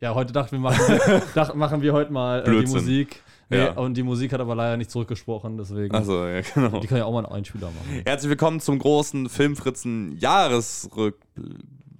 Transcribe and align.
Ja, 0.00 0.14
heute 0.14 0.32
dachten 0.32 0.52
wir, 0.52 0.60
machen, 0.60 1.00
dachten, 1.34 1.58
machen 1.58 1.82
wir 1.82 1.92
heute 1.92 2.12
mal 2.12 2.42
äh, 2.46 2.64
die. 2.64 2.72
Musik. 2.72 3.22
Nee, 3.48 3.58
Ja. 3.58 3.72
Und 3.72 3.96
die 3.96 4.02
Musik 4.02 4.32
hat 4.32 4.40
aber 4.40 4.54
leider 4.54 4.76
nicht 4.76 4.90
zurückgesprochen, 4.90 5.56
deswegen. 5.56 5.94
Also, 5.94 6.26
ja, 6.26 6.40
genau. 6.42 6.80
Die 6.80 6.86
kann 6.86 6.98
ja 6.98 7.04
auch 7.04 7.12
mal 7.12 7.24
einen 7.24 7.34
Einspieler 7.34 7.68
machen. 7.68 8.02
Herzlich 8.04 8.30
willkommen 8.30 8.60
zum 8.60 8.78
großen 8.78 9.28
Filmfritzen 9.28 10.16
Jahresrückblick. 10.18 11.54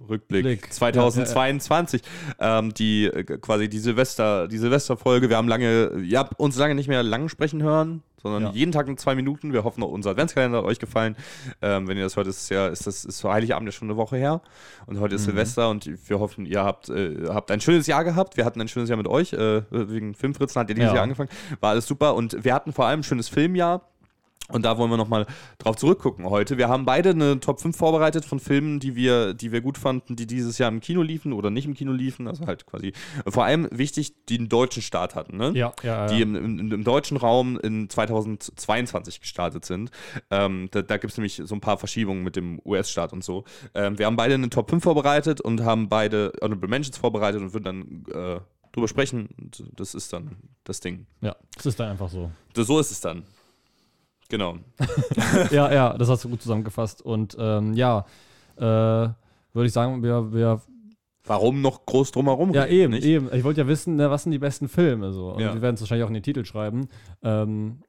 Rückblick 0.09 0.43
Blick. 0.43 0.73
2022. 0.73 2.01
Ähm, 2.39 2.73
die 2.73 3.05
äh, 3.05 3.23
quasi 3.23 3.69
die 3.69 3.79
Silvester, 3.79 4.47
die 4.47 4.57
Silvesterfolge. 4.57 5.29
Wir 5.29 5.37
haben 5.37 5.47
lange, 5.47 5.91
ihr 6.03 6.19
habt 6.19 6.39
uns 6.39 6.57
lange 6.57 6.75
nicht 6.75 6.87
mehr 6.87 7.03
lang 7.03 7.29
sprechen 7.29 7.61
hören, 7.63 8.03
sondern 8.21 8.43
Ja. 8.43 8.51
jeden 8.51 8.71
Tag 8.71 8.87
in 8.87 8.97
zwei 8.97 9.15
Minuten. 9.15 9.53
Wir 9.53 9.63
hoffen, 9.63 9.83
unser 9.83 10.11
Adventskalender 10.11 10.59
hat 10.59 10.65
euch 10.65 10.79
gefallen. 10.79 11.15
Ähm, 11.61 11.87
wenn 11.87 11.97
ihr 11.97 12.03
das 12.03 12.15
hört, 12.15 12.27
ist 12.27 12.49
ja, 12.49 12.67
ist 12.67 12.87
das 12.87 13.05
ist 13.05 13.23
Heiligabend 13.23 13.67
ja 13.67 13.71
schon 13.71 13.87
eine 13.89 13.97
Woche 13.97 14.17
her. 14.17 14.41
Und 14.87 14.99
heute 14.99 15.15
ist 15.15 15.21
Mhm. 15.21 15.31
Silvester 15.31 15.69
und 15.69 15.89
wir 16.09 16.19
hoffen, 16.19 16.45
ihr 16.45 16.63
habt, 16.63 16.89
äh, 16.89 17.25
habt 17.29 17.51
ein 17.51 17.61
schönes 17.61 17.87
Jahr 17.87 18.03
gehabt. 18.03 18.37
Wir 18.37 18.45
hatten 18.45 18.61
ein 18.61 18.67
schönes 18.67 18.89
Jahr 18.89 18.97
mit 18.97 19.07
euch. 19.07 19.33
Äh, 19.33 19.63
wegen 19.71 20.13
Filmfritzen 20.15 20.59
hat 20.59 20.69
ihr 20.69 20.75
dieses 20.75 20.89
Ja. 20.89 20.95
Jahr 20.95 21.03
angefangen. 21.03 21.29
War 21.59 21.71
alles 21.71 21.85
super. 21.87 22.15
Und 22.15 22.43
wir 22.43 22.53
hatten 22.53 22.73
vor 22.73 22.85
allem 22.85 23.01
ein 23.01 23.03
schönes 23.03 23.29
Filmjahr. 23.29 23.81
Und 24.49 24.63
da 24.63 24.77
wollen 24.77 24.91
wir 24.91 24.97
nochmal 24.97 25.25
drauf 25.57 25.75
zurückgucken 25.75 26.29
heute. 26.29 26.57
Wir 26.57 26.69
haben 26.69 26.85
beide 26.85 27.09
eine 27.09 27.39
Top 27.39 27.61
5 27.61 27.75
vorbereitet 27.75 28.25
von 28.25 28.39
Filmen, 28.39 28.79
die 28.79 28.95
wir, 28.95 29.33
die 29.33 29.51
wir 29.51 29.61
gut 29.61 29.77
fanden, 29.77 30.15
die 30.15 30.27
dieses 30.27 30.57
Jahr 30.57 30.69
im 30.69 30.81
Kino 30.81 31.01
liefen 31.01 31.33
oder 31.33 31.49
nicht 31.49 31.65
im 31.65 31.73
Kino 31.73 31.91
liefen. 31.91 32.27
Also 32.27 32.45
halt 32.45 32.65
quasi 32.65 32.93
vor 33.27 33.45
allem 33.45 33.67
wichtig, 33.71 34.13
die 34.27 34.37
einen 34.37 34.49
deutschen 34.49 34.81
Start 34.81 35.15
hatten, 35.15 35.37
ne? 35.37 35.51
Ja, 35.55 35.73
ja, 35.83 36.07
Die 36.07 36.15
ja. 36.15 36.21
im, 36.21 36.35
im, 36.35 36.71
im 36.71 36.83
deutschen 36.83 37.17
Raum 37.17 37.59
in 37.59 37.89
2022 37.89 39.21
gestartet 39.21 39.65
sind. 39.65 39.89
Ähm, 40.29 40.69
da 40.71 40.81
da 40.81 40.97
gibt 40.97 41.11
es 41.11 41.17
nämlich 41.17 41.41
so 41.43 41.55
ein 41.55 41.61
paar 41.61 41.77
Verschiebungen 41.77 42.23
mit 42.23 42.35
dem 42.35 42.61
US-Start 42.63 43.13
und 43.13 43.23
so. 43.23 43.43
Ähm, 43.73 43.97
wir 43.97 44.05
haben 44.05 44.15
beide 44.15 44.35
eine 44.35 44.49
Top 44.49 44.69
5 44.69 44.83
vorbereitet 44.83 45.41
und 45.41 45.61
haben 45.61 45.89
beide 45.89 46.31
Honorable 46.41 46.69
Mentions 46.69 46.97
vorbereitet 46.97 47.41
und 47.41 47.53
würden 47.53 47.63
dann 47.63 48.35
äh, 48.37 48.39
drüber 48.71 48.87
sprechen. 48.87 49.29
Und 49.39 49.63
das 49.75 49.93
ist 49.93 50.13
dann 50.13 50.37
das 50.63 50.79
Ding. 50.79 51.07
ja, 51.21 51.35
es 51.57 51.65
ist 51.65 51.79
dann 51.79 51.89
einfach 51.89 52.09
so. 52.09 52.31
Das, 52.53 52.67
so 52.67 52.79
ist 52.79 52.91
es 52.91 53.01
dann. 53.01 53.23
Genau. 54.29 54.55
ja, 55.51 55.71
ja, 55.71 55.93
das 55.97 56.09
hast 56.09 56.23
du 56.23 56.29
gut 56.29 56.41
zusammengefasst. 56.41 57.01
Und 57.01 57.35
ähm, 57.39 57.73
ja, 57.73 58.05
äh, 58.57 58.61
würde 58.61 59.15
ich 59.67 59.71
sagen, 59.73 60.01
wir, 60.03 60.33
wir 60.33 60.61
Warum 61.27 61.61
noch 61.61 61.85
groß 61.87 62.11
drumherum 62.11 62.53
Ja, 62.53 62.63
reden, 62.63 62.73
eben, 62.73 62.93
nicht? 62.93 63.05
eben. 63.05 63.29
Ich 63.33 63.43
wollte 63.43 63.61
ja 63.61 63.67
wissen, 63.67 63.95
ne, 63.95 64.11
was 64.11 64.23
sind 64.23 64.31
die 64.31 64.37
besten 64.39 64.67
Filme 64.67 65.11
so. 65.11 65.29
Und 65.31 65.41
Ja. 65.41 65.53
wir 65.53 65.61
werden 65.61 65.75
es 65.75 65.81
wahrscheinlich 65.81 66.03
auch 66.03 66.09
in 66.09 66.13
den 66.13 66.23
Titel 66.23 66.45
schreiben. 66.45 66.87
Ähm, 67.23 67.79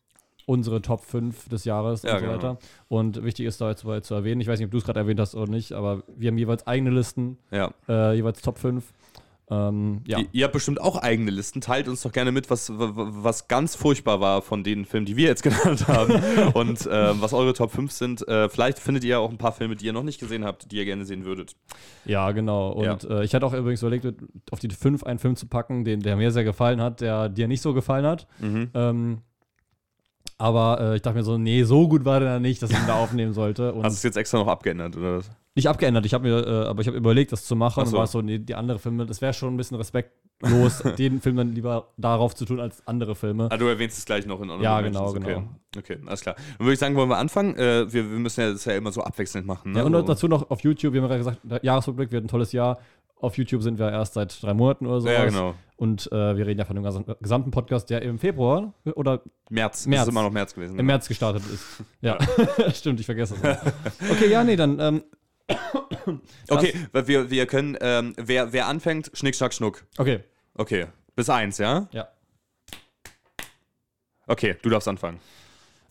unsere 0.47 0.81
Top 0.81 1.05
5 1.05 1.49
des 1.49 1.65
Jahres 1.65 2.03
Ja, 2.03 2.15
und 2.15 2.21
so 2.21 2.25
genau. 2.27 2.37
weiter. 2.39 2.59
Und 2.89 3.25
wichtig 3.25 3.47
ist 3.47 3.61
da 3.61 3.69
jetzt 3.71 3.81
zu 4.07 4.15
erwähnen, 4.15 4.41
ich 4.41 4.47
weiß 4.47 4.59
nicht, 4.59 4.67
ob 4.67 4.71
du 4.71 4.79
es 4.79 4.85
gerade 4.85 5.01
erwähnt 5.01 5.19
hast 5.21 5.35
oder 5.35 5.51
nicht, 5.51 5.73
aber 5.73 6.05
wir 6.17 6.29
haben 6.31 6.39
jeweils 6.39 6.67
eigene 6.67 6.91
Listen, 6.91 7.37
Ja. 7.51 7.73
äh, 7.89 8.15
jeweils 8.15 8.41
Top 8.43 8.59
5. 8.59 8.93
Ähm, 9.49 10.03
ja. 10.07 10.19
Ihr, 10.19 10.27
ihr 10.33 10.45
habt 10.45 10.55
bestimmt 10.55 10.81
auch 10.81 10.97
eigene 10.97 11.31
Listen. 11.31 11.61
Teilt 11.61 11.87
uns 11.87 12.03
doch 12.03 12.11
gerne 12.11 12.33
mit, 12.33 12.51
was, 12.51 12.73
was 12.75 13.47
ganz 13.47 13.77
furchtbar 13.77 14.21
war 14.21 14.43
von 14.43 14.65
den 14.65 14.85
Filmen, 14.85 15.07
die 15.07 15.17
wir 15.17 15.29
jetzt 15.29 15.43
genannt 15.45 15.87
haben. 15.87 16.15
und 16.55 16.85
äh, 16.87 17.21
was 17.21 17.33
eure 17.33 17.53
Top 17.53 17.71
5 17.71 17.93
sind. 17.93 18.27
Äh, 18.27 18.49
vielleicht 18.49 18.79
findet 18.79 19.05
ihr 19.05 19.21
auch 19.21 19.31
ein 19.31 19.39
paar 19.39 19.53
Filme, 19.53 19.77
die 19.77 19.87
ihr 19.87 19.93
noch 19.93 20.03
nicht 20.03 20.19
gesehen 20.19 20.45
habt, 20.45 20.73
die 20.73 20.77
ihr 20.77 20.85
gerne 20.85 21.05
sehen 21.05 21.25
würdet. 21.25 21.55
Ja, 22.05 22.33
genau. 22.33 22.73
Und 22.73 23.05
Äh, 23.05 23.23
ich 23.25 23.35
hatte 23.35 23.47
auch 23.47 23.55
übrigens 23.55 23.83
überlegt, 23.83 24.07
auf 24.51 24.59
die 24.59 24.69
5 24.69 25.05
einen 25.05 25.19
Film 25.21 25.37
zu 25.37 25.47
packen, 25.47 25.85
den, 25.85 26.01
der 26.01 26.17
mir 26.17 26.33
sehr 26.33 26.45
gefallen 26.45 26.81
hat, 26.81 27.01
der 27.01 27.29
dir 27.29 27.47
nicht 27.47 27.61
so 27.63 27.73
gefallen 27.73 28.05
hat. 28.07 28.27
Mhm. 28.41 28.71
Ähm, 28.75 29.19
aber 30.39 30.81
äh, 30.81 30.97
ich 30.97 31.03
dachte 31.03 31.17
mir 31.19 31.25
so, 31.25 31.39
nee, 31.39 31.63
so 31.65 31.89
gut 31.89 32.05
war 32.05 32.21
der 32.21 32.41
nicht, 32.41 32.61
dass 32.63 32.71
ich 32.71 32.77
ihn 32.77 32.87
da 32.87 32.95
aufnehmen 33.03 33.33
sollte. 33.33 33.73
Und 33.73 33.85
Hast 33.85 33.95
du 33.95 33.99
es 33.99 34.03
jetzt 34.03 34.17
extra 34.17 34.39
noch 34.39 34.49
abgeändert, 34.49 34.97
oder 34.97 35.19
was? 35.19 35.31
Nicht 35.57 35.69
abgeändert, 35.69 36.05
ich 36.05 36.13
habe 36.15 36.29
mir, 36.29 36.47
äh, 36.47 36.67
aber 36.67 36.83
ich 36.83 36.87
habe 36.87 36.97
überlegt, 36.99 37.33
das 37.33 37.45
zu 37.47 37.57
machen 37.57 37.81
Ach 37.83 37.87
so. 37.87 37.97
und 37.97 38.01
war 38.01 38.07
so, 38.07 38.21
nee, 38.21 38.39
die 38.39 38.55
andere 38.55 38.79
Filme, 38.79 39.07
das 39.07 39.23
wäre 39.23 39.33
schon 39.33 39.55
ein 39.55 39.57
bisschen 39.57 39.79
respektlos, 39.79 40.83
den 40.99 41.21
Film 41.23 41.37
dann 41.37 41.55
lieber 41.55 41.89
darauf 41.97 42.35
zu 42.35 42.45
tun 42.45 42.61
als 42.61 42.87
andere 42.87 43.15
Filme. 43.15 43.49
Ah, 43.51 43.57
du 43.57 43.67
erwähnst 43.67 43.97
es 43.97 44.05
gleich 44.05 44.27
noch 44.27 44.37
in 44.41 44.51
Honorable 44.51 44.65
Ja, 44.65 44.81
genau, 44.83 45.09
okay. 45.09 45.21
genau. 45.21 45.49
Okay, 45.77 45.99
alles 46.07 46.21
klar. 46.21 46.37
Dann 46.59 46.67
würde 46.67 46.75
ich 46.75 46.79
sagen, 46.79 46.95
wollen 46.95 47.09
wir 47.09 47.17
anfangen? 47.17 47.57
Äh, 47.57 47.91
wir, 47.91 48.11
wir 48.11 48.19
müssen 48.19 48.41
ja 48.43 48.53
das 48.53 48.67
ja 48.67 48.75
immer 48.75 48.93
so 48.93 49.03
abwechselnd 49.03 49.47
machen. 49.47 49.73
Ne? 49.73 49.79
Ja, 49.79 49.85
und 49.85 49.93
so. 49.93 50.03
dazu 50.03 50.29
noch 50.29 50.51
auf 50.51 50.61
YouTube, 50.61 50.93
wir 50.93 51.03
haben 51.03 51.11
ja 51.11 51.17
gesagt, 51.17 51.41
Jahresrückblick 51.63 52.13
wird 52.13 52.25
ein 52.25 52.29
tolles 52.29 52.53
Jahr. 52.53 52.79
Auf 53.19 53.39
YouTube 53.39 53.63
sind 53.63 53.79
wir 53.79 53.91
erst 53.91 54.13
seit 54.13 54.43
drei 54.43 54.53
Monaten 54.53 54.87
oder 54.87 55.01
so. 55.01 55.09
ja, 55.09 55.25
genau. 55.25 55.55
Und 55.77 56.11
äh, 56.13 56.37
wir 56.37 56.47
reden 56.47 56.59
ja 56.59 56.65
von 56.67 56.77
dem 56.77 57.05
gesamten 57.21 57.51
Podcast, 57.51 57.89
der 57.89 58.03
im 58.03 58.19
Februar 58.19 58.75
oder 58.95 59.23
März. 59.51 59.87
März. 59.87 60.03
Ist 60.03 60.09
immer 60.09 60.23
noch 60.23 60.31
März 60.31 60.55
gewesen. 60.55 60.79
im 60.79 60.87
März 60.87 61.09
gestartet 61.09 61.43
ist. 61.53 61.65
Ja, 62.03 62.19
stimmt, 62.75 63.01
ich 63.01 63.07
vergesse 63.07 63.35
es. 63.43 64.11
Okay, 64.11 64.31
ja, 64.31 64.45
nee, 64.45 64.57
dann 64.57 64.79
ähm, 64.81 65.03
Okay, 66.49 66.75
weil 66.93 67.07
wir, 67.09 67.31
wir 67.31 67.47
können, 67.47 67.77
ähm, 67.81 68.15
wer, 68.17 68.53
wer 68.53 68.67
anfängt, 68.67 69.11
Schnick, 69.15 69.35
Schnack, 69.35 69.55
Schnuck. 69.55 69.85
okay, 69.99 70.21
Okay, 70.55 70.87
bis 71.15 71.29
eins, 71.29 71.59
ja? 71.59 71.87
ja. 71.93 72.09
Okay, 74.27 74.57
du 74.63 74.71
darfst 74.71 74.89
anfangen. 74.89 75.21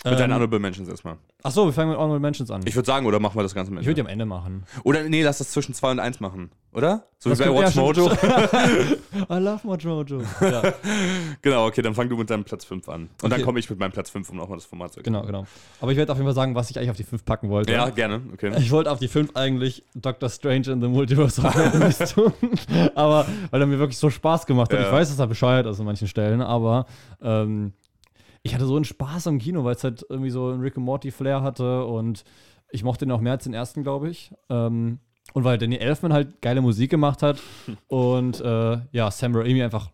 Mit 0.04 0.14
deinen 0.20 0.32
Ähm, 0.32 0.36
Honorable 0.36 0.60
Mentions 0.60 0.90
erstmal. 0.90 1.18
Achso, 1.46 1.64
wir 1.66 1.74
fangen 1.74 1.90
mit 1.92 1.98
Honorable 2.00 2.20
Mentions 2.20 2.50
an. 2.50 2.62
Ich 2.66 2.76
würde 2.76 2.88
sagen, 2.88 3.06
oder 3.06 3.20
machen 3.20 3.38
wir 3.38 3.44
das 3.44 3.54
Ganze 3.54 3.72
mit? 3.72 3.82
Ich 3.82 3.86
würde 3.86 3.94
die 3.94 4.02
am 4.02 4.08
Ende 4.08 4.26
machen. 4.26 4.64
Oder 4.84 5.04
nee, 5.04 5.22
lass 5.22 5.38
das 5.38 5.52
zwischen 5.52 5.76
2 5.76 5.92
und 5.92 6.00
1 6.00 6.20
machen, 6.20 6.50
oder? 6.74 7.04
So 7.20 7.30
Das 7.30 7.38
wie 7.40 7.44
bei 7.44 7.54
Watch. 7.54 7.76
Mojo. 7.76 8.10
I 9.30 9.38
love 9.38 9.60
Watch 9.64 9.86
Mojo. 9.86 10.24
Ja. 10.42 10.74
genau, 11.44 11.68
okay, 11.68 11.84
dann 11.84 11.94
fang 11.94 12.10
du 12.10 12.18
mit 12.18 12.32
deinem 12.32 12.46
Platz 12.46 12.66
5 12.66 12.90
an. 12.90 13.02
Und 13.04 13.10
dann 13.22 13.34
Okay. 13.34 13.44
komme 13.44 13.60
ich 13.60 13.70
mit 13.70 13.78
meinem 13.78 13.92
Platz 13.92 14.10
5, 14.10 14.28
um 14.32 14.38
nochmal 14.38 14.58
das 14.58 14.66
Format 14.66 14.94
zu 14.94 15.04
Genau, 15.04 15.22
genau. 15.22 15.46
Aber 15.82 15.92
ich 15.92 15.98
werde 16.00 16.12
auf 16.12 16.18
jeden 16.18 16.26
Fall 16.28 16.34
sagen, 16.34 16.56
was 16.56 16.72
ich 16.72 16.80
eigentlich 16.80 16.90
auf 16.90 16.98
die 16.98 17.04
5 17.04 17.24
packen 17.24 17.50
wollte. 17.50 17.72
Ja, 17.74 17.90
gerne, 17.92 18.22
okay. 18.34 18.52
Ich 18.58 18.72
wollte 18.72 18.92
auf 18.92 18.98
die 18.98 19.08
5 19.08 19.36
eigentlich 19.36 19.84
Doctor 19.94 20.30
Strange 20.30 20.72
in 20.72 20.82
the 20.82 20.88
Multiverse 20.88 21.44
of 21.44 22.12
tun. 22.12 22.34
aber 22.96 23.28
weil 23.52 23.62
er 23.62 23.68
mir 23.68 23.78
wirklich 23.78 24.00
so 24.00 24.10
Spaß 24.10 24.48
gemacht 24.48 24.74
hat. 24.74 24.80
Ja. 24.80 24.88
Ich 24.88 24.92
weiß, 24.92 25.10
dass 25.10 25.20
er 25.20 25.28
bescheuert 25.28 25.68
ist 25.68 25.80
an 25.80 25.86
manchen 25.86 26.08
Stellen, 26.08 26.42
aber 26.42 26.88
ähm, 27.22 27.74
ich 28.46 28.54
hatte 28.54 28.68
so 28.68 28.76
einen 28.76 28.86
Spaß 28.86 29.26
am 29.26 29.40
Kino, 29.40 29.64
weil 29.64 29.74
es 29.74 29.84
halt 29.84 30.06
irgendwie 30.08 30.30
so 30.30 30.50
einen 30.50 30.62
Rick 30.62 30.78
and 30.78 30.86
Morty 30.86 31.10
Flair 31.10 31.42
hatte 31.42 31.84
und 31.84 32.24
ich 32.70 32.84
mochte 32.84 33.04
den 33.04 33.12
auch 33.12 33.20
mehr 33.20 33.32
als 33.32 33.46
den 33.46 33.56
ersten, 33.56 33.82
glaube 33.82 34.12
ich. 34.12 34.32
Ähm, 34.52 35.00
und 35.34 35.44
weil 35.44 35.58
Danny 35.58 35.78
Elfman 35.78 36.14
halt 36.14 36.44
geile 36.44 36.62
Musik 36.62 36.92
gemacht 36.92 37.24
hat 37.24 37.42
und 37.88 38.40
äh, 38.42 38.78
ja, 38.92 39.10
Sam 39.10 39.36
Raimi 39.36 39.64
einfach 39.64 39.90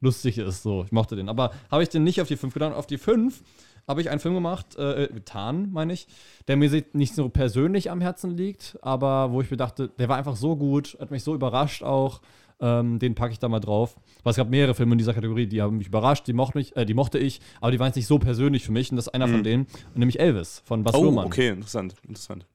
lustig 0.00 0.38
ist. 0.38 0.62
So, 0.62 0.82
ich 0.82 0.92
mochte 0.92 1.14
den. 1.14 1.28
Aber 1.28 1.50
habe 1.70 1.82
ich 1.82 1.90
den 1.90 2.02
nicht 2.02 2.22
auf 2.22 2.28
die 2.28 2.38
5 2.38 2.54
getan. 2.54 2.72
Auf 2.72 2.86
die 2.86 2.96
5 2.96 3.42
habe 3.86 4.00
ich 4.00 4.08
einen 4.08 4.20
Film 4.20 4.32
gemacht, 4.34 4.76
äh, 4.78 5.04
äh, 5.04 5.12
getan, 5.12 5.68
meine 5.70 5.92
ich, 5.92 6.06
der 6.48 6.56
mir 6.56 6.70
nicht 6.94 7.14
so 7.14 7.28
persönlich 7.28 7.90
am 7.90 8.00
Herzen 8.00 8.30
liegt, 8.30 8.78
aber 8.80 9.30
wo 9.30 9.42
ich 9.42 9.50
mir 9.50 9.58
dachte, 9.58 9.88
der 9.88 10.08
war 10.08 10.16
einfach 10.16 10.36
so 10.36 10.56
gut, 10.56 10.96
hat 11.00 11.10
mich 11.10 11.22
so 11.22 11.34
überrascht 11.34 11.82
auch. 11.82 12.22
Ähm, 12.60 12.98
den 12.98 13.14
packe 13.14 13.32
ich 13.32 13.38
da 13.38 13.48
mal 13.48 13.60
drauf. 13.60 13.96
Weil 14.22 14.32
es 14.32 14.36
gab 14.36 14.50
mehrere 14.50 14.74
Filme 14.74 14.92
in 14.92 14.98
dieser 14.98 15.14
Kategorie, 15.14 15.46
die 15.46 15.62
haben 15.62 15.78
mich 15.78 15.86
überrascht, 15.86 16.26
die 16.26 16.32
mochte, 16.34 16.58
mich, 16.58 16.76
äh, 16.76 16.84
die 16.84 16.94
mochte 16.94 17.18
ich, 17.18 17.40
aber 17.60 17.70
die 17.72 17.78
waren 17.78 17.86
jetzt 17.88 17.96
nicht 17.96 18.06
so 18.06 18.18
persönlich 18.18 18.64
für 18.64 18.72
mich. 18.72 18.90
Und 18.90 18.96
das 18.96 19.06
ist 19.06 19.14
einer 19.14 19.28
von 19.28 19.42
denen, 19.42 19.66
nämlich 19.94 20.20
Elvis 20.20 20.62
von 20.64 20.82
Bas 20.82 20.92
Mhm. 20.94 20.98
Oh, 21.00 21.02
Luhrmann. 21.04 21.26
okay, 21.26 21.48
interessant, 21.48 21.94
interessant. 22.06 22.46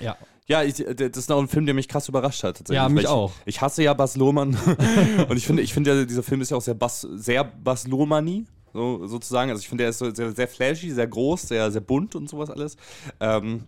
Ja. 0.00 0.16
Ja, 0.46 0.62
ich, 0.62 0.76
das 0.76 1.10
ist 1.16 1.28
noch 1.28 1.38
ein 1.40 1.48
Film, 1.48 1.66
der 1.66 1.74
mich 1.74 1.88
krass 1.88 2.08
überrascht 2.08 2.42
hat. 2.42 2.56
tatsächlich, 2.58 2.76
Ja, 2.76 2.88
mich 2.88 3.02
ich, 3.04 3.08
auch. 3.08 3.32
Ich 3.44 3.60
hasse 3.60 3.82
ja 3.82 3.92
Bas 3.92 4.16
Lohmann. 4.16 4.56
und 5.28 5.36
ich 5.36 5.46
finde, 5.46 5.62
ich 5.62 5.74
finde 5.74 5.94
ja, 5.94 6.04
dieser 6.06 6.22
Film 6.22 6.40
ist 6.40 6.50
ja 6.50 6.56
auch 6.56 6.62
sehr 6.62 6.74
Bas, 6.74 7.02
sehr 7.02 7.44
Bas 7.44 7.86
Lohmanni, 7.86 8.46
so, 8.72 9.06
sozusagen. 9.06 9.50
Also 9.50 9.60
ich 9.60 9.68
finde, 9.68 9.82
der 9.84 9.90
ist 9.90 9.98
so 9.98 10.08
sehr, 10.14 10.32
sehr 10.32 10.48
flashy, 10.48 10.90
sehr 10.90 11.06
groß, 11.06 11.42
sehr, 11.42 11.70
sehr 11.70 11.80
bunt 11.82 12.14
und 12.14 12.30
sowas 12.30 12.48
alles. 12.48 12.76
Ähm, 13.20 13.64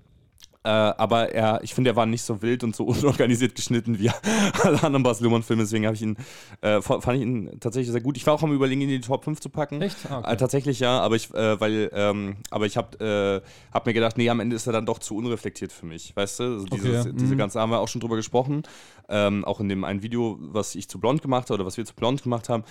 äh, 0.62 0.68
aber 0.68 1.32
er, 1.32 1.60
ich 1.62 1.72
finde, 1.72 1.90
er 1.90 1.96
war 1.96 2.04
nicht 2.04 2.22
so 2.22 2.42
wild 2.42 2.62
und 2.64 2.76
so 2.76 2.84
unorganisiert 2.86 3.54
geschnitten 3.54 3.98
wie 3.98 4.10
alle 4.62 4.82
anderen 4.82 5.02
Bas 5.02 5.20
Luhrmann-Filme. 5.20 5.62
Deswegen 5.62 5.90
ich 5.92 6.02
ihn, 6.02 6.16
äh, 6.60 6.82
fand 6.82 7.06
ich 7.14 7.22
ihn 7.22 7.58
tatsächlich 7.60 7.90
sehr 7.90 8.02
gut. 8.02 8.16
Ich 8.16 8.26
war 8.26 8.34
auch 8.34 8.42
am 8.42 8.52
überlegen, 8.52 8.82
ihn 8.82 8.90
in 8.90 9.00
die 9.00 9.06
Top 9.06 9.24
5 9.24 9.40
zu 9.40 9.48
packen. 9.48 9.80
Echt? 9.80 9.96
Ah, 10.10 10.18
okay. 10.18 10.32
Äh, 10.32 10.36
tatsächlich 10.36 10.80
ja, 10.80 11.00
aber 11.00 11.16
ich, 11.16 11.32
äh, 11.32 11.60
weil, 11.60 11.90
ähm, 11.94 12.36
aber 12.50 12.66
ich 12.66 12.76
habe 12.76 13.42
äh, 13.42 13.72
hab 13.72 13.86
mir 13.86 13.94
gedacht, 13.94 14.18
nee, 14.18 14.28
am 14.28 14.40
Ende 14.40 14.56
ist 14.56 14.66
er 14.66 14.72
dann 14.72 14.86
doch 14.86 14.98
zu 14.98 15.16
unreflektiert 15.16 15.72
für 15.72 15.86
mich, 15.86 16.14
weißt 16.14 16.40
du? 16.40 16.42
Also 16.44 16.66
dieses, 16.66 17.06
Okay, 17.06 17.12
Diese 17.18 17.34
mhm. 17.34 17.38
ganze 17.38 17.60
haben 17.60 17.70
wir 17.70 17.80
auch 17.80 17.88
schon 17.88 18.00
drüber 18.00 18.16
gesprochen, 18.16 18.62
ähm, 19.08 19.44
auch 19.44 19.60
in 19.60 19.68
dem 19.68 19.84
einen 19.84 20.02
Video, 20.02 20.38
was 20.40 20.74
ich 20.74 20.88
zu 20.88 20.98
blond 21.00 21.22
gemacht 21.22 21.44
habe 21.44 21.54
oder 21.54 21.66
was 21.66 21.76
wir 21.76 21.84
zu 21.84 21.94
blond 21.94 22.22
gemacht 22.22 22.48
haben. 22.48 22.64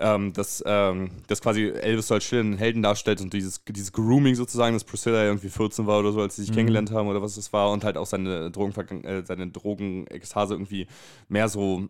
Ähm, 0.00 0.32
dass, 0.32 0.62
ähm, 0.64 1.10
dass 1.26 1.40
quasi 1.40 1.70
Elvis 1.70 2.06
so 2.06 2.14
als 2.14 2.22
stillen 2.22 2.56
Helden 2.56 2.82
darstellt 2.82 3.20
und 3.20 3.32
dieses, 3.32 3.64
dieses 3.64 3.92
Grooming 3.92 4.36
sozusagen, 4.36 4.74
dass 4.74 4.84
Priscilla 4.84 5.24
irgendwie 5.24 5.48
14 5.48 5.88
war 5.88 5.98
oder 5.98 6.12
so, 6.12 6.20
als 6.20 6.36
sie 6.36 6.42
sich 6.42 6.50
Mhm. 6.52 6.54
kennengelernt 6.54 6.92
haben 6.92 7.08
oder 7.08 7.20
was 7.20 7.34
das 7.34 7.52
war 7.52 7.72
und 7.72 7.82
halt 7.82 7.96
auch 7.96 8.06
seine, 8.06 8.50
Drogenvergang 8.52 9.02
äh, 9.02 9.24
seine 9.26 9.48
Drogenekstase 9.48 10.54
irgendwie 10.54 10.86
mehr 11.28 11.48
so, 11.48 11.88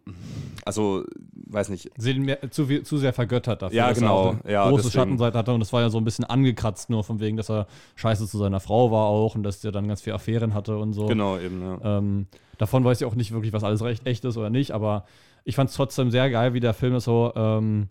also, 0.65 1.05
weiß 1.35 1.69
nicht, 1.69 1.91
Sie 1.99 2.15
mehr, 2.15 2.51
zu, 2.51 2.65
viel, 2.67 2.83
zu 2.83 2.97
sehr 2.97 3.13
vergöttert 3.13 3.61
dafür. 3.61 3.77
Ja, 3.77 3.89
dass 3.91 3.99
genau. 3.99 4.25
Er 4.25 4.31
auch 4.39 4.45
eine 4.45 4.53
Ja, 4.53 4.69
große 4.71 4.85
deswegen. 4.85 4.93
Schattenseite 5.03 5.37
hatte 5.37 5.53
und 5.53 5.61
das 5.61 5.73
war 5.75 5.83
ja 5.83 5.91
so 5.91 5.99
ein 5.99 6.05
bisschen 6.05 6.25
angekratzt, 6.25 6.89
nur 6.89 7.05
von 7.05 7.21
wegen, 7.21 7.37
dass 7.37 7.51
er 7.51 7.67
scheiße 7.97 8.27
zu 8.27 8.39
seiner 8.39 8.61
Frau 8.61 8.91
war 8.91 9.05
auch 9.05 9.35
und 9.35 9.43
dass 9.43 9.61
der 9.61 9.71
dann 9.73 9.87
ganz 9.87 10.01
viele 10.01 10.15
Affären 10.17 10.55
hatte 10.55 10.79
und 10.79 10.95
so. 10.95 11.07
genau 11.07 11.39
eben, 11.39 11.61
ja. 11.61 11.99
Ähm, 11.99 12.27
davon 12.57 12.85
weiß 12.85 13.03
ich 13.03 13.07
auch 13.07 13.15
nicht 13.15 13.33
wirklich, 13.33 13.53
was 13.53 13.65
alles 13.65 13.83
recht 13.83 14.07
echt 14.07 14.25
ist 14.25 14.39
oder 14.39 14.49
nicht, 14.49 14.71
aber 14.71 15.05
ich 15.49 15.57
fand 15.57 15.71
es 15.71 15.77
trotzdem 15.77 16.11
sehr 16.11 16.29
geil, 16.29 16.53
wie 16.53 16.61
der 16.61 16.75
Film 16.75 17.01
so 17.01 17.33
ähm, 17.35 17.89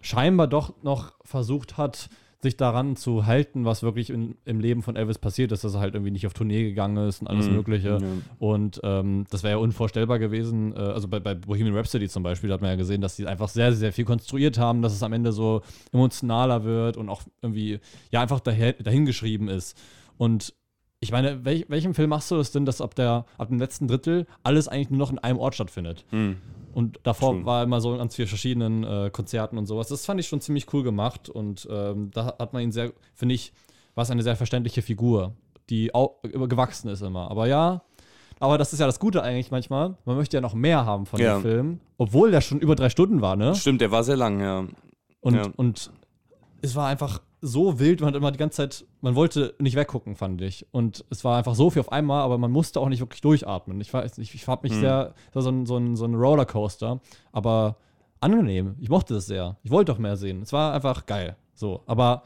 scheinbar 0.00 0.46
doch 0.46 0.80
noch 0.84 1.12
versucht 1.24 1.76
hat, 1.76 2.08
sich 2.40 2.56
daran 2.56 2.94
zu 2.94 3.26
halten, 3.26 3.64
was 3.64 3.82
wirklich 3.82 4.10
in, 4.10 4.36
im 4.44 4.60
Leben 4.60 4.84
von 4.84 4.94
Elvis 4.94 5.18
passiert 5.18 5.50
ist, 5.50 5.64
dass 5.64 5.74
er 5.74 5.80
halt 5.80 5.94
irgendwie 5.94 6.12
nicht 6.12 6.24
auf 6.24 6.34
Tournee 6.34 6.62
gegangen 6.62 7.08
ist 7.08 7.20
und 7.20 7.26
alles 7.26 7.48
Mhm. 7.48 7.56
Mögliche. 7.56 7.98
Ja. 8.00 8.06
Und 8.38 8.80
ähm, 8.84 9.24
das 9.28 9.42
wäre 9.42 9.54
ja 9.54 9.58
unvorstellbar 9.58 10.20
gewesen. 10.20 10.72
Äh, 10.72 10.78
also 10.78 11.08
bei, 11.08 11.18
bei 11.18 11.34
Bohemian 11.34 11.74
Rhapsody 11.74 12.08
zum 12.08 12.22
Beispiel, 12.22 12.52
hat 12.52 12.60
man 12.60 12.70
ja 12.70 12.76
gesehen, 12.76 13.00
dass 13.00 13.16
die 13.16 13.26
einfach 13.26 13.48
sehr, 13.48 13.72
sehr 13.72 13.92
viel 13.92 14.04
konstruiert 14.04 14.56
haben, 14.56 14.80
dass 14.80 14.92
es 14.92 15.02
am 15.02 15.12
Ende 15.12 15.32
so 15.32 15.62
emotionaler 15.92 16.62
wird 16.62 16.96
und 16.96 17.08
auch 17.08 17.22
irgendwie, 17.42 17.80
ja, 18.12 18.22
einfach 18.22 18.38
daher, 18.38 18.74
dahingeschrieben 18.74 19.48
ist. 19.48 19.76
Und 20.16 20.54
ich 21.00 21.10
meine, 21.10 21.44
welch, 21.44 21.64
welchem 21.68 21.92
Film 21.94 22.10
machst 22.10 22.30
du 22.30 22.36
das 22.36 22.52
denn, 22.52 22.66
dass 22.66 22.80
ab, 22.80 22.94
der, 22.94 23.24
ab 23.36 23.48
dem 23.48 23.58
letzten 23.58 23.88
Drittel 23.88 24.26
alles 24.44 24.68
eigentlich 24.68 24.90
nur 24.90 25.00
noch 25.00 25.10
in 25.10 25.18
einem 25.18 25.40
Ort 25.40 25.56
stattfindet? 25.56 26.04
Hm. 26.10 26.36
Und 26.78 27.00
davor 27.02 27.32
True. 27.32 27.44
war 27.44 27.64
immer 27.64 27.80
so 27.80 27.94
an 27.94 28.08
vier 28.08 28.28
verschiedenen 28.28 28.84
äh, 28.84 29.10
Konzerten 29.12 29.58
und 29.58 29.66
sowas. 29.66 29.88
Das 29.88 30.06
fand 30.06 30.20
ich 30.20 30.28
schon 30.28 30.40
ziemlich 30.40 30.72
cool 30.72 30.84
gemacht 30.84 31.28
und 31.28 31.66
ähm, 31.68 32.12
da 32.12 32.26
hat 32.38 32.52
man 32.52 32.62
ihn 32.62 32.70
sehr, 32.70 32.92
finde 33.14 33.34
ich, 33.34 33.52
war 33.96 34.02
es 34.02 34.12
eine 34.12 34.22
sehr 34.22 34.36
verständliche 34.36 34.80
Figur, 34.80 35.32
die 35.70 35.92
auch 35.92 36.22
gewachsen 36.22 36.88
ist 36.88 37.02
immer. 37.02 37.32
Aber 37.32 37.48
ja, 37.48 37.82
aber 38.38 38.58
das 38.58 38.72
ist 38.72 38.78
ja 38.78 38.86
das 38.86 39.00
Gute 39.00 39.24
eigentlich 39.24 39.50
manchmal. 39.50 39.96
Man 40.04 40.16
möchte 40.16 40.36
ja 40.36 40.40
noch 40.40 40.54
mehr 40.54 40.86
haben 40.86 41.04
von 41.06 41.20
Ja. 41.20 41.38
dem 41.38 41.42
Film, 41.42 41.80
obwohl 41.96 42.30
der 42.30 42.40
schon 42.42 42.60
über 42.60 42.76
drei 42.76 42.90
Stunden 42.90 43.20
war, 43.22 43.34
ne? 43.34 43.56
Stimmt, 43.56 43.80
der 43.80 43.90
war 43.90 44.04
sehr 44.04 44.16
lang, 44.16 44.40
ja. 44.40 44.64
Und, 45.20 45.34
Ja. 45.34 45.48
und 45.56 45.90
es 46.62 46.76
war 46.76 46.86
einfach 46.86 47.20
so 47.40 47.78
wild, 47.78 48.00
man 48.00 48.08
hat 48.08 48.16
immer 48.16 48.30
die 48.32 48.38
ganze 48.38 48.56
Zeit, 48.56 48.84
man 49.00 49.14
wollte 49.14 49.54
nicht 49.58 49.76
weggucken, 49.76 50.16
fand 50.16 50.40
ich. 50.42 50.66
Und 50.72 51.04
es 51.10 51.24
war 51.24 51.38
einfach 51.38 51.54
so 51.54 51.70
viel 51.70 51.80
auf 51.80 51.92
einmal, 51.92 52.22
aber 52.22 52.38
man 52.38 52.50
musste 52.50 52.80
auch 52.80 52.88
nicht 52.88 53.00
wirklich 53.00 53.20
durchatmen. 53.20 53.80
Ich 53.80 53.92
weiß 53.92 54.18
nicht, 54.18 54.34
ich 54.34 54.44
fand 54.44 54.62
mich 54.64 54.72
Hm. 54.72 54.80
sehr, 54.80 55.14
so 55.34 55.48
ein, 55.48 55.66
so, 55.66 55.76
ein, 55.76 55.96
so 55.96 56.04
ein 56.04 56.14
Rollercoaster, 56.14 57.00
aber 57.32 57.76
angenehm. 58.20 58.74
Ich 58.80 58.88
mochte 58.88 59.14
das 59.14 59.26
sehr. 59.26 59.56
Ich 59.62 59.70
wollte 59.70 59.92
doch 59.92 59.98
mehr 59.98 60.16
sehen. 60.16 60.42
Es 60.42 60.52
war 60.52 60.74
einfach 60.74 61.06
geil. 61.06 61.36
So, 61.54 61.82
aber 61.86 62.24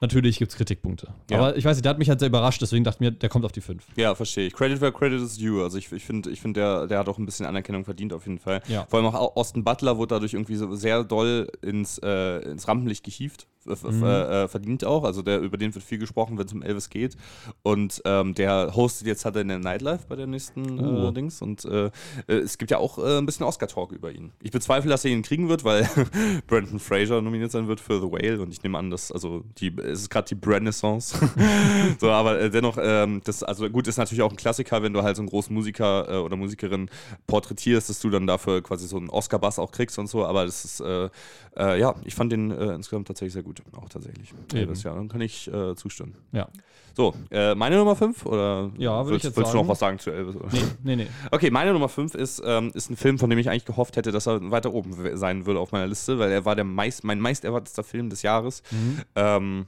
natürlich 0.00 0.38
gibt 0.38 0.50
es 0.50 0.56
Kritikpunkte. 0.56 1.14
Ja. 1.30 1.38
Aber 1.38 1.56
ich 1.56 1.64
weiß 1.64 1.76
nicht, 1.76 1.84
der 1.84 1.90
hat 1.90 1.98
mich 2.00 2.08
halt 2.08 2.18
sehr 2.18 2.28
überrascht, 2.28 2.60
deswegen 2.60 2.82
dachte 2.82 2.96
ich 2.96 3.00
mir, 3.00 3.12
der 3.12 3.28
kommt 3.28 3.44
auf 3.44 3.52
die 3.52 3.60
5. 3.60 3.86
Ja, 3.96 4.14
verstehe 4.16 4.48
ich. 4.48 4.52
Credit 4.52 4.80
where 4.80 4.92
credit 4.92 5.20
is 5.20 5.38
due. 5.38 5.62
Also 5.62 5.78
ich, 5.78 5.92
ich 5.92 6.04
finde, 6.04 6.30
ich 6.30 6.40
find, 6.40 6.56
der, 6.56 6.88
der 6.88 6.98
hat 6.98 7.08
auch 7.08 7.18
ein 7.18 7.24
bisschen 7.26 7.46
Anerkennung 7.46 7.84
verdient 7.84 8.12
auf 8.12 8.26
jeden 8.26 8.40
Fall. 8.40 8.60
Ja. 8.66 8.86
Vor 8.88 8.98
allem 8.98 9.06
auch 9.14 9.36
Austin 9.36 9.62
Butler 9.62 9.96
wurde 9.98 10.16
dadurch 10.16 10.34
irgendwie 10.34 10.56
so 10.56 10.74
sehr 10.74 11.04
doll 11.04 11.46
ins, 11.62 11.98
äh, 11.98 12.38
ins 12.50 12.66
Rampenlicht 12.66 13.04
gehievt. 13.04 13.46
Äh, 13.66 13.90
Mhm. 13.90 14.02
äh, 14.04 14.48
verdient 14.48 14.84
auch. 14.84 15.04
Also 15.04 15.22
der, 15.22 15.40
über 15.40 15.56
den 15.56 15.74
wird 15.74 15.84
viel 15.84 15.98
gesprochen, 15.98 16.38
wenn 16.38 16.46
es 16.46 16.52
um 16.52 16.62
Elvis 16.62 16.90
geht. 16.90 17.16
Und 17.62 18.02
ähm, 18.04 18.34
der 18.34 18.74
hostet 18.74 19.06
jetzt 19.06 19.24
hat 19.24 19.36
er 19.36 19.40
eine 19.42 19.58
Nightlife 19.58 20.04
bei 20.08 20.16
der 20.16 20.26
nächsten 20.26 20.78
Uh. 20.80 21.08
äh, 21.08 21.12
Dings. 21.12 21.42
Und 21.42 21.64
äh, 21.64 21.86
äh, 22.26 22.34
es 22.34 22.58
gibt 22.58 22.70
ja 22.70 22.78
auch 22.78 22.98
äh, 22.98 23.18
ein 23.18 23.26
bisschen 23.26 23.46
Oscar-Talk 23.46 23.92
über 23.92 24.10
ihn. 24.10 24.32
Ich 24.42 24.50
bezweifle, 24.50 24.90
dass 24.90 25.04
er 25.04 25.10
ihn 25.10 25.22
kriegen 25.22 25.48
wird, 25.48 25.64
weil 25.64 25.88
Brandon 26.46 26.78
Fraser 26.78 27.20
nominiert 27.22 27.50
sein 27.52 27.68
wird 27.68 27.80
für 27.80 28.00
The 28.00 28.10
Whale. 28.10 28.40
Und 28.40 28.52
ich 28.52 28.62
nehme 28.62 28.78
an, 28.78 28.90
dass 28.90 29.12
also 29.12 29.44
die, 29.58 29.74
es 29.78 30.00
ist 30.02 30.10
gerade 30.10 30.34
die 30.34 30.48
Renaissance. 30.48 31.16
so, 32.00 32.10
aber 32.10 32.40
äh, 32.40 32.50
dennoch, 32.50 32.78
ähm, 32.80 33.20
das, 33.24 33.42
also 33.42 33.68
gut, 33.70 33.86
ist 33.86 33.96
natürlich 33.98 34.22
auch 34.22 34.30
ein 34.30 34.36
Klassiker, 34.36 34.82
wenn 34.82 34.92
du 34.92 35.02
halt 35.02 35.16
so 35.16 35.22
einen 35.22 35.28
großen 35.28 35.54
Musiker 35.54 36.08
äh, 36.10 36.16
oder 36.18 36.36
Musikerin 36.36 36.88
porträtierst, 37.26 37.88
dass 37.90 38.00
du 38.00 38.10
dann 38.10 38.26
dafür 38.26 38.62
quasi 38.62 38.86
so 38.86 38.96
einen 38.96 39.10
Oscar-Bass 39.10 39.58
auch 39.58 39.70
kriegst 39.72 39.98
und 39.98 40.08
so. 40.08 40.24
Aber 40.24 40.44
das 40.44 40.64
ist, 40.64 40.80
äh, 40.80 41.08
äh, 41.56 41.78
ja, 41.78 41.94
ich 42.04 42.14
fand 42.14 42.32
den 42.32 42.50
äh, 42.50 42.74
insgesamt 42.74 43.08
tatsächlich 43.08 43.32
sehr 43.34 43.42
gut. 43.42 43.51
Auch 43.72 43.88
tatsächlich. 43.88 44.32
Eben. 44.54 44.68
Das, 44.70 44.82
ja, 44.82 44.94
dann 44.94 45.08
kann 45.08 45.20
ich 45.20 45.48
äh, 45.52 45.74
zustimmen. 45.74 46.14
Ja. 46.32 46.48
So, 46.94 47.14
äh, 47.30 47.54
meine 47.54 47.76
Nummer 47.76 47.96
5? 47.96 48.26
Oder 48.26 48.70
Ja, 48.76 49.06
würd 49.06 49.16
ich 49.16 49.24
willst, 49.24 49.36
willst 49.36 49.36
du 49.38 49.42
sagen. 49.44 49.58
noch 49.66 49.68
was 49.68 49.78
sagen 49.78 49.98
zu 49.98 50.10
Elvis? 50.10 50.36
Oder? 50.36 50.48
Nee, 50.52 50.60
nee, 50.82 50.96
nee. 50.96 51.06
Okay, 51.30 51.50
meine 51.50 51.72
Nummer 51.72 51.88
5 51.88 52.14
ist, 52.14 52.42
ähm, 52.44 52.70
ist 52.74 52.90
ein 52.90 52.96
Film, 52.96 53.18
von 53.18 53.30
dem 53.30 53.38
ich 53.38 53.48
eigentlich 53.48 53.64
gehofft 53.64 53.96
hätte, 53.96 54.12
dass 54.12 54.26
er 54.26 54.50
weiter 54.50 54.74
oben 54.74 55.16
sein 55.16 55.46
würde 55.46 55.58
auf 55.60 55.72
meiner 55.72 55.86
Liste, 55.86 56.18
weil 56.18 56.30
er 56.30 56.44
war 56.44 56.54
der 56.54 56.64
meist, 56.64 57.04
mein 57.04 57.18
meist 57.20 57.44
erwartetster 57.44 57.82
Film 57.82 58.10
des 58.10 58.22
Jahres. 58.22 58.62
Mhm. 58.70 59.00
Ähm, 59.16 59.66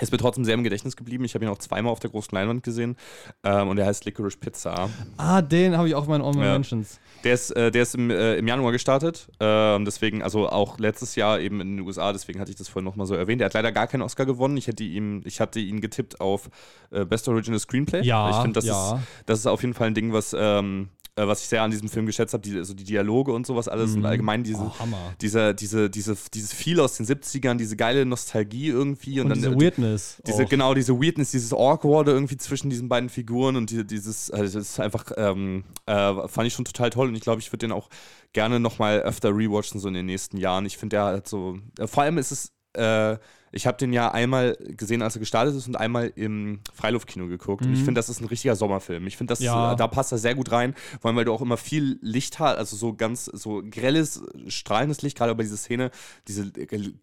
ist 0.00 0.12
mir 0.12 0.18
trotzdem 0.18 0.44
sehr 0.44 0.54
im 0.54 0.64
Gedächtnis 0.64 0.96
geblieben. 0.96 1.24
Ich 1.24 1.34
habe 1.34 1.44
ihn 1.44 1.50
auch 1.50 1.58
zweimal 1.58 1.92
auf 1.92 2.00
der 2.00 2.10
großen 2.10 2.34
Leinwand 2.34 2.62
gesehen. 2.62 2.96
Ähm, 3.44 3.68
und 3.68 3.78
er 3.78 3.86
heißt 3.86 4.04
Licorice 4.04 4.38
Pizza. 4.38 4.88
Ah, 5.16 5.42
den 5.42 5.76
habe 5.76 5.88
ich 5.88 5.94
auch 5.94 6.04
in 6.04 6.10
meinen 6.10 6.22
Honorable 6.22 6.46
Ja. 6.46 6.52
Mentions. 6.52 7.00
Der 7.24 7.34
ist, 7.34 7.50
äh, 7.50 7.70
der 7.70 7.82
ist 7.82 7.94
im, 7.94 8.10
äh, 8.10 8.36
im 8.36 8.46
Januar 8.46 8.72
gestartet. 8.72 9.28
Ähm, 9.40 9.84
deswegen, 9.84 10.22
also 10.22 10.48
auch 10.48 10.78
letztes 10.78 11.16
Jahr 11.16 11.40
eben 11.40 11.60
in 11.60 11.76
den 11.76 11.86
USA, 11.86 12.12
deswegen 12.12 12.40
hatte 12.40 12.50
ich 12.50 12.56
das 12.56 12.68
vorhin 12.68 12.84
nochmal 12.84 13.06
so 13.06 13.14
erwähnt. 13.14 13.40
Er 13.40 13.46
hat 13.46 13.54
leider 13.54 13.72
gar 13.72 13.86
keinen 13.86 14.02
Oscar 14.02 14.26
gewonnen. 14.26 14.56
Ich, 14.56 14.66
hätte 14.66 14.84
ihm, 14.84 15.22
ich 15.24 15.40
hatte 15.40 15.58
ihn 15.60 15.80
getippt 15.80 16.20
auf 16.20 16.48
äh, 16.90 17.04
Best 17.04 17.28
Original 17.28 17.58
Screenplay. 17.58 18.02
Ja, 18.02 18.30
ich 18.30 18.36
finde, 18.36 18.54
das, 18.54 18.66
ja. 18.66 18.96
ist, 18.96 19.02
das 19.26 19.38
ist 19.40 19.46
auf 19.46 19.62
jeden 19.62 19.74
Fall 19.74 19.88
ein 19.88 19.94
Ding, 19.94 20.12
was, 20.12 20.34
ähm, 20.38 20.88
äh, 20.88 20.97
was 21.26 21.40
ich 21.40 21.48
sehr 21.48 21.62
an 21.62 21.70
diesem 21.70 21.88
Film 21.88 22.06
geschätzt 22.06 22.34
habe. 22.34 22.42
Die, 22.42 22.56
also 22.56 22.74
die 22.74 22.84
Dialoge 22.84 23.32
und 23.32 23.46
sowas 23.46 23.68
alles 23.68 23.96
und 23.96 24.04
allgemein 24.04 24.44
diese, 24.44 24.62
Oh, 24.62 24.72
dieser, 25.20 25.54
diese, 25.54 25.90
diese, 25.90 26.16
dieses 26.32 26.52
Feel 26.52 26.80
aus 26.80 26.96
den 26.96 27.06
70ern, 27.06 27.56
diese 27.56 27.76
geile 27.76 28.06
Nostalgie 28.06 28.68
irgendwie. 28.68 29.20
Und, 29.20 29.26
Und 29.26 29.30
dann 29.30 29.38
diese 29.38 29.50
äh, 29.50 29.66
Weirdness. 29.66 30.22
diese, 30.26 30.44
auch. 30.44 30.48
genau, 30.48 30.74
diese 30.74 30.94
Weirdness, 31.00 31.30
dieses 31.30 31.52
Awkward 31.52 32.08
irgendwie 32.08 32.36
zwischen 32.36 32.70
diesen 32.70 32.88
beiden 32.88 33.08
Figuren 33.08 33.56
und 33.56 33.70
die, 33.70 33.86
dieses, 33.86 34.30
also 34.30 34.58
das 34.58 34.68
ist 34.70 34.80
einfach, 34.80 35.06
ähm, 35.16 35.64
äh, 35.86 36.28
fand 36.28 36.46
ich 36.46 36.54
schon 36.54 36.64
total 36.64 36.90
toll 36.90 37.08
und 37.08 37.14
ich 37.14 37.22
glaube, 37.22 37.40
ich 37.40 37.50
würde 37.50 37.66
den 37.66 37.72
auch 37.72 37.88
gerne 38.32 38.60
nochmal 38.60 39.00
öfter 39.00 39.30
rewatchen, 39.30 39.80
so 39.80 39.88
in 39.88 39.94
den 39.94 40.06
nächsten 40.06 40.36
Jahren. 40.36 40.66
Ich 40.66 40.76
finde, 40.76 40.96
der 40.96 41.04
hat 41.04 41.28
so, 41.28 41.58
äh, 41.78 41.86
vor 41.86 42.02
allem 42.02 42.18
ist 42.18 42.30
es, 42.30 42.52
äh, 42.74 43.18
ich 43.52 43.66
habe 43.66 43.76
den 43.78 43.92
ja 43.92 44.10
einmal 44.10 44.56
gesehen, 44.76 45.02
als 45.02 45.16
er 45.16 45.20
gestartet 45.20 45.54
ist 45.54 45.66
und 45.68 45.76
einmal 45.76 46.12
im 46.16 46.60
Freiluftkino 46.74 47.26
geguckt. 47.28 47.64
Und 47.64 47.72
ich 47.72 47.78
finde, 47.80 47.94
das 47.98 48.08
ist 48.08 48.20
ein 48.20 48.26
richtiger 48.26 48.56
Sommerfilm. 48.56 49.06
Ich 49.06 49.16
finde, 49.16 49.32
das 49.32 49.40
Mhm. 49.40 49.46
Ja. 49.46 49.72
äh, 49.72 49.76
da 49.76 49.86
passt 49.86 50.12
er 50.12 50.18
sehr 50.18 50.34
gut 50.34 50.50
rein, 50.52 50.74
vor 51.00 51.08
allem, 51.08 51.16
weil 51.16 51.24
du 51.24 51.32
auch 51.32 51.40
immer 51.40 51.56
viel 51.56 51.98
Licht 52.02 52.38
hast, 52.38 52.58
also 52.58 52.76
so 52.76 52.94
ganz, 52.94 53.26
so 53.26 53.62
grelles, 53.68 54.22
strahlendes 54.48 55.02
Licht, 55.02 55.16
gerade 55.16 55.34
bei 55.34 55.42
dieser 55.42 55.56
Szene, 55.56 55.90
diese 56.26 56.50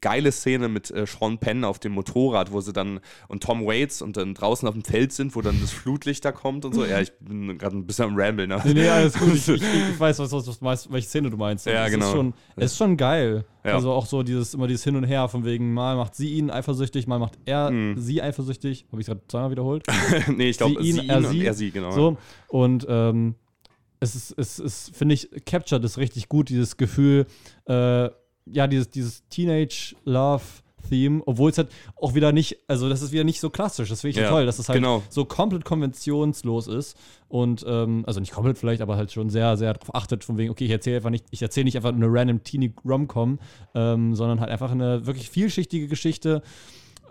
geile 0.02 0.32
Szene 0.32 0.68
mit 0.68 0.92
äh, 0.92 1.06
Sean 1.06 1.38
Penn 1.38 1.64
auf 1.64 1.80
dem 1.80 1.94
Motorrad, 1.94 2.52
wo 2.52 2.62
sie 2.62 2.74
dann 2.74 3.00
und 3.28 3.44
Tom 3.44 3.66
Waits 3.66 4.02
und 4.02 4.18
dann 4.18 4.34
draußen 4.34 4.68
auf 4.68 4.74
dem 4.74 4.84
Feld 4.84 5.14
sind, 5.14 5.36
wo 5.36 5.42
dann 5.42 5.60
das 5.62 5.72
Flutlicht 5.72 6.26
da 6.26 6.32
kommt 6.32 6.66
und 6.66 6.74
so. 6.74 6.86
Ja, 6.86 7.00
ich 7.00 7.12
bin 7.20 7.58
gerade 7.58 7.76
ein 7.78 7.86
bisschen 7.86 8.06
am 8.06 8.16
Ramblen. 8.18 8.50
Ne? 8.50 8.62
Nee, 8.66 8.74
nee, 8.74 8.90
alles 8.90 9.14
gut. 9.14 9.34
Ich, 9.34 9.48
ich, 9.50 9.62
ich 9.64 10.00
weiß, 10.00 10.20
was, 10.20 10.32
was, 10.32 10.48
was, 10.48 10.60
du 10.60 10.66
meinst, 10.66 10.92
welche 10.92 11.08
Szene 11.08 11.30
du 11.30 11.38
meinst. 11.38 11.66
Ja, 11.66 11.86
es 11.86 11.92
genau. 11.92 12.06
Ist 12.08 12.12
schon, 12.12 12.34
es 12.56 12.72
ist 12.72 12.78
schon 12.78 12.98
geil. 12.98 13.46
Ja. 13.66 13.74
Also 13.74 13.92
auch 13.92 14.06
so 14.06 14.22
dieses, 14.24 14.54
immer 14.54 14.68
dieses 14.68 14.84
Hin 14.84 14.96
und 14.96 15.04
Her, 15.06 15.28
von 15.28 15.44
wegen, 15.44 15.74
mal 15.74 15.96
macht 15.96 16.16
sie 16.16 16.34
ihn 16.34 16.50
eifersüchtig, 16.52 17.08
mal 17.08 17.20
macht 17.20 17.38
er 17.46 17.72
Mhm. 17.72 17.98
sie 17.98 18.22
eifersüchtig. 18.22 18.86
Habe 18.92 19.02
ich 19.02 19.08
gerade 19.08 19.22
zweimal 19.28 19.52
wiederholt? 19.52 19.84
nee, 20.36 20.50
ich 20.50 20.58
glaube, 20.58 20.82
Sie, 20.84 20.92
sie, 20.92 21.00
ihn, 21.00 21.04
ihn, 21.06 21.10
er, 21.10 21.18
und 21.18 21.26
sie. 21.28 21.46
er 21.46 21.54
sie, 21.54 21.72
genau. 21.72 21.92
So. 21.92 22.18
Und 22.48 22.86
ähm, 22.88 23.36
es 24.00 24.16
ist, 24.16 24.38
es 24.38 24.60
ist 24.60 24.96
finde 24.96 25.16
ich, 25.16 25.30
captured 25.46 25.84
es 25.84 25.98
richtig 25.98 26.30
gut, 26.30 26.50
dieses 26.50 26.78
Gefühl, 26.78 27.26
äh, 27.68 28.10
ja, 28.46 28.68
dieses, 28.68 28.90
dieses 28.92 29.28
Teenage-Love-Theme, 30.90 31.24
obwohl 31.26 31.52
es 31.52 31.58
halt 31.58 31.70
auch 31.96 32.14
wieder 32.16 32.32
nicht, 32.32 32.58
also 32.68 32.90
das 32.90 33.02
ist 33.02 33.12
wieder 33.12 33.24
nicht 33.24 33.40
so 33.40 33.50
klassisch, 33.50 33.90
das 33.90 34.02
finde 34.02 34.12
ich 34.12 34.18
Ja, 34.18 34.30
toll, 34.30 34.46
dass 34.46 34.60
es 34.60 34.70
halt 34.70 34.78
genau. 34.78 35.04
so 35.10 35.26
komplett 35.26 35.66
konventionslos 35.66 36.68
ist 36.68 36.98
und, 37.28 37.66
ähm, 37.68 38.04
also 38.08 38.20
nicht 38.20 38.32
komplett 38.32 38.58
vielleicht, 38.58 38.82
aber 38.82 38.96
halt 38.98 39.12
schon 39.12 39.30
sehr, 39.30 39.58
sehr 39.58 39.74
darauf 39.74 39.94
achtet, 39.96 40.24
von 40.24 40.38
wegen, 40.38 40.52
okay, 40.52 40.66
ich 40.66 40.72
erzähle 40.72 40.98
einfach 40.98 41.10
nicht, 41.10 41.26
ich 41.32 41.42
erzähle 41.42 41.66
nicht 41.66 41.76
einfach 41.76 41.94
eine 41.94 42.08
random 42.08 42.44
teeny 42.44 42.74
Rom-Com, 42.86 43.40
ähm, 43.74 44.16
sondern 44.16 44.40
halt 44.40 44.52
einfach 44.52 44.72
eine 44.72 45.06
wirklich 45.06 45.30
vielschichtige 45.30 45.88
Geschichte, 45.88 46.42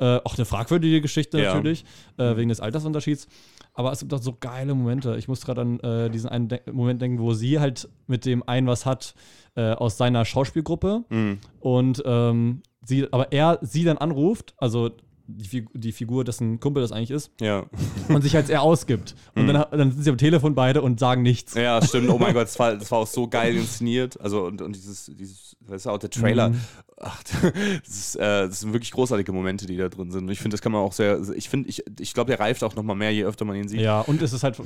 äh, 0.01 0.19
auch 0.25 0.37
eine 0.37 0.45
fragwürdige 0.45 1.01
Geschichte 1.01 1.41
Ja. 1.41 1.55
natürlich, 1.55 1.85
äh, 2.17 2.37
wegen 2.37 2.49
des 2.49 2.61
Altersunterschieds. 2.61 3.29
Aber 3.77 3.91
es 3.93 4.01
gibt 4.01 4.13
auch 4.15 4.23
so 4.23 4.37
geile 4.39 4.75
Momente. 4.75 5.17
Ich 5.17 5.27
muss 5.27 5.45
gerade 5.45 5.61
an 5.61 5.81
äh, 5.81 6.09
diesen 6.11 6.29
einen 6.31 6.47
De 6.49 6.61
Moment 6.73 7.03
denken, 7.03 7.19
wo 7.21 7.33
sie 7.33 7.59
halt 7.59 7.89
mit 8.07 8.25
dem 8.25 8.43
einen 8.49 8.67
was 8.69 8.87
hat 8.87 9.15
äh, 9.57 9.73
aus 9.73 9.97
seiner 9.97 10.25
Schauspielgruppe 10.25 11.05
Mhm. 11.09 11.39
und 11.61 12.03
ähm, 12.07 12.63
sie, 12.85 13.07
aber 13.13 13.33
er 13.33 13.59
sie 13.63 13.85
dann 13.85 13.99
anruft, 13.99 14.55
also 14.59 14.91
die, 15.27 15.65
die 15.73 15.93
Figur, 15.93 16.23
dessen 16.23 16.61
Kumpel 16.61 16.83
das 16.83 16.93
eigentlich 16.93 17.11
ist, 17.11 17.31
Ja. 17.41 17.65
und 18.09 18.21
sich 18.23 18.37
als 18.37 18.51
er 18.51 18.61
ausgibt. 18.61 19.15
Und 19.35 19.47
dann, 19.47 19.65
dann 19.71 19.91
sind 19.91 20.03
sie 20.03 20.11
am 20.11 20.19
Telefon 20.19 20.55
beide 20.55 20.83
und 20.83 21.01
sagen 21.01 21.23
nichts. 21.23 21.55
Mhm. 21.55 21.63
ja, 21.63 21.81
stimmt. 21.83 22.11
Oh 22.11 22.19
mein 22.19 22.35
Gott, 22.35 22.43
das 22.45 22.59
war, 22.59 22.77
das 22.77 22.91
war 22.91 22.99
auch 22.99 23.07
so 23.07 23.27
geil 23.27 23.57
inszeniert. 23.57 24.21
Also, 24.21 24.45
und, 24.45 24.61
und 24.61 24.77
dieses, 24.77 25.11
dieses, 25.19 25.57
weißt 25.61 25.87
du, 25.87 25.91
auch 25.91 25.99
der 25.99 26.11
Trailer. 26.11 26.51
Mhm. 26.51 26.61
Ach, 27.01 27.23
das, 27.85 27.97
ist, 27.97 28.17
äh, 28.17 28.47
das 28.47 28.61
sind 28.61 28.73
wirklich 28.73 28.93
großartige 28.93 29.33
Momente, 29.33 29.67
die 29.67 29.77
da 29.77 29.89
drin 29.89 30.11
sind. 30.11 30.25
Und 30.25 30.31
ich 30.31 30.39
finde, 30.39 30.55
das 30.55 30.63
kann 30.63 30.73
man 30.73 30.81
auch 30.83 30.93
sehr, 30.93 31.21
ich 31.35 31.49
finde, 31.49 31.69
ich, 31.69 31.83
ich 31.99 32.15
glaube, 32.15 32.29
der 32.29 32.41
reift 32.41 32.63
auch 32.63 32.75
nochmal 32.77 32.97
mehr, 32.97 33.13
je 33.13 33.25
öfter 33.25 33.45
man 33.45 33.57
ihn 33.57 33.69
sieht. 33.69 33.81
Ja, 33.81 34.01
und 34.01 34.23
es 34.23 34.33
ist 34.33 34.45
halt, 34.45 34.61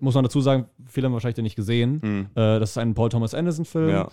muss 0.00 0.14
man 0.14 0.24
dazu 0.24 0.40
sagen, 0.40 0.66
viele 0.86 1.06
haben 1.06 1.12
wahrscheinlich 1.12 1.36
den 1.36 1.44
nicht 1.44 1.56
gesehen. 1.56 2.00
Mhm. 2.02 2.26
Äh, 2.34 2.60
das 2.60 2.70
ist 2.70 2.78
ein 2.78 2.94
Paul 2.94 3.08
Thomas 3.08 3.34
Anderson-Film. 3.34 3.90
Ja. 3.90 4.08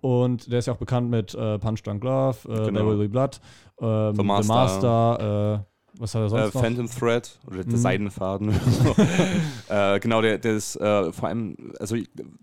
Und 0.00 0.50
der 0.50 0.58
ist 0.58 0.66
ja 0.66 0.72
auch 0.72 0.78
bekannt 0.78 1.10
mit 1.10 1.34
äh, 1.34 1.58
Punch 1.58 1.82
Drunk 1.84 2.02
Love, 2.02 2.36
äh, 2.48 2.66
Genau. 2.66 2.70
There 2.72 2.86
Will 2.88 2.98
Be 2.98 3.08
Blood, 3.08 3.40
ähm, 3.80 4.14
The 4.16 4.22
Master. 4.22 4.52
Master 4.54 5.64
äh, 5.68 5.71
was 6.02 6.14
hat 6.14 6.20
er 6.22 6.26
Äh, 6.26 6.28
sonst 6.28 6.54
noch? 6.54 6.62
Phantom 6.62 6.90
Thread 6.90 7.38
oder 7.46 7.64
der 7.64 7.72
Mhm. 7.72 7.76
Seidenfaden. 7.76 8.52
Äh, 9.68 10.00
genau, 10.00 10.20
der, 10.20 10.38
der 10.38 10.54
ist 10.56 10.76
äh, 10.76 11.12
vor 11.12 11.28
allem, 11.28 11.56
also 11.80 11.96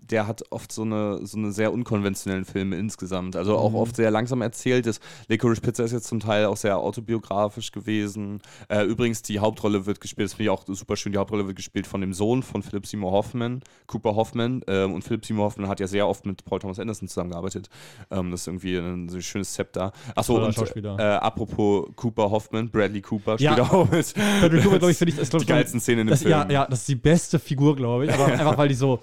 der 0.09 0.25
hat 0.27 0.41
oft 0.49 0.71
so 0.71 0.81
eine, 0.81 1.25
so 1.25 1.37
eine 1.37 1.51
sehr 1.51 1.71
unkonventionellen 1.71 2.45
Filme 2.45 2.75
insgesamt. 2.77 3.35
Also 3.35 3.55
auch 3.57 3.69
Mhm. 3.71 3.75
oft 3.75 3.95
sehr 3.95 4.09
langsam 4.11 4.41
erzählt. 4.41 4.85
Das 4.87 4.99
Licorice 5.27 5.61
Pizza 5.61 5.83
ist 5.83 5.91
jetzt 5.91 6.07
zum 6.07 6.19
Teil 6.19 6.45
auch 6.45 6.57
sehr 6.57 6.77
autobiografisch 6.77 7.71
gewesen. 7.71 8.41
Äh, 8.67 8.83
übrigens, 8.85 9.21
die 9.21 9.39
Hauptrolle 9.39 9.85
wird 9.85 10.01
gespielt, 10.01 10.25
das 10.25 10.33
finde 10.33 10.45
ich 10.45 10.49
auch 10.49 10.63
super 10.65 10.95
schön, 10.95 11.11
die 11.11 11.17
Hauptrolle 11.19 11.45
wird 11.45 11.55
gespielt 11.55 11.85
von 11.85 12.01
dem 12.01 12.13
Sohn 12.13 12.41
von 12.41 12.63
Philip 12.63 12.85
Seymour 12.87 13.11
Hoffman, 13.11 13.61
Cooper 13.87 14.15
Hoffman. 14.15 14.61
Ähm, 14.67 14.93
und 14.93 15.03
Philip 15.03 15.25
Seymour 15.25 15.45
Hoffman 15.45 15.67
hat 15.69 15.79
ja 15.79 15.87
sehr 15.87 16.07
oft 16.07 16.25
mit 16.25 16.43
Paul 16.45 16.59
Thomas 16.59 16.79
Anderson 16.79 17.07
zusammengearbeitet. 17.07 17.69
Ähm, 18.09 18.31
das 18.31 18.41
ist 18.41 18.47
irgendwie 18.47 18.77
ein, 18.77 19.09
so 19.09 19.17
ein 19.17 19.21
schönes 19.21 19.53
Zepter. 19.53 19.91
Achso, 20.15 20.43
und 20.43 20.55
Schauspieler. 20.55 20.97
äh, 20.97 21.03
apropos 21.17 21.87
Cooper 21.95 22.31
Hoffman, 22.31 22.69
Bradley 22.69 23.01
Cooper 23.01 23.35
Ja. 23.39 23.48
Auch 23.57 23.89
mit. 23.89 24.13
Bradley 24.13 24.61
Cooper, 24.61 24.79
glaube 24.79 24.91
ich, 24.91 24.97
finde 24.97 25.13
ich, 25.13 25.19
ist, 25.19 25.29
glaub 25.29 25.41
die 25.41 25.47
geilsten 25.47 25.79
Szenen 25.79 26.07
dem 26.07 26.11
das, 26.11 26.21
Film. 26.21 26.31
ja, 26.31 26.49
ja, 26.49 26.67
das 26.67 26.79
ist 26.79 26.89
die 26.89 26.95
beste 26.95 27.39
Figur, 27.39 27.75
glaube 27.75 28.05
ich. 28.05 28.13
Aber 28.13 28.25
einfach, 28.31 28.57
weil 28.57 28.67
die 28.69 28.75
so 28.75 28.99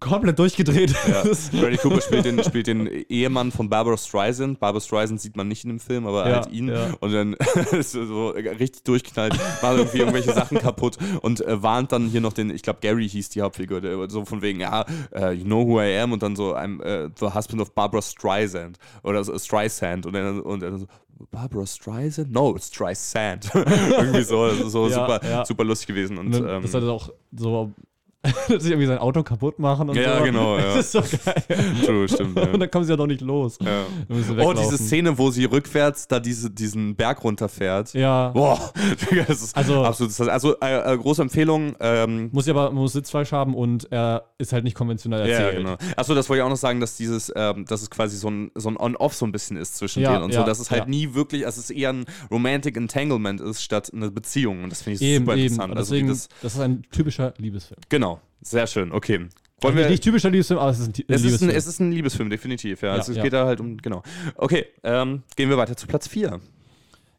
komplett 0.00 0.38
durchgedreht 0.38 0.94
Ja. 1.08 1.20
ist. 1.30 1.52
Cooper 1.82 2.00
spielt 2.00 2.24
den, 2.24 2.42
spielt 2.44 2.66
den 2.66 2.86
Ehemann 3.08 3.50
von 3.50 3.68
Barbara 3.68 3.96
Streisand. 3.96 4.60
Barbara 4.60 4.80
Streisand 4.80 5.20
sieht 5.20 5.36
man 5.36 5.48
nicht 5.48 5.64
in 5.64 5.70
dem 5.70 5.80
Film, 5.80 6.06
aber 6.06 6.28
Ja, 6.28 6.34
halt 6.36 6.50
ihn. 6.52 6.68
ja. 6.68 6.88
Und 7.00 7.12
dann 7.12 7.32
ist 7.72 7.94
er 7.94 8.06
so 8.06 8.28
richtig 8.30 8.82
durchknallt, 8.84 9.34
macht 9.62 9.76
irgendwie 9.76 9.98
irgendwelche 9.98 10.32
Sachen 10.32 10.58
kaputt 10.58 10.98
und 11.22 11.40
äh, 11.40 11.62
warnt 11.62 11.92
dann 11.92 12.08
hier 12.08 12.20
noch 12.20 12.32
den, 12.32 12.50
ich 12.50 12.62
glaube 12.62 12.80
Gary 12.82 13.08
hieß 13.08 13.30
die 13.30 13.42
Hauptfigur, 13.42 13.80
der 13.80 14.10
so 14.10 14.24
von 14.24 14.42
wegen, 14.42 14.60
ja, 14.60 14.84
äh, 15.14 15.32
you 15.32 15.44
know 15.44 15.66
who 15.66 15.80
I 15.80 15.96
am 15.98 16.12
und 16.12 16.22
dann 16.22 16.36
so, 16.36 16.54
I'm 16.54 16.82
äh, 16.82 17.08
the 17.18 17.26
husband 17.34 17.62
of 17.62 17.72
Barbara 17.74 18.02
Streisand 18.02 18.78
oder 19.02 19.24
so, 19.24 19.38
Streisand 19.38 20.06
und 20.06 20.12
dann, 20.12 20.40
und 20.40 20.60
dann 20.62 20.78
so, 20.78 20.86
Barbara 21.30 21.64
Streisand? 21.66 22.30
No, 22.30 22.54
it's 22.54 22.66
Streisand. 22.68 23.50
irgendwie 23.54 24.22
so, 24.22 24.50
so 24.68 24.88
Ja, 24.88 24.94
super, 24.94 25.44
super 25.46 25.64
lustig 25.64 25.86
gewesen. 25.88 26.18
Und, 26.18 26.26
Und 26.34 26.42
dann, 26.44 26.56
ähm, 26.56 26.62
das 26.62 26.74
hat 26.74 26.82
auch 26.82 27.08
so, 27.34 27.72
dass 28.48 28.62
sie 28.62 28.70
irgendwie 28.70 28.86
sein 28.86 28.98
Auto 28.98 29.22
kaputt 29.22 29.58
machen 29.58 29.88
und 29.90 29.96
Ja, 29.96 30.18
so. 30.18 30.24
genau, 30.24 30.56
ja. 30.58 30.74
Das 30.74 30.86
ist 30.86 30.92
so 30.92 31.00
geil. 31.00 31.42
true, 31.86 32.08
stimmt. 32.08 32.38
Und 32.38 32.52
Ja. 32.52 32.56
dann 32.58 32.70
kommen 32.70 32.84
sie 32.84 32.92
ja 32.92 32.96
doch 32.96 33.06
nicht 33.06 33.20
los. 33.20 33.58
Ja. 33.62 33.82
Oh, 34.44 34.52
diese 34.52 34.78
Szene, 34.78 35.16
wo 35.18 35.30
sie 35.30 35.44
rückwärts 35.44 36.08
da 36.08 36.20
diese, 36.20 36.50
diesen 36.50 36.96
Berg 36.96 37.22
runterfährt. 37.24 37.92
Ja. 37.94 38.28
Boah, 38.30 38.72
das 39.26 39.42
ist 39.42 39.56
Also- 39.56 39.84
absolut. 39.84 40.18
Also, 40.28 40.58
äh, 40.60 40.94
äh, 40.94 40.96
große 40.98 41.22
Empfehlung. 41.22 41.76
Ähm, 41.80 42.30
Muss 42.32 42.46
ja 42.46 42.54
aber 42.54 42.70
muss 42.70 42.92
Sitzfleisch 42.92 43.32
haben 43.32 43.54
und 43.54 43.90
er 43.90 44.24
ist 44.38 44.52
halt 44.52 44.64
nicht 44.64 44.74
konventionell 44.76 45.28
ja, 45.28 45.36
erzählt. 45.38 45.56
genau. 45.64 45.76
Achso, 45.96 46.14
das 46.14 46.28
wollte 46.28 46.40
ich 46.40 46.44
auch 46.44 46.50
noch 46.50 46.56
sagen, 46.56 46.80
dass 46.80 46.96
dieses, 46.96 47.32
ähm, 47.34 47.64
dass 47.66 47.82
es 47.82 47.90
quasi 47.90 48.16
so 48.16 48.28
ein, 48.30 48.50
so 48.54 48.68
ein 48.68 48.76
On-Off 48.76 49.14
so 49.14 49.26
ein 49.26 49.32
bisschen 49.32 49.56
ist 49.56 49.76
zwischen 49.76 50.02
Ja, 50.02 50.12
denen 50.12 50.24
und 50.24 50.32
ja, 50.34 50.40
so, 50.40 50.46
dass 50.46 50.58
es 50.58 50.70
halt 50.70 50.82
ja. 50.84 50.88
nie 50.88 51.14
wirklich, 51.14 51.44
also 51.46 51.60
es 51.60 51.70
eher 51.70 51.90
ein 51.92 52.04
Romantic 52.30 52.76
Entanglement 52.76 53.40
ist, 53.40 53.62
statt 53.62 53.90
eine 53.94 54.10
Beziehung. 54.10 54.64
Und 54.64 54.70
das 54.70 54.82
finde 54.82 54.96
ich 54.96 55.02
Eben, 55.02 55.24
super 55.24 55.36
eben. 55.36 55.42
interessant. 55.42 55.72
Und 55.72 55.78
Also 55.78 55.94
deswegen, 55.94 56.08
das, 56.08 56.28
das, 56.42 56.54
ist 56.54 56.60
ein 56.60 56.82
typischer 56.90 57.34
Liebesfilm. 57.38 57.80
genau, 57.88 58.15
sehr 58.40 58.66
schön. 58.66 58.92
Okay. 58.92 59.28
Wollen 59.62 59.76
wir, 59.76 59.88
nicht, 59.88 60.02
typischer 60.02 60.28
Liebesfilm, 60.28 60.60
aber 60.60 60.70
es 60.70 60.78
ist 60.80 60.88
ein, 60.88 60.92
es, 60.92 60.98
ist 60.98 61.08
ein, 61.08 61.24
Liebesfilm. 61.24 61.50
es 61.50 61.66
ist 61.66 61.80
ein 61.80 61.92
Liebesfilm, 61.92 62.30
definitiv. 62.30 62.82
Ja. 62.82 62.88
Ja, 62.88 62.94
Also 62.94 63.12
es 63.12 63.18
ja. 63.18 63.24
geht 63.24 63.32
da 63.32 63.46
halt 63.46 63.60
um, 63.60 63.78
genau. 63.78 64.02
Okay, 64.36 64.66
ähm, 64.82 65.22
gehen 65.34 65.48
wir 65.48 65.56
weiter 65.56 65.76
zu 65.76 65.86
Platz 65.86 66.08
4. 66.08 66.40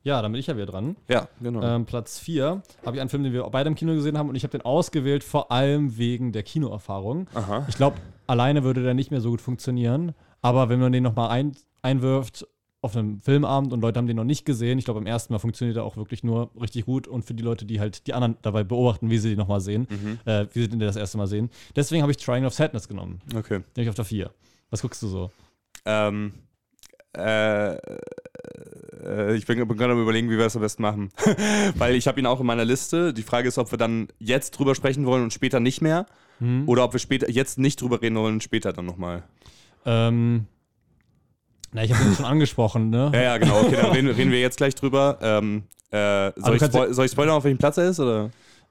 ja, 0.03 0.21
dann 0.21 0.31
bin 0.31 0.39
ich 0.39 0.45
ja 0.47 0.55
wieder 0.55 0.67
dran. 0.67 0.95
Ja, 1.09 1.27
genau. 1.41 1.63
Ähm, 1.63 1.85
Platz 1.85 2.19
4 2.19 2.61
habe 2.85 2.95
ich 2.95 3.01
einen 3.01 3.09
Film, 3.09 3.23
den 3.23 3.33
wir 3.33 3.43
beide 3.45 3.69
im 3.69 3.75
Kino 3.75 3.93
gesehen 3.93 4.19
haben 4.19 4.29
und 4.29 4.35
ich 4.35 4.43
habe 4.43 4.51
den 4.51 4.61
ausgewählt, 4.61 5.23
vor 5.23 5.51
allem 5.51 5.97
wegen 5.97 6.31
der 6.31 6.43
Kinoerfahrung. 6.43 7.27
Aha. 7.33 7.65
Ich 7.69 7.75
glaube, 7.75 7.97
alleine 8.27 8.63
würde 8.63 8.83
der 8.83 8.93
nicht 8.93 9.09
mehr 9.09 9.21
so 9.21 9.31
gut 9.31 9.41
funktionieren, 9.41 10.13
aber 10.43 10.69
wenn 10.69 10.79
man 10.79 10.91
den 10.91 11.03
nochmal 11.03 11.29
ein, 11.29 11.53
einwirft 11.81 12.45
auf 12.81 12.95
einem 12.95 13.21
Filmabend 13.21 13.73
und 13.73 13.81
Leute 13.81 13.97
haben 13.97 14.07
den 14.07 14.15
noch 14.17 14.23
nicht 14.23 14.45
gesehen, 14.45 14.77
ich 14.77 14.85
glaube, 14.85 14.99
beim 14.99 15.07
ersten 15.07 15.33
Mal 15.33 15.39
funktioniert 15.39 15.77
er 15.77 15.83
auch 15.83 15.97
wirklich 15.97 16.23
nur 16.23 16.51
richtig 16.61 16.85
gut 16.85 17.07
und 17.07 17.25
für 17.25 17.33
die 17.33 17.43
Leute, 17.43 17.65
die 17.65 17.79
halt 17.79 18.05
die 18.07 18.13
anderen 18.13 18.37
dabei 18.43 18.63
beobachten, 18.63 19.09
wie 19.09 19.17
sie 19.17 19.29
den 19.29 19.37
nochmal 19.39 19.61
sehen, 19.61 19.87
Mhm. 19.89 20.19
äh, 20.25 20.45
wie 20.53 20.61
sie 20.61 20.69
den 20.69 20.79
das 20.79 20.95
erste 20.95 21.17
Mal 21.17 21.27
sehen. 21.27 21.49
Deswegen 21.75 22.01
habe 22.03 22.11
ich 22.11 22.17
Triangle 22.17 22.47
of 22.47 22.53
Sadness 22.53 22.87
genommen, 22.87 23.19
Okay. 23.35 23.61
nämlich 23.75 23.89
auf 23.89 23.95
der 23.95 24.05
4. 24.05 24.31
Was 24.69 24.81
guckst 24.81 25.01
du 25.01 25.07
so? 25.07 25.31
Ähm, 25.85 26.33
äh, 27.17 27.73
äh, 27.75 29.35
ich 29.35 29.45
bin, 29.45 29.65
bin 29.67 29.77
gerade 29.77 29.93
am 29.93 30.01
überlegen, 30.01 30.27
wie 30.29 30.37
wir 30.37 30.43
das 30.43 30.55
am 30.55 30.61
besten 30.61 30.81
machen. 30.81 31.09
Weil 31.77 31.95
ich 31.95 32.07
habe 32.07 32.19
ihn 32.19 32.25
auch 32.25 32.39
in 32.39 32.45
meiner 32.45 32.65
Liste. 32.65 33.13
Die 33.13 33.23
Frage 33.23 33.47
ist, 33.47 33.57
ob 33.57 33.71
wir 33.71 33.77
dann 33.77 34.07
jetzt 34.19 34.51
drüber 34.51 34.75
sprechen 34.75 35.05
wollen 35.05 35.23
und 35.23 35.33
später 35.33 35.59
nicht 35.59 35.81
mehr. 35.81 36.05
Hm? 36.39 36.67
Oder 36.67 36.83
ob 36.83 36.93
wir 36.93 36.99
später 36.99 37.29
jetzt 37.29 37.57
nicht 37.57 37.81
drüber 37.81 38.01
reden 38.01 38.15
wollen 38.17 38.35
und 38.35 38.43
später 38.43 38.73
dann 38.73 38.85
nochmal. 38.85 39.23
Ähm, 39.85 40.45
na, 41.73 41.83
ich 41.83 41.93
habe 41.93 42.03
den 42.03 42.13
schon 42.15 42.25
angesprochen, 42.25 42.89
ne? 42.89 43.11
Ja, 43.13 43.21
ja, 43.21 43.37
genau. 43.37 43.59
Okay, 43.61 43.75
dann 43.81 43.91
reden, 43.91 44.09
reden 44.09 44.31
wir 44.31 44.39
jetzt 44.41 44.57
gleich 44.57 44.75
drüber. 44.75 45.17
Ähm, 45.21 45.63
äh, 45.91 46.31
soll, 46.35 46.55
ich 46.55 46.61
ja- 46.61 46.67
spoil 46.69 46.93
soll 46.93 47.05
ich 47.05 47.11
spoilern, 47.11 47.35
auf 47.35 47.43
welchem 47.43 47.57
Platz 47.57 47.77
er 47.77 47.89
ist? 47.89 47.99
Oder? 47.99 48.29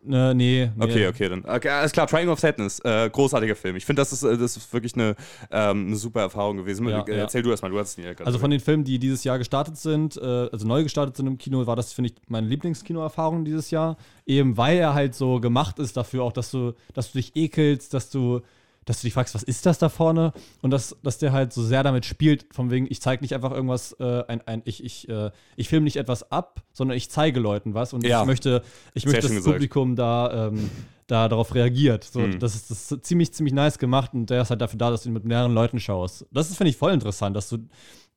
Ne, 0.08 0.34
nee, 0.36 0.70
nee. 0.76 0.84
Okay, 0.84 1.08
okay, 1.08 1.28
dann. 1.28 1.44
Okay, 1.44 1.68
alles 1.68 1.90
klar, 1.90 2.06
Triangle 2.06 2.32
of 2.32 2.38
Sadness. 2.38 2.78
Äh, 2.80 3.10
großartiger 3.10 3.56
Film. 3.56 3.74
Ich 3.74 3.84
finde, 3.84 4.02
das 4.02 4.12
ist, 4.12 4.22
äh, 4.22 4.36
das 4.38 4.56
ist 4.56 4.72
wirklich 4.72 4.94
eine, 4.94 5.16
ähm, 5.50 5.86
eine 5.88 5.96
super 5.96 6.20
Erfahrung 6.20 6.58
gewesen. 6.58 6.86
Ja, 6.86 7.02
Äh, 7.02 7.10
ja. 7.10 7.16
Erzähl 7.22 7.42
du 7.42 7.50
erstmal, 7.50 7.72
du 7.72 7.78
hast 7.78 7.90
es 7.90 7.96
nie 7.98 8.04
gerade 8.04 8.24
Also 8.24 8.38
von 8.38 8.50
den 8.50 8.60
Filmen, 8.60 8.84
die 8.84 9.00
dieses 9.00 9.24
Jahr 9.24 9.38
gestartet 9.38 9.76
sind, 9.78 10.16
äh, 10.16 10.20
also 10.52 10.64
neu 10.66 10.84
gestartet 10.84 11.16
sind 11.16 11.26
im 11.26 11.38
Kino, 11.38 11.66
war 11.66 11.74
das, 11.74 11.92
finde 11.92 12.10
ich, 12.10 12.16
meine 12.28 12.46
Lieblingskinoerfahrung 12.46 13.44
dieses 13.44 13.70
Jahr. 13.72 13.96
Eben 14.26 14.56
weil 14.56 14.76
er 14.78 14.94
halt 14.94 15.14
so 15.16 15.40
gemacht 15.40 15.80
ist 15.80 15.96
dafür 15.96 16.22
auch, 16.22 16.32
dass 16.32 16.52
du, 16.52 16.74
dass 16.94 17.10
du 17.10 17.18
dich 17.18 17.34
ekelst, 17.34 17.92
dass 17.92 18.08
du, 18.10 18.42
dass 18.86 19.00
du 19.02 19.06
dich 19.06 19.12
fragst, 19.14 19.34
was 19.34 19.42
ist 19.42 19.66
das 19.66 19.78
da 19.78 19.88
vorne? 19.90 20.32
Und 20.62 20.70
dass, 20.70 20.96
dass 21.02 21.18
der 21.18 21.32
halt 21.32 21.52
so 21.52 21.62
sehr 21.62 21.82
damit 21.82 22.06
spielt, 22.06 22.46
von 22.54 22.70
wegen, 22.70 22.86
ich 22.88 23.02
zeige 23.02 23.22
nicht 23.22 23.34
einfach 23.34 23.50
irgendwas, 23.52 23.92
äh, 24.00 24.22
ein, 24.28 24.40
ein, 24.46 24.62
ich, 24.64 24.82
ich, 24.82 25.08
äh, 25.10 25.30
ich 25.56 25.68
filme 25.68 25.84
nicht 25.84 25.96
etwas 25.96 26.30
ab, 26.32 26.62
sondern 26.72 26.96
ich 26.96 27.10
zeige 27.10 27.38
Leuten 27.40 27.74
was 27.74 27.92
und 27.92 28.04
Ja. 28.04 28.20
ich 28.22 28.26
möchte, 28.26 28.62
ich 28.94 29.02
Sehr 29.02 29.12
möchte, 29.12 29.26
das 29.26 29.36
gesagt. 29.36 29.52
Publikum 29.54 29.96
da, 29.96 30.46
ähm, 30.48 30.70
da 31.08 31.28
darauf 31.28 31.54
reagiert. 31.54 32.04
So, 32.04 32.20
Mhm. 32.20 32.38
das, 32.38 32.54
ist, 32.54 32.70
das 32.70 32.90
ist 32.92 33.04
ziemlich, 33.04 33.32
ziemlich 33.34 33.52
nice 33.54 33.78
gemacht 33.78 34.14
und 34.14 34.30
der 34.30 34.42
ist 34.42 34.50
halt 34.50 34.60
dafür 34.60 34.78
da, 34.78 34.90
dass 34.90 35.02
du 35.02 35.10
ihn 35.10 35.12
mit 35.12 35.24
mehreren 35.24 35.52
Leuten 35.52 35.78
schaust. 35.78 36.24
Das 36.32 36.48
ist, 36.50 36.56
finde 36.56 36.70
ich, 36.70 36.76
voll 36.76 36.92
interessant, 36.92 37.36
dass 37.36 37.48
du, 37.48 37.58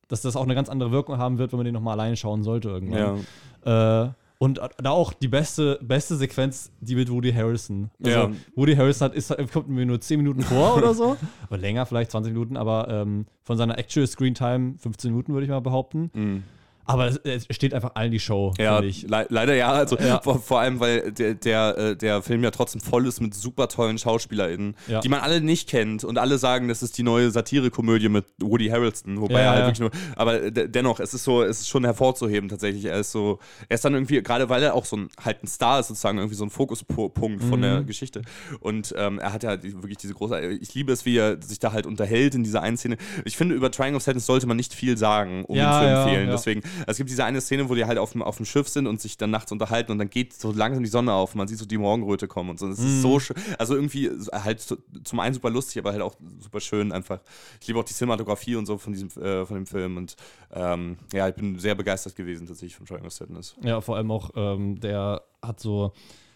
dass 0.08 0.22
das 0.22 0.36
auch 0.36 0.44
eine 0.44 0.56
ganz 0.56 0.70
andere 0.70 0.92
Wirkung 0.92 1.18
haben 1.18 1.38
wird, 1.40 1.52
wenn 1.52 1.58
man 1.58 1.66
den 1.66 1.74
nochmal 1.74 1.94
alleine 2.00 2.16
schauen 2.16 2.44
sollte 2.44 2.70
irgendwann. 2.70 3.26
Ja. 3.66 4.06
Äh, 4.06 4.12
und 4.40 4.60
da 4.82 4.90
auch 4.90 5.14
die 5.14 5.28
beste, 5.28 5.78
beste 5.82 6.16
Sequenz, 6.16 6.72
die 6.80 6.96
mit 6.96 7.12
Woody 7.12 7.32
Harrison. 7.32 7.92
Also 8.04 8.18
Ja. 8.18 8.32
Woody 8.56 8.76
Harrison 8.76 9.06
hat, 9.10 9.16
ist, 9.16 9.36
kommt 9.52 9.68
mir 9.70 9.86
nur 9.86 10.00
10 10.00 10.18
Minuten 10.18 10.42
vor 10.42 10.76
oder 10.78 10.94
so. 10.94 11.18
Oder 11.50 11.60
länger, 11.60 11.86
vielleicht 11.86 12.10
20 12.12 12.34
Minuten, 12.34 12.56
aber 12.58 12.88
ähm, 12.90 13.26
von 13.44 13.58
seiner 13.58 13.78
Actual 13.78 14.08
Screen 14.08 14.34
Time 14.34 14.76
15 14.80 15.12
Minuten, 15.12 15.34
würde 15.34 15.44
ich 15.44 15.50
mal 15.52 15.60
behaupten. 15.60 16.10
Mhm. 16.14 16.44
Aber 16.90 17.08
es, 17.08 17.20
es 17.24 17.46
steht 17.56 17.74
einfach 17.74 17.92
allen 17.96 18.12
die 18.12 18.20
Show, 18.20 18.54
Ja, 18.58 18.76
finde 18.78 18.90
ich. 18.90 19.04
le 19.04 19.26
leider 19.30 19.54
ja. 19.56 19.72
Also 19.72 19.98
Ja. 19.98 20.20
Vor, 20.22 20.40
vor 20.42 20.60
allem, 20.60 20.80
weil 20.80 21.12
der, 21.12 21.36
der, 21.36 21.78
äh, 21.78 21.96
der 21.96 22.22
Film 22.22 22.44
ja 22.44 22.52
trotzdem 22.52 22.82
voll 22.82 23.06
ist 23.08 23.22
mit 23.22 23.34
super 23.34 23.68
tollen 23.68 23.98
SchauspielerInnen, 23.98 24.76
Ja. 24.88 25.00
die 25.00 25.10
man 25.10 25.20
alle 25.22 25.40
nicht 25.42 25.70
kennt 25.70 26.04
und 26.04 26.18
alle 26.18 26.38
sagen, 26.38 26.68
das 26.68 26.82
ist 26.84 26.98
die 26.98 27.04
neue 27.04 27.32
Satire-Komödie 27.32 28.10
mit 28.10 28.26
Woody 28.42 28.68
Harrelson, 28.70 29.22
wobei 29.22 29.36
Ja, 29.36 29.40
er 29.40 29.52
halt 29.52 29.60
wirklich 29.66 29.80
nur. 29.80 29.92
Aber 30.16 30.52
de 30.52 30.68
dennoch, 30.68 31.00
es 31.00 31.14
ist 31.14 31.24
so, 31.24 31.44
es 31.44 31.62
ist 31.62 31.70
schon 31.70 31.84
hervorzuheben 31.86 32.50
tatsächlich. 32.50 32.86
Er 32.86 33.00
ist 33.00 33.12
so, 33.12 33.40
er 33.68 33.76
ist 33.76 33.86
dann 33.86 33.94
irgendwie, 33.94 34.22
gerade 34.24 34.50
weil 34.50 34.64
er 34.64 34.74
auch 34.74 34.86
so 34.86 34.98
ein 34.98 35.10
halt 35.24 35.44
ein 35.44 35.48
Star 35.48 35.80
ist, 35.80 35.88
sozusagen 35.90 36.18
irgendwie 36.18 36.36
so 36.36 36.44
ein 36.44 36.50
Fokuspunkt 36.50 37.44
von 37.44 37.60
Mhm. 37.60 37.62
der 37.64 37.84
Geschichte. 37.84 38.22
Und 38.60 38.94
ähm, 38.98 39.20
er 39.20 39.34
hat 39.34 39.44
ja 39.44 39.62
wirklich 39.62 39.98
diese 39.98 40.14
große. 40.14 40.40
Ich 40.54 40.74
liebe 40.74 40.92
es, 40.92 41.06
wie 41.06 41.18
er 41.18 41.42
sich 41.42 41.60
da 41.60 41.72
halt 41.72 41.86
unterhält 41.86 42.36
in 42.36 42.44
dieser 42.44 42.62
einen 42.62 42.78
Szene. 42.78 42.98
Ich 43.26 43.38
finde, 43.38 43.56
über 43.56 43.70
Triangle 43.72 43.98
of 43.98 44.04
Sadness 44.04 44.26
sollte 44.26 44.48
man 44.48 44.58
nicht 44.58 44.74
viel 44.74 44.98
sagen, 44.98 45.46
um 45.46 45.56
ihn 45.56 45.62
zu 45.62 45.86
empfehlen. 45.86 46.26
ja. 46.28 46.32
Deswegen, 46.32 46.62
es 46.88 46.98
gibt 46.98 47.10
diese 47.10 47.24
eine 47.26 47.42
Szene, 47.42 47.70
wo 47.70 47.76
die 47.76 47.86
halt 47.86 47.98
auf 47.98 48.12
dem, 48.12 48.22
auf 48.22 48.38
dem 48.38 48.46
Schiff 48.46 48.68
sind 48.70 48.88
und 48.88 49.00
sich 49.02 49.18
dann 49.18 49.32
nachts 49.32 49.52
unterhalten 49.52 49.92
und 49.92 49.98
dann 50.00 50.10
geht 50.10 50.34
so 50.34 50.52
langsam 50.52 50.84
die 50.84 50.90
Sonne 50.90 51.14
auf 51.14 51.34
und 51.34 51.38
man 51.40 51.48
sieht 51.48 51.58
so 51.58 51.66
die 51.66 51.78
Morgenröte 51.78 52.28
kommen 52.28 52.50
und 52.52 52.60
so. 52.60 52.68
Das 52.68 52.80
Mhm. 52.80 52.86
ist 52.88 53.02
so 53.02 53.20
schön. 53.20 53.36
Also 53.58 53.76
irgendwie 53.76 54.10
halt 54.32 54.62
zum 55.04 55.20
einen 55.20 55.34
super 55.34 55.50
lustig, 55.50 55.80
aber 55.80 55.92
halt 55.92 56.02
auch 56.02 56.16
super 56.40 56.60
schön 56.60 56.92
einfach. 56.92 57.20
Ich 57.62 57.68
liebe 57.68 57.80
auch 57.80 57.84
die 57.84 57.94
Cinematografie 57.94 58.56
und 58.56 58.66
so 58.66 58.78
von 58.78 58.94
diesem, 58.94 59.10
äh, 59.22 59.46
von 59.46 59.56
dem 59.56 59.66
Film 59.66 59.98
und 59.98 60.16
ähm, 60.54 60.98
ja, 61.14 61.28
ich 61.30 61.36
bin 61.36 61.58
sehr 61.60 61.76
begeistert 61.76 62.16
gewesen 62.16 62.48
tatsächlich 62.48 62.76
von 62.76 62.86
Triangle 62.86 63.10
Sadness. 63.12 63.56
Ja, 63.62 63.82
vor 63.82 63.96
allem 63.98 64.12
auch, 64.12 64.32
ähm, 64.36 64.80
der 64.80 65.22
hat 65.42 65.60
so, 65.60 65.94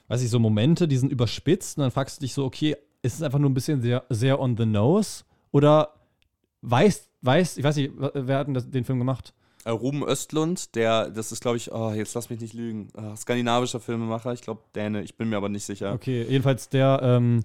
weiß 0.07 0.21
ich, 0.21 0.29
so 0.29 0.39
Momente, 0.39 0.88
die 0.88 0.97
sind 0.97 1.12
überspitzt 1.12 1.77
und 1.77 1.81
dann 1.83 1.91
fragst 1.91 2.17
du 2.17 2.21
dich 2.21 2.33
so, 2.33 2.45
okay, 2.45 2.75
ist 3.01 3.15
es 3.15 3.21
einfach 3.21 3.39
nur 3.39 3.50
ein 3.50 3.53
bisschen 3.53 3.81
sehr, 3.81 4.03
sehr 4.09 4.39
on 4.39 4.55
the 4.57 4.65
nose? 4.65 5.23
Oder 5.51 5.93
weiß, 6.62 7.09
weiß, 7.21 7.57
ich 7.57 7.63
weiß 7.63 7.75
nicht, 7.75 7.91
wer 7.97 8.38
hat 8.38 8.47
denn 8.47 8.53
das, 8.53 8.69
den 8.69 8.85
Film 8.85 9.00
gemacht? 9.00 9.33
Äh, 9.65 9.72
Ruben 9.72 10.03
Östlund, 10.03 10.75
der, 10.75 11.10
das 11.10 11.32
ist 11.32 11.41
glaube 11.41 11.58
ich, 11.58 11.72
oh, 11.72 11.91
jetzt 11.93 12.13
lass 12.13 12.29
mich 12.29 12.39
nicht 12.41 12.53
lügen, 12.53 12.89
äh, 12.98 13.15
skandinavischer 13.15 13.79
Filmemacher, 13.79 14.34
ich 14.34 14.41
glaube 14.41 14.62
Däne, 14.75 15.03
ich 15.03 15.15
bin 15.15 15.29
mir 15.29 15.38
aber 15.38 15.50
nicht 15.50 15.65
sicher. 15.65 15.93
Okay, 15.93 16.25
jedenfalls 16.27 16.70
der, 16.70 17.00
ähm, 17.01 17.43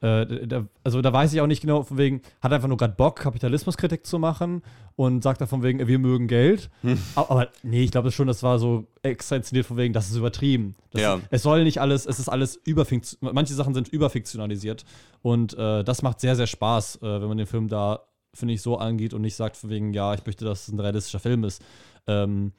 äh, 0.00 0.46
der, 0.46 0.66
also 0.82 1.00
da 1.00 1.12
weiß 1.12 1.32
ich 1.32 1.40
auch 1.40 1.46
nicht 1.46 1.60
genau, 1.60 1.84
von 1.84 1.96
wegen, 1.96 2.22
hat 2.40 2.52
einfach 2.52 2.66
nur 2.66 2.76
gerade 2.76 2.94
Bock, 2.94 3.20
Kapitalismuskritik 3.20 4.04
zu 4.04 4.18
machen 4.18 4.62
und 4.96 5.22
sagt 5.22 5.40
da 5.40 5.46
von 5.46 5.62
wegen, 5.62 5.86
wir 5.86 5.98
mögen 6.00 6.26
Geld. 6.26 6.70
Hm. 6.82 6.98
Aber, 7.14 7.30
aber 7.30 7.48
nee, 7.62 7.84
ich 7.84 7.92
glaube 7.92 8.10
schon, 8.10 8.26
das 8.26 8.42
war 8.42 8.58
so 8.58 8.88
extra 9.02 9.36
inszeniert 9.36 9.64
von 9.64 9.76
wegen, 9.76 9.94
das 9.94 10.10
ist 10.10 10.16
übertrieben. 10.16 10.74
Das, 10.90 11.00
Ja. 11.00 11.20
Es 11.30 11.44
soll 11.44 11.62
nicht 11.62 11.80
alles, 11.80 12.06
es 12.06 12.18
ist 12.18 12.28
alles 12.28 12.56
überfiktionalisiert, 12.64 13.34
manche 13.34 13.54
Sachen 13.54 13.74
sind 13.74 13.88
überfiktionalisiert 13.88 14.84
und 15.22 15.56
äh, 15.56 15.84
das 15.84 16.02
macht 16.02 16.18
sehr, 16.18 16.34
sehr 16.34 16.48
Spaß, 16.48 16.96
äh, 16.96 17.02
wenn 17.02 17.28
man 17.28 17.38
den 17.38 17.46
Film 17.46 17.68
da, 17.68 18.00
finde 18.34 18.54
ich, 18.54 18.62
so 18.62 18.78
angeht 18.78 19.14
und 19.14 19.22
nicht 19.22 19.36
sagt 19.36 19.56
von 19.56 19.70
wegen, 19.70 19.92
ja, 19.92 20.14
ich 20.14 20.24
möchte, 20.26 20.44
dass 20.44 20.68
es 20.68 20.72
ein 20.72 20.80
realistischer 20.80 21.20
Film 21.20 21.44
ist. 21.44 21.62
Ähm, 22.06 22.52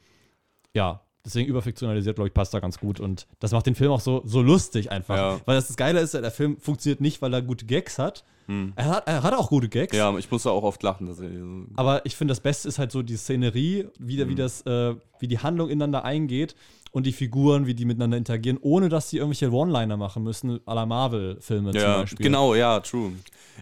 ja, 0.73 1.01
deswegen 1.25 1.49
überfiktionalisiert, 1.49 2.15
glaube 2.15 2.27
ich, 2.27 2.33
passt 2.33 2.53
da 2.53 2.59
ganz 2.59 2.79
gut. 2.79 2.99
Und 2.99 3.27
das 3.39 3.51
macht 3.51 3.65
den 3.65 3.75
Film 3.75 3.91
auch 3.91 4.01
so, 4.01 4.21
so 4.25 4.41
lustig 4.41 4.91
einfach. 4.91 5.17
Ja. 5.17 5.41
Weil 5.45 5.55
das, 5.55 5.67
das 5.67 5.77
Geile 5.77 5.99
ist, 5.99 6.13
der 6.13 6.31
Film 6.31 6.57
funktioniert 6.59 7.01
nicht, 7.01 7.21
weil 7.21 7.33
er 7.33 7.41
gute 7.41 7.65
Gags 7.65 7.97
hat. 7.99 8.23
Er, 8.75 8.85
hat 8.85 9.07
er 9.07 9.23
hat 9.23 9.33
auch 9.33 9.49
gute 9.49 9.69
Gags. 9.69 9.95
Ja, 9.95 10.15
ich 10.17 10.29
musste 10.29 10.51
auch 10.51 10.63
oft 10.63 10.83
lachen. 10.83 11.07
Dass 11.07 11.19
ich, 11.19 11.29
Aber 11.75 12.05
ich 12.05 12.15
finde, 12.15 12.33
das 12.33 12.41
Beste 12.41 12.67
ist 12.67 12.77
halt 12.77 12.91
so 12.91 13.01
die 13.01 13.15
Szenerie, 13.15 13.87
wie, 13.99 14.27
wie, 14.27 14.35
das, 14.35 14.61
äh, 14.65 14.95
wie 15.19 15.27
die 15.27 15.39
Handlung 15.39 15.69
ineinander 15.69 16.03
eingeht 16.03 16.55
und 16.91 17.05
die 17.05 17.13
Figuren, 17.13 17.65
wie 17.65 17.73
die 17.73 17.85
miteinander 17.85 18.17
interagieren, 18.17 18.59
ohne 18.61 18.89
dass 18.89 19.09
sie 19.09 19.17
irgendwelche 19.17 19.51
One-Liner 19.51 19.97
machen 19.97 20.23
müssen, 20.23 20.59
à 20.65 20.75
la 20.75 20.85
Marvel-Filme 20.85 21.71
zum 21.71 21.81
ja, 21.81 22.01
Beispiel. 22.01 22.23
genau, 22.23 22.53
ja, 22.53 22.79
true. 22.81 23.13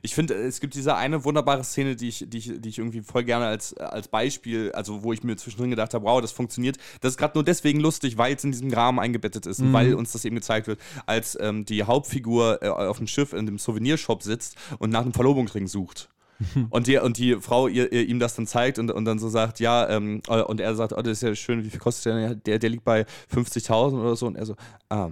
Ich 0.01 0.15
finde, 0.15 0.33
es 0.33 0.59
gibt 0.59 0.73
diese 0.75 0.95
eine 0.95 1.23
wunderbare 1.23 1.63
Szene, 1.63 1.95
die 1.95 2.09
ich, 2.09 2.25
die 2.27 2.37
ich, 2.37 2.51
die 2.61 2.69
ich 2.69 2.77
irgendwie 2.79 3.01
voll 3.01 3.23
gerne 3.23 3.45
als, 3.45 3.73
als 3.75 4.07
Beispiel, 4.07 4.71
also 4.71 5.03
wo 5.03 5.13
ich 5.13 5.23
mir 5.23 5.35
zwischendrin 5.37 5.69
gedacht 5.69 5.93
habe, 5.93 6.05
wow, 6.05 6.21
das 6.21 6.31
funktioniert. 6.31 6.77
Das 7.01 7.13
ist 7.13 7.17
gerade 7.17 7.35
nur 7.35 7.43
deswegen 7.43 7.79
lustig, 7.79 8.17
weil 8.17 8.35
es 8.35 8.43
in 8.43 8.51
diesem 8.51 8.71
Rahmen 8.73 8.99
eingebettet 8.99 9.45
ist 9.45 9.59
und 9.59 9.73
weil 9.73 9.93
uns 9.93 10.11
das 10.11 10.25
eben 10.25 10.35
gezeigt 10.35 10.67
wird, 10.67 10.79
als 11.05 11.37
ähm, 11.39 11.65
die 11.65 11.83
Hauptfigur 11.83 12.61
äh, 12.61 12.67
auf 12.67 12.97
dem 12.97 13.07
Schiff 13.07 13.33
in 13.33 13.45
dem 13.45 13.57
Souvenirshop 13.57 14.23
sitzt 14.23 14.55
und 14.79 14.91
nach 14.91 15.01
einem 15.01 15.13
Verlobungsring 15.13 15.67
sucht. 15.67 16.09
Und 16.71 16.87
die, 16.87 16.97
und 16.97 17.17
die 17.17 17.35
Frau 17.39 17.67
ihr, 17.67 17.91
ihr, 17.91 18.07
ihm 18.07 18.19
das 18.19 18.35
dann 18.35 18.47
zeigt 18.47 18.79
und, 18.79 18.89
und 18.89 19.05
dann 19.05 19.19
so 19.19 19.29
sagt, 19.29 19.59
ja, 19.59 19.87
ähm, 19.89 20.21
äh, 20.27 20.41
und 20.41 20.59
er 20.59 20.73
sagt, 20.73 20.93
oh, 20.93 21.01
das 21.03 21.13
ist 21.13 21.21
ja 21.21 21.35
schön, 21.35 21.63
wie 21.63 21.69
viel 21.69 21.79
kostet 21.79 22.05
der? 22.05 22.33
Der, 22.33 22.57
der 22.57 22.69
liegt 22.71 22.83
bei 22.83 23.05
50.000 23.31 23.99
oder 24.01 24.15
so. 24.15 24.25
Und 24.25 24.37
er 24.37 24.47
so, 24.47 24.55
ah, 24.89 25.09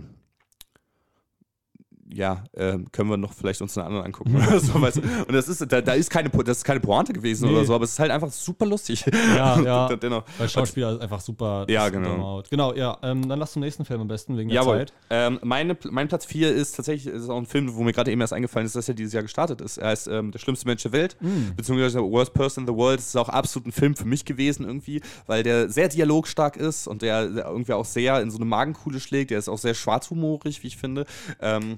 ja, 2.11 2.43
ähm, 2.55 2.91
können 2.91 3.09
wir 3.09 3.17
noch 3.17 3.33
vielleicht 3.33 3.61
uns 3.61 3.77
einen 3.77 3.85
anderen 3.87 4.05
angucken 4.07 4.35
oder 4.35 4.59
so. 4.59 4.81
Weißt 4.81 4.97
du? 4.97 5.01
Und 5.01 5.31
das 5.33 5.47
ist, 5.47 5.61
da, 5.71 5.79
da 5.81 5.93
ist 5.93 6.09
keine, 6.09 6.29
das 6.29 6.57
ist 6.57 6.63
keine 6.63 6.79
Pointe 6.79 7.13
gewesen 7.13 7.47
Nee. 7.47 7.55
oder 7.55 7.65
so, 7.65 7.75
aber 7.75 7.83
es 7.83 7.91
ist 7.91 7.99
halt 7.99 8.09
einfach 8.11 8.31
super 8.31 8.65
lustig. 8.65 9.05
Ja, 9.35 9.59
ja. 9.61 9.95
Dennoch. 9.95 10.23
Weil 10.37 10.49
Schauspieler 10.49 10.93
ist 10.93 11.01
einfach 11.01 11.21
super. 11.21 11.65
Ja, 11.69 11.87
genau. 11.89 12.41
Genau, 12.49 12.73
ja. 12.73 12.97
Ähm, 13.03 13.29
dann 13.29 13.37
lass 13.37 13.53
zum 13.53 13.61
nächsten 13.61 13.85
Film 13.85 14.01
am 14.01 14.07
besten, 14.07 14.37
wegen 14.37 14.49
der 14.49 14.55
Jawohl. 14.61 14.77
Zeit. 14.79 14.93
Ähm, 15.11 15.39
meine, 15.43 15.77
mein 15.91 16.07
Platz 16.07 16.25
4 16.25 16.51
ist 16.53 16.75
tatsächlich 16.75 17.13
ist 17.13 17.29
auch 17.29 17.37
ein 17.37 17.45
Film, 17.45 17.75
wo 17.75 17.83
mir 17.83 17.93
gerade 17.93 18.11
eben 18.11 18.21
erst 18.21 18.33
eingefallen 18.33 18.65
ist, 18.65 18.75
dass 18.75 18.87
er 18.87 18.95
dieses 18.95 19.13
Jahr 19.13 19.23
gestartet 19.23 19.61
ist. 19.61 19.77
Er 19.77 19.89
heißt 19.89 20.07
ähm, 20.07 20.31
Der 20.31 20.39
schlimmste 20.39 20.67
Mensch 20.67 20.81
der 20.83 20.91
Welt, 20.91 21.15
Mm. 21.21 21.55
beziehungsweise 21.55 22.01
Worst 22.01 22.33
Person 22.33 22.63
in 22.63 22.67
the 22.73 22.75
World. 22.75 22.99
Das 22.99 23.07
ist 23.07 23.15
auch 23.17 23.29
absolut 23.29 23.67
ein 23.67 23.71
Film 23.71 23.95
für 23.95 24.05
mich 24.05 24.25
gewesen 24.25 24.65
irgendwie, 24.65 25.01
weil 25.27 25.43
der 25.43 25.69
sehr 25.69 25.89
dialogstark 25.89 26.57
ist 26.57 26.87
und 26.87 27.01
der, 27.01 27.27
der 27.27 27.45
irgendwie 27.45 27.73
auch 27.73 27.85
sehr 27.85 28.19
in 28.21 28.31
so 28.31 28.37
eine 28.37 28.45
Magenkuhle 28.45 28.99
schlägt. 28.99 29.29
Der 29.31 29.37
ist 29.39 29.47
auch 29.49 29.57
sehr 29.59 29.73
schwarzhumorig, 29.75 30.63
wie 30.63 30.67
ich 30.67 30.77
finde. 30.77 31.05
Ähm, 31.41 31.77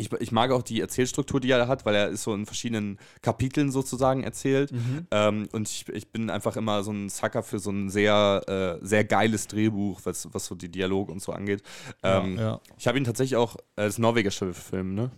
ich, 0.00 0.12
ich 0.12 0.32
mag 0.32 0.50
auch 0.50 0.62
die 0.62 0.80
Erzählstruktur, 0.80 1.40
die 1.40 1.50
er 1.50 1.68
hat, 1.68 1.84
weil 1.84 1.94
er 1.94 2.08
ist 2.08 2.22
so 2.22 2.34
in 2.34 2.46
verschiedenen 2.46 2.98
Kapiteln 3.22 3.70
sozusagen 3.70 4.22
erzählt. 4.22 4.72
Mhm. 4.72 5.06
Ähm, 5.10 5.48
und 5.52 5.68
ich, 5.68 5.88
ich 5.88 6.10
bin 6.10 6.30
einfach 6.30 6.56
immer 6.56 6.82
so 6.82 6.92
ein 6.92 7.08
Sucker 7.08 7.42
für 7.42 7.58
so 7.58 7.70
ein 7.70 7.90
sehr, 7.90 8.78
äh, 8.80 8.84
sehr 8.84 9.04
geiles 9.04 9.46
Drehbuch, 9.46 10.00
was, 10.04 10.28
was 10.32 10.46
so 10.46 10.54
die 10.54 10.70
Dialoge 10.70 11.12
und 11.12 11.22
so 11.22 11.32
angeht. 11.32 11.62
Ähm, 12.02 12.38
ja. 12.38 12.60
Ich 12.78 12.88
habe 12.88 12.98
ihn 12.98 13.04
tatsächlich 13.04 13.36
auch 13.36 13.56
äh, 13.76 13.82
als 13.82 13.98
norwegischer 13.98 14.52
Film, 14.54 14.94
ne? 14.94 15.10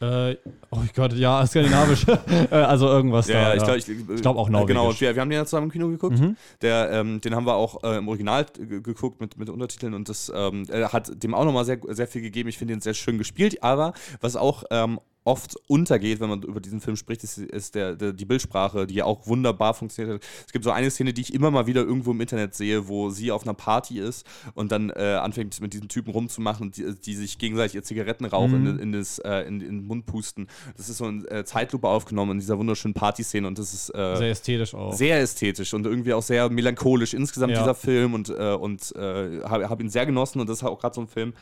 Äh, 0.00 0.36
oh 0.70 0.78
Gott, 0.94 1.12
ja, 1.14 1.44
skandinavisch. 1.46 2.06
Äh, 2.08 2.54
also 2.54 2.86
irgendwas 2.88 3.26
da. 3.26 3.54
ich 3.54 3.60
ja. 3.60 3.64
glaube 3.64 3.78
ich, 3.78 3.88
Ich 3.88 4.22
glaub 4.22 4.36
auch 4.36 4.48
norwegisch. 4.48 4.76
Genau, 4.76 5.00
wir, 5.00 5.14
wir 5.14 5.20
haben 5.20 5.28
den 5.30 5.38
ja 5.38 5.44
zusammen 5.44 5.66
im 5.66 5.72
Kino 5.72 5.88
geguckt. 5.88 6.18
Mhm. 6.20 6.36
Der, 6.62 6.90
ähm, 6.92 7.20
den 7.20 7.34
haben 7.34 7.46
wir 7.46 7.54
auch 7.54 7.82
äh, 7.82 7.98
im 7.98 8.06
Original 8.08 8.46
ge- 8.56 8.80
geguckt 8.80 9.20
mit, 9.20 9.36
mit 9.38 9.48
Untertiteln 9.50 9.94
und 9.94 10.08
das 10.08 10.30
ähm, 10.34 10.66
hat 10.70 11.22
dem 11.22 11.34
auch 11.34 11.44
nochmal 11.44 11.64
sehr, 11.64 11.78
sehr 11.88 12.06
viel 12.06 12.22
gegeben. 12.22 12.48
Ich 12.48 12.58
finde 12.58 12.74
ihn 12.74 12.80
sehr 12.80 12.94
schön 12.94 13.18
gespielt, 13.18 13.62
aber 13.62 13.92
was 14.20 14.36
auch 14.36 14.64
ähm, 14.70 15.00
oft 15.28 15.56
untergeht, 15.66 16.20
wenn 16.20 16.30
man 16.30 16.42
über 16.42 16.58
diesen 16.60 16.80
Film 16.80 16.96
spricht, 16.96 17.22
ist, 17.22 17.36
ist 17.38 17.74
der, 17.74 17.94
der, 17.94 18.12
die 18.14 18.24
Bildsprache, 18.24 18.86
die 18.86 18.94
ja 18.94 19.04
auch 19.04 19.26
wunderbar 19.26 19.74
funktioniert 19.74 20.16
hat. 20.16 20.28
Es 20.46 20.52
gibt 20.52 20.64
so 20.64 20.70
eine 20.70 20.90
Szene, 20.90 21.12
die 21.12 21.20
ich 21.20 21.34
immer 21.34 21.50
mal 21.50 21.66
wieder 21.66 21.82
irgendwo 21.82 22.12
im 22.12 22.20
Internet 22.20 22.54
sehe, 22.54 22.88
wo 22.88 23.10
sie 23.10 23.30
auf 23.30 23.42
einer 23.42 23.54
Party 23.54 23.98
ist 24.00 24.26
und 24.54 24.72
dann 24.72 24.90
äh, 24.90 25.18
anfängt 25.22 25.60
mit 25.60 25.74
diesen 25.74 25.88
Typen 25.88 26.10
rumzumachen, 26.12 26.70
die, 26.70 26.94
die 26.94 27.14
sich 27.14 27.36
gegenseitig 27.38 27.74
ihr 27.74 27.82
Zigarettenrauch 27.82 28.48
Mhm. 28.48 28.66
in, 28.66 28.78
in, 28.78 28.92
das, 28.92 29.18
äh, 29.18 29.40
in, 29.42 29.60
in 29.60 29.78
den 29.80 29.86
Mund 29.86 30.06
pusten. 30.06 30.46
Das 30.76 30.88
ist 30.88 30.96
so 30.98 31.06
in 31.06 31.26
äh, 31.28 31.44
Zeitlupe 31.44 31.86
aufgenommen 31.88 32.32
in 32.32 32.38
dieser 32.38 32.56
wunderschönen 32.58 32.94
Partyszene 32.94 33.46
und 33.46 33.58
das 33.58 33.74
ist 33.74 33.90
äh, 33.94 34.16
Sehr 34.16 34.30
ästhetisch 34.30 34.74
auch. 34.74 34.94
sehr 34.94 35.20
ästhetisch 35.20 35.74
und 35.74 35.84
irgendwie 35.86 36.14
auch 36.14 36.22
sehr 36.22 36.48
melancholisch 36.48 37.12
insgesamt 37.14 37.52
Ja. 37.52 37.58
dieser 37.60 37.74
Film 37.74 38.14
und, 38.14 38.30
äh, 38.30 38.54
und 38.54 38.94
äh, 38.96 39.42
habe 39.42 39.68
hab 39.68 39.80
ihn 39.80 39.90
sehr 39.90 40.06
genossen 40.06 40.40
und 40.40 40.48
das 40.48 40.58
ist 40.58 40.64
auch 40.64 40.78
gerade 40.80 40.94
so 40.94 41.00
ein 41.02 41.08
Film, 41.08 41.34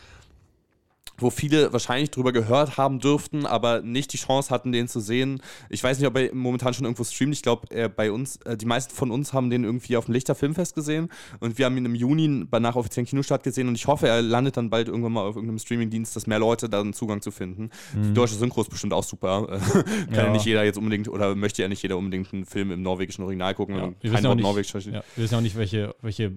wo 1.18 1.30
viele 1.30 1.73
wahrscheinlich 1.73 2.11
drüber 2.11 2.32
gehört 2.32 2.76
haben 2.76 2.99
dürften, 2.99 3.46
aber 3.46 3.80
nicht 3.82 4.12
die 4.12 4.18
Chance 4.18 4.50
hatten, 4.50 4.73
den 4.73 4.88
zu 4.88 5.00
sehen. 5.00 5.40
Ich 5.70 5.82
weiß 5.82 5.99
nicht, 5.99 6.06
ob 6.06 6.16
er 6.16 6.35
momentan 6.35 6.75
schon 6.75 6.85
irgendwo 6.85 7.04
streamt. 7.04 7.35
Ich 7.35 7.42
glaube, 7.42 7.70
äh, 7.70 7.88
bei 7.88 8.11
uns, 8.12 8.37
äh, 8.44 8.56
die 8.56 8.66
meisten 8.66 8.94
von 8.94 9.11
uns 9.11 9.32
haben 9.32 9.50
den 9.50 9.64
irgendwie 9.64 9.96
auf 9.96 10.06
dem 10.06 10.14
Lichter 10.14 10.35
Filmfest 10.35 10.75
gesehen 10.75 11.08
und 11.40 11.58
wir 11.58 11.66
haben 11.66 11.76
ihn 11.76 11.85
im 11.85 11.94
Juni 11.94 12.44
bei 12.44 12.58
nach 12.58 12.76
offiziellen 12.76 13.06
Kinostart 13.06 13.42
gesehen 13.42 13.68
und 13.68 13.75
ich 13.76 13.87
hoffe, 13.87 14.08
er 14.08 14.23
landet 14.23 14.56
dann 14.56 14.70
bald 14.70 14.88
irgendwann 14.88 15.12
mal 15.12 15.23
auf 15.23 15.37
irgendeinem 15.37 15.58
Streamingdienst, 15.58 16.14
dass 16.16 16.26
mehr 16.26 16.38
Leute 16.38 16.68
da 16.68 16.80
einen 16.80 16.92
Zugang 16.92 17.20
zu 17.23 17.30
finden. 17.30 17.70
Die 17.94 18.12
deutsche 18.14 18.35
Synchro 18.35 18.61
ist 18.62 18.70
bestimmt 18.70 18.92
auch 18.92 19.04
super. 19.04 19.46
Kann 19.46 19.85
ja. 20.12 20.25
Ja. 20.26 20.32
nicht 20.32 20.44
jeder 20.44 20.64
jetzt 20.64 20.78
unbedingt 20.78 21.08
oder 21.08 21.35
möchte 21.35 21.62
ja 21.62 21.68
nicht 21.68 21.82
jeder 21.82 21.96
unbedingt 21.96 22.32
einen 22.32 22.44
Film 22.44 22.70
im 22.70 22.82
norwegischen 22.82 23.23
Original 23.23 23.54
gucken, 23.54 23.76
Ja, 23.76 23.82
wir 23.82 23.91
kein 23.91 24.25
wissen 24.25 24.25
ja 24.25 24.34
nicht-. 24.34 24.86
Ja, 24.86 24.93
wir 24.93 25.25
wissen 25.25 25.32
ja 25.34 25.38
auch 25.38 25.43
nicht, 25.43 25.56
welche, 25.56 25.95
welche 26.02 26.32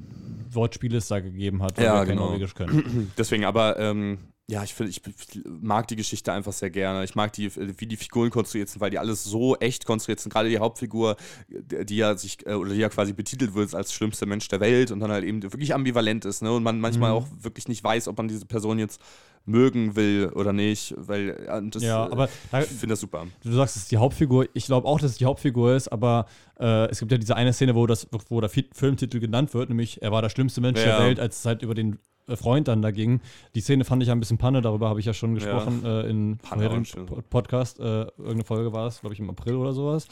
Wortspiele 0.51 0.97
es 0.97 1.07
da 1.07 1.19
gegeben 1.19 1.61
hat, 1.63 1.77
weil 1.77 1.85
Ja, 1.85 1.93
wir 1.95 1.99
kein 2.05 2.09
genau. 2.17 2.27
Norwegisch 2.27 2.53
können. 2.53 3.11
Deswegen, 3.17 3.45
aber 3.45 3.79
ähm, 3.79 4.17
ja, 4.49 4.63
ich 4.63 4.73
finde, 4.73 4.89
ich 4.89 5.01
mag 5.45 5.87
die 5.89 5.95
Geschichte 5.95 6.33
einfach 6.33 6.53
sehr 6.53 6.71
gerne. 6.71 7.03
Ich 7.03 7.13
mag 7.13 7.31
die, 7.33 7.51
wie 7.79 7.85
die 7.85 7.97
Figuren 7.97 8.31
konstruiert 8.31 8.67
sind, 8.69 8.81
weil 8.81 8.89
die 8.89 8.97
alles 8.97 9.23
so 9.23 9.55
echt 9.57 9.85
konstruiert 9.85 10.19
sind. 10.19 10.33
Gerade 10.33 10.49
die 10.49 10.57
Hauptfigur, 10.57 11.17
die 11.49 11.97
ja 11.97 12.17
sich, 12.17 12.45
äh, 12.47 12.53
oder 12.53 12.71
die 12.73 12.79
ja 12.79 12.89
quasi 12.89 13.13
betitelt 13.13 13.53
wird 13.53 13.75
als 13.75 13.93
schlimmster 13.93 14.25
Mensch 14.25 14.47
der 14.47 14.59
Welt 14.59 14.89
und 14.91 15.01
dann 15.01 15.11
halt 15.11 15.23
eben 15.23 15.43
wirklich 15.43 15.75
ambivalent 15.75 16.25
ist, 16.25 16.41
ne? 16.41 16.51
Und 16.51 16.63
man 16.63 16.79
manchmal 16.79 17.11
Mhm. 17.11 17.17
auch 17.17 17.27
wirklich 17.41 17.67
nicht 17.67 17.83
weiß, 17.83 18.07
ob 18.07 18.17
man 18.17 18.27
diese 18.27 18.45
Person 18.47 18.79
jetzt 18.79 18.99
mögen 19.45 19.95
will 19.95 20.31
oder 20.35 20.51
nicht. 20.51 20.93
Weil 20.97 21.43
ja, 21.45 21.61
das, 21.61 21.83
Ja, 21.83 22.07
äh, 22.07 22.11
aber 22.11 22.29
ich 22.59 22.65
finde 22.67 22.93
das 22.93 22.99
super. 23.01 23.27
du 23.43 23.51
sagst, 23.53 23.75
es 23.75 23.83
ist 23.83 23.91
die 23.91 23.97
Hauptfigur. 23.97 24.47
Ich 24.53 24.65
glaube 24.65 24.87
auch, 24.87 24.99
dass 24.99 25.11
es 25.11 25.17
die 25.17 25.25
Hauptfigur 25.25 25.75
ist, 25.75 25.87
aber 25.89 26.25
äh, 26.59 26.89
es 26.89 26.99
gibt 26.99 27.11
ja 27.11 27.17
diese 27.17 27.35
eine 27.35 27.53
Szene, 27.53 27.75
wo, 27.75 27.85
das, 27.87 28.07
wo 28.29 28.41
der 28.41 28.49
Fi- 28.49 28.69
Filmtitel 28.73 29.19
genannt 29.19 29.53
wird, 29.53 29.69
nämlich 29.69 30.01
er 30.01 30.11
war 30.11 30.21
der 30.21 30.29
schlimmste 30.29 30.59
Mensch 30.61 30.79
Ja. 30.79 30.97
der 30.97 31.05
Welt, 31.05 31.19
als 31.19 31.39
es 31.39 31.45
halt 31.45 31.61
über 31.61 31.73
den 31.73 31.93
äh, 31.93 31.97
Freund 32.37 32.67
dann 32.67 32.81
da 32.81 32.91
ging. 32.91 33.21
Die 33.55 33.61
Szene 33.61 33.85
fand 33.85 34.01
ich 34.01 34.07
ja 34.07 34.15
ein 34.15 34.19
bisschen 34.19 34.37
Panne, 34.37 34.61
darüber 34.61 34.89
habe 34.89 34.99
ich 34.99 35.05
ja 35.05 35.13
schon 35.13 35.35
gesprochen 35.35 35.85
äh, 35.85 36.09
in 36.09 36.37
vorherigen 36.39 36.85
Podcast. 37.29 37.79
Äh, 37.79 38.03
irgendeine 38.17 38.43
Folge 38.43 38.73
war 38.73 38.87
es, 38.87 39.01
glaube 39.01 39.13
ich, 39.13 39.19
im 39.19 39.29
April 39.29 39.55
oder 39.55 39.73
sowas. 39.73 40.07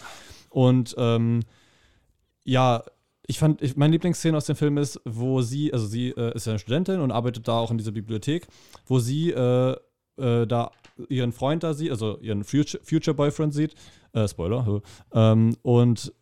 Und 0.50 0.96
ähm, 0.98 1.42
ja, 2.44 2.84
ich 3.28 3.40
fand, 3.40 3.62
ich, 3.62 3.76
meine 3.76 3.92
Lieblingsszene 3.92 4.38
aus 4.38 4.46
dem 4.46 4.56
Film 4.56 4.78
ist, 4.78 5.02
wo 5.04 5.42
sie, 5.42 5.74
also 5.74 5.86
sie 5.86 6.10
äh, 6.10 6.34
ist 6.34 6.46
ja 6.46 6.54
eine 6.54 6.60
Studentin 6.60 7.02
und 7.02 7.12
arbeitet 7.12 7.48
da 7.48 7.60
auch 7.60 7.72
in 7.72 7.78
dieser 7.78 7.92
Bibliothek, 7.92 8.48
wo 8.86 9.00
sie 9.00 9.32
äh, 9.32 9.76
äh, 10.18 10.48
da 10.48 10.72
ihren 11.10 11.32
Freund 11.32 11.64
da 11.64 11.74
sieht, 11.74 11.92
also 11.92 12.18
ihren 12.20 12.44
Future, 12.44 12.84
Future 12.84 13.14
Boyfriend 13.14 13.54
sieht, 13.54 13.76
äh, 14.14 14.28
Spoiler, 14.28 14.82
ähm, 15.14 15.56
und 15.62 16.14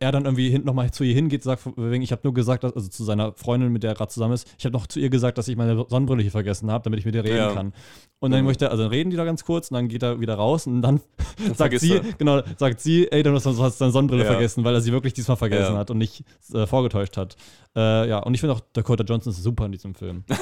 er 0.00 0.12
dann 0.12 0.24
irgendwie 0.24 0.48
hin, 0.48 0.64
nochmal 0.64 0.90
zu 0.92 1.04
ihr 1.04 1.12
hingeht, 1.14 1.42
sagt, 1.42 1.62
wegen, 1.76 2.02
ich 2.02 2.10
habe 2.12 2.22
nur 2.24 2.32
gesagt, 2.32 2.64
dass, 2.64 2.72
also 2.74 2.88
zu 2.88 3.04
seiner 3.04 3.34
Freundin, 3.34 3.70
mit 3.70 3.82
der 3.82 3.90
er 3.90 3.94
gerade 3.96 4.10
zusammen 4.10 4.32
ist, 4.32 4.48
ich 4.58 4.64
habe 4.64 4.72
noch 4.72 4.86
zu 4.86 4.98
ihr 4.98 5.10
gesagt, 5.10 5.36
dass 5.36 5.46
ich 5.48 5.56
meine 5.56 5.84
Sonnenbrille 5.88 6.22
hier 6.22 6.30
vergessen 6.30 6.70
habe, 6.70 6.84
damit 6.84 7.00
ich 7.00 7.04
mit 7.04 7.14
ihr 7.14 7.22
reden 7.24 7.36
Ja. 7.36 7.52
kann. 7.52 7.74
Und 8.18 8.30
dann 8.30 8.40
Mhm. 8.40 8.46
möchte 8.46 8.64
er, 8.64 8.70
also 8.70 8.84
dann 8.84 8.90
reden 8.92 9.10
die 9.10 9.16
da 9.18 9.24
ganz 9.26 9.44
kurz 9.44 9.70
und 9.70 9.74
dann 9.74 9.88
geht 9.88 10.02
er 10.02 10.20
wieder 10.20 10.36
raus 10.36 10.66
und 10.66 10.80
dann 10.80 11.00
sagt 11.54 11.78
sie, 11.80 11.96
er. 11.96 12.00
genau, 12.16 12.40
sagt 12.56 12.80
sie, 12.80 13.12
ey, 13.12 13.22
du 13.22 13.34
hast, 13.34 13.44
du 13.44 13.52
deine 13.52 13.92
Sonnenbrille 13.92 14.24
Ja. 14.24 14.30
vergessen, 14.30 14.64
weil 14.64 14.74
er 14.74 14.80
sie 14.80 14.92
wirklich 14.92 15.12
diesmal 15.12 15.36
vergessen 15.36 15.74
Ja. 15.74 15.78
hat 15.78 15.90
und 15.90 15.98
nicht 15.98 16.24
äh, 16.54 16.66
vorgetäuscht 16.66 17.18
hat. 17.18 17.36
Äh, 17.76 18.08
ja, 18.08 18.20
und 18.20 18.32
ich 18.34 18.40
finde 18.40 18.54
auch 18.54 18.60
Dakota 18.72 19.04
Johnson 19.04 19.32
ist 19.32 19.42
super 19.42 19.66
in 19.66 19.72
diesem 19.72 19.94
Film. 19.94 20.24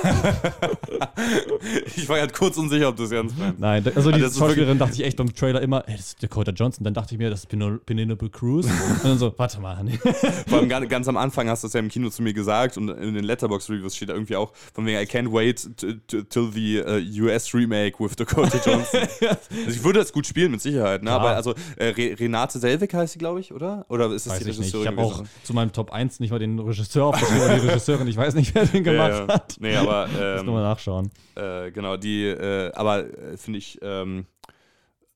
ich 1.97 2.09
war 2.09 2.19
gerade 2.19 2.33
kurz 2.33 2.57
unsicher, 2.59 2.89
ob 2.89 2.97
du 2.97 3.05
es 3.05 3.11
ernst 3.13 3.39
meinst. 3.39 3.59
Nein, 3.59 3.85
also 3.95 4.11
die 4.11 4.23
Also 4.23 4.39
Schauspielerin 4.41 4.79
dachte 4.79 4.95
ich 4.95 5.05
echt 5.05 5.17
beim 5.17 5.35
Trailer 5.35 5.61
immer, 5.63 5.83
ey, 5.89 5.97
das 5.97 6.09
ist 6.09 6.23
Dakota 6.23 6.53
Johnson. 6.53 6.85
Dann 6.85 6.95
dachte 6.95 7.15
ich 7.15 7.19
mir, 7.19 7.31
das 7.31 7.41
ist 7.45 7.49
Penelope 7.49 8.29
Cruz. 8.31 8.67
und 9.03 9.05
dann 9.05 9.19
so, 9.19 9.32
warte 9.37 9.61
mal, 9.61 9.83
nee. 9.85 9.99
Vor 10.49 10.59
allem 10.59 10.69
ganz, 10.71 10.89
ganz 10.89 11.09
am 11.09 11.17
Anfang 11.17 11.49
hast 11.49 11.63
du 11.63 11.67
es 11.69 11.73
ja 11.73 11.81
im 11.81 11.89
Kino 11.89 12.11
zu 12.11 12.23
mir 12.23 12.33
gesagt 12.33 12.77
und 12.77 12.89
in 12.89 13.15
den 13.15 13.25
Letterbox-Reviews 13.25 13.97
steht 13.97 14.09
da 14.09 14.15
irgendwie 14.15 14.37
auch 14.37 14.53
von 14.75 14.87
wegen 14.87 14.99
I 14.99 15.03
can't 15.05 15.33
wait 15.33 15.69
till 15.77 16.51
the 16.53 16.81
uh, 16.83 17.25
US 17.25 17.55
Remake 17.55 17.99
with 17.99 18.17
Dakota 18.17 18.59
Johnson. 18.65 19.01
also 19.01 19.39
ich 19.69 19.83
würde 19.85 19.99
das 20.01 20.13
gut 20.13 20.27
spielen, 20.27 20.51
mit 20.53 20.61
Sicherheit, 20.61 21.03
ne? 21.03 21.11
Klar. 21.11 21.21
aber 21.21 21.37
also 21.37 21.55
äh, 21.77 21.87
Re 21.89 22.17
Renate 22.19 22.59
Selvig 22.59 22.93
heißt 22.95 23.15
sie, 23.15 23.19
glaube 23.19 23.41
ich, 23.41 23.53
oder? 23.53 23.87
Oder 23.89 24.11
ist 24.13 24.27
das 24.27 24.35
Weiß 24.35 24.45
die 24.45 24.51
ich 24.51 24.59
nicht. 24.59 24.69
Ich 24.69 24.75
Regisseurin 24.75 24.99
habe 24.99 25.07
auch 25.07 25.25
zu 25.45 25.55
meinem 25.55 25.73
Top 25.73 25.93
1 25.93 26.21
nicht 26.21 26.31
mal 26.31 26.39
den 26.39 26.59
Regisseur 26.59 27.07
aufgeschrieben 27.07 27.61
die 27.61 27.67
Regisseurin. 27.69 28.07
Ich 28.09 28.17
weiß 28.17 28.35
nicht, 28.35 28.55
wer 28.55 28.67
den 28.67 28.85
gemacht 28.85 29.11
Ja, 29.11 29.27
ja. 29.27 29.29
hat. 29.35 29.57
Nee, 29.61 29.77
aber 29.77 30.07
Muss 30.09 30.43
nur 30.45 30.55
mal 30.55 30.61
ähm, 30.63 30.69
nachschauen. 30.69 31.11
äh, 31.35 31.71
genau, 31.71 31.97
die, 31.97 32.25
äh, 32.27 32.73
aber 32.75 33.01
äh, 33.07 33.37
finde 33.37 33.59
ich, 33.59 33.79
ähm, 33.83 34.27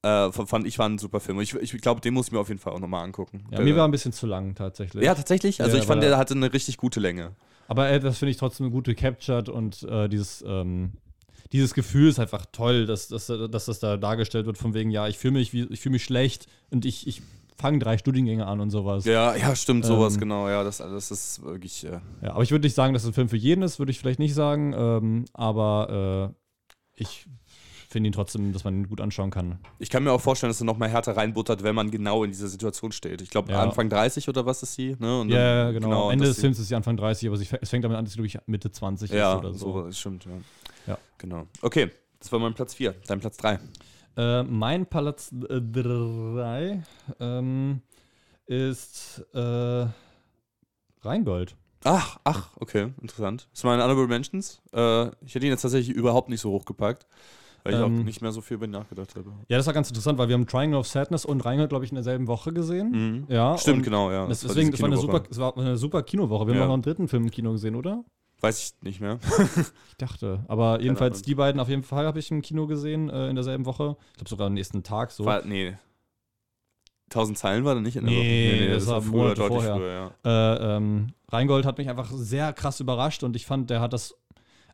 äh, 0.06 0.32
fand 0.32 0.66
ich 0.66 0.78
war 0.78 0.88
ein 0.88 0.98
super 0.98 1.20
Film. 1.20 1.38
Und 1.38 1.42
ich, 1.44 1.54
ich 1.54 1.72
glaube, 1.80 2.00
den 2.00 2.14
muss 2.14 2.26
ich 2.26 2.32
mir 2.32 2.38
auf 2.38 2.48
jeden 2.48 2.60
Fall 2.60 2.72
auch 2.72 2.80
nochmal 2.80 3.04
angucken. 3.04 3.44
Ja, 3.50 3.56
Der- 3.58 3.64
mir 3.66 3.76
war 3.76 3.86
ein 3.86 3.90
bisschen 3.90 4.12
zu 4.12 4.26
lang 4.26 4.54
tatsächlich. 4.54 5.04
ja, 5.04 5.14
tatsächlich. 5.14 5.60
Also 5.62 5.76
Ja, 5.76 5.82
ich 5.82 5.86
fand, 5.86 6.02
er- 6.02 6.10
der 6.10 6.18
hatte 6.18 6.34
eine 6.34 6.52
richtig 6.52 6.76
gute 6.76 7.00
Länge. 7.00 7.32
Aber 7.68 7.88
äh, 7.90 7.98
das 8.00 8.18
finde 8.18 8.30
ich 8.30 8.36
trotzdem 8.36 8.70
gut 8.70 8.84
gecaptured 8.84 9.48
und 9.48 9.82
äh, 9.82 10.08
dieses, 10.08 10.44
ähm, 10.46 10.92
dieses 11.52 11.74
Gefühl 11.74 12.08
ist 12.08 12.18
einfach 12.18 12.46
toll, 12.52 12.86
dass, 12.86 13.08
dass, 13.08 13.26
dass 13.26 13.64
das 13.66 13.78
da 13.80 13.96
dargestellt 13.96 14.46
wird, 14.46 14.58
von 14.58 14.74
wegen, 14.74 14.90
ja, 14.90 15.08
ich 15.08 15.18
fühle 15.18 15.32
mich, 15.34 15.52
wie- 15.52 15.66
ich 15.70 15.80
fühle 15.80 15.94
mich 15.94 16.04
schlecht 16.04 16.46
und 16.70 16.84
ich, 16.84 17.06
ich 17.06 17.22
fangen 17.58 17.80
drei 17.80 17.96
Studiengänge 17.98 18.46
an 18.46 18.60
und 18.60 18.70
sowas. 18.70 19.04
Ja, 19.06 19.34
ja, 19.34 19.56
stimmt, 19.56 19.84
sowas, 19.86 20.14
Ähm, 20.14 20.20
genau. 20.20 20.48
Ja, 20.48 20.62
das 20.62 20.80
alles 20.80 21.10
ist 21.10 21.42
wirklich. 21.42 21.84
Äh, 21.84 22.00
Ja, 22.22 22.32
aber 22.34 22.42
ich 22.42 22.50
würde 22.50 22.66
nicht 22.66 22.74
sagen, 22.74 22.92
dass 22.92 23.02
es 23.02 23.08
ein 23.08 23.14
Film 23.14 23.28
für 23.30 23.36
jeden 23.38 23.62
ist, 23.62 23.78
würde 23.78 23.90
ich 23.90 23.98
vielleicht 23.98 24.18
nicht 24.18 24.34
sagen. 24.34 24.74
Ähm, 24.76 25.24
aber 25.32 26.32
äh, 26.32 27.02
ich 27.02 27.26
finde 27.96 28.08
ihn 28.08 28.12
trotzdem, 28.12 28.52
dass 28.52 28.62
man 28.62 28.74
ihn 28.74 28.88
gut 28.88 29.00
anschauen 29.00 29.30
kann. 29.30 29.58
ich 29.78 29.88
kann 29.88 30.04
mir 30.04 30.12
auch 30.12 30.20
vorstellen, 30.20 30.50
dass 30.50 30.60
er 30.60 30.66
noch 30.66 30.76
mal 30.76 30.86
härter 30.90 31.16
reinbuttert, 31.16 31.62
wenn 31.62 31.74
man 31.74 31.90
genau 31.90 32.24
in 32.24 32.30
dieser 32.30 32.48
Situation 32.48 32.92
steht. 32.92 33.22
Ich 33.22 33.30
glaube, 33.30 33.50
Ja. 33.50 33.62
Anfang 33.62 33.88
30 33.88 34.28
oder 34.28 34.44
was 34.44 34.62
ist 34.62 34.74
sie? 34.74 34.90
Ne? 34.90 34.96
Dann- 35.00 35.28
ja, 35.30 35.70
genau. 35.70 36.04
Am 36.06 36.10
Ende 36.10 36.26
des 36.26 36.38
Films 36.38 36.58
ist 36.58 36.68
sie 36.68 36.74
Anfang 36.74 36.98
30, 36.98 37.26
aber 37.28 37.38
sie, 37.38 37.48
es 37.58 37.70
fängt 37.70 37.84
damit 37.84 37.96
an, 37.96 38.04
dass 38.04 38.12
sie, 38.12 38.18
glaube 38.18 38.26
ich, 38.26 38.38
Mitte 38.46 38.70
20 38.70 39.10
Ja, 39.10 39.32
ist 39.32 39.38
oder 39.38 39.54
so. 39.54 39.82
so, 39.84 39.92
stimmt, 39.92 40.26
ja. 40.26 40.32
Ja. 40.86 40.98
Genau. 41.16 41.46
Okay, 41.62 41.90
das 42.18 42.30
war 42.30 42.38
mein 42.38 42.52
Platz 42.52 42.74
4. 42.74 42.94
Dein 43.06 43.18
Platz 43.20 43.38
3. 43.38 43.58
Äh, 44.18 44.42
mein 44.42 44.84
Platz 44.84 45.30
3 45.32 46.82
ähm, 47.18 47.80
ist 48.46 49.24
äh, 49.32 49.86
Rheingold. 51.02 51.56
Ach, 51.84 52.18
ach, 52.24 52.50
okay, 52.60 52.92
interessant. 53.00 53.46
Das 53.52 53.60
ist 53.60 53.64
meine 53.64 53.82
Honorable 53.82 54.06
Mentions. 54.08 54.60
Äh, 54.74 55.06
ich 55.24 55.34
hätte 55.34 55.46
ihn 55.46 55.52
jetzt 55.52 55.62
tatsächlich 55.62 55.96
überhaupt 55.96 56.28
nicht 56.28 56.40
so 56.40 56.50
hochgepackt, 56.50 57.06
weil 57.66 57.74
ich 57.74 57.80
Ähm. 57.80 57.84
auch 58.00 58.04
nicht 58.04 58.22
mehr 58.22 58.32
so 58.32 58.40
viel 58.40 58.54
über 58.56 58.64
ihn 58.66 58.70
nachgedacht 58.72 59.14
habe. 59.16 59.30
Ja, 59.48 59.56
das 59.56 59.66
war 59.66 59.74
ganz 59.74 59.88
interessant, 59.88 60.18
weil 60.18 60.28
wir 60.28 60.34
haben 60.34 60.46
Triangle 60.46 60.78
of 60.78 60.86
Sadness 60.86 61.24
und 61.24 61.44
Rheingold, 61.44 61.68
glaube 61.68 61.84
ich, 61.84 61.90
in 61.90 61.96
derselben 61.96 62.26
Woche 62.26 62.52
gesehen. 62.52 62.90
Mhm. 62.90 63.24
Ja, 63.28 63.58
Stimmt, 63.58 63.82
genau, 63.84 64.10
ja. 64.10 64.26
Das, 64.26 64.42
war 64.44 64.48
deswegen, 64.54 64.70
das 64.70 64.80
war, 64.80 64.86
eine 64.88 64.96
super, 64.96 65.20
Kinowoche. 65.20 65.28
das 65.28 65.38
war 65.38 65.56
eine 65.58 65.76
super 65.76 66.02
Kinowoche. 66.02 66.46
Wir 66.46 66.54
Ja. 66.54 66.60
haben 66.60 66.64
auch 66.64 66.68
noch 66.68 66.74
einen 66.74 66.82
dritten 66.82 67.08
Film 67.08 67.24
im 67.24 67.30
Kino 67.30 67.52
gesehen, 67.52 67.74
oder? 67.76 68.04
Weiß 68.40 68.60
ich 68.76 68.82
nicht 68.82 69.00
mehr. 69.00 69.18
Ich 69.90 69.96
dachte. 69.98 70.44
Aber 70.48 70.80
jedenfalls 70.82 71.22
die 71.22 71.34
beiden 71.34 71.58
auf 71.60 71.68
jeden 71.70 71.82
Fall 71.82 72.04
habe 72.06 72.18
ich 72.18 72.30
im 72.30 72.42
Kino 72.42 72.66
gesehen 72.66 73.08
äh, 73.08 73.28
in 73.30 73.34
derselben 73.34 73.64
Woche. 73.64 73.96
Ich 74.12 74.16
glaube 74.18 74.28
sogar 74.30 74.46
am 74.48 74.52
nächsten 74.54 74.82
Tag 74.82 75.10
so. 75.10 75.24
War, 75.24 75.42
nee. 75.44 75.74
1000 77.10 77.38
Zeilen 77.38 77.64
war 77.64 77.74
da 77.76 77.80
nicht 77.80 77.96
in 77.96 78.04
der 78.04 78.12
Nee, 78.14 78.60
Woche? 78.66 78.74
das 78.74 78.86
war 78.88 79.00
Monate 79.00 79.34
deutlich 79.36 79.62
vorher. 79.64 79.76
früher, 79.76 80.10
ja. 80.24 80.54
Äh, 80.54 80.76
ähm, 80.76 81.06
Rheingold 81.28 81.64
hat 81.64 81.78
mich 81.78 81.88
einfach 81.88 82.10
sehr 82.12 82.52
krass 82.52 82.80
überrascht 82.80 83.22
und 83.22 83.36
ich 83.36 83.46
fand, 83.46 83.70
der 83.70 83.80
hat 83.80 83.92
das 83.92 84.16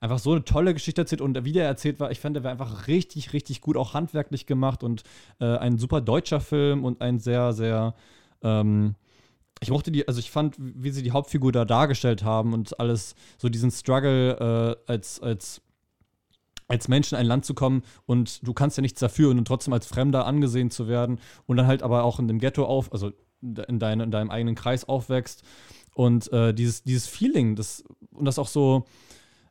einfach 0.02 0.18
so 0.18 0.32
eine 0.32 0.44
tolle 0.44 0.74
Geschichte 0.74 1.00
erzählt 1.00 1.20
und 1.20 1.44
wie 1.44 1.52
der 1.52 1.64
erzählt 1.64 2.00
war, 2.00 2.10
ich 2.10 2.18
fand, 2.18 2.34
der 2.34 2.42
war 2.42 2.50
einfach 2.50 2.88
richtig, 2.88 3.32
richtig 3.32 3.60
gut 3.60 3.76
auch 3.76 3.94
handwerklich 3.94 4.46
gemacht 4.46 4.82
und 4.82 5.04
äh, 5.40 5.44
ein 5.44 5.78
super 5.78 6.00
deutscher 6.00 6.40
Film 6.40 6.84
und 6.84 7.00
ein 7.00 7.20
sehr, 7.20 7.52
sehr 7.52 7.94
ähm, 8.42 8.96
ich 9.60 9.70
mochte 9.70 9.92
die, 9.92 10.08
also 10.08 10.18
ich 10.18 10.32
fand, 10.32 10.56
wie 10.58 10.90
sie 10.90 11.04
die 11.04 11.12
Hauptfigur 11.12 11.52
da 11.52 11.64
dargestellt 11.64 12.24
haben 12.24 12.52
und 12.52 12.80
alles, 12.80 13.14
so 13.38 13.48
diesen 13.48 13.70
Struggle 13.70 14.76
äh, 14.88 14.90
als, 14.90 15.20
als, 15.20 15.62
als 16.66 16.88
Mensch 16.88 17.12
in 17.12 17.18
ein 17.18 17.26
Land 17.26 17.44
zu 17.44 17.54
kommen 17.54 17.84
und 18.04 18.44
du 18.44 18.54
kannst 18.54 18.76
ja 18.76 18.82
nichts 18.82 18.98
dafür 18.98 19.30
und 19.30 19.44
trotzdem 19.44 19.72
als 19.72 19.86
Fremder 19.86 20.26
angesehen 20.26 20.72
zu 20.72 20.88
werden 20.88 21.20
und 21.46 21.58
dann 21.58 21.68
halt 21.68 21.84
aber 21.84 22.02
auch 22.02 22.18
in 22.18 22.26
dem 22.26 22.40
Ghetto 22.40 22.64
auf, 22.64 22.92
also 22.92 23.12
in, 23.40 23.78
dein, 23.78 24.00
in 24.00 24.10
deinem 24.10 24.30
eigenen 24.30 24.56
Kreis 24.56 24.84
aufwächst 24.84 25.44
und 25.94 26.32
äh, 26.32 26.52
dieses, 26.52 26.82
dieses 26.82 27.06
Feeling, 27.06 27.54
das, 27.54 27.84
und 28.10 28.24
das 28.24 28.40
auch 28.40 28.48
so 28.48 28.84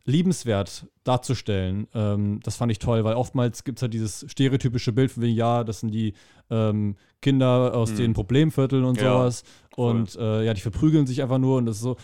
liebenswert 0.05 0.87
darzustellen, 1.03 1.87
ähm, 1.93 2.39
das 2.43 2.55
fand 2.55 2.71
ich 2.71 2.79
toll, 2.79 3.03
weil 3.03 3.15
oftmals 3.15 3.63
gibt 3.63 3.79
es 3.79 3.81
halt 3.83 3.93
dieses 3.93 4.25
stereotypische 4.29 4.91
Bild 4.93 5.11
von 5.11 5.23
wegen, 5.23 5.35
ja, 5.35 5.63
das 5.63 5.79
sind 5.81 5.91
die 5.91 6.13
ähm, 6.49 6.95
Kinder 7.21 7.73
aus 7.75 7.89
Hm. 7.91 7.97
den 7.97 8.13
Problemvierteln 8.13 8.83
und 8.83 8.97
Ja, 8.99 9.13
sowas 9.13 9.43
voll. 9.73 9.91
und 9.95 10.15
äh, 10.15 10.43
ja, 10.45 10.53
die 10.53 10.61
verprügeln 10.61 11.07
sich 11.07 11.21
einfach 11.21 11.37
nur 11.39 11.57
und 11.57 11.65
das 11.65 11.77
ist 11.77 11.83
so, 11.83 11.97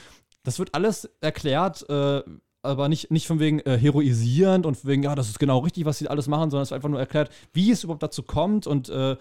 das 0.43 0.59
wird 0.59 0.73
alles 0.73 1.09
erklärt, 1.21 1.87
äh, 1.89 2.21
aber 2.67 2.89
nicht, 2.89 3.09
nicht 3.11 3.27
von 3.27 3.39
wegen 3.39 3.59
äh, 3.59 3.77
heroisierend 3.77 4.65
und 4.65 4.75
von 4.75 4.89
wegen, 4.89 5.03
ja, 5.03 5.15
das 5.15 5.29
ist 5.29 5.39
genau 5.39 5.59
richtig, 5.59 5.85
was 5.85 5.97
sie 5.97 6.07
alles 6.07 6.27
machen, 6.27 6.51
sondern 6.51 6.63
es 6.63 6.71
wird 6.71 6.77
einfach 6.77 6.89
nur 6.89 6.99
erklärt, 6.99 7.31
wie 7.53 7.71
es 7.71 7.83
überhaupt 7.83 8.03
dazu 8.03 8.23
kommt 8.23 8.67
und 8.67 8.89
äh, 8.89 9.15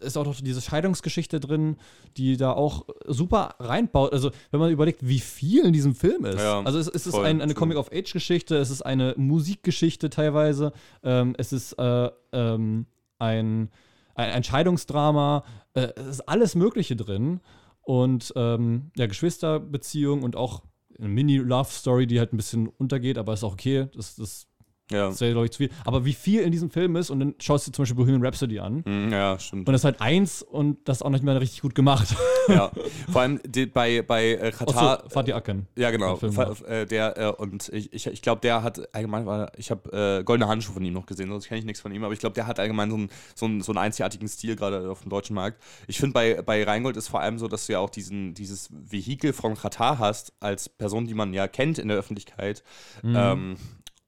ist 0.00 0.16
auch 0.16 0.24
noch 0.24 0.40
diese 0.40 0.60
Scheidungsgeschichte 0.60 1.40
drin, 1.40 1.76
die 2.16 2.36
da 2.36 2.52
auch 2.52 2.86
super 3.06 3.54
reinbaut. 3.58 4.12
Also, 4.12 4.30
wenn 4.50 4.60
man 4.60 4.70
überlegt, 4.70 5.06
wie 5.06 5.18
viel 5.18 5.64
in 5.64 5.72
diesem 5.72 5.94
Film 5.94 6.24
ist. 6.24 6.40
Ja, 6.40 6.60
also, 6.62 6.78
es, 6.78 6.88
es 6.88 7.06
ist 7.06 7.14
ein, 7.14 7.40
eine 7.40 7.52
true. 7.52 7.60
Coming-of-Age-Geschichte, 7.60 8.56
es 8.56 8.70
ist 8.70 8.82
eine 8.82 9.14
Musikgeschichte 9.16 10.10
teilweise, 10.10 10.72
ähm, 11.02 11.34
es 11.38 11.52
ist 11.52 11.72
äh, 11.74 12.10
ähm, 12.32 12.86
ein, 13.18 13.70
ein 14.14 14.30
Entscheidungsdrama, 14.30 15.44
äh, 15.74 15.88
es 15.96 16.06
ist 16.06 16.28
alles 16.28 16.54
Mögliche 16.54 16.96
drin. 16.96 17.40
Und 17.82 18.32
ähm, 18.36 18.90
ja, 18.96 19.06
Geschwisterbeziehung 19.06 20.22
und 20.22 20.36
auch 20.36 20.62
eine 21.00 21.08
Mini-Love-Story, 21.08 22.06
die 22.06 22.18
halt 22.18 22.32
ein 22.32 22.36
bisschen 22.36 22.68
untergeht, 22.68 23.18
aber 23.18 23.32
ist 23.32 23.44
auch 23.44 23.54
okay. 23.54 23.88
Das, 23.94 24.16
das 24.16 24.46
Ja. 24.90 25.08
ist 25.08 25.20
ja, 25.20 25.30
glaube 25.30 25.46
ich, 25.46 25.52
zu 25.52 25.58
viel. 25.58 25.70
Aber 25.84 26.04
wie 26.04 26.12
viel 26.12 26.42
in 26.42 26.52
diesem 26.52 26.70
Film 26.70 26.96
ist, 26.96 27.10
und 27.10 27.20
dann 27.20 27.34
schaust 27.38 27.66
du 27.66 27.72
zum 27.72 27.82
Beispiel 27.82 27.96
Bohemian 27.96 28.24
Rhapsody 28.24 28.58
an. 28.58 28.82
Hm, 28.84 29.12
ja, 29.12 29.38
stimmt. 29.38 29.68
Und 29.68 29.72
das 29.72 29.82
ist 29.82 29.84
halt 29.84 30.00
eins 30.00 30.42
und 30.42 30.78
das 30.88 31.02
auch 31.02 31.10
nicht 31.10 31.24
mehr 31.24 31.40
richtig 31.40 31.62
gut 31.62 31.74
gemacht. 31.74 32.14
ja. 32.48 32.70
Vor 33.10 33.20
allem 33.22 33.40
die, 33.46 33.66
bei, 33.66 34.02
bei 34.02 34.32
äh, 34.32 34.50
Katar. 34.50 34.98
Außer 34.98 35.10
Fatih 35.10 35.34
Akin. 35.34 35.66
Ja, 35.76 35.90
genau. 35.90 36.16
gemacht. 36.16 36.62
äh, 36.62 36.86
der, 36.86 37.16
äh, 37.18 37.30
und 37.30 37.68
ich, 37.70 37.92
ich, 37.92 38.06
ich 38.06 38.22
glaube, 38.22 38.40
der 38.40 38.62
hat 38.62 38.94
allgemein, 38.94 39.26
war, 39.26 39.52
ich 39.56 39.70
habe 39.70 40.18
äh, 40.20 40.24
Goldene 40.24 40.48
Handschuhe 40.48 40.74
von 40.74 40.84
ihm 40.84 40.94
noch 40.94 41.06
gesehen, 41.06 41.30
sonst 41.30 41.48
kenne 41.48 41.58
ich 41.58 41.64
nichts 41.64 41.80
von 41.80 41.92
ihm, 41.92 42.04
aber 42.04 42.12
ich 42.12 42.20
glaube, 42.20 42.34
der 42.34 42.46
hat 42.46 42.58
allgemein 42.58 42.90
so 42.90 42.96
einen, 42.96 43.10
so 43.34 43.46
einen, 43.46 43.60
so 43.60 43.72
einen 43.72 43.78
einzigartigen 43.78 44.28
Stil, 44.28 44.56
gerade 44.56 44.90
auf 44.90 45.02
dem 45.02 45.10
deutschen 45.10 45.34
Markt. 45.34 45.62
Ich 45.86 45.98
finde, 45.98 46.14
bei, 46.14 46.42
bei 46.42 46.64
Rheingold 46.64 46.96
ist 46.96 47.08
vor 47.08 47.20
allem 47.20 47.38
so, 47.38 47.48
dass 47.48 47.66
du 47.66 47.72
ja 47.72 47.78
auch 47.78 47.90
diesen, 47.90 48.34
dieses 48.34 48.68
Vehikel 48.72 49.32
von 49.32 49.54
Katar 49.54 49.98
hast, 49.98 50.32
als 50.40 50.68
Person, 50.68 51.06
die 51.06 51.14
man 51.14 51.32
ja 51.32 51.48
kennt 51.48 51.78
in 51.78 51.88
der 51.88 51.96
Öffentlichkeit. 51.96 52.62
Mhm. 53.02 53.14
Ähm, 53.16 53.56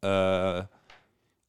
äh, 0.03 0.65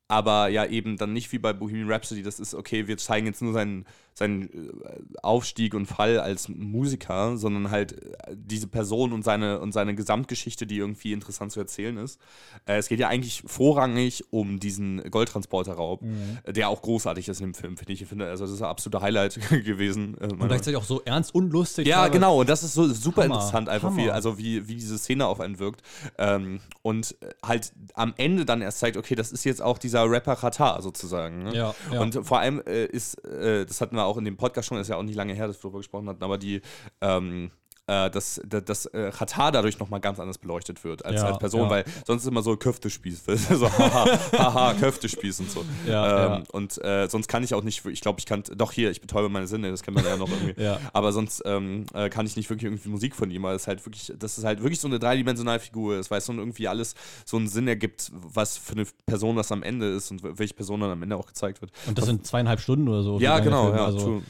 aber 0.07 0.47
ja 0.49 0.65
eben 0.65 0.97
dann 0.97 1.13
nicht 1.13 1.31
wie 1.31 1.39
bei 1.39 1.53
Bohemian 1.53 1.91
Rhapsody, 1.91 2.23
das 2.23 2.39
ist 2.39 2.53
okay, 2.53 2.87
wir 2.87 2.97
zeigen 2.97 3.25
jetzt 3.25 3.41
nur 3.41 3.53
seinen, 3.53 3.85
seinen 4.13 4.43
äh, 4.43 5.17
Aufstieg 5.21 5.73
und 5.73 5.85
Fall 5.85 6.19
als 6.19 6.49
Musiker, 6.49 7.37
sondern 7.37 7.71
halt 7.71 7.93
äh, 7.93 8.35
diese 8.35 8.67
Person 8.67 9.11
und 9.11 9.23
seine, 9.23 9.59
und 9.59 9.71
seine 9.71 9.95
Gesamtgeschichte, 9.95 10.67
die 10.67 10.77
irgendwie 10.77 11.13
interessant 11.13 11.51
zu 11.51 11.59
erzählen 11.59 11.97
ist. 11.97 12.19
Äh, 12.65 12.77
es 12.77 12.87
geht 12.87 12.99
ja 12.99 13.07
eigentlich 13.07 13.43
vorrangig 13.45 14.25
um 14.31 14.59
diesen 14.59 15.09
Goldtransporterraub, 15.09 16.03
äh, 16.43 16.53
der 16.53 16.69
auch 16.69 16.81
großartig 16.81 17.27
ist 17.27 17.39
in 17.39 17.47
dem 17.47 17.53
Film, 17.53 17.77
finde 17.77 17.93
ich. 17.93 18.01
Ich 18.01 18.07
finde, 18.07 18.27
also 18.29 18.45
das 18.45 18.53
ist 18.53 18.61
ein 18.61 18.69
absoluter 18.69 19.01
Highlight 19.01 19.39
gewesen. 19.49 20.15
Und 20.15 20.39
gleichzeitig 20.39 20.77
auch 20.77 20.83
so 20.83 21.01
ernst 21.01 21.33
und 21.33 21.51
lustig. 21.51 21.87
ja, 21.87 22.07
genau. 22.07 22.41
Und 22.41 22.49
das 22.49 22.63
ist 22.63 22.73
so 22.73 22.87
super 22.87 23.23
Hammer, 23.23 23.35
interessant, 23.35 23.69
einfach 23.69 23.95
wie, 23.97 24.11
also 24.11 24.37
wie, 24.37 24.67
wie 24.67 24.75
diese 24.75 24.97
Szene 24.97 25.25
auf 25.25 25.39
einen 25.39 25.59
wirkt. 25.59 25.81
Ähm, 26.17 26.59
und 26.81 27.15
halt 27.43 27.73
am 27.95 28.13
Ende 28.17 28.45
dann 28.45 28.61
erst 28.61 28.79
zeigt, 28.79 28.97
okay, 28.97 29.15
das 29.15 29.31
ist 29.31 29.43
jetzt 29.43 29.61
auch 29.61 29.77
dieser 29.77 30.09
Rapper 30.09 30.35
Qatar 30.35 30.81
sozusagen. 30.81 31.43
Ne? 31.43 31.55
Ja, 31.55 31.75
ja. 31.91 32.01
Und 32.01 32.19
vor 32.25 32.39
allem 32.39 32.59
ist, 32.59 33.17
das 33.23 33.81
hatten 33.81 33.95
wir 33.95 34.02
auch 34.05 34.17
in 34.17 34.25
dem 34.25 34.37
Podcast 34.37 34.67
schon, 34.67 34.77
ist 34.77 34.89
ja 34.89 34.97
auch 34.97 35.03
nicht 35.03 35.15
lange 35.15 35.33
her, 35.33 35.47
dass 35.47 35.57
wir 35.57 35.61
darüber 35.63 35.79
gesprochen 35.79 36.09
hatten, 36.09 36.23
aber 36.23 36.37
die, 36.37 36.61
ähm, 37.01 37.45
äh, 37.45 37.62
dass, 37.87 38.41
dass, 38.45 38.63
dass 38.63 38.85
äh, 38.87 39.11
Qatar 39.11 39.51
dadurch 39.51 39.79
nochmal 39.79 39.99
ganz 39.99 40.19
anders 40.19 40.37
beleuchtet 40.37 40.83
wird 40.83 41.05
als, 41.05 41.21
Ja, 41.21 41.27
als 41.27 41.39
Person, 41.39 41.63
ja. 41.63 41.69
weil 41.69 41.85
sonst 42.05 42.23
ist 42.23 42.27
immer 42.27 42.41
so 42.41 42.55
Köftespieß. 42.55 43.23
so, 43.49 43.69
haha, 43.69 44.19
haha, 44.37 44.73
Köftespieß 44.75 45.41
und 45.41 45.51
so. 45.51 45.65
Ja, 45.87 46.37
ähm, 46.37 46.43
Und 46.51 46.83
äh, 46.83 47.07
sonst 47.09 47.27
kann 47.27 47.43
ich 47.43 47.53
auch 47.53 47.63
nicht, 47.63 47.85
ich 47.85 48.01
glaube, 48.01 48.19
ich 48.19 48.25
kann, 48.25 48.43
doch 48.55 48.71
hier, 48.71 48.91
ich 48.91 49.01
betäube 49.01 49.29
meine 49.29 49.47
Sinne, 49.47 49.69
das 49.71 49.83
kennt 49.83 49.95
man 49.95 50.05
ja 50.05 50.17
noch 50.17 50.29
irgendwie. 50.29 50.55
Aber 50.93 51.11
sonst 51.11 51.41
ähm, 51.45 51.85
äh, 51.93 52.09
kann 52.09 52.25
ich 52.25 52.35
nicht 52.35 52.49
wirklich 52.49 52.65
irgendwie 52.71 52.89
Musik 52.89 53.15
von 53.15 53.29
ihm, 53.31 53.43
weil 53.43 53.55
es 53.55 53.67
halt 53.67 53.85
wirklich, 53.85 54.13
das 54.17 54.37
ist 54.37 54.43
halt 54.43 54.61
wirklich 54.61 54.79
so 54.79 54.87
eine 54.87 54.99
dreidimensionale 54.99 55.59
Figur 55.59 55.97
ist, 55.97 56.09
weil 56.11 56.19
es 56.19 56.25
so 56.25 56.33
irgendwie 56.33 56.67
alles 56.67 56.95
so 57.25 57.37
einen 57.37 57.47
Sinn 57.47 57.67
ergibt, 57.67 58.11
was 58.13 58.57
für 58.57 58.73
eine 58.73 58.85
Person 59.05 59.35
das 59.35 59.51
am 59.51 59.63
Ende 59.63 59.93
ist 59.93 60.11
und 60.11 60.21
welche 60.23 60.53
Person 60.53 60.81
dann 60.81 60.91
am 60.91 61.03
Ende 61.03 61.15
auch 61.15 61.25
gezeigt 61.25 61.61
wird. 61.61 61.71
Und 61.87 61.97
das 61.97 62.05
sind 62.05 62.25
zweieinhalb 62.25 62.59
Stunden 62.59 62.87
oder 62.87 63.03
so. 63.03 63.19
Ja, 63.19 63.39
genau, 63.39 63.73
ja. 63.73 63.85
Also. 63.85 64.21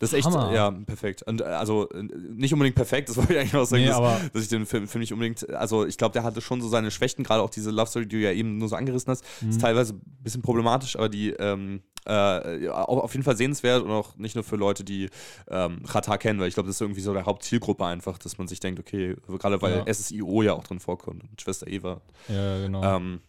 Das 0.00 0.12
ist 0.12 0.18
echt, 0.18 0.26
Hammer. 0.26 0.52
ja, 0.52 0.70
perfekt. 0.72 1.22
Und 1.22 1.40
äh, 1.42 1.44
also 1.44 1.88
äh, 1.90 2.02
nicht 2.02 2.52
unbedingt 2.52 2.74
perfekt, 2.74 3.08
das 3.08 3.16
wollte 3.18 3.34
ich 3.34 3.38
eigentlich 3.38 3.54
auch 3.54 3.64
sagen, 3.66 3.84
Nee, 3.84 3.88
dass, 3.90 4.32
dass 4.32 4.42
ich 4.42 4.48
den 4.48 4.66
Film, 4.66 4.88
Film 4.88 5.00
nicht 5.00 5.12
unbedingt, 5.12 5.48
also 5.50 5.86
ich 5.86 5.96
glaube, 5.98 6.14
der 6.14 6.24
hatte 6.24 6.40
schon 6.40 6.60
so 6.60 6.68
seine 6.68 6.90
Schwächen, 6.90 7.22
gerade 7.22 7.42
auch 7.42 7.50
diese 7.50 7.70
Love 7.70 7.86
Story, 7.88 8.06
die 8.06 8.16
du 8.16 8.22
ja 8.22 8.32
eben 8.32 8.58
nur 8.58 8.68
so 8.68 8.74
angerissen 8.76 9.10
hast, 9.12 9.24
Mhm. 9.42 9.50
ist 9.50 9.60
teilweise 9.60 9.92
ein 9.94 10.02
bisschen 10.22 10.42
problematisch, 10.42 10.96
aber 10.96 11.08
die 11.08 11.30
ähm, 11.30 11.82
äh, 12.06 12.68
auf 12.70 13.12
jeden 13.12 13.24
Fall 13.24 13.36
sehenswert 13.36 13.82
und 13.82 13.90
auch 13.90 14.16
nicht 14.16 14.34
nur 14.34 14.42
für 14.42 14.56
Leute, 14.56 14.84
die 14.84 15.10
ähm, 15.50 15.82
Qatar 15.86 16.16
kennen, 16.16 16.40
weil 16.40 16.48
ich 16.48 16.54
glaube, 16.54 16.66
das 16.68 16.76
ist 16.76 16.80
irgendwie 16.80 17.02
so 17.02 17.12
der 17.12 17.26
Hauptzielgruppe 17.26 17.84
einfach, 17.84 18.16
dass 18.16 18.38
man 18.38 18.48
sich 18.48 18.58
denkt, 18.58 18.80
okay, 18.80 19.16
gerade 19.38 19.60
weil 19.60 19.84
Ja. 19.86 19.92
SSIO 19.92 20.42
ja 20.42 20.54
auch 20.54 20.64
drin 20.64 20.80
vorkommt 20.80 21.22
und 21.24 21.40
Schwester 21.42 21.66
Eva. 21.66 22.00
ja, 22.28 22.58
genau. 22.58 22.82
Ähm, 22.96 23.20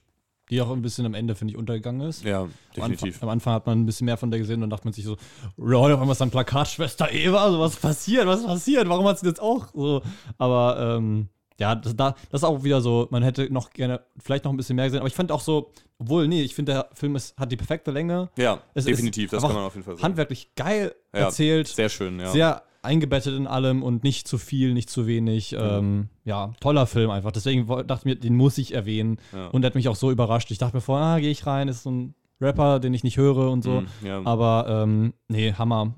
Die 0.52 0.62
auch 0.62 0.70
ein 0.72 0.82
bisschen 0.82 1.06
am 1.06 1.14
Ende, 1.14 1.34
finde 1.34 1.54
ich, 1.54 1.58
untergegangen 1.58 2.02
ist. 2.08 2.24
ja, 2.26 2.42
Am 2.42 2.52
definitiv. 2.76 3.16
Anfang, 3.16 3.24
am 3.24 3.30
Anfang 3.30 3.54
hat 3.54 3.66
man 3.66 3.80
ein 3.82 3.86
bisschen 3.86 4.06
mehr 4.06 4.18
von 4.18 4.30
der 4.32 4.40
gesehen 4.40 4.56
und 4.56 4.62
dann 4.62 4.70
dachte 4.72 4.86
man 4.86 4.94
sich 4.94 5.06
so, 5.06 5.16
Lol, 5.58 5.92
auf 5.94 6.00
einmal 6.02 6.14
ist 6.14 6.22
ein 6.22 6.30
Plakat, 6.30 6.68
Schwester 6.68 7.12
Eva, 7.12 7.50
so 7.52 7.60
was 7.60 7.78
passiert, 7.78 8.28
was 8.28 8.46
passiert, 8.46 8.88
warum 8.90 9.08
hat 9.08 9.18
sie 9.20 9.30
das 9.32 9.40
auch 9.40 9.68
so? 9.74 10.02
Aber 10.38 10.98
ähm, 10.98 11.30
ja, 11.60 11.76
das, 11.76 11.96
da, 11.96 12.16
das 12.32 12.42
ist 12.42 12.44
auch 12.44 12.64
wieder 12.64 12.82
so, 12.82 13.08
man 13.12 13.24
hätte 13.24 13.52
noch 13.54 13.70
gerne 13.70 14.02
vielleicht 14.18 14.44
noch 14.46 14.52
ein 14.52 14.58
bisschen 14.58 14.76
mehr 14.76 14.86
gesehen, 14.86 15.00
aber 15.00 15.08
ich 15.08 15.14
fand 15.14 15.32
auch 15.32 15.42
so, 15.42 15.72
obwohl, 16.00 16.28
nee, 16.28 16.42
ich 16.42 16.54
finde, 16.56 16.74
der 16.74 16.90
Film 16.96 17.16
ist, 17.16 17.38
hat 17.38 17.52
die 17.52 17.58
perfekte 17.58 17.92
Länge, 17.92 18.30
Ja, 18.38 18.60
Es 18.74 18.86
ist 18.86 18.90
definitiv, 18.90 19.30
das 19.32 19.42
kann 19.44 19.54
man 19.54 19.64
auf 19.64 19.74
jeden 19.76 19.86
Fall 19.86 19.94
sagen. 19.96 20.04
handwerklich 20.04 20.50
geil 20.56 20.96
Ja, 21.14 21.20
erzählt, 21.22 21.68
Sehr 21.68 21.90
schön, 21.90 22.20
ja. 22.20 22.28
sehr 22.32 22.64
eingebettet 22.82 23.36
in 23.36 23.48
allem 23.48 23.84
und 23.84 24.04
nicht 24.04 24.28
zu 24.28 24.38
viel, 24.38 24.74
nicht 24.74 24.90
zu 24.90 25.08
wenig. 25.08 25.56
Ähm, 25.58 26.10
ja, 26.26 26.54
toller 26.60 26.88
Film 26.88 27.12
einfach. 27.12 27.32
Deswegen 27.32 27.68
dachte 27.68 27.96
ich 28.00 28.06
mir, 28.06 28.16
den 28.16 28.36
muss 28.36 28.58
ich 28.58 28.74
erwähnen. 28.74 29.18
Ja. 29.34 29.48
Und 29.48 29.62
der 29.62 29.68
hat 29.68 29.76
mich 29.76 29.88
auch 29.88 29.96
so 29.96 30.12
überrascht. 30.12 30.52
Ich 30.52 30.58
dachte 30.58 30.78
mir 30.78 30.82
vorher, 30.82 31.08
ah, 31.08 31.20
gehe 31.20 31.32
ich 31.32 31.46
rein, 31.46 31.68
ist 31.68 31.84
so 31.84 31.92
ein 31.92 32.16
Rapper, 32.40 32.80
den 32.80 32.94
ich 32.94 33.04
nicht 33.04 33.18
höre 33.18 33.52
und 33.52 33.64
so. 33.64 33.82
Mhm, 33.82 33.88
ja. 34.04 34.22
Aber 34.26 34.66
ähm, 34.68 35.14
nee, 35.28 35.54
Hammer. 35.54 35.96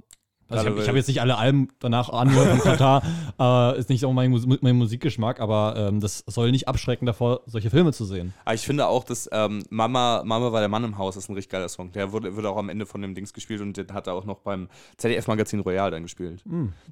Also 0.54 0.68
ich 0.68 0.76
habe 0.76 0.88
hab 0.88 0.96
jetzt 0.96 1.08
nicht 1.08 1.22
alle 1.22 1.38
Alben 1.38 1.70
danach 1.80 2.10
angehört 2.10 2.50
von 2.50 2.60
Katar, 2.64 3.04
äh, 3.40 3.80
ist 3.80 3.90
nicht 3.90 4.06
auch 4.06 4.14
mein, 4.14 4.32
mein 4.62 4.76
Musikgeschmack, 4.76 5.40
aber 5.40 5.76
ähm, 5.78 6.00
das 6.00 6.24
soll 6.28 6.52
nicht 6.52 6.68
abschrecken 6.68 7.06
davor, 7.06 7.42
solche 7.46 7.70
Filme 7.70 7.92
zu 7.94 8.06
sehen. 8.06 8.34
Aber 8.46 8.56
ich 8.56 8.62
finde 8.62 8.88
auch, 8.88 9.04
dass 9.04 9.30
ähm, 9.32 9.64
Mama, 9.70 10.24
Mama 10.26 10.52
war 10.52 10.60
der 10.60 10.70
Mann 10.70 10.84
im 10.84 10.98
Haus 10.98 11.16
ist 11.16 11.30
ein 11.30 11.34
richtig 11.34 11.52
geiler 11.52 11.70
Song. 11.70 11.92
Der 11.92 12.12
wurde, 12.12 12.36
wurde 12.36 12.50
auch 12.50 12.58
am 12.58 12.70
Ende 12.70 12.86
von 12.86 13.02
dem 13.02 13.16
Dings 13.16 13.34
gespielt 13.34 13.62
und 13.62 13.76
den 13.76 13.94
hat 13.94 14.08
er 14.08 14.14
auch 14.14 14.26
noch 14.26 14.40
beim 14.40 14.68
ZDF-Magazin 14.98 15.60
Royal 15.60 15.92
dann 15.92 16.04
gespielt. 16.04 16.44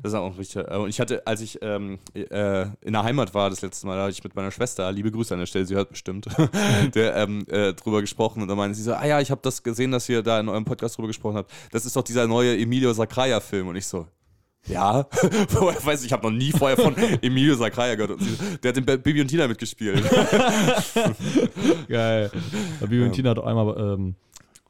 Das 0.02 0.13
ist 0.13 0.17
auch 0.17 0.38
richtig. 0.38 0.63
Äh, 0.67 0.78
und 0.78 0.89
ich 0.89 1.00
hatte, 1.00 1.26
als 1.28 1.41
ich 1.41 1.60
ähm, 1.62 2.00
äh, 2.13 2.63
in 2.82 2.93
der 2.93 3.04
Heimat 3.04 3.34
war 3.34 3.50
das 3.50 3.62
letzte 3.62 3.88
Mal, 3.88 3.95
da 3.95 4.04
hatte 4.04 4.12
ich 4.12 4.24
mit 4.24 4.36
meiner 4.36 4.52
Schwester, 4.52 4.91
liebe 4.91 5.12
Grüße 5.12 5.34
an 5.34 5.39
der 5.39 5.47
Stelle, 5.47 5.65
sie 5.65 5.76
hört 5.76 5.89
bestimmt, 5.89 6.28
der, 6.95 7.15
ähm, 7.15 7.45
äh, 7.47 7.74
drüber 7.74 8.02
gesprochen 8.02 8.41
und 8.41 8.47
dann 8.47 8.58
meinte 8.58 8.76
sie 8.76 8.84
so, 8.84 8.93
ah 8.93 9.06
ja, 9.06 9.19
ich 9.19 9.32
habe 9.32 9.41
das 9.43 9.63
gesehen, 9.63 9.91
dass 9.91 10.08
ihr 10.10 10.24
da 10.24 10.39
in 10.39 10.50
eurem 10.50 10.65
Podcast 10.65 10.97
drüber 10.97 11.08
gesprochen 11.08 11.38
habt. 11.38 11.52
Das 11.71 11.86
ist 11.86 11.95
doch 11.95 12.04
dieser 12.04 12.28
neue 12.28 12.58
Emilio 12.58 12.93
Sacraia-Film. 12.93 13.51
Und 13.60 13.76
ich 13.76 13.86
so, 13.86 14.08
ja, 14.68 15.08
Woher 15.50 15.84
weiß 15.86 16.02
ich, 16.02 16.08
ich 16.08 16.14
habe 16.14 16.30
noch 16.30 16.38
nie 16.38 16.52
vorher 16.52 16.78
von 16.78 16.96
Emilio 17.22 17.56
Sacraia 17.56 17.96
gehört. 17.96 18.20
Der 18.64 18.70
hat 18.70 18.78
in 18.78 18.86
Bibi 18.86 19.22
und 19.22 19.28
Tina 19.28 19.48
mitgespielt. 19.48 20.04
Geil. 21.90 22.32
Bibi 22.80 23.04
und 23.04 23.12
Tina 23.14 23.32
hat 23.32 23.40
auch 23.40 23.48
einmal 23.48 23.76
ähm, 23.78 24.16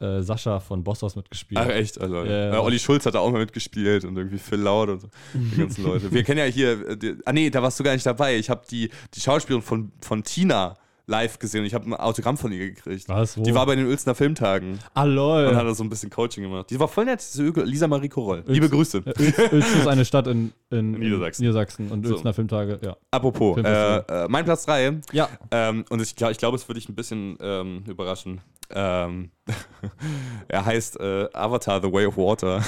äh, 0.00 0.22
Sascha 0.22 0.60
von 0.60 0.82
Bossos 0.82 1.14
mitgespielt. 1.14 1.60
Ach 1.62 1.68
echt, 1.68 2.00
also. 2.00 2.24
Ja. 2.24 2.54
Äh, 2.54 2.58
Olli 2.58 2.78
Schulz 2.78 3.04
hat 3.04 3.14
da 3.14 3.18
auch 3.18 3.30
mal 3.30 3.40
mitgespielt 3.40 4.04
und 4.04 4.16
irgendwie 4.16 4.38
Phil 4.38 4.60
Laut 4.60 4.88
und 4.88 5.00
so. 5.02 5.08
Die 5.34 5.58
ganzen 5.58 5.84
Leute. 5.84 6.10
Wir 6.10 6.24
kennen 6.24 6.38
ja 6.38 6.46
hier, 6.46 6.88
äh, 6.88 6.96
die, 6.96 7.16
ah 7.26 7.32
nee, 7.32 7.50
da 7.50 7.62
warst 7.62 7.78
du 7.78 7.84
gar 7.84 7.92
nicht 7.92 8.06
dabei. 8.06 8.36
Ich 8.36 8.48
habe 8.48 8.62
die, 8.70 8.88
die 9.14 9.20
Schauspielerin 9.20 9.62
von, 9.62 9.92
von 10.00 10.24
Tina 10.24 10.78
live 11.12 11.38
gesehen 11.38 11.60
und 11.60 11.66
ich 11.66 11.74
habe 11.74 11.84
ein 11.86 11.94
Autogramm 11.94 12.38
von 12.38 12.50
ihr 12.52 12.70
gekriegt. 12.70 13.08
Was? 13.08 13.36
Wo? 13.36 13.42
Die 13.42 13.54
war 13.54 13.66
bei 13.66 13.76
den 13.76 13.86
Uelzner 13.86 14.14
Filmtagen 14.14 14.78
ah, 14.94 15.04
lol. 15.04 15.46
und 15.46 15.56
hat 15.56 15.66
da 15.66 15.74
so 15.74 15.84
ein 15.84 15.90
bisschen 15.90 16.10
Coaching 16.10 16.42
gemacht. 16.42 16.70
Die 16.70 16.80
war 16.80 16.88
voll 16.88 17.04
nett, 17.04 17.22
Lisa 17.36 17.86
Marie 17.86 18.08
Koroll. 18.08 18.42
Liebe 18.46 18.68
Grüße. 18.68 19.02
Uelz, 19.04 19.38
Uelz 19.52 19.74
ist 19.74 19.86
eine 19.86 20.04
Stadt 20.04 20.26
in, 20.26 20.52
in, 20.70 20.92
Niedersachsen. 20.92 21.42
Niedersachsen 21.42 21.90
und 21.90 22.06
So. 22.06 22.14
Uelzner 22.14 22.32
Filmtage, 22.32 22.80
ja. 22.82 22.96
Apropos, 23.10 23.58
äh, 23.58 23.96
äh, 23.98 24.26
mein 24.28 24.44
Platz 24.44 24.64
3. 24.64 25.00
Ja. 25.12 25.28
Ähm, 25.50 25.84
und 25.90 26.00
ich 26.00 26.16
glaube, 26.16 26.32
ich 26.32 26.38
glaub, 26.38 26.54
es 26.54 26.66
würde 26.68 26.80
dich 26.80 26.88
ein 26.88 26.94
bisschen 26.94 27.36
ähm, 27.40 27.84
überraschen. 27.86 28.40
Ähm, 28.74 29.30
er 30.48 30.64
heißt 30.64 30.98
äh, 30.98 31.28
Avatar 31.34 31.82
The 31.82 31.92
Way 31.92 32.06
of 32.06 32.16
Water. 32.16 32.62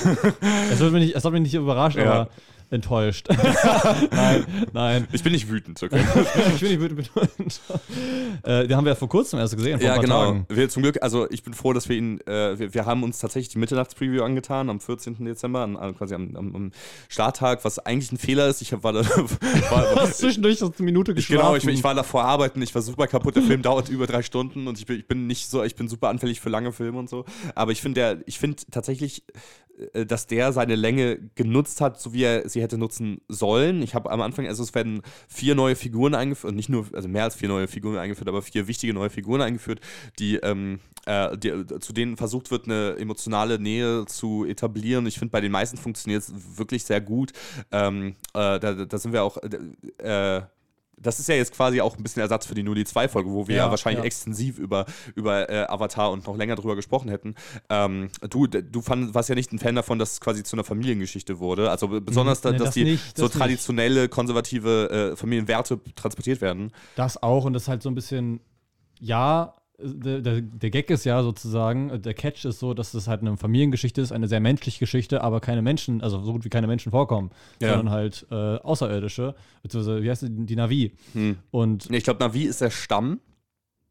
Es 0.71 0.81
hat 0.81 0.93
mich 0.93 1.05
nicht, 1.05 1.17
es 1.17 1.25
hat 1.25 1.33
mich 1.33 1.43
nicht 1.43 1.55
überrascht, 1.55 1.97
Ja. 1.97 2.13
aber 2.13 2.31
enttäuscht. 2.71 3.29
nein, 4.11 4.45
nein. 4.73 5.09
Ich 5.13 5.23
bin 5.23 5.33
nicht 5.33 5.49
wütend, 5.49 5.83
okay? 5.83 6.01
ich 6.55 6.61
bin 6.61 6.71
nicht 6.71 6.81
wütend. 6.81 7.11
äh, 8.43 8.67
den 8.67 8.77
haben 8.77 8.85
wir 8.85 8.93
ja 8.93 8.97
vor 8.97 9.09
kurzem 9.09 9.39
erst 9.39 9.57
gesehen, 9.57 9.79
vor 9.79 9.87
Ja, 9.87 9.99
genau. 9.99 10.25
Tagen. 10.25 10.47
Wir 10.49 10.69
zum 10.69 10.83
Glück, 10.83 11.03
also 11.03 11.31
ich 11.31 11.43
bin 11.43 11.55
froh, 11.55 11.73
dass 11.73 11.89
wir 11.89 11.97
ihn, 11.97 12.21
äh, 12.27 12.59
wir, 12.59 12.75
wir 12.75 12.87
haben 12.87 13.03
uns 13.03 13.19
tatsächlich 13.19 13.51
die 13.51 13.59
Mitternachtspreview 13.59 14.23
angetan 14.23 14.71
am 14.71 14.81
14. 14.81 15.25
Dezember, 15.25 15.61
an, 15.61 15.77
an, 15.77 15.97
quasi 15.97 16.15
am, 16.15 16.35
am, 16.37 16.55
am 16.55 16.71
Starttag, 17.09 17.65
was 17.65 17.79
eigentlich 17.79 18.13
ein 18.13 18.19
Fehler 18.19 18.49
ist. 18.49 18.63
Ich 18.63 18.73
hab, 18.73 18.83
war 18.83 18.93
da, 18.93 19.03
Du 19.03 19.29
war, 19.71 19.97
hast 19.97 20.19
zwischendurch 20.19 20.63
eine 20.63 20.73
Minute 20.79 21.15
geschlafen. 21.15 21.43
Genau, 21.43 21.57
ich, 21.57 21.67
ich 21.67 21.85
war 21.85 21.95
davor 21.95 22.25
arbeiten, 22.25 22.61
ich 22.63 22.75
war 22.75 22.83
super 22.83 23.07
kaputt, 23.07 23.37
der 23.37 23.43
Film 23.43 23.63
dauert 23.63 23.89
über 23.89 24.07
drei 24.07 24.23
Stunden 24.23 24.67
und 24.67 24.79
ich 24.79 24.87
bin, 24.87 24.99
ich 24.99 25.07
bin 25.07 25.27
nicht 25.27 25.49
so, 25.49 25.63
ich 25.63 25.75
bin 25.75 25.89
super 25.89 26.09
anfällig 26.09 26.41
für 26.41 26.49
lange 26.49 26.73
Filme 26.73 26.99
und 26.99 27.09
so. 27.09 27.25
Aber 27.55 27.73
ich 27.73 27.81
finde 27.81 28.01
der, 28.01 28.19
ich 28.27 28.39
finde 28.39 28.63
tatsächlich, 28.71 29.25
äh, 29.93 30.07
dass 30.07 30.27
der 30.27 30.53
seine 30.53 30.77
Länge 30.77 31.19
genutzt 31.35 31.81
hat, 31.81 32.01
so 32.01 32.13
wie 32.13 32.23
er 32.23 32.49
sie 32.55 32.63
hätte 32.63 32.79
nutzen 32.79 33.21
sollen. 33.29 33.83
Ich 33.83 33.95
habe 33.95 34.11
am 34.11 34.23
Anfang, 34.23 34.47
also 34.47 34.63
es 34.63 34.75
werden 34.75 35.03
vier 35.29 35.55
neue 35.55 35.77
Figuren 35.77 36.15
eingeführt, 36.15 36.53
und 36.53 36.57
nicht 36.57 36.71
nur, 36.71 36.87
also 36.95 37.09
mehr 37.09 37.25
als 37.25 37.35
vier 37.35 37.49
neue 37.49 37.69
Figuren 37.69 37.99
eingeführt, 37.99 38.29
aber 38.29 38.41
vier 38.41 38.67
wichtige 38.67 38.95
neue 38.95 39.11
Figuren 39.11 39.43
eingeführt, 39.43 39.81
die, 40.19 40.37
ähm, 40.37 40.81
äh, 41.05 41.37
die 41.37 41.67
zu 41.81 41.93
denen 41.93 42.17
versucht 42.17 42.51
wird, 42.51 42.65
eine 42.67 42.97
emotionale 42.99 43.59
Nähe 43.59 44.07
zu 44.07 44.47
etablieren. 44.47 45.07
Ich 45.07 45.19
finde, 45.19 45.33
bei 45.33 45.41
den 45.41 45.53
meisten 45.53 45.77
funktioniert 45.77 46.23
es 46.23 46.33
wirklich 46.57 46.85
sehr 46.85 47.01
gut. 47.01 47.33
Ähm, 47.71 48.15
äh, 48.33 48.59
da, 48.59 48.73
da 48.73 48.99
sind 48.99 49.13
wir 49.13 49.23
auch, 49.23 49.37
äh, 49.99 50.43
das 50.97 51.21
ist 51.21 51.29
ja 51.29 51.35
jetzt 51.35 51.53
quasi 51.53 51.81
auch 51.81 51.97
ein 51.97 52.03
bisschen 52.03 52.23
Ersatz 52.23 52.47
für 52.47 52.55
die 52.55 52.63
Nulli 52.63 52.85
2 52.85 53.09
Folge, 53.09 53.31
wo 53.31 53.49
wir 53.49 53.57
ja, 53.57 53.65
Ja, 53.65 53.71
wahrscheinlich 53.71 54.01
ja. 54.01 54.07
extensiv 54.07 54.59
über, 54.59 54.87
über 55.15 55.49
äh, 55.51 55.67
Avatar 55.69 56.11
und 56.11 56.27
noch 56.27 56.37
länger 56.37 56.57
drüber 56.57 56.77
gesprochen 56.77 57.09
hätten. 57.09 57.35
Ähm, 57.69 58.11
du, 58.31 58.47
du 58.47 58.81
fand, 58.81 59.15
warst 59.15 59.29
ja 59.29 59.35
nicht 59.35 59.53
ein 59.53 59.59
Fan 59.59 59.75
davon, 59.75 59.99
dass 59.99 60.13
es 60.13 60.21
quasi 60.21 60.43
zu 60.43 60.57
einer 60.57 60.65
Familiengeschichte 60.65 61.39
wurde. 61.39 61.71
Also 61.71 61.89
besonders, 62.01 62.41
da, 62.41 62.53
nee, 62.53 62.59
dass 62.59 62.67
das 62.69 62.75
die 62.75 62.85
nicht, 62.85 63.17
so 63.17 63.25
das 63.25 63.35
nicht. 63.35 63.41
traditionelle, 63.41 64.09
konservative 64.09 65.13
äh, 65.13 65.17
Familienwerte 65.17 65.81
transportiert 65.95 66.41
werden. 66.41 66.73
Das 66.97 67.23
auch 67.23 67.45
und 67.45 67.53
das 67.53 67.69
halt 67.69 67.83
so 67.83 67.89
ein 67.91 67.95
bisschen, 67.95 68.41
ja, 69.01 69.55
der, 69.79 70.21
der, 70.21 70.41
der 70.41 70.71
Gag 70.71 70.89
ist 70.91 71.05
ja 71.05 71.23
sozusagen, 71.23 71.91
äh, 71.91 71.99
der 72.01 72.15
Catch 72.15 72.45
ist 72.45 72.61
so, 72.61 72.75
dass 72.75 72.95
es 72.95 73.09
halt 73.09 73.23
eine 73.23 73.37
Familiengeschichte 73.37 74.01
ist, 74.01 74.13
eine 74.13 74.29
sehr 74.29 74.41
menschliche 74.41 74.79
Geschichte, 74.79 75.23
aber 75.23 75.41
keine 75.41 75.63
Menschen, 75.63 76.01
also 76.01 76.23
so 76.23 76.33
gut 76.33 76.45
wie 76.45 76.49
keine 76.51 76.67
Menschen 76.67 76.91
vorkommen, 76.93 77.31
Ja. 77.61 77.71
sondern 77.75 77.91
halt 77.91 78.27
äh, 78.31 78.35
Außerirdische, 78.35 79.35
beziehungsweise, 79.63 80.03
wie 80.03 80.11
heißt 80.11 80.23
die, 80.23 80.47
die 80.47 80.57
Navi. 80.57 80.93
Hm. 81.13 81.39
Und, 81.51 81.91
Nee, 81.91 81.97
Ich 81.99 82.05
glaube, 82.05 82.21
Navi 82.21 82.45
ist 82.45 82.61
der 82.61 82.71
Stamm, 82.71 83.21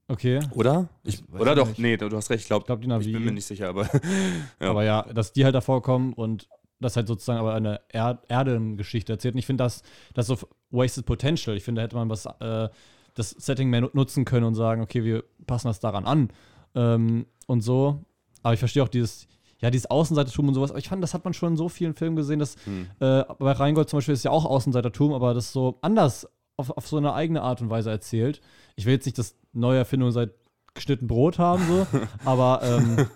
okay, 0.08 0.40
oder? 0.52 0.88
Ich, 1.04 1.22
oder 1.38 1.52
ich 1.52 1.58
doch? 1.60 1.68
nicht. 1.68 1.80
Nee, 1.80 1.98
du 1.98 2.10
hast 2.16 2.30
recht. 2.30 2.42
Ich 2.42 2.48
glaube, 2.48 2.62
ich 2.64 2.66
glaube, 2.68 2.82
die 2.82 2.86
ich 2.86 2.90
Navi. 2.90 3.12
bin 3.12 3.26
mir 3.26 3.32
nicht 3.34 3.46
sicher, 3.46 3.68
aber 3.70 3.90
Ja. 4.62 4.70
Aber 4.70 4.84
ja, 4.84 5.02
dass 5.14 5.34
die 5.34 5.44
halt 5.44 5.56
da 5.56 5.62
vorkommen 5.62 6.14
und 6.14 6.48
das 6.80 6.96
halt 6.98 7.08
sozusagen 7.08 7.40
aber 7.40 7.54
eine 7.54 7.80
er 7.90 8.22
Erdengeschichte 8.28 9.14
erzählt. 9.14 9.36
Und 9.36 9.40
ich 9.40 9.46
finde, 9.46 9.64
das, 9.64 9.84
das 10.14 10.30
ist 10.30 10.40
so 10.40 10.48
wasted 10.70 11.06
potential. 11.06 11.56
Ich 11.56 11.64
finde, 11.64 11.80
da 11.80 11.84
hätte 11.86 11.96
man 11.96 12.10
was, 12.10 12.26
äh, 12.26 12.68
das 13.16 13.30
Setting 13.32 13.70
mehr 13.70 13.82
nu- 13.82 13.90
nutzen 13.94 14.26
können 14.26 14.46
und 14.46 14.56
sagen, 14.56 14.82
okay, 14.82 15.04
wir 15.04 15.24
passen 15.46 15.68
das 15.68 15.80
daran 15.80 16.06
an. 16.06 16.30
Ähm, 16.76 17.26
und 17.48 17.62
so. 17.62 18.04
Aber 18.42 18.54
ich 18.54 18.60
verstehe 18.60 18.84
auch 18.84 18.90
dieses, 18.90 19.28
ja, 19.60 19.70
dieses 19.70 19.90
Außenseitertum 19.90 20.48
und 20.48 20.54
sowas. 20.54 20.72
Aber 20.72 20.80
ich 20.80 20.90
fand, 20.90 21.04
das 21.04 21.14
hat 21.14 21.24
man 21.24 21.34
schon 21.34 21.54
in 21.54 21.58
so 21.58 21.70
vielen 21.70 21.94
Filmen 21.94 22.16
gesehen, 22.16 22.40
dass 22.40 22.56
Hm. 22.66 22.88
äh, 23.00 23.24
bei 23.40 23.52
Rheingold 23.52 23.90
zum 23.90 23.98
Beispiel 23.98 24.14
ist 24.14 24.24
ja 24.24 24.32
auch 24.32 24.46
Außenseitertum, 24.46 25.14
aber 25.14 25.34
das 25.34 25.52
so 25.54 25.78
anders 25.82 26.28
auf, 26.58 26.70
auf 26.72 26.88
so 26.88 26.98
eine 26.98 27.14
eigene 27.14 27.42
Art 27.42 27.62
und 27.62 27.70
Weise 27.70 27.90
erzählt. 27.90 28.42
Ich 28.76 28.86
will 28.86 28.94
jetzt 28.94 29.06
nicht 29.06 29.18
das 29.18 29.36
neue 29.54 29.78
Erfindung 29.78 30.12
seit 30.12 30.32
geschnitten 30.74 31.08
Brot 31.08 31.38
haben, 31.38 31.64
so, 31.68 31.88
aber, 32.26 32.62
ähm, 32.64 33.08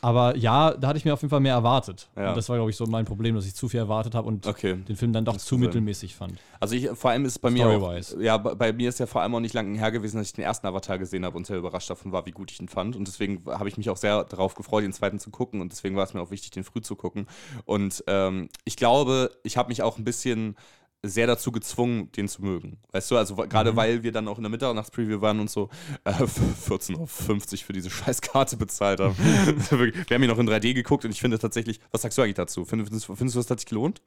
aber 0.00 0.36
ja, 0.36 0.72
da 0.72 0.88
hatte 0.88 0.98
ich 0.98 1.04
mir 1.04 1.12
auf 1.14 1.20
jeden 1.20 1.30
Fall 1.30 1.40
mehr 1.40 1.54
erwartet. 1.54 2.08
Ja. 2.16 2.28
Und 2.28 2.36
das 2.36 2.48
war, 2.48 2.56
glaube 2.56 2.70
ich, 2.70 2.76
so 2.76 2.86
mein 2.86 3.04
Problem, 3.04 3.34
dass 3.34 3.46
ich 3.46 3.54
zu 3.54 3.68
viel 3.68 3.80
erwartet 3.80 4.14
habe 4.14 4.28
und 4.28 4.46
okay. 4.46 4.76
den 4.76 4.96
Film 4.96 5.12
dann 5.12 5.24
doch 5.24 5.36
zu 5.36 5.58
mittelmäßig 5.58 6.14
fand. 6.14 6.38
Also 6.60 6.76
ich, 6.76 6.88
vor 6.90 7.10
allem 7.10 7.24
ist 7.24 7.38
bei 7.40 7.50
mir 7.50 7.66
auch, 7.66 8.00
ja, 8.20 8.36
bei, 8.38 8.54
bei 8.54 8.72
mir 8.72 8.88
ist 8.88 9.00
ja 9.00 9.06
vor 9.06 9.22
allem 9.22 9.34
auch 9.34 9.40
nicht 9.40 9.54
lange 9.54 9.76
her 9.78 9.90
gewesen, 9.90 10.18
dass 10.18 10.28
ich 10.28 10.32
den 10.32 10.44
ersten 10.44 10.66
Avatar 10.66 10.98
gesehen 10.98 11.24
habe 11.24 11.36
und 11.36 11.46
sehr 11.46 11.58
überrascht 11.58 11.90
davon 11.90 12.12
war, 12.12 12.24
wie 12.26 12.30
gut 12.30 12.50
ich 12.50 12.60
ihn 12.60 12.68
fand. 12.68 12.96
Und 12.96 13.08
deswegen 13.08 13.42
habe 13.46 13.68
ich 13.68 13.76
mich 13.76 13.90
auch 13.90 13.96
sehr 13.96 14.24
darauf 14.24 14.54
gefreut, 14.54 14.84
den 14.84 14.92
zweiten 14.92 15.18
zu 15.18 15.30
gucken. 15.30 15.60
Und 15.60 15.72
deswegen 15.72 15.96
war 15.96 16.04
es 16.04 16.14
mir 16.14 16.20
auch 16.20 16.30
wichtig, 16.30 16.52
den 16.52 16.64
früh 16.64 16.80
zu 16.80 16.94
gucken. 16.94 17.26
Und 17.64 18.04
ähm, 18.06 18.48
ich 18.64 18.76
glaube, 18.76 19.32
ich 19.42 19.56
habe 19.56 19.68
mich 19.68 19.82
auch 19.82 19.98
ein 19.98 20.04
bisschen 20.04 20.56
sehr 21.02 21.26
dazu 21.26 21.52
gezwungen, 21.52 22.10
den 22.12 22.26
zu 22.28 22.42
mögen. 22.42 22.78
Weißt 22.90 23.10
du, 23.10 23.16
also 23.16 23.36
gerade 23.36 23.72
Mhm. 23.72 23.76
weil 23.76 24.02
wir 24.02 24.12
dann 24.12 24.26
auch 24.28 24.38
in 24.38 24.42
der 24.42 24.50
Mitternachtspreview 24.50 25.20
waren 25.20 25.38
und 25.40 25.50
so 25.50 25.68
äh, 26.04 26.10
14,50 26.12 26.94
Euro 26.96 27.06
für 27.64 27.72
diese 27.72 27.90
scheiß 27.90 28.20
Karte 28.22 28.56
bezahlt 28.56 29.00
haben. 29.00 29.14
wir 29.18 29.92
haben 30.16 30.22
ihn 30.22 30.28
noch 30.28 30.38
in 30.38 30.48
3D 30.48 30.74
geguckt 30.74 31.04
und 31.04 31.10
ich 31.12 31.20
finde 31.20 31.38
tatsächlich, 31.38 31.80
was 31.92 32.02
sagst 32.02 32.18
du 32.18 32.22
eigentlich 32.22 32.34
dazu? 32.34 32.64
Findest, 32.64 33.06
findest, 33.06 33.36
du, 33.36 33.40
das 33.40 33.50
hat 33.50 33.60
sich 33.60 33.66
gelohnt? 33.66 34.00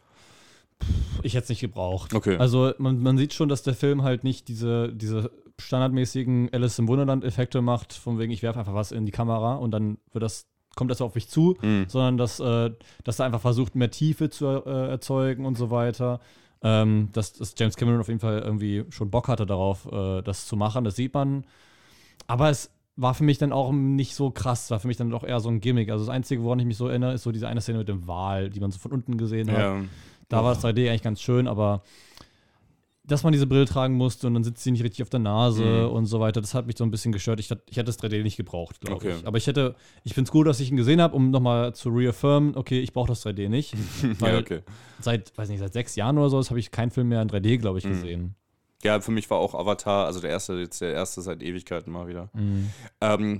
Ich 1.23 1.33
hätte 1.33 1.43
es 1.43 1.49
nicht 1.49 1.59
gebraucht. 1.61 2.13
Okay. 2.13 2.37
Also 2.37 2.73
man, 2.77 3.01
man 3.01 3.17
sieht 3.17 3.33
schon, 3.33 3.49
dass 3.49 3.63
der 3.63 3.73
Film 3.73 4.03
halt 4.03 4.23
nicht 4.23 4.47
diese, 4.47 4.93
diese 4.93 5.29
standardmäßigen 5.59 6.49
Alice 6.53 6.79
im 6.79 6.87
Wunderland-Effekte 6.87 7.61
macht, 7.61 7.93
von 7.93 8.17
wegen, 8.17 8.31
ich 8.31 8.43
werfe 8.43 8.59
einfach 8.59 8.73
was 8.73 8.91
in 8.93 9.05
die 9.05 9.11
Kamera 9.11 9.55
und 9.55 9.71
dann 9.71 9.97
wird 10.13 10.23
das, 10.23 10.47
kommt 10.75 10.89
das 10.89 11.01
auf 11.01 11.15
mich 11.15 11.27
zu, 11.27 11.57
Hm. 11.59 11.85
sondern 11.89 12.17
dass, 12.17 12.39
äh, 12.39 12.71
dass 13.03 13.19
er 13.19 13.25
einfach 13.25 13.41
versucht, 13.41 13.75
mehr 13.75 13.91
Tiefe 13.91 14.29
zu 14.29 14.45
äh, 14.47 14.89
erzeugen 14.89 15.45
und 15.45 15.57
so 15.57 15.69
weiter. 15.69 16.21
Ähm, 16.61 17.09
dass, 17.13 17.33
dass 17.33 17.55
James 17.57 17.77
Cameron 17.77 18.01
auf 18.01 18.09
jeden 18.09 18.19
Fall 18.19 18.39
irgendwie 18.39 18.83
schon 18.89 19.09
Bock 19.09 19.27
hatte 19.29 19.45
darauf, 19.45 19.89
äh, 19.91 20.21
das 20.21 20.45
zu 20.45 20.57
machen, 20.57 20.83
das 20.83 20.95
sieht 20.95 21.13
man. 21.13 21.45
Aber 22.27 22.49
es 22.49 22.71
war 22.97 23.13
für 23.13 23.23
mich 23.23 23.37
dann 23.37 23.53
auch 23.53 23.71
nicht 23.71 24.13
so 24.13 24.29
krass, 24.29 24.69
war 24.71 24.79
für 24.79 24.87
mich 24.87 24.97
dann 24.97 25.09
doch 25.09 25.23
eher 25.23 25.39
so 25.39 25.49
ein 25.49 25.61
Gimmick. 25.61 25.89
Also 25.89 26.05
das 26.05 26.13
Einzige, 26.13 26.43
woran 26.43 26.59
ich 26.59 26.65
mich 26.65 26.75
so 26.75 26.89
erinnere, 26.89 27.13
ist 27.13 27.23
so 27.23 27.31
diese 27.31 27.47
eine 27.47 27.61
Szene 27.61 27.77
mit 27.79 27.87
dem 27.87 28.07
Wal, 28.07 28.49
die 28.49 28.59
man 28.59 28.71
so 28.71 28.79
von 28.79 28.91
unten 28.91 29.17
gesehen 29.17 29.49
hat. 29.51 29.59
Ja. 29.59 29.81
Da 30.27 30.43
war 30.43 30.53
das 30.53 30.63
3D 30.63 30.89
eigentlich 30.89 31.01
ganz 31.01 31.21
schön, 31.21 31.47
aber 31.47 31.81
dass 33.09 33.23
man 33.23 33.33
diese 33.33 33.45
Brille 33.47 33.65
tragen 33.65 33.95
musste 33.95 34.27
und 34.27 34.33
dann 34.35 34.43
sitzt 34.43 34.63
sie 34.63 34.71
nicht 34.71 34.83
richtig 34.83 35.01
auf 35.03 35.09
der 35.09 35.19
Nase 35.19 35.63
Mhm. 35.63 35.91
und 35.95 36.05
so 36.05 36.19
weiter, 36.19 36.39
das 36.41 36.53
hat 36.53 36.65
mich 36.67 36.77
so 36.77 36.83
ein 36.83 36.91
bisschen 36.91 37.11
gestört. 37.11 37.39
Ich, 37.39 37.51
hat- 37.51 37.61
ich 37.69 37.77
hätte 37.77 37.85
das 37.87 37.99
3D 37.99 38.23
nicht 38.23 38.37
gebraucht, 38.37 38.79
glaube 38.81 38.95
Okay. 38.97 39.15
ich. 39.19 39.27
Aber 39.27 39.37
ich 39.37 39.47
hätte, 39.47 39.75
ich 40.03 40.13
finde 40.13 40.27
es 40.29 40.31
gut, 40.31 40.47
dass 40.47 40.59
ich 40.59 40.71
ihn 40.71 40.77
gesehen 40.77 41.01
habe, 41.01 41.15
um 41.15 41.31
nochmal 41.31 41.73
zu 41.75 41.89
reaffirmen, 41.89 42.55
okay, 42.55 42.79
ich 42.79 42.93
brauche 42.93 43.07
das 43.09 43.25
3D 43.25 43.49
nicht. 43.49 43.73
Weil 44.19 44.33
ja, 44.33 44.39
okay. 44.39 44.61
seit, 45.01 45.37
weiß 45.37 45.49
nicht, 45.49 45.59
seit 45.59 45.73
sechs 45.73 45.95
Jahren 45.95 46.17
oder 46.17 46.29
so 46.29 46.41
habe 46.49 46.59
ich 46.59 46.71
keinen 46.71 46.91
Film 46.91 47.09
mehr 47.09 47.21
in 47.21 47.27
3D, 47.29 47.57
glaube 47.57 47.79
ich, 47.79 47.85
Mhm. 47.85 47.89
gesehen. 47.89 48.35
Ja, 48.83 49.01
für 49.01 49.11
mich 49.11 49.29
war 49.29 49.39
auch 49.39 49.55
Avatar, 49.55 50.05
also 50.05 50.21
der 50.21 50.29
erste, 50.29 50.53
jetzt 50.53 50.79
der 50.79 50.93
erste 50.93 51.21
seit 51.21 51.43
Ewigkeiten 51.43 51.91
mal 51.91 52.07
wieder. 52.07 52.29
Mhm. 52.33 52.69
Ähm, 53.01 53.35
Äh, 53.35 53.39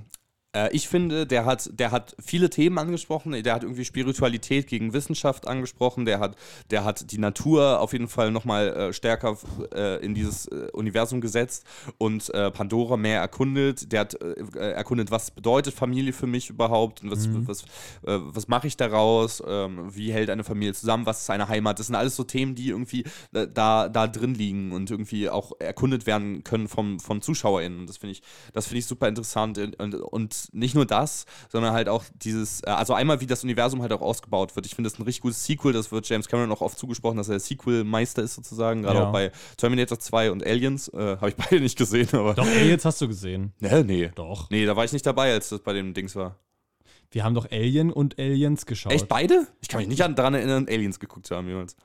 ich 0.72 0.88
finde, 0.88 1.28
der 1.28 1.46
hat, 1.46 1.70
der 1.74 1.92
hat 1.92 2.16
viele 2.20 2.50
Themen 2.50 2.80
angesprochen. 2.80 3.32
Der 3.44 3.54
hat 3.54 3.62
irgendwie 3.62 3.86
Spiritualität 3.86 4.66
gegen 4.66 4.94
Wissenschaft 4.94 5.48
angesprochen. 5.48 6.06
Der 6.06 6.20
hat, 6.20 6.36
der 6.72 6.84
hat 6.84 7.12
die 7.12 7.20
Natur 7.20 7.80
auf 7.80 7.94
jeden 7.94 8.08
Fall 8.08 8.32
nochmal 8.32 8.70
äh, 8.70 8.94
stärker 8.94 9.38
äh, 9.76 10.04
in 10.04 10.16
dieses 10.16 10.48
äh, 10.48 10.70
Universum 10.74 11.22
gesetzt 11.22 11.66
und 12.00 12.34
äh, 12.34 12.50
Pandora 12.50 12.98
mehr 12.98 13.22
erkundet. 13.22 13.92
Der 13.92 14.00
hat 14.02 14.20
äh, 14.20 14.72
erkundet, 14.72 15.12
was 15.12 15.30
bedeutet 15.30 15.76
Familie 15.76 16.14
für 16.14 16.26
mich 16.26 16.50
überhaupt 16.50 17.04
und 17.04 17.12
was, 17.12 17.28
mhm. 17.28 17.48
was, 17.48 17.64
was 18.02 18.48
mache 18.48 18.66
ich 18.66 18.76
daraus? 18.76 19.44
Ähm, 19.48 19.96
wie 19.96 20.12
hält 20.12 20.32
eine 20.32 20.44
Familie 20.44 20.74
zusammen? 20.74 21.06
Was 21.06 21.22
ist 21.22 21.30
eine 21.30 21.48
Heimat? 21.48 21.78
Das 21.78 21.88
sind 21.88 21.96
alles 21.96 22.16
so 22.16 22.24
Themen, 22.24 22.56
die 22.56 22.70
irgendwie 22.70 23.04
da, 23.32 23.88
da 23.88 24.08
drin 24.08 24.34
liegen 24.34 24.72
und 24.72 24.90
irgendwie 24.90 25.30
auch 25.30 25.52
erkundet 25.60 26.08
werden 26.08 26.44
können 26.44 26.68
vom, 26.68 27.00
von 27.00 27.22
ZuschauerInnen. 27.22 27.86
Das 27.86 27.98
finde 27.98 28.14
ich, 28.14 28.24
das 28.54 28.72
ich 28.72 28.86
super 28.86 29.08
interessant 29.08 29.58
und, 29.78 29.96
und 29.96 30.39
nicht 30.52 30.76
nur 30.76 30.86
das, 30.86 31.26
sondern 31.50 31.74
halt 31.74 31.90
auch 31.90 32.04
dieses, 32.16 32.62
äh, 32.62 32.70
also 32.70 32.94
einmal 32.94 33.22
wie 33.22 33.26
das 33.26 33.44
Universum 33.44 33.82
halt 33.82 33.92
auch 33.92 34.02
ausgebaut 34.02 34.56
wird. 34.56 34.66
Ich 34.66 34.76
finde 34.76 34.90
das 34.90 35.00
ein 35.00 35.04
richtig 35.04 35.22
gutes 35.22 35.46
Sequel, 35.46 35.74
das 35.74 35.92
wird 35.92 36.08
James 36.08 36.28
Cameron 36.28 36.52
auch 36.52 36.62
oft 36.62 36.80
zugesprochen, 36.80 37.18
dass 37.18 37.28
er 37.28 37.34
der 37.34 37.40
Sequel-Meister 37.40 38.24
ist 38.24 38.36
sozusagen, 38.36 38.84
gerade 38.84 39.00
ja. 39.00 39.08
auch 39.08 39.12
bei 39.12 39.32
Terminator 39.58 40.00
2 40.00 40.32
und 40.32 40.46
Aliens. 40.46 40.88
Äh, 40.90 41.18
Habe 41.18 41.30
ich 41.30 41.36
beide 41.50 41.62
nicht 41.62 41.78
gesehen, 41.78 42.10
aber. 42.14 42.34
Doch, 42.34 42.48
Aliens 42.48 42.86
hast 42.86 43.02
du 43.02 43.08
gesehen. 43.08 43.54
Nee, 43.60 43.84
nee. 43.84 44.12
Doch. 44.16 44.50
Nee, 44.50 44.66
da 44.66 44.76
war 44.76 44.86
ich 44.86 44.94
nicht 44.94 45.06
dabei, 45.06 45.34
als 45.34 45.50
das 45.50 45.60
bei 45.60 45.74
dem 45.74 45.94
Dings 45.94 46.16
war. 46.16 46.38
Wir 47.12 47.24
haben 47.24 47.34
doch 47.34 47.50
Alien 47.52 47.92
und 47.92 48.18
Aliens 48.20 48.66
geschaut. 48.66 48.94
Echt 48.94 49.08
beide? 49.08 49.48
Ich 49.62 49.68
kann 49.68 49.80
mich 49.80 49.88
nicht 49.88 50.00
daran 50.00 50.34
erinnern, 50.34 50.68
Aliens 50.70 51.00
geguckt 51.00 51.26
zu 51.26 51.36
haben 51.36 51.48
jemals. 51.48 51.76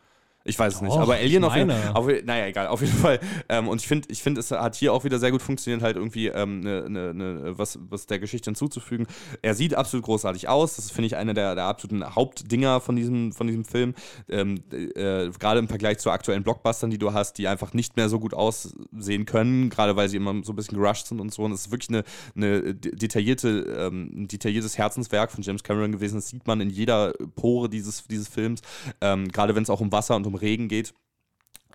Ich 0.46 0.58
weiß 0.58 0.74
es 0.74 0.80
nicht, 0.82 0.94
aber 0.94 1.14
Alien 1.14 1.42
auf 1.42 1.56
jeden 1.56 1.70
Fall. 1.70 2.22
Naja, 2.24 2.46
egal, 2.46 2.66
auf 2.66 2.82
jeden 2.82 2.92
Fall. 2.98 3.18
Ähm, 3.48 3.66
und 3.66 3.80
ich 3.80 3.88
finde, 3.88 4.08
ich 4.10 4.22
find, 4.22 4.36
es 4.36 4.50
hat 4.50 4.74
hier 4.74 4.92
auch 4.92 5.02
wieder 5.02 5.18
sehr 5.18 5.30
gut 5.30 5.40
funktioniert, 5.40 5.82
halt 5.82 5.96
irgendwie 5.96 6.26
ähm, 6.26 6.60
ne, 6.60 6.84
ne, 6.88 7.14
ne, 7.14 7.58
was, 7.58 7.78
was 7.88 8.06
der 8.06 8.18
Geschichte 8.18 8.50
hinzuzufügen. 8.50 9.06
Er 9.40 9.54
sieht 9.54 9.74
absolut 9.74 10.04
großartig 10.04 10.46
aus. 10.48 10.76
Das 10.76 10.90
finde 10.90 11.06
ich, 11.06 11.16
einer 11.16 11.32
der, 11.32 11.54
der 11.54 11.64
absoluten 11.64 12.14
Hauptdinger 12.14 12.80
von 12.80 12.94
diesem, 12.94 13.32
von 13.32 13.46
diesem 13.46 13.64
Film. 13.64 13.94
Ähm, 14.28 14.62
äh, 14.70 15.30
gerade 15.30 15.60
im 15.60 15.68
Vergleich 15.68 15.98
zu 15.98 16.10
aktuellen 16.10 16.42
Blockbustern, 16.42 16.90
die 16.90 16.98
du 16.98 17.14
hast, 17.14 17.38
die 17.38 17.48
einfach 17.48 17.72
nicht 17.72 17.96
mehr 17.96 18.10
so 18.10 18.20
gut 18.20 18.34
aussehen 18.34 19.24
können, 19.24 19.70
gerade 19.70 19.96
weil 19.96 20.10
sie 20.10 20.18
immer 20.18 20.34
so 20.44 20.52
ein 20.52 20.56
bisschen 20.56 20.78
gerusht 20.78 21.06
sind 21.06 21.20
und 21.20 21.32
so. 21.32 21.44
Und 21.44 21.52
es 21.52 21.62
ist 21.66 21.70
wirklich 21.70 21.88
eine, 21.88 22.04
eine 22.36 22.74
detaillierte, 22.74 23.48
ähm, 23.78 24.10
ein 24.14 24.28
detailliertes 24.28 24.76
Herzenswerk 24.76 25.32
von 25.32 25.42
James 25.42 25.62
Cameron 25.62 25.92
gewesen. 25.92 26.16
Das 26.16 26.28
sieht 26.28 26.46
man 26.46 26.60
in 26.60 26.68
jeder 26.68 27.14
Pore 27.34 27.70
dieses, 27.70 28.06
dieses 28.06 28.28
Films. 28.28 28.60
Ähm, 29.00 29.28
gerade 29.28 29.54
wenn 29.54 29.62
es 29.62 29.70
auch 29.70 29.80
um 29.80 29.90
Wasser 29.90 30.16
und 30.16 30.26
um 30.26 30.33
Regen 30.34 30.68
geht 30.68 30.94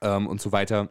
ähm, 0.02 0.28
und 0.28 0.41
so 0.41 0.52
weiter. 0.52 0.89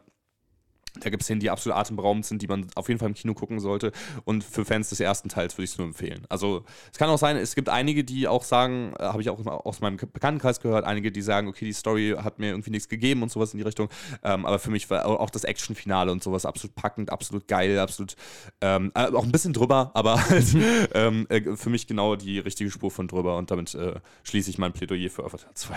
Da 0.99 1.09
gibt 1.09 1.21
es 1.21 1.27
Szenen, 1.27 1.39
die 1.39 1.49
absolut 1.49 1.77
atemberaubend 1.77 2.25
sind, 2.25 2.41
die 2.41 2.47
man 2.47 2.67
auf 2.75 2.87
jeden 2.87 2.99
Fall 2.99 3.09
im 3.09 3.13
Kino 3.13 3.33
gucken 3.33 3.59
sollte. 3.59 3.91
Und 4.25 4.43
für 4.43 4.65
Fans 4.65 4.89
des 4.89 4.99
ersten 4.99 5.29
Teils 5.29 5.55
würde 5.55 5.65
ich 5.65 5.71
es 5.71 5.77
nur 5.77 5.87
empfehlen. 5.87 6.25
Also 6.29 6.65
es 6.91 6.97
kann 6.97 7.09
auch 7.09 7.17
sein, 7.17 7.37
es 7.37 7.55
gibt 7.55 7.69
einige, 7.69 8.03
die 8.03 8.27
auch 8.27 8.43
sagen, 8.43 8.93
äh, 8.99 9.03
habe 9.03 9.21
ich 9.21 9.29
auch 9.29 9.45
aus 9.45 9.81
meinem 9.81 9.97
Bekanntenkreis 9.97 10.59
gehört, 10.59 10.85
einige, 10.85 11.11
die 11.11 11.21
sagen, 11.21 11.47
okay, 11.47 11.65
die 11.65 11.73
Story 11.73 12.15
hat 12.17 12.39
mir 12.39 12.49
irgendwie 12.49 12.71
nichts 12.71 12.89
gegeben 12.89 13.23
und 13.23 13.31
sowas 13.31 13.53
in 13.53 13.57
die 13.57 13.63
Richtung. 13.63 13.89
Ähm, 14.23 14.45
aber 14.45 14.59
für 14.59 14.71
mich 14.71 14.89
war 14.89 15.05
auch 15.05 15.29
das 15.29 15.43
Action-Finale 15.43 16.11
und 16.11 16.23
sowas 16.23 16.45
absolut 16.45 16.75
packend, 16.75 17.11
absolut 17.11 17.47
geil, 17.47 17.77
absolut 17.79 18.15
ähm, 18.61 18.91
äh, 18.95 19.07
auch 19.07 19.23
ein 19.23 19.31
bisschen 19.31 19.53
drüber, 19.53 19.91
aber 19.93 20.29
halt, 20.29 20.47
ähm, 20.93 21.27
äh, 21.29 21.55
für 21.55 21.69
mich 21.69 21.87
genau 21.87 22.15
die 22.15 22.39
richtige 22.39 22.71
Spur 22.71 22.91
von 22.91 23.07
drüber. 23.07 23.37
Und 23.37 23.51
damit 23.51 23.75
äh, 23.75 23.95
schließe 24.23 24.49
ich 24.49 24.57
mein 24.57 24.73
Plädoyer 24.73 25.09
für 25.09 25.23
Avatar 25.23 25.53
2. 25.53 25.75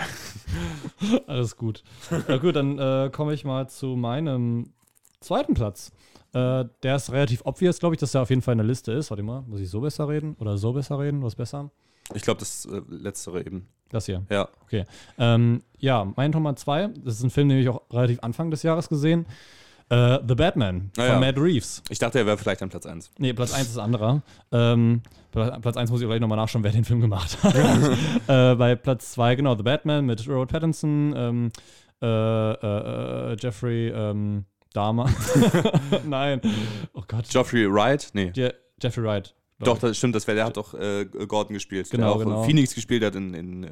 Alles 1.27 1.57
gut. 1.57 1.83
Na 2.27 2.37
gut, 2.37 2.55
dann 2.55 2.79
äh, 2.79 3.09
komme 3.11 3.33
ich 3.33 3.43
mal 3.45 3.67
zu 3.69 3.95
meinem 3.95 4.71
zweiten 5.23 5.53
Platz. 5.53 5.91
Äh, 6.33 6.65
der 6.83 6.95
ist 6.95 7.11
relativ 7.11 7.41
obvious, 7.45 7.79
glaube 7.79 7.95
ich, 7.95 7.99
dass 7.99 8.11
der 8.11 8.21
auf 8.21 8.29
jeden 8.29 8.41
Fall 8.41 8.53
in 8.53 8.59
der 8.59 8.67
Liste 8.67 8.91
ist. 8.91 9.09
Warte 9.09 9.23
mal, 9.23 9.41
muss 9.47 9.59
ich 9.59 9.69
so 9.69 9.81
besser 9.81 10.07
reden? 10.07 10.35
Oder 10.39 10.57
so 10.57 10.73
besser 10.73 10.99
reden? 10.99 11.23
Was 11.23 11.35
besser? 11.35 11.71
Ich 12.13 12.23
glaube, 12.23 12.39
das 12.39 12.65
äh, 12.65 12.81
letztere 12.89 13.41
eben. 13.41 13.67
Das 13.89 14.05
hier? 14.05 14.23
Ja. 14.29 14.49
Okay. 14.63 14.85
Ähm, 15.17 15.61
ja, 15.77 16.11
mein 16.15 16.31
Nummer 16.31 16.55
zwei, 16.55 16.87
das 16.87 17.15
ist 17.15 17.23
ein 17.23 17.29
Film, 17.29 17.49
den 17.49 17.59
ich 17.59 17.69
auch 17.69 17.81
relativ 17.91 18.19
Anfang 18.21 18.51
des 18.51 18.63
Jahres 18.63 18.89
gesehen 18.89 19.25
Uh, 19.91 20.17
The 20.25 20.33
Batman 20.33 20.89
ah, 20.97 21.01
von 21.01 21.05
ja. 21.05 21.19
Matt 21.19 21.37
Reeves. 21.37 21.83
Ich 21.89 21.99
dachte, 21.99 22.17
er 22.17 22.25
wäre 22.25 22.37
vielleicht 22.37 22.63
an 22.63 22.69
Platz 22.69 22.85
1. 22.85 23.11
Nee, 23.17 23.33
Platz 23.33 23.53
1 23.53 23.67
ist 23.67 23.77
anderer. 23.77 24.21
Ähm, 24.51 25.01
Platz 25.31 25.77
1 25.77 25.91
muss 25.91 26.01
ich 26.01 26.07
gleich 26.07 26.19
nochmal 26.19 26.37
nachschauen, 26.37 26.63
wer 26.63 26.71
den 26.71 26.85
Film 26.85 27.01
gemacht 27.01 27.37
hat. 27.43 27.55
äh, 28.27 28.55
bei 28.55 28.75
Platz 28.75 29.11
2, 29.11 29.35
genau, 29.35 29.55
The 29.55 29.63
Batman 29.63 30.05
mit 30.05 30.27
Robert 30.27 30.51
Pattinson, 30.51 31.13
ähm, 31.15 31.51
äh, 32.01 32.07
äh, 32.07 33.33
äh 33.33 33.37
Jeffrey, 33.39 33.89
ähm, 33.89 34.45
Dahmer. 34.73 35.09
Nein. 36.05 36.41
Oh 36.93 37.03
Gott. 37.07 37.29
Geoffrey 37.29 37.71
Wright? 37.71 38.09
Nee. 38.13 38.31
Je 38.35 38.51
Jeffrey 38.81 39.03
Wright. 39.03 39.33
Doch, 39.59 39.77
das 39.77 39.97
stimmt, 39.97 40.15
das 40.15 40.27
wär, 40.27 40.35
der 40.35 40.45
hat 40.45 40.57
doch 40.57 40.73
äh, 40.73 41.05
Gordon 41.05 41.53
gespielt. 41.53 41.89
Genau, 41.89 42.07
der 42.07 42.15
auch 42.15 42.19
genau. 42.19 42.43
Phoenix 42.43 42.75
gespielt 42.75 43.03
hat 43.03 43.15
in, 43.15 43.33
in, 43.33 43.63
äh, 43.63 43.69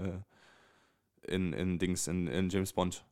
in, 1.28 1.54
in 1.54 1.80
Dings, 1.80 2.08
in, 2.08 2.28
in 2.28 2.50
James 2.50 2.72
Bond. 2.72 3.04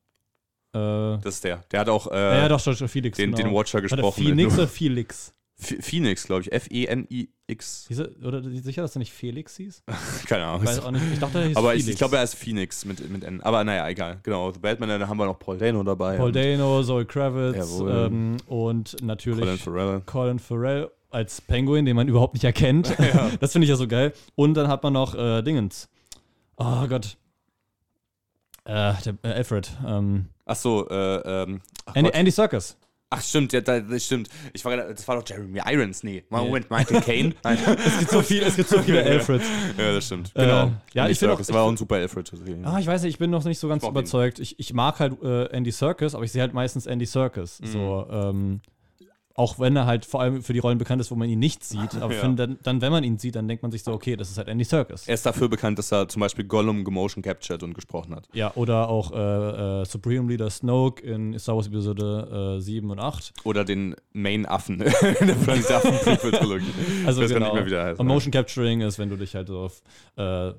Äh, 0.73 0.77
das 0.77 1.35
ist 1.35 1.43
der. 1.43 1.63
Der 1.71 1.81
hat 1.81 1.89
auch 1.89 2.09
äh, 2.11 2.39
ja, 2.39 2.47
doch, 2.47 2.59
schon 2.59 2.87
Felix, 2.87 3.17
den, 3.17 3.31
genau. 3.31 3.49
den 3.49 3.55
Watcher 3.55 3.81
gesprochen. 3.81 4.23
Phoenix 4.23 4.53
oder 4.53 4.67
Felix? 4.67 5.33
Phoenix, 5.59 6.25
glaube 6.25 6.41
ich. 6.41 6.51
F-E-N-I-X. 6.51 7.89
Oder 8.23 8.41
sicher, 8.43 8.81
dass 8.81 8.95
er 8.95 8.99
nicht 8.99 9.11
Felix 9.11 9.57
hieß? 9.57 9.83
Keine 10.25 10.45
Ahnung. 10.45 10.63
Ich, 10.63 10.69
weiß 10.69 10.79
auch 10.79 10.91
nicht. 10.91 11.03
ich 11.11 11.19
dachte, 11.19 11.39
er 11.39 11.47
hieß 11.47 11.57
Aber 11.57 11.71
Felix. 11.71 11.85
ich, 11.85 11.93
ich 11.93 11.97
glaube, 11.97 12.17
er 12.17 12.23
ist 12.23 12.35
Phoenix 12.35 12.85
mit, 12.85 13.09
mit 13.09 13.23
N. 13.23 13.41
Aber 13.41 13.63
naja, 13.63 13.87
egal. 13.89 14.19
Genau. 14.23 14.51
The 14.51 14.59
Batman, 14.59 14.99
da 14.99 15.07
haben 15.07 15.17
wir 15.17 15.25
noch 15.25 15.37
Paul 15.37 15.57
Dano 15.57 15.83
dabei. 15.83 16.17
Paul 16.17 16.31
Dano, 16.31 16.81
Zoe 16.83 17.05
Kravitz 17.05 17.79
ähm, 17.81 18.37
und 18.47 19.01
natürlich 19.01 19.41
Colin 19.43 19.57
Farrell. 19.57 20.01
Colin 20.05 20.39
Farrell 20.39 20.89
als 21.11 21.41
Penguin, 21.41 21.85
den 21.85 21.95
man 21.95 22.07
überhaupt 22.07 22.33
nicht 22.33 22.43
erkennt. 22.43 22.95
Ja. 22.99 23.31
Das 23.39 23.53
finde 23.53 23.65
ich 23.65 23.69
ja 23.69 23.75
so 23.75 23.87
geil. 23.87 24.13
Und 24.35 24.53
dann 24.53 24.67
hat 24.67 24.83
man 24.83 24.93
noch 24.93 25.15
äh, 25.15 25.41
Dingens. 25.41 25.89
Oh 26.57 26.85
Gott. 26.87 27.17
Äh, 28.65 28.93
der, 29.03 29.13
äh, 29.23 29.27
Alfred. 29.29 29.71
Ähm. 29.85 30.25
Ach 30.45 30.55
so, 30.55 30.87
äh, 30.89 31.43
ähm. 31.43 31.61
Ach 31.85 31.95
Andy, 31.95 32.11
Andy 32.11 32.31
Serkis. 32.31 32.77
Ach 33.11 33.23
stimmt, 33.23 33.53
ja, 33.53 33.61
das 33.61 34.05
stimmt. 34.05 34.29
Ich 34.53 34.63
war, 34.63 34.77
das 34.77 35.07
war 35.07 35.15
doch 35.15 35.27
Jeremy 35.27 35.61
Irons. 35.65 36.03
Nee, 36.03 36.23
Moment, 36.29 36.69
Michael 36.69 37.01
Caine. 37.05 37.33
es 37.43 37.99
gibt 37.99 38.11
so 38.11 38.21
viel, 38.21 38.43
es 38.43 38.55
gibt 38.55 38.69
so 38.69 38.79
viele 38.83 39.03
Alfreds. 39.03 39.45
ja, 39.77 39.93
das 39.93 40.05
stimmt. 40.05 40.31
Genau. 40.35 40.67
Äh, 40.67 40.71
ja, 40.93 41.03
Andy 41.03 41.13
ich 41.13 41.19
bin 41.19 41.29
auch, 41.31 41.39
war 41.49 41.63
auch 41.63 41.69
ein 41.69 41.77
super 41.77 41.95
Alfred. 41.95 42.31
Ah, 42.63 42.77
ich 42.79 42.85
weiß 42.85 43.01
nicht, 43.01 43.13
ich 43.13 43.17
bin 43.17 43.31
noch 43.31 43.43
nicht 43.45 43.57
so 43.57 43.67
ganz 43.67 43.83
überzeugt. 43.83 44.37
Ich, 44.37 44.59
ich 44.59 44.73
mag 44.73 44.99
halt 44.99 45.21
äh, 45.23 45.45
Andy 45.45 45.71
Serkis, 45.71 46.13
aber 46.13 46.23
ich 46.23 46.31
sehe 46.31 46.41
halt 46.41 46.53
meistens 46.53 46.85
Andy 46.85 47.07
Serkis. 47.07 47.59
Mhm. 47.61 47.65
So, 47.65 48.07
ähm, 48.11 48.61
auch 49.39 49.57
wenn 49.57 49.73
er 49.77 49.85
halt 49.85 50.05
vor 50.05 50.19
allem 50.19 50.43
für 50.43 50.51
die 50.51 50.59
Rollen 50.59 50.77
bekannt 50.77 50.99
ist, 50.99 51.11
wo 51.11 51.15
man 51.15 51.29
ihn 51.29 51.39
nicht 51.39 51.63
sieht. 51.63 51.95
Aber 51.95 52.13
ja. 52.15 52.27
dann, 52.27 52.59
dann, 52.61 52.81
wenn 52.81 52.91
man 52.91 53.05
ihn 53.05 53.17
sieht, 53.17 53.35
dann 53.35 53.47
denkt 53.47 53.63
man 53.63 53.71
sich 53.71 53.83
so, 53.83 53.93
okay, 53.93 54.17
das 54.17 54.29
ist 54.29 54.37
halt 54.37 54.49
Andy 54.49 54.65
Serkis. 54.65 55.07
Er 55.07 55.13
ist 55.13 55.25
dafür 55.25 55.47
bekannt, 55.47 55.79
dass 55.79 55.93
er 55.93 56.09
zum 56.09 56.19
Beispiel 56.19 56.43
Gollum 56.43 56.83
gemotion 56.83 57.23
captured 57.23 57.63
und 57.63 57.73
gesprochen 57.73 58.13
hat. 58.13 58.27
Ja, 58.33 58.51
oder 58.55 58.89
auch 58.89 59.13
äh, 59.13 59.81
äh, 59.81 59.85
Supreme 59.85 60.29
Leader 60.29 60.49
Snoke 60.49 61.01
in 61.01 61.39
Star 61.39 61.55
Wars 61.55 61.67
Episode 61.67 62.57
äh, 62.57 62.61
7 62.61 62.91
und 62.91 62.99
8. 62.99 63.31
Oder 63.45 63.63
den 63.63 63.95
Main-Affen 64.11 64.81
in 65.21 65.27
der 65.27 65.35
Planet 65.35 65.71
Affen 65.71 65.93
Prequel-Trilogie. 65.93 66.73
Also 67.05 67.21
das 67.21 67.31
genau. 67.31 67.45
Nicht 67.45 67.55
mehr 67.55 67.65
wieder 67.65 67.83
heißen. 67.85 68.01
Und 68.01 68.07
Motion 68.07 68.31
Capturing 68.31 68.81
ist, 68.81 68.99
wenn 68.99 69.09
du 69.09 69.15
dich 69.15 69.35
halt 69.35 69.47
so 69.47 69.59
auf 69.59 69.81
äh, 70.17 70.51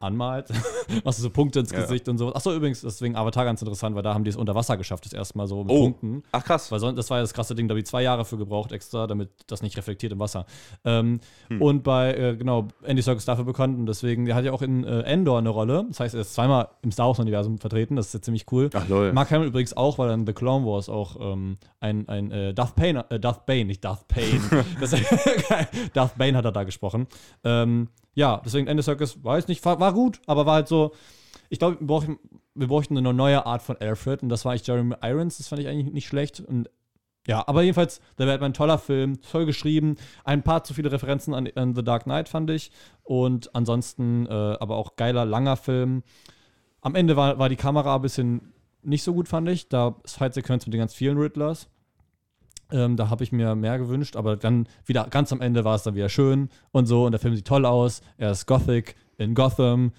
anmalt, 0.00 0.48
machst 1.04 1.18
du 1.18 1.22
so 1.22 1.30
Punkte 1.30 1.60
ins 1.60 1.70
Gesicht 1.70 2.06
ja. 2.06 2.10
und 2.10 2.18
so. 2.18 2.34
Achso, 2.34 2.54
übrigens, 2.54 2.80
deswegen 2.80 3.16
Avatar 3.16 3.44
ganz 3.44 3.60
interessant, 3.60 3.94
weil 3.94 4.02
da 4.02 4.14
haben 4.14 4.24
die 4.24 4.30
es 4.30 4.36
unter 4.36 4.54
Wasser 4.54 4.76
geschafft, 4.76 5.04
das 5.04 5.12
erste 5.12 5.36
Mal 5.36 5.46
so 5.46 5.62
mit 5.62 5.72
oh. 5.72 5.82
Punkten. 5.82 6.22
Ach 6.32 6.42
krass. 6.42 6.72
Weil 6.72 6.80
das 6.94 7.10
war 7.10 7.18
ja 7.18 7.22
das 7.22 7.34
krasse 7.34 7.54
Ding, 7.54 7.68
da 7.68 7.72
habe 7.72 7.80
ich 7.80 7.86
zwei 7.86 8.02
Jahre 8.02 8.24
für 8.24 8.38
gebraucht 8.38 8.72
extra, 8.72 9.06
damit 9.06 9.30
das 9.46 9.62
nicht 9.62 9.76
reflektiert 9.76 10.12
im 10.12 10.18
Wasser. 10.18 10.46
Ähm, 10.84 11.20
hm. 11.48 11.60
Und 11.60 11.82
bei, 11.84 12.14
äh, 12.14 12.36
genau, 12.36 12.68
Andy 12.82 13.02
Serkis 13.02 13.26
dafür 13.26 13.44
bekannt 13.44 13.78
und 13.78 13.86
deswegen, 13.86 14.24
der 14.24 14.34
hat 14.34 14.44
ja 14.44 14.52
auch 14.52 14.62
in 14.62 14.84
äh, 14.84 15.00
Endor 15.02 15.38
eine 15.38 15.50
Rolle. 15.50 15.84
Das 15.88 16.00
heißt, 16.00 16.14
er 16.14 16.22
ist 16.22 16.34
zweimal 16.34 16.68
im 16.82 16.90
Star 16.90 17.08
Wars-Universum 17.08 17.58
vertreten, 17.58 17.96
das 17.96 18.06
ist 18.06 18.14
ja 18.14 18.22
ziemlich 18.22 18.46
cool. 18.50 18.70
Ach 18.72 18.88
lol. 18.88 19.12
Mark 19.12 19.30
Hamill 19.30 19.48
übrigens 19.48 19.76
auch, 19.76 19.98
weil 19.98 20.08
er 20.08 20.14
in 20.14 20.26
The 20.26 20.32
Clone 20.32 20.64
Wars 20.64 20.88
auch 20.88 21.16
ähm, 21.20 21.58
ein, 21.80 22.08
ein 22.08 22.30
äh, 22.30 22.54
Darth 22.54 22.74
Bane, 22.74 23.04
äh, 23.10 23.20
Darth 23.20 23.44
Bane, 23.44 23.66
nicht 23.66 23.84
Darth 23.84 24.08
Bane. 24.08 24.64
das, 24.80 24.94
Darth 25.92 26.16
Bane 26.16 26.36
hat 26.36 26.44
er 26.44 26.52
da 26.52 26.64
gesprochen. 26.64 27.06
Ähm, 27.44 27.88
ja, 28.20 28.42
deswegen 28.44 28.66
Ende 28.66 28.82
Circus, 28.82 29.24
weiß 29.24 29.48
nicht, 29.48 29.64
war, 29.64 29.80
war 29.80 29.94
gut, 29.94 30.20
aber 30.26 30.44
war 30.44 30.56
halt 30.56 30.68
so, 30.68 30.92
ich 31.48 31.58
glaube, 31.58 31.80
wir, 31.80 31.86
brauchen, 31.86 32.18
wir 32.54 32.68
bräuchten 32.68 32.98
eine 32.98 33.14
neue 33.14 33.46
Art 33.46 33.62
von 33.62 33.78
Alfred 33.78 34.22
und 34.22 34.28
das 34.28 34.44
war 34.44 34.54
ich 34.54 34.66
Jeremy 34.66 34.94
Irons, 35.02 35.38
das 35.38 35.48
fand 35.48 35.62
ich 35.62 35.68
eigentlich 35.68 35.90
nicht 35.90 36.06
schlecht 36.06 36.38
und 36.38 36.68
ja, 37.26 37.42
aber 37.48 37.62
jedenfalls, 37.62 38.02
der 38.18 38.26
Batman, 38.26 38.52
toller 38.52 38.76
Film, 38.76 39.22
toll 39.22 39.46
geschrieben, 39.46 39.96
ein 40.24 40.42
paar 40.42 40.64
zu 40.64 40.74
viele 40.74 40.92
Referenzen 40.92 41.32
an, 41.32 41.48
an 41.54 41.74
The 41.74 41.82
Dark 41.82 42.02
Knight 42.04 42.28
fand 42.28 42.50
ich 42.50 42.72
und 43.04 43.54
ansonsten 43.54 44.26
äh, 44.26 44.30
aber 44.30 44.76
auch 44.76 44.96
geiler, 44.96 45.24
langer 45.24 45.56
Film. 45.56 46.02
Am 46.82 46.94
Ende 46.94 47.16
war, 47.16 47.38
war 47.38 47.48
die 47.48 47.56
Kamera 47.56 47.96
ein 47.96 48.02
bisschen 48.02 48.52
nicht 48.82 49.02
so 49.02 49.14
gut, 49.14 49.28
fand 49.28 49.48
ich, 49.48 49.70
da 49.70 49.96
ist 50.04 50.18
Fight-Sequenz 50.18 50.66
mit 50.66 50.74
den 50.74 50.80
ganz 50.80 50.92
vielen 50.92 51.16
Riddlers. 51.16 51.70
Ähm, 52.72 52.96
da 52.96 53.10
habe 53.10 53.24
ich 53.24 53.32
mir 53.32 53.54
mehr 53.54 53.78
gewünscht, 53.78 54.16
aber 54.16 54.36
dann 54.36 54.68
wieder 54.86 55.06
ganz 55.08 55.32
am 55.32 55.40
Ende 55.40 55.64
war 55.64 55.74
es 55.74 55.82
dann 55.82 55.94
wieder 55.94 56.08
schön 56.08 56.48
und 56.72 56.86
so. 56.86 57.04
Und 57.06 57.12
der 57.12 57.20
Film 57.20 57.34
sieht 57.34 57.46
toll 57.46 57.64
aus. 57.66 58.02
Er 58.16 58.30
ist 58.30 58.46
Gothic 58.46 58.94
in 59.18 59.34
Gotham 59.34 59.92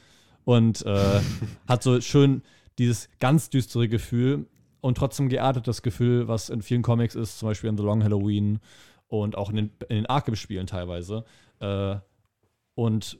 und 0.46 0.86
äh, 0.86 1.22
hat 1.68 1.84
so 1.84 2.00
schön 2.02 2.42
dieses 2.78 3.10
ganz 3.20 3.50
düstere 3.50 3.88
Gefühl 3.88 4.48
und 4.82 4.98
trotzdem 4.98 5.30
geartetes 5.30 5.82
Gefühl, 5.82 6.28
was 6.28 6.50
in 6.50 6.62
vielen 6.62 6.82
Comics 6.82 7.16
ist, 7.16 7.40
zum 7.40 7.50
Beispiel 7.50 7.70
in 7.70 7.78
The 7.78 7.84
Long 7.84 8.04
Halloween 8.04 8.60
und 9.08 9.38
auch 9.38 9.50
in 9.50 9.56
den, 9.58 9.72
in 9.90 9.98
den 9.98 10.06
Arkham-Spielen 10.06 10.68
teilweise. 10.68 11.26
Äh, 11.60 11.98
Und 12.76 13.20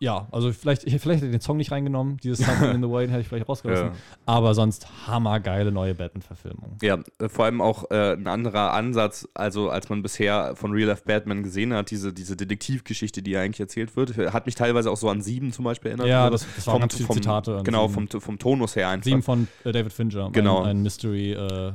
ja, 0.00 0.26
also 0.32 0.52
vielleicht, 0.52 0.84
ich, 0.84 1.00
vielleicht 1.00 1.22
hätte 1.22 1.26
ich 1.26 1.32
den 1.32 1.40
Song 1.40 1.56
nicht 1.56 1.70
reingenommen, 1.70 2.16
dieses 2.18 2.38
Something 2.46 2.72
in 2.72 2.82
the 2.82 2.90
Way, 2.90 3.08
hätte 3.08 3.20
ich 3.20 3.28
vielleicht 3.28 3.48
rausgelassen. 3.48 3.88
Ja. 3.88 3.92
Aber 4.26 4.54
sonst 4.54 5.06
hammergeile 5.06 5.70
neue 5.70 5.94
Batman-Verfilmung. 5.94 6.78
Ja, 6.82 6.98
äh, 7.18 7.28
vor 7.28 7.44
allem 7.44 7.60
auch 7.60 7.90
äh, 7.90 8.14
ein 8.14 8.26
anderer 8.26 8.72
Ansatz, 8.72 9.28
also 9.34 9.70
als 9.70 9.88
man 9.88 10.02
bisher 10.02 10.56
von 10.56 10.72
Real 10.72 10.88
Life 10.88 11.04
Batman 11.06 11.42
gesehen 11.42 11.72
hat, 11.72 11.90
diese, 11.90 12.12
diese 12.12 12.36
Detektivgeschichte, 12.36 13.22
die 13.22 13.36
eigentlich 13.36 13.60
erzählt 13.60 13.94
wird, 13.96 14.16
hat 14.16 14.46
mich 14.46 14.56
teilweise 14.56 14.90
auch 14.90 14.96
so 14.96 15.08
an 15.08 15.22
Sieben 15.22 15.52
zum 15.52 15.64
Beispiel 15.64 15.90
erinnert. 15.90 16.08
Ja, 16.08 16.24
Also 16.24 16.44
das, 16.44 16.46
das 16.56 16.66
waren 16.66 16.80
ganz 16.80 16.96
viele 16.96 17.08
Zitate. 17.08 17.60
Genau, 17.64 17.88
vom, 17.88 18.08
vom 18.08 18.38
Tonus 18.38 18.74
her 18.74 18.88
einfach. 18.88 19.04
Sieben 19.04 19.22
von 19.22 19.48
äh, 19.64 19.70
David 19.72 19.92
Fincher. 19.92 20.30
Genau. 20.32 20.62
Ein, 20.62 20.78
ein 20.78 20.82
Mystery. 20.82 21.32
Äh, 21.32 21.72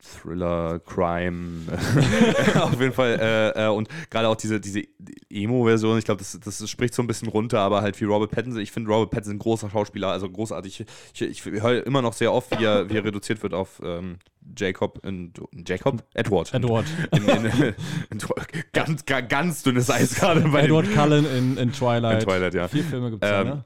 Thriller, 0.00 0.80
Crime, 0.80 1.66
auf 2.60 2.80
jeden 2.80 2.92
Fall. 2.92 3.18
Äh, 3.20 3.66
äh, 3.66 3.68
und 3.68 3.88
gerade 4.10 4.28
auch 4.28 4.36
diese, 4.36 4.60
diese 4.60 4.82
Emo-Version, 5.30 5.98
ich 5.98 6.04
glaube, 6.04 6.18
das, 6.18 6.38
das 6.42 6.68
spricht 6.70 6.94
so 6.94 7.02
ein 7.02 7.06
bisschen 7.06 7.28
runter, 7.28 7.60
aber 7.60 7.82
halt 7.82 8.00
wie 8.00 8.04
Robert 8.04 8.30
Pattinson. 8.30 8.60
Ich 8.62 8.72
finde 8.72 8.90
Robert 8.90 9.10
Pattinson 9.10 9.36
ein 9.36 9.38
großer 9.38 9.70
Schauspieler, 9.70 10.08
also 10.08 10.28
großartig. 10.28 10.84
Ich, 11.14 11.22
ich, 11.22 11.46
ich 11.46 11.62
höre 11.62 11.86
immer 11.86 12.02
noch 12.02 12.12
sehr 12.14 12.32
oft, 12.32 12.58
wie 12.58 12.64
er, 12.64 12.88
wie 12.88 12.96
er 12.96 13.04
reduziert 13.04 13.42
wird 13.42 13.54
auf 13.54 13.80
ähm, 13.84 14.18
Jacob 14.56 15.04
in, 15.04 15.32
Jacob? 15.66 16.02
Edward. 16.14 16.52
Edward. 16.54 16.86
In, 17.12 17.28
in, 17.28 17.44
in, 18.10 18.18
ganz, 18.72 19.04
ganz, 19.04 19.28
ganz 19.28 19.62
dünnes 19.62 19.90
Eis 19.90 20.14
gerade 20.14 20.40
bei 20.40 20.62
dem- 20.62 20.70
Edward 20.76 20.92
Cullen 20.94 21.26
in, 21.26 21.56
in 21.58 21.72
Twilight. 21.72 22.22
In 22.22 22.28
Twilight, 22.28 22.54
ja. 22.54 22.68
Vier 22.68 22.84
Filme 22.84 23.10
gibt 23.10 23.22
es 23.24 23.30
Ähm, 23.30 23.36
ja, 23.46 23.54
ne? 23.56 23.64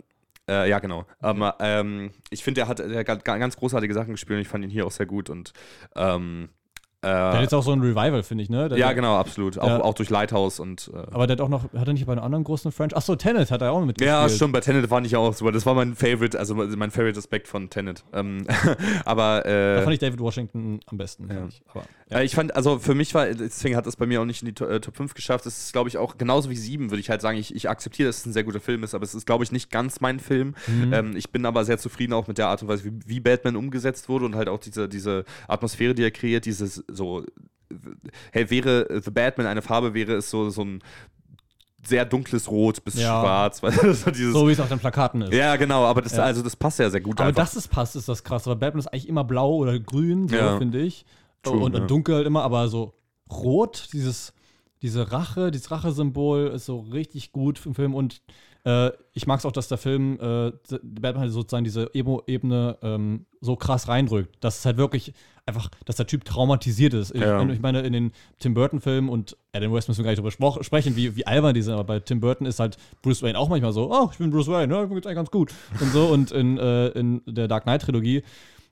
Äh, 0.48 0.68
ja, 0.68 0.78
genau. 0.78 1.06
Aber 1.20 1.56
ähm, 1.60 2.10
ich 2.30 2.44
finde, 2.44 2.62
er 2.62 2.68
hat, 2.68 2.80
er 2.80 2.98
hat 3.06 3.24
ga- 3.24 3.38
ganz 3.38 3.56
großartige 3.56 3.94
Sachen 3.94 4.12
gespielt 4.12 4.36
und 4.36 4.42
ich 4.42 4.48
fand 4.48 4.64
ihn 4.64 4.70
hier 4.70 4.86
auch 4.86 4.90
sehr 4.90 5.06
gut. 5.06 5.30
Und 5.30 5.52
ähm, 5.96 6.50
äh, 6.50 6.63
Der 7.04 7.32
hat 7.34 7.40
jetzt 7.42 7.54
auch 7.54 7.62
so 7.62 7.72
ein 7.72 7.80
Revival, 7.80 8.22
finde 8.22 8.44
ich, 8.44 8.50
ne? 8.50 8.68
Der, 8.68 8.78
ja, 8.78 8.92
genau, 8.92 9.16
absolut. 9.16 9.58
Auch, 9.58 9.66
Ja. 9.68 9.80
auch 9.82 9.94
durch 9.94 10.10
Lighthouse 10.10 10.60
und 10.60 10.90
äh, 10.92 10.98
Aber 11.12 11.26
der 11.26 11.36
hat 11.36 11.40
auch 11.40 11.48
noch, 11.48 11.64
hat 11.72 11.86
er 11.86 11.92
nicht 11.92 12.06
bei 12.06 12.12
einem 12.12 12.22
anderen 12.24 12.44
großen 12.44 12.72
Franchise? 12.72 12.96
Achso, 12.96 13.16
Tenet 13.16 13.50
hat 13.50 13.62
er 13.62 13.72
auch 13.72 13.80
mitgespielt. 13.84 14.08
ja, 14.08 14.28
stimmt, 14.28 14.52
bei 14.52 14.60
Tenet 14.60 14.86
fand 14.88 15.06
ich 15.06 15.16
auch 15.16 15.32
super. 15.34 15.52
Das 15.52 15.66
war 15.66 15.74
mein 15.74 15.94
Favorite, 15.94 16.38
also 16.38 16.54
mein 16.54 16.90
Favorite 16.90 17.18
Aspekt 17.18 17.48
von 17.48 17.70
Tenet. 17.70 18.04
Ähm, 18.12 18.46
aber 19.04 19.42
Da 19.44 19.76
äh, 19.78 19.82
fand 19.82 19.94
ich 19.94 20.00
David 20.00 20.20
Washington 20.20 20.80
am 20.86 20.98
besten. 20.98 21.28
Ja. 21.30 21.46
Ich. 21.48 21.62
Aber, 21.72 21.84
Ja, 22.10 22.20
ich 22.22 22.34
fand, 22.34 22.54
also 22.54 22.78
für 22.78 22.94
mich 22.94 23.14
war, 23.14 23.26
deswegen 23.26 23.76
hat 23.76 23.86
es 23.86 23.96
bei 23.96 24.06
mir 24.06 24.20
auch 24.20 24.24
nicht 24.26 24.42
in 24.42 24.54
die 24.54 24.62
äh, 24.64 24.80
Top 24.80 24.96
5 24.96 25.14
geschafft. 25.14 25.46
Es 25.46 25.58
ist, 25.64 25.72
glaube 25.72 25.88
ich, 25.88 25.98
auch 25.98 26.18
genauso 26.18 26.50
wie 26.50 26.56
7, 26.56 26.90
würde 26.90 27.00
ich 27.00 27.10
halt 27.10 27.20
sagen. 27.20 27.38
Ich, 27.38 27.54
ich 27.54 27.68
akzeptiere, 27.68 28.08
dass 28.08 28.18
es 28.18 28.26
ein 28.26 28.32
sehr 28.32 28.44
guter 28.44 28.60
Film 28.60 28.84
ist, 28.84 28.94
aber 28.94 29.04
es 29.04 29.14
ist, 29.14 29.26
glaube 29.26 29.44
ich, 29.44 29.52
nicht 29.52 29.70
ganz 29.70 30.00
mein 30.00 30.20
Film. 30.20 30.54
Mhm. 30.66 30.92
Ähm, 30.92 31.16
ich 31.16 31.30
bin 31.30 31.46
aber 31.46 31.64
sehr 31.64 31.78
zufrieden 31.78 32.12
auch 32.12 32.26
mit 32.26 32.38
der 32.38 32.48
Art 32.48 32.62
und 32.62 32.68
Weise, 32.68 32.84
wie, 32.84 32.92
wie 33.06 33.20
Batman 33.20 33.56
umgesetzt 33.56 34.08
wurde 34.08 34.24
und 34.26 34.34
halt 34.36 34.48
auch 34.48 34.58
diese, 34.60 34.88
diese 34.88 35.24
Atmosphäre, 35.48 35.94
die 35.94 36.02
er 36.02 36.10
kreiert, 36.10 36.44
dieses 36.44 36.84
so, 36.94 37.24
hey, 38.32 38.48
wäre 38.50 39.00
The 39.02 39.10
Batman 39.10 39.46
eine 39.46 39.62
Farbe, 39.62 39.94
wäre 39.94 40.14
es 40.14 40.30
so, 40.30 40.50
so 40.50 40.62
ein 40.62 40.82
sehr 41.86 42.04
dunkles 42.06 42.50
Rot 42.50 42.82
bis 42.84 42.94
Ja. 42.94 43.20
schwarz. 43.20 43.62
Weil 43.62 43.72
so 43.72 44.12
so 44.32 44.48
wie 44.48 44.52
es 44.52 44.60
auf 44.60 44.68
den 44.68 44.78
Plakaten 44.78 45.22
ist. 45.22 45.34
ja, 45.34 45.56
genau, 45.56 45.84
aber 45.84 46.00
das, 46.02 46.16
Ja. 46.16 46.24
also 46.24 46.42
das 46.42 46.56
passt 46.56 46.78
ja 46.78 46.88
sehr 46.88 47.00
gut 47.00 47.20
Aber 47.20 47.28
einfach. 47.28 47.42
dass 47.42 47.56
es 47.56 47.68
passt, 47.68 47.94
ist 47.96 48.08
das 48.08 48.24
krass. 48.24 48.46
Weil 48.46 48.56
Batman 48.56 48.80
ist 48.80 48.86
eigentlich 48.88 49.08
immer 49.08 49.24
blau 49.24 49.54
oder 49.56 49.78
grün, 49.78 50.28
so 50.28 50.36
Ja. 50.36 50.56
finde 50.58 50.80
ich. 50.80 51.04
True, 51.42 51.58
und, 51.58 51.74
und 51.76 51.90
dunkel 51.90 52.14
halt 52.14 52.26
immer, 52.26 52.42
aber 52.42 52.68
so 52.68 52.94
rot, 53.30 53.88
dieses, 53.92 54.32
diese 54.80 55.12
Rache, 55.12 55.50
dieses 55.50 55.70
Rachesymbol 55.70 56.46
ist 56.54 56.64
so 56.64 56.78
richtig 56.80 57.32
gut 57.32 57.60
im 57.66 57.74
Film. 57.74 57.94
Und 57.94 58.22
äh, 58.64 58.90
ich 59.12 59.26
mag 59.26 59.38
es 59.38 59.46
auch, 59.46 59.52
dass 59.52 59.68
der 59.68 59.78
Film 59.78 60.18
äh, 60.20 60.52
Batman 60.82 61.20
halt 61.20 61.32
sozusagen 61.32 61.64
diese 61.64 61.94
Emo-Ebene 61.94 62.78
ähm, 62.82 63.26
so 63.40 63.56
krass 63.56 63.88
reindrückt. 63.88 64.36
Dass 64.42 64.58
es 64.58 64.64
halt 64.66 64.76
wirklich 64.76 65.12
einfach, 65.46 65.68
dass 65.84 65.96
der 65.96 66.06
Typ 66.06 66.24
traumatisiert 66.24 66.94
ist. 66.94 67.14
Ich, 67.14 67.20
Ja. 67.20 67.46
ich 67.46 67.60
meine, 67.60 67.80
in 67.82 67.92
den 67.92 68.12
Tim 68.38 68.54
Burton-Filmen 68.54 69.10
und 69.10 69.36
Adam 69.52 69.72
West 69.74 69.88
müssen 69.88 69.98
wir 69.98 70.04
gar 70.04 70.10
nicht 70.22 70.38
drüber 70.40 70.62
sprechen, 70.64 70.96
wie, 70.96 71.16
wie 71.16 71.26
albern 71.26 71.54
die 71.54 71.60
sind, 71.62 71.74
aber 71.74 71.84
bei 71.84 72.00
Tim 72.00 72.20
Burton 72.20 72.46
ist 72.46 72.60
halt 72.60 72.78
Bruce 73.02 73.22
Wayne 73.22 73.38
auch 73.38 73.48
manchmal 73.50 73.72
so, 73.72 73.92
oh, 73.92 74.08
ich 74.10 74.18
bin 74.18 74.30
Bruce 74.30 74.48
Wayne, 74.48 74.74
ja, 74.74 74.86
mir 74.86 74.94
geht's 74.94 75.06
eigentlich 75.06 75.16
ganz 75.16 75.30
gut. 75.30 75.52
Und 75.80 75.92
so, 75.92 76.06
und 76.06 76.32
in, 76.32 76.56
äh, 76.56 76.88
in 76.88 77.20
der 77.26 77.48
Dark 77.48 77.64
Knight-Trilogie 77.64 78.22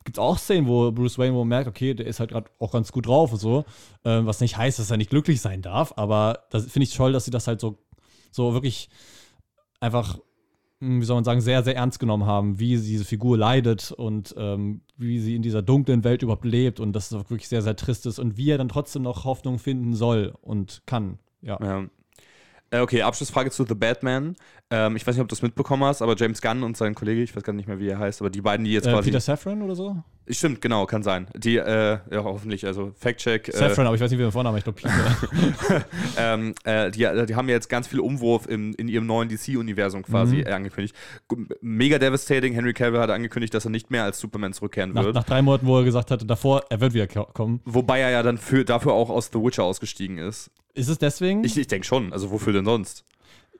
gibt 0.05 0.16
es 0.16 0.22
auch 0.22 0.38
Szenen, 0.38 0.66
wo 0.66 0.90
Bruce 0.90 1.18
Wayne, 1.18 1.34
wo 1.34 1.40
man 1.40 1.49
merkt, 1.49 1.68
okay, 1.68 1.93
der 1.93 2.07
ist 2.07 2.20
halt 2.20 2.30
gerade 2.30 2.51
auch 2.59 2.72
ganz 2.72 2.90
gut 2.90 3.07
drauf 3.07 3.32
und 3.32 3.38
so. 3.38 3.66
Ähm, 4.07 4.24
was 4.26 4.40
nicht 4.40 4.57
heißt, 4.57 4.78
dass 4.78 4.90
er 4.90 4.97
nicht 4.97 5.11
glücklich 5.11 5.43
sein 5.43 5.61
darf, 5.61 5.93
aber 5.97 6.40
das 6.51 6.64
finde 6.64 6.84
ich 6.84 6.97
toll, 6.97 7.12
dass 7.12 7.26
sie 7.26 7.30
das 7.30 7.47
halt 7.47 7.61
so, 7.61 7.76
so 8.30 8.55
wirklich 8.55 8.88
einfach, 9.82 10.18
mh, 10.80 11.00
wie 11.00 11.04
soll 11.04 11.16
man 11.16 11.24
sagen, 11.24 11.40
sehr, 11.40 11.62
sehr 11.62 11.76
ernst 11.76 11.98
genommen 11.98 12.24
haben, 12.26 12.58
wie 12.58 12.76
diese 12.76 13.04
Figur 13.04 13.36
leidet 13.36 13.92
und 13.92 14.34
ähm, 14.38 14.82
wie 14.96 15.18
sie 15.18 15.34
in 15.36 15.42
dieser 15.42 15.62
dunklen 15.62 16.04
Welt 16.04 16.22
überhaupt 16.22 16.44
lebt 16.44 16.80
und 16.80 16.92
dass 16.94 17.06
es 17.10 17.12
auch 17.14 17.28
wirklich 17.30 17.48
sehr, 17.48 17.62
sehr 17.62 17.76
trist 17.76 18.06
ist 18.06 18.18
und 18.18 18.36
wie 18.36 18.50
er 18.50 18.58
dann 18.58 18.68
trotzdem 18.68 19.02
noch 19.02 19.24
Hoffnung 19.24 19.58
finden 19.58 19.94
soll 19.94 20.32
und 20.40 20.82
kann. 20.86 21.18
Ja. 21.42 21.58
Ja. 21.62 21.80
Äh, 22.70 22.80
Okay, 22.80 23.02
Abschlussfrage 23.02 23.50
zu 23.50 23.66
The 23.68 23.74
Batman. 23.74 24.34
Ähm, 24.70 24.96
ich 24.96 25.06
weiß 25.06 25.14
nicht, 25.14 25.22
ob 25.22 25.28
du 25.28 25.34
das 25.34 25.42
mitbekommen 25.42 25.84
hast, 25.84 26.00
aber 26.00 26.16
James 26.16 26.40
Gunn 26.40 26.62
und 26.62 26.74
sein 26.76 26.94
Kollege, 26.94 27.22
ich 27.22 27.36
weiß 27.36 27.42
gar 27.42 27.52
nicht 27.52 27.68
mehr, 27.68 27.78
wie 27.78 27.88
er 27.88 27.98
heißt, 27.98 28.22
aber 28.22 28.30
die 28.30 28.40
beiden, 28.40 28.64
die 28.64 28.72
jetzt 28.72 28.86
Äh, 28.86 28.92
quasi. 28.92 29.10
Peter 29.10 29.20
Safran 29.20 29.60
oder 29.60 29.74
so? 29.76 30.02
Stimmt, 30.28 30.60
genau, 30.60 30.86
kann 30.86 31.02
sein. 31.02 31.26
Die, 31.36 31.56
äh, 31.56 31.98
ja, 32.10 32.24
hoffentlich, 32.24 32.64
also 32.64 32.92
Fact-Check. 32.98 33.48
Äh, 33.48 33.52
Safran, 33.56 33.86
aber 33.86 33.96
ich 33.96 34.00
weiß 34.00 34.10
nicht, 34.10 34.18
wie 34.18 34.22
der 34.22 34.30
Vorname, 34.32 34.58
ich 34.58 34.64
glaube 34.64 34.80
Peter. 34.80 35.84
ähm, 36.16 36.54
äh, 36.64 36.90
die, 36.90 36.98
die 37.26 37.34
haben 37.34 37.48
ja 37.48 37.54
jetzt 37.54 37.68
ganz 37.68 37.86
viel 37.88 38.00
Umwurf 38.00 38.46
im, 38.46 38.72
in 38.74 38.88
ihrem 38.88 39.06
neuen 39.06 39.28
DC-Universum 39.28 40.02
quasi 40.02 40.36
Mhm. 40.36 40.46
äh, 40.46 40.52
angekündigt. 40.52 40.94
Mega 41.60 41.98
devastating. 41.98 42.54
Henry 42.54 42.72
Cavill 42.72 43.00
hat 43.00 43.10
angekündigt, 43.10 43.52
dass 43.54 43.64
er 43.64 43.70
nicht 43.70 43.90
mehr 43.90 44.04
als 44.04 44.20
Superman 44.20 44.52
zurückkehren 44.52 44.92
nach, 44.92 45.04
wird. 45.04 45.14
nach 45.14 45.24
drei 45.24 45.42
Monaten, 45.42 45.66
wo 45.66 45.78
er 45.78 45.84
gesagt 45.84 46.10
hatte, 46.10 46.24
davor, 46.24 46.62
er 46.70 46.80
wird 46.80 46.94
wieder 46.94 47.06
ko- 47.08 47.28
kommen. 47.32 47.60
Wobei 47.64 48.00
er 48.00 48.10
ja 48.10 48.22
dann 48.22 48.38
für, 48.38 48.64
dafür 48.64 48.92
auch 48.92 49.10
aus 49.10 49.30
The 49.32 49.38
Witcher 49.40 49.64
ausgestiegen 49.64 50.18
ist. 50.18 50.50
Ist 50.74 50.88
es 50.88 50.98
deswegen? 50.98 51.44
Ich, 51.44 51.56
ich 51.58 51.66
denke 51.66 51.86
schon. 51.86 52.12
Also 52.12 52.30
wofür 52.30 52.52
denn 52.52 52.64
sonst? 52.64 53.04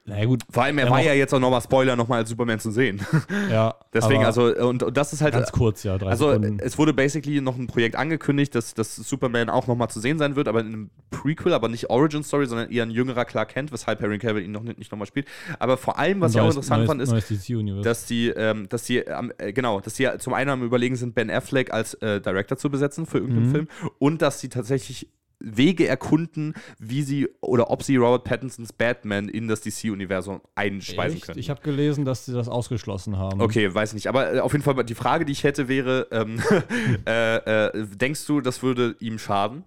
Naja, 0.05 0.24
gut. 0.24 0.42
Vor 0.50 0.64
allem, 0.64 0.78
er 0.78 0.90
war 0.90 1.00
ja 1.00 1.12
jetzt 1.12 1.32
auch 1.32 1.38
nochmal 1.38 1.61
Spoiler, 1.61 1.94
nochmal 1.94 2.18
als 2.20 2.28
Superman 2.28 2.59
zu 2.59 2.70
sehen. 2.70 3.00
Ja. 3.50 3.74
Deswegen, 3.92 4.24
also, 4.24 4.46
und, 4.46 4.82
und 4.82 4.96
das 4.96 5.12
ist 5.12 5.20
halt. 5.20 5.34
Ganz 5.34 5.53
kurz, 5.53 5.82
ja, 5.82 5.98
drei 5.98 6.11
Also 6.11 6.28
Sekunden. 6.30 6.59
es 6.61 6.78
wurde 6.78 6.92
basically 6.94 7.40
noch 7.40 7.57
ein 7.59 7.66
Projekt 7.66 7.96
angekündigt, 7.96 8.55
dass, 8.55 8.72
dass 8.74 8.96
Superman 8.96 9.50
auch 9.50 9.66
nochmal 9.66 9.88
zu 9.90 10.00
sehen 10.00 10.18
sein 10.18 10.36
wird, 10.36 10.48
aber 10.48 10.61
in 10.61 10.66
einem 10.66 10.90
Prequel, 11.11 11.53
aber 11.53 11.68
nicht 11.68 11.90
Origin 11.90 12.22
Story, 12.22 12.46
sondern 12.46 12.70
eher 12.70 12.84
ein 12.84 12.90
jüngerer 12.90 13.24
Clark 13.24 13.50
Kent, 13.50 13.70
weshalb 13.72 14.00
Harry 14.00 14.18
Cavill 14.18 14.42
ihn 14.44 14.53
noch 14.53 14.62
nicht, 14.62 14.78
nicht 14.78 14.90
nochmal 14.90 15.07
spielt. 15.07 15.26
Aber 15.59 15.76
vor 15.76 15.98
allem, 15.98 16.20
was 16.20 16.32
ich 16.34 16.40
auch 16.40 16.44
Neues- 16.44 16.55
interessant 16.57 16.78
neues, 16.80 16.88
fand, 16.88 17.03
ist, 17.03 17.11
Neues 17.11 17.82
dass 17.84 18.07
die, 18.07 18.28
ähm, 18.28 18.68
dass 18.68 18.84
die, 18.84 18.98
äh, 18.98 19.53
genau, 19.53 19.80
dass 19.80 19.94
die 19.94 20.09
zum 20.18 20.32
einen 20.34 20.50
am 20.50 20.62
überlegen 20.62 20.96
sind, 20.96 21.14
Ben 21.14 21.30
Affleck 21.30 21.72
als 21.72 21.94
äh, 21.94 22.20
Director 22.20 22.57
zu 22.57 22.70
besetzen 22.70 23.07
für 23.07 23.18
irgendeinen 23.18 23.46
Mhm. 23.48 23.53
Film 23.53 23.68
und 23.98 24.22
dass 24.22 24.40
sie 24.40 24.48
tatsächlich 24.48 25.09
Wege 25.45 25.86
erkunden, 25.88 26.55
wie 26.78 27.03
sie 27.03 27.28
oder 27.40 27.70
ob 27.70 27.82
sie 27.82 27.97
Robert 27.97 28.24
Pattinsons 28.24 28.72
Batman 28.72 29.28
in 29.28 29.49
das 29.49 29.61
DC-Universum 29.61 30.40
einspeisen 30.55 31.16
Echt? 31.16 31.26
können. 31.26 31.38
Ich 31.38 31.51
habe 31.51 31.61
gelesen, 31.62 32.05
dass 32.05 32.24
sie 32.26 32.32
das 32.32 32.49
ausgeschlossen 32.49 33.18
haben. 33.18 33.40
Okay, 33.40 33.72
weiß 33.74 33.95
nicht. 33.95 34.07
Aber 34.07 34.34
äh, 34.34 34.40
auf 34.40 34.53
jeden 34.53 34.64
Fall 34.64 34.82
die 34.84 34.95
Frage, 34.95 35.24
die 35.24 35.32
ich 35.32 35.45
hätte, 35.45 35.68
wäre: 35.68 36.07
ähm, 36.12 36.40
äh, 37.07 37.36
äh, 37.66 37.86
Denkst 37.97 38.26
du, 38.26 38.40
das 38.40 38.62
würde 38.62 38.97
ihm 39.01 39.18
schaden? 39.18 39.64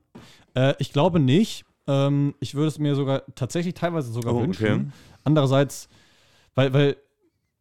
Äh, 0.55 0.73
ich 0.79 0.93
glaube 0.93 1.19
nicht. 1.19 1.65
Ähm, 1.87 2.33
ich 2.39 2.55
würde 2.55 2.69
es 2.69 2.79
mir 2.79 2.95
sogar 2.95 3.23
tatsächlich 3.35 3.73
teilweise 3.73 4.11
sogar 4.11 4.33
Oh, 4.33 4.41
wünschen. 4.41 4.65
okay. 4.65 4.85
Andererseits, 5.23 5.87
weil, 6.55 6.73
weil 6.73 6.95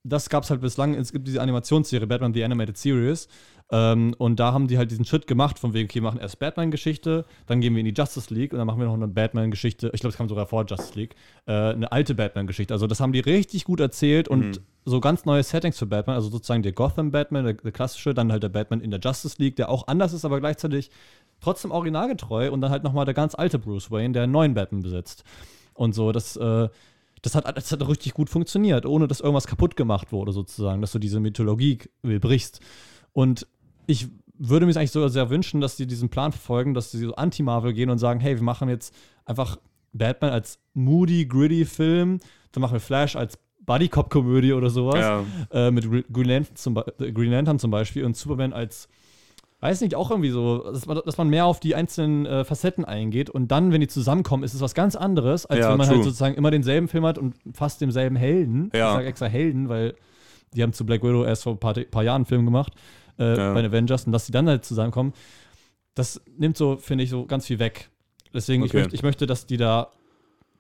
das 0.03 0.29
gab 0.29 0.45
es 0.45 0.51
halt 0.51 0.61
bislang, 0.61 0.95
es 0.95 1.13
gibt 1.13 1.27
diese 1.27 1.41
Animationsserie 1.41 2.07
Batman 2.07 2.33
The 2.35 2.45
Animated 2.45 2.77
Series 2.77 3.27
ähm, 3.73 4.15
und 4.19 4.39
da 4.41 4.53
haben 4.53 4.69
die 4.69 4.77
halt 4.79 4.91
diesen 4.91 5.05
Schritt 5.05 5.27
gemacht, 5.27 5.59
von 5.59 5.73
wegen, 5.73 5.87
okay, 5.89 5.97
wir 5.97 6.03
machen 6.03 6.21
erst 6.21 6.39
Batman-Geschichte, 6.39 7.25
dann 7.47 7.61
gehen 7.61 7.75
wir 7.75 7.81
in 7.81 7.87
die 7.87 7.95
Justice 7.97 8.33
League 8.33 8.53
und 8.53 8.59
dann 8.59 8.67
machen 8.67 8.79
wir 8.79 8.87
noch 8.87 8.95
eine 8.95 9.09
Batman-Geschichte, 9.09 9.91
ich 9.95 10.01
glaube, 10.01 10.13
es 10.13 10.17
kam 10.19 10.29
sogar 10.29 10.47
vor 10.47 10.65
Justice 10.67 10.99
League, 10.99 11.17
äh, 11.47 11.53
eine 11.53 11.91
alte 11.91 12.15
Batman-Geschichte. 12.15 12.75
Also 12.75 12.87
das 12.87 13.01
haben 13.01 13.13
die 13.13 13.21
richtig 13.21 13.65
gut 13.65 13.81
erzählt 13.81 14.29
und 14.29 14.41
Mhm. 14.41 14.59
so 14.85 15.01
ganz 15.01 15.25
neue 15.25 15.43
Settings 15.43 15.79
für 15.79 15.87
Batman, 15.87 16.17
also 16.17 16.29
sozusagen 16.29 16.63
der 16.63 16.73
Gotham-Batman, 16.73 17.45
der, 17.45 17.55
der 17.55 17.73
klassische, 17.73 18.13
dann 18.13 18.31
halt 18.31 18.43
der 18.43 18.51
Batman 18.51 18.81
in 18.81 18.91
der 18.91 19.01
Justice 19.01 19.37
League, 19.39 19.57
der 19.57 19.71
auch 19.71 19.87
anders 19.87 20.13
ist, 20.13 20.25
aber 20.27 20.41
gleichzeitig 20.41 20.91
trotzdem 21.41 21.71
originalgetreu 21.71 22.53
und 22.53 22.61
dann 22.61 22.71
halt 22.71 22.85
nochmal 22.85 23.07
der 23.07 23.15
ganz 23.15 23.35
alte 23.35 23.59
Bruce 23.59 23.91
Wayne, 23.91 24.13
der 24.13 24.25
einen 24.25 24.33
neuen 24.33 24.55
Batman 24.55 24.83
besitzt. 24.83 25.25
Und 25.73 25.95
so, 25.95 26.13
das, 26.13 26.37
äh, 26.37 26.69
das, 27.23 27.35
hat, 27.35 27.57
das 27.57 27.73
hat 27.73 27.89
richtig 27.89 28.13
gut 28.15 28.29
funktioniert, 28.29 28.85
ohne 28.87 29.09
dass 29.09 29.21
irgendwas 29.21 29.47
kaputt 29.47 29.75
gemacht 29.77 30.13
wurde, 30.13 30.33
sozusagen, 30.33 30.81
dass 30.83 30.93
du 30.93 30.99
diese 30.99 31.19
Mythologie 31.19 31.79
brichst. 32.03 32.61
Und 33.13 33.47
ich 33.87 34.09
würde 34.37 34.67
mir 34.67 34.71
es 34.71 34.77
eigentlich 34.77 34.91
sogar 34.91 35.09
sehr 35.11 35.31
wünschen, 35.31 35.61
dass 35.61 35.77
sie 35.77 35.87
diesen 35.87 36.09
Plan 36.09 36.33
verfolgen, 36.33 36.75
dass 36.75 36.91
sie 36.91 36.99
so 36.99 37.15
anti-Marvel 37.15 37.73
gehen 37.73 37.91
und 37.91 37.99
sagen, 37.99 38.21
hey, 38.21 38.37
wir 38.37 38.43
machen 38.43 38.69
jetzt 38.69 38.95
einfach 39.25 39.59
Batman 39.93 40.31
als 40.33 40.59
moody, 40.75 41.25
gritty 41.27 41.65
Film, 41.65 42.19
dann 42.53 42.61
machen 42.61 42.73
wir 42.75 42.81
Flash 42.81 43.15
als 43.17 43.39
Buddy-Cop-Komödie 43.65 44.53
oder 44.53 44.71
sowas 44.71 44.99
Ja. 45.01 45.25
äh, 45.51 45.71
mit 45.71 45.85
Gre- 45.85 46.05
Green 46.13 46.29
Lantern, 46.29 46.57
zum, 46.57 46.77
äh, 46.77 47.13
Green 47.13 47.31
Lantern 47.31 47.59
zum 47.59 47.71
Beispiel 47.71 48.05
und 48.05 48.17
Superman 48.17 48.53
als, 48.53 48.89
weiß 49.61 49.81
nicht, 49.81 49.95
auch 49.95 50.11
irgendwie 50.11 50.31
so, 50.31 50.59
dass 50.71 50.85
man, 50.87 51.01
dass 51.05 51.17
man 51.17 51.29
mehr 51.31 51.47
auf 51.47 51.61
die 51.61 51.75
einzelnen 51.75 52.27
äh, 52.27 52.45
Facetten 52.45 52.85
eingeht 52.85 53.31
und 53.31 53.49
dann, 53.51 53.73
wenn 53.73 53.81
die 53.81 53.89
zusammenkommen, 53.89 54.43
ist 54.43 54.53
es 54.55 54.61
was 54.61 54.75
ganz 54.75 54.97
anderes, 54.97 55.47
als 55.47 55.61
Ja, 55.61 55.71
wenn 55.71 55.79
man 55.79 55.87
true. 55.87 55.97
halt 55.97 56.05
sozusagen 56.05 56.35
immer 56.35 56.51
denselben 56.51 56.89
Film 56.89 57.07
hat 57.07 57.17
und 57.19 57.37
fast 57.53 57.81
demselben 57.81 58.17
Helden. 58.17 58.71
Ja. 58.75 58.89
Ich 58.91 58.95
sage 58.97 59.07
extra 59.07 59.27
Helden, 59.27 59.69
weil 59.69 59.95
die 60.55 60.63
haben 60.63 60.73
zu 60.73 60.85
Black 60.85 61.03
Widow 61.03 61.25
erst 61.25 61.45
vor 61.45 61.53
ein 61.55 61.59
paar, 61.59 61.75
paar 61.75 62.03
Jahren 62.05 62.17
einen 62.17 62.27
Film 62.27 62.45
gemacht, 62.45 62.75
äh, 63.19 63.37
Ja. 63.37 63.53
bei 63.55 63.63
den 63.63 63.71
Avengers, 63.71 64.05
und 64.07 64.13
dass 64.13 64.27
die 64.27 64.33
dann 64.33 64.49
halt 64.49 64.65
zusammenkommen, 64.65 65.13
das 65.95 66.21
nimmt 66.39 66.57
so, 66.57 66.77
finde 66.77 67.05
ich, 67.05 67.11
so 67.11 67.27
ganz 67.27 67.47
viel 67.47 67.59
weg. 67.59 67.91
Deswegen, 68.33 68.65
ich, 68.65 68.71
Okay. 68.71 68.79
möchte, 68.81 68.95
ich 68.97 69.03
möchte, 69.03 69.27
dass 69.27 69.47
die 69.47 69.57
da 69.57 69.91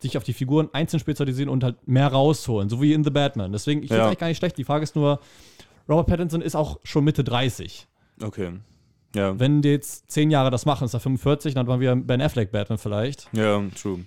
sich 0.00 0.16
auf 0.16 0.24
die 0.24 0.32
Figuren 0.32 0.68
einzeln 0.72 1.00
spezialisieren 1.00 1.48
und 1.48 1.64
halt 1.64 1.88
mehr 1.88 2.08
rausholen, 2.08 2.68
so 2.68 2.80
wie 2.82 2.92
in 2.92 3.02
The 3.04 3.10
Batman. 3.10 3.52
Deswegen, 3.52 3.82
ich 3.82 3.88
finde 3.88 3.94
es 3.94 4.04
Ja. 4.04 4.06
eigentlich 4.08 4.18
gar 4.18 4.26
nicht 4.28 4.38
schlecht. 4.38 4.58
Die 4.58 4.64
Frage 4.64 4.82
ist 4.84 4.94
nur, 4.96 5.18
Robert 5.88 6.06
Pattinson 6.06 6.40
ist 6.42 6.54
auch 6.54 6.78
schon 6.84 7.04
Mitte 7.04 7.24
30. 7.24 7.86
Okay. 8.22 8.52
Ja. 9.14 9.38
Wenn 9.38 9.62
die 9.62 9.70
jetzt 9.70 10.10
10 10.10 10.30
Jahre 10.30 10.50
das 10.50 10.66
machen, 10.66 10.84
ist 10.84 10.94
er 10.94 11.00
45, 11.00 11.54
dann 11.54 11.66
waren 11.66 11.80
wir 11.80 11.94
Ben 11.96 12.20
Affleck 12.20 12.52
Batman 12.52 12.78
vielleicht. 12.78 13.28
Ja, 13.32 13.62
true. 13.80 14.04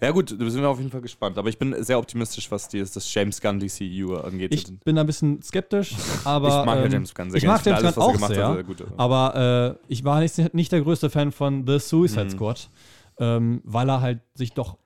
Ja, 0.00 0.12
gut, 0.12 0.30
da 0.30 0.50
sind 0.50 0.62
wir 0.62 0.68
auf 0.68 0.78
jeden 0.78 0.90
Fall 0.90 1.00
gespannt. 1.00 1.38
Aber 1.38 1.48
ich 1.48 1.58
bin 1.58 1.74
sehr 1.82 1.98
optimistisch, 1.98 2.50
was 2.50 2.68
die, 2.68 2.78
das 2.78 3.12
James 3.12 3.40
Gunn 3.40 3.58
DCU 3.58 4.14
angeht. 4.14 4.54
Ich 4.54 4.66
bin 4.80 4.94
da 4.96 5.02
ein 5.02 5.06
bisschen 5.06 5.42
skeptisch, 5.42 5.94
aber. 6.24 6.60
Ich 6.60 6.66
mag 6.66 6.78
ja 6.78 6.84
ähm, 6.84 6.92
James 6.92 7.14
Gunn 7.14 7.30
sehr 7.30 7.38
ich 7.38 7.42
gerne. 7.42 7.52
mag 7.52 7.58
Ich 7.58 7.64
finde 7.64 7.80
James 7.80 7.94
Gunn 7.94 8.04
auch 8.04 8.12
gemacht 8.12 8.30
hat, 8.30 8.36
sehr. 8.36 8.54
sehr 8.54 8.64
gut. 8.64 8.84
Aber 8.96 9.78
äh, 9.80 9.92
ich 9.92 10.04
war 10.04 10.20
nicht, 10.20 10.54
nicht 10.54 10.72
der 10.72 10.82
größte 10.82 11.10
Fan 11.10 11.32
von 11.32 11.66
The 11.66 11.78
Suicide 11.80 12.24
Mhm. 12.26 12.30
Squad, 12.30 12.70
ähm, 13.18 13.60
weil 13.64 13.88
er 13.88 14.00
halt 14.00 14.20
sich 14.34 14.52
doch 14.52 14.74
ein 14.74 14.78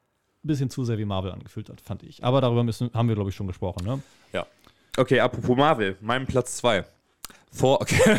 bisschen 0.48 0.70
zu 0.70 0.84
sehr 0.84 0.98
wie 0.98 1.04
Marvel 1.04 1.30
angefühlt 1.30 1.68
hat, 1.68 1.80
fand 1.80 2.02
ich. 2.02 2.24
Aber 2.24 2.40
darüber 2.40 2.64
müssen, 2.64 2.90
haben 2.94 3.08
wir, 3.08 3.14
glaube 3.14 3.30
ich, 3.30 3.36
schon 3.36 3.46
gesprochen. 3.46 3.84
Ne? 3.84 4.00
Okay, 4.98 5.20
apropos 5.20 5.56
Marvel, 5.56 5.96
mein 6.02 6.26
Platz 6.26 6.58
2. 6.58 6.84
Thor, 7.56 7.80
okay. 7.80 8.18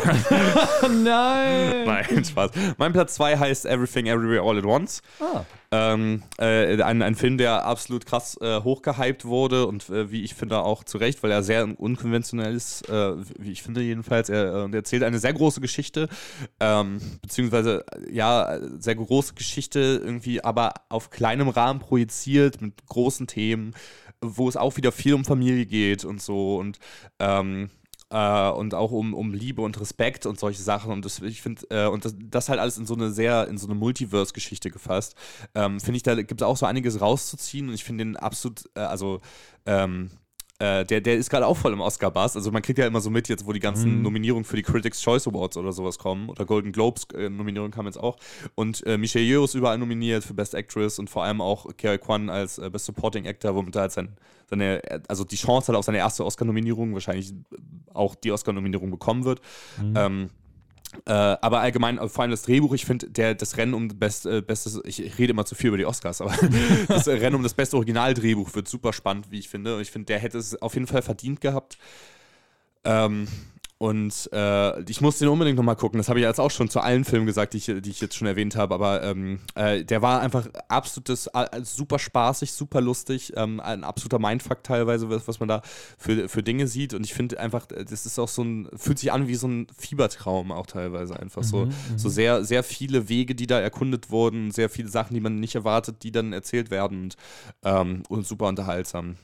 Nein! 0.82 1.84
Nein, 1.84 2.24
Spaß. 2.24 2.52
Mein 2.78 2.92
Platz 2.92 3.14
2 3.14 3.36
heißt 3.36 3.66
Everything 3.66 4.06
Everywhere 4.06 4.42
All 4.42 4.58
at 4.58 4.64
Once. 4.64 5.02
Ah, 5.20 5.44
Ähm, 5.72 6.22
äh, 6.38 6.80
ein, 6.82 7.02
ein 7.02 7.16
Film, 7.16 7.36
der 7.36 7.64
absolut 7.64 8.06
krass 8.06 8.38
äh, 8.40 8.60
hochgehypt 8.60 9.24
wurde 9.24 9.66
und 9.66 9.90
äh, 9.90 10.10
wie 10.10 10.22
ich 10.22 10.34
finde 10.34 10.58
auch 10.60 10.84
zu 10.84 10.98
Recht, 10.98 11.22
weil 11.22 11.32
er 11.32 11.42
sehr 11.42 11.68
unkonventionell 11.80 12.54
ist, 12.54 12.88
äh, 12.88 13.16
wie 13.38 13.50
ich 13.50 13.62
finde 13.62 13.82
jedenfalls. 13.82 14.28
Er, 14.28 14.44
äh, 14.44 14.68
er 14.68 14.74
erzählt 14.74 15.02
eine 15.02 15.18
sehr 15.18 15.32
große 15.32 15.60
Geschichte, 15.60 16.08
ähm, 16.60 17.00
beziehungsweise 17.22 17.84
äh, 17.92 18.14
ja, 18.14 18.58
sehr 18.78 18.94
große 18.94 19.34
Geschichte 19.34 20.00
irgendwie, 20.04 20.44
aber 20.44 20.74
auf 20.88 21.10
kleinem 21.10 21.48
Rahmen 21.48 21.80
projiziert 21.80 22.60
mit 22.60 22.86
großen 22.86 23.26
Themen, 23.26 23.74
wo 24.20 24.48
es 24.48 24.56
auch 24.56 24.76
wieder 24.76 24.92
viel 24.92 25.14
um 25.14 25.24
Familie 25.24 25.66
geht 25.66 26.04
und 26.04 26.22
so 26.22 26.56
und 26.56 26.78
ähm, 27.18 27.70
äh, 28.14 28.50
und 28.50 28.74
auch 28.74 28.92
um, 28.92 29.12
um 29.12 29.32
Liebe 29.32 29.60
und 29.60 29.80
Respekt 29.80 30.24
und 30.24 30.38
solche 30.38 30.62
Sachen. 30.62 30.92
Und 30.92 31.04
das, 31.04 31.20
ich 31.20 31.42
finde, 31.42 31.66
äh, 31.70 31.86
und 31.88 32.04
das, 32.04 32.14
das 32.16 32.48
halt 32.48 32.60
alles 32.60 32.78
in 32.78 32.86
so 32.86 32.94
eine 32.94 33.10
sehr, 33.10 33.48
in 33.48 33.58
so 33.58 33.66
eine 33.66 33.74
Multiverse-Geschichte 33.74 34.70
gefasst. 34.70 35.16
Ähm, 35.54 35.80
finde 35.80 35.96
ich, 35.96 36.04
da 36.04 36.14
gibt 36.14 36.40
es 36.40 36.46
auch 36.46 36.56
so 36.56 36.64
einiges 36.64 37.00
rauszuziehen 37.00 37.68
und 37.68 37.74
ich 37.74 37.82
finde 37.82 38.04
den 38.04 38.16
absolut, 38.16 38.70
äh, 38.76 38.80
also 38.80 39.20
ähm, 39.66 40.10
äh, 40.60 40.84
der, 40.84 41.00
der 41.00 41.16
ist 41.16 41.30
gerade 41.30 41.46
auch 41.46 41.56
voll 41.56 41.72
im 41.72 41.80
Oscar-Bass. 41.80 42.36
Also 42.36 42.52
man 42.52 42.62
kriegt 42.62 42.78
ja 42.78 42.86
immer 42.86 43.00
so 43.00 43.10
mit 43.10 43.28
jetzt, 43.28 43.44
wo 43.46 43.52
die 43.52 43.60
ganzen 43.60 43.96
Mhm. 43.96 44.02
Nominierungen 44.02 44.44
für 44.44 44.56
die 44.56 44.62
Critics' 44.62 45.02
Choice 45.02 45.26
Awards 45.26 45.56
oder 45.56 45.72
sowas 45.72 45.98
kommen. 45.98 46.28
Oder 46.28 46.44
Golden 46.44 46.70
Globes 46.72 47.06
äh, 47.14 47.28
Nominierung 47.28 47.70
kam 47.72 47.86
jetzt 47.86 47.98
auch. 47.98 48.16
Und 48.54 48.86
äh, 48.86 48.96
Michelle 48.96 49.24
Yeoh 49.24 49.44
ist 49.44 49.54
überall 49.54 49.78
nominiert 49.78 50.22
für 50.24 50.34
Best 50.34 50.54
Actress 50.54 50.98
und 50.98 51.10
vor 51.10 51.24
allem 51.24 51.40
auch 51.40 51.66
Kerry 51.76 51.98
Kwan 51.98 52.30
als 52.30 52.58
äh, 52.58 52.70
Best 52.70 52.86
Supporting 52.86 53.26
Actor, 53.26 53.54
womit 53.56 53.74
er 53.74 53.82
halt 53.82 53.92
sein, 53.92 54.16
seine, 54.48 54.80
also 55.08 55.24
die 55.24 55.36
Chance 55.36 55.72
hat 55.72 55.76
auf 55.76 55.84
seine 55.84 55.98
erste 55.98 56.24
Oscar-Nominierung, 56.24 56.94
wahrscheinlich 56.94 57.32
auch 57.92 58.14
die 58.14 58.30
Oscar-Nominierung 58.30 58.90
bekommen 58.90 59.24
wird. 59.24 59.40
Ähm, 59.96 60.30
äh, 61.06 61.12
aber 61.12 61.60
allgemein, 61.60 61.98
äh, 61.98 62.08
vor 62.08 62.22
allem 62.22 62.30
das 62.30 62.42
Drehbuch, 62.42 62.72
ich 62.72 62.86
finde, 62.86 63.10
der 63.10 63.34
das 63.34 63.56
Rennen 63.58 63.74
um 63.74 63.88
best, 63.88 64.24
äh, 64.24 64.40
bestes, 64.40 64.80
ich, 64.84 65.04
ich 65.04 65.18
rede 65.18 65.32
immer 65.32 65.44
zu 65.44 65.54
viel 65.54 65.68
über 65.68 65.76
die 65.76 65.84
Oscars, 65.84 66.22
aber 66.22 66.34
das 66.88 67.06
Rennen 67.06 67.36
um 67.36 67.42
das 67.42 67.54
beste 67.54 67.76
Originaldrehbuch 67.76 68.54
wird 68.54 68.68
super 68.68 68.92
spannend, 68.92 69.30
wie 69.30 69.38
ich 69.38 69.48
finde. 69.48 69.76
Und 69.76 69.82
ich 69.82 69.90
finde, 69.90 70.06
der 70.06 70.18
hätte 70.18 70.38
es 70.38 70.60
auf 70.62 70.74
jeden 70.74 70.86
Fall 70.86 71.02
verdient 71.02 71.42
gehabt. 71.42 71.76
Ähm, 72.84 73.28
und 73.78 74.30
äh, 74.32 74.82
ich 74.88 75.00
muss 75.00 75.18
den 75.18 75.28
unbedingt 75.28 75.56
nochmal 75.56 75.74
gucken. 75.74 75.98
Das 75.98 76.08
habe 76.08 76.20
ich 76.20 76.24
jetzt 76.24 76.38
auch 76.38 76.50
schon 76.50 76.70
zu 76.70 76.80
allen 76.80 77.04
Filmen 77.04 77.26
gesagt, 77.26 77.54
die 77.54 77.58
ich, 77.58 77.66
die 77.66 77.90
ich 77.90 78.00
jetzt 78.00 78.14
schon 78.14 78.28
erwähnt 78.28 78.54
habe. 78.54 78.72
Aber 78.72 79.02
ähm, 79.02 79.40
äh, 79.56 79.84
der 79.84 80.00
war 80.00 80.20
einfach 80.20 80.46
absolutes, 80.68 81.26
äh, 81.34 81.60
super 81.62 81.98
spaßig, 81.98 82.52
super 82.52 82.80
lustig. 82.80 83.32
Ähm, 83.36 83.58
ein 83.58 83.82
absoluter 83.82 84.20
Mindfuck 84.20 84.62
teilweise, 84.62 85.10
was, 85.10 85.26
was 85.26 85.40
man 85.40 85.48
da 85.48 85.62
für, 85.98 86.28
für 86.28 86.44
Dinge 86.44 86.68
sieht. 86.68 86.94
Und 86.94 87.04
ich 87.04 87.14
finde 87.14 87.40
einfach, 87.40 87.68
äh, 87.72 87.84
das 87.84 88.06
ist 88.06 88.18
auch 88.18 88.28
so 88.28 88.42
ein, 88.42 88.68
fühlt 88.76 89.00
sich 89.00 89.10
an 89.10 89.26
wie 89.26 89.34
so 89.34 89.48
ein 89.48 89.66
Fiebertraum 89.76 90.52
auch 90.52 90.66
teilweise 90.66 91.18
einfach. 91.18 91.42
so, 91.42 91.68
so 91.96 92.08
sehr, 92.08 92.44
sehr 92.44 92.62
viele 92.62 93.08
Wege, 93.08 93.34
die 93.34 93.48
da 93.48 93.58
erkundet 93.58 94.10
wurden, 94.10 94.52
sehr 94.52 94.70
viele 94.70 94.88
Sachen, 94.88 95.14
die 95.14 95.20
man 95.20 95.40
nicht 95.40 95.56
erwartet, 95.56 96.04
die 96.04 96.12
dann 96.12 96.32
erzählt 96.32 96.70
werden 96.70 97.02
und, 97.02 97.16
ähm, 97.64 98.04
und 98.08 98.26
super 98.26 98.46
unterhaltsam. 98.46 99.16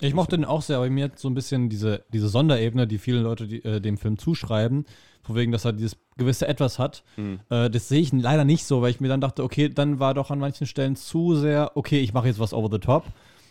Ich 0.00 0.14
mochte 0.14 0.36
den 0.36 0.44
auch 0.44 0.62
sehr, 0.62 0.76
aber 0.76 0.90
mir 0.90 1.04
hat 1.04 1.18
so 1.18 1.28
ein 1.28 1.34
bisschen 1.34 1.68
diese, 1.70 2.04
diese 2.12 2.28
Sonderebene, 2.28 2.86
die 2.86 2.98
viele 2.98 3.20
Leute 3.20 3.46
die, 3.46 3.64
äh, 3.64 3.80
dem 3.80 3.96
Film 3.96 4.18
zuschreiben, 4.18 4.84
von 5.22 5.36
wegen, 5.36 5.52
dass 5.52 5.64
er 5.64 5.72
dieses 5.72 5.96
gewisse 6.16 6.46
Etwas 6.46 6.78
hat. 6.78 7.02
Mhm. 7.16 7.40
Äh, 7.48 7.70
das 7.70 7.88
sehe 7.88 8.00
ich 8.00 8.12
leider 8.12 8.44
nicht 8.44 8.64
so, 8.64 8.82
weil 8.82 8.90
ich 8.90 9.00
mir 9.00 9.08
dann 9.08 9.20
dachte, 9.22 9.42
okay, 9.42 9.68
dann 9.70 9.98
war 9.98 10.12
doch 10.14 10.30
an 10.30 10.38
manchen 10.38 10.66
Stellen 10.66 10.96
zu 10.96 11.34
sehr, 11.34 11.72
okay, 11.76 12.00
ich 12.00 12.12
mache 12.12 12.26
jetzt 12.26 12.38
was 12.38 12.52
over 12.52 12.68
the 12.70 12.78
top. 12.78 13.04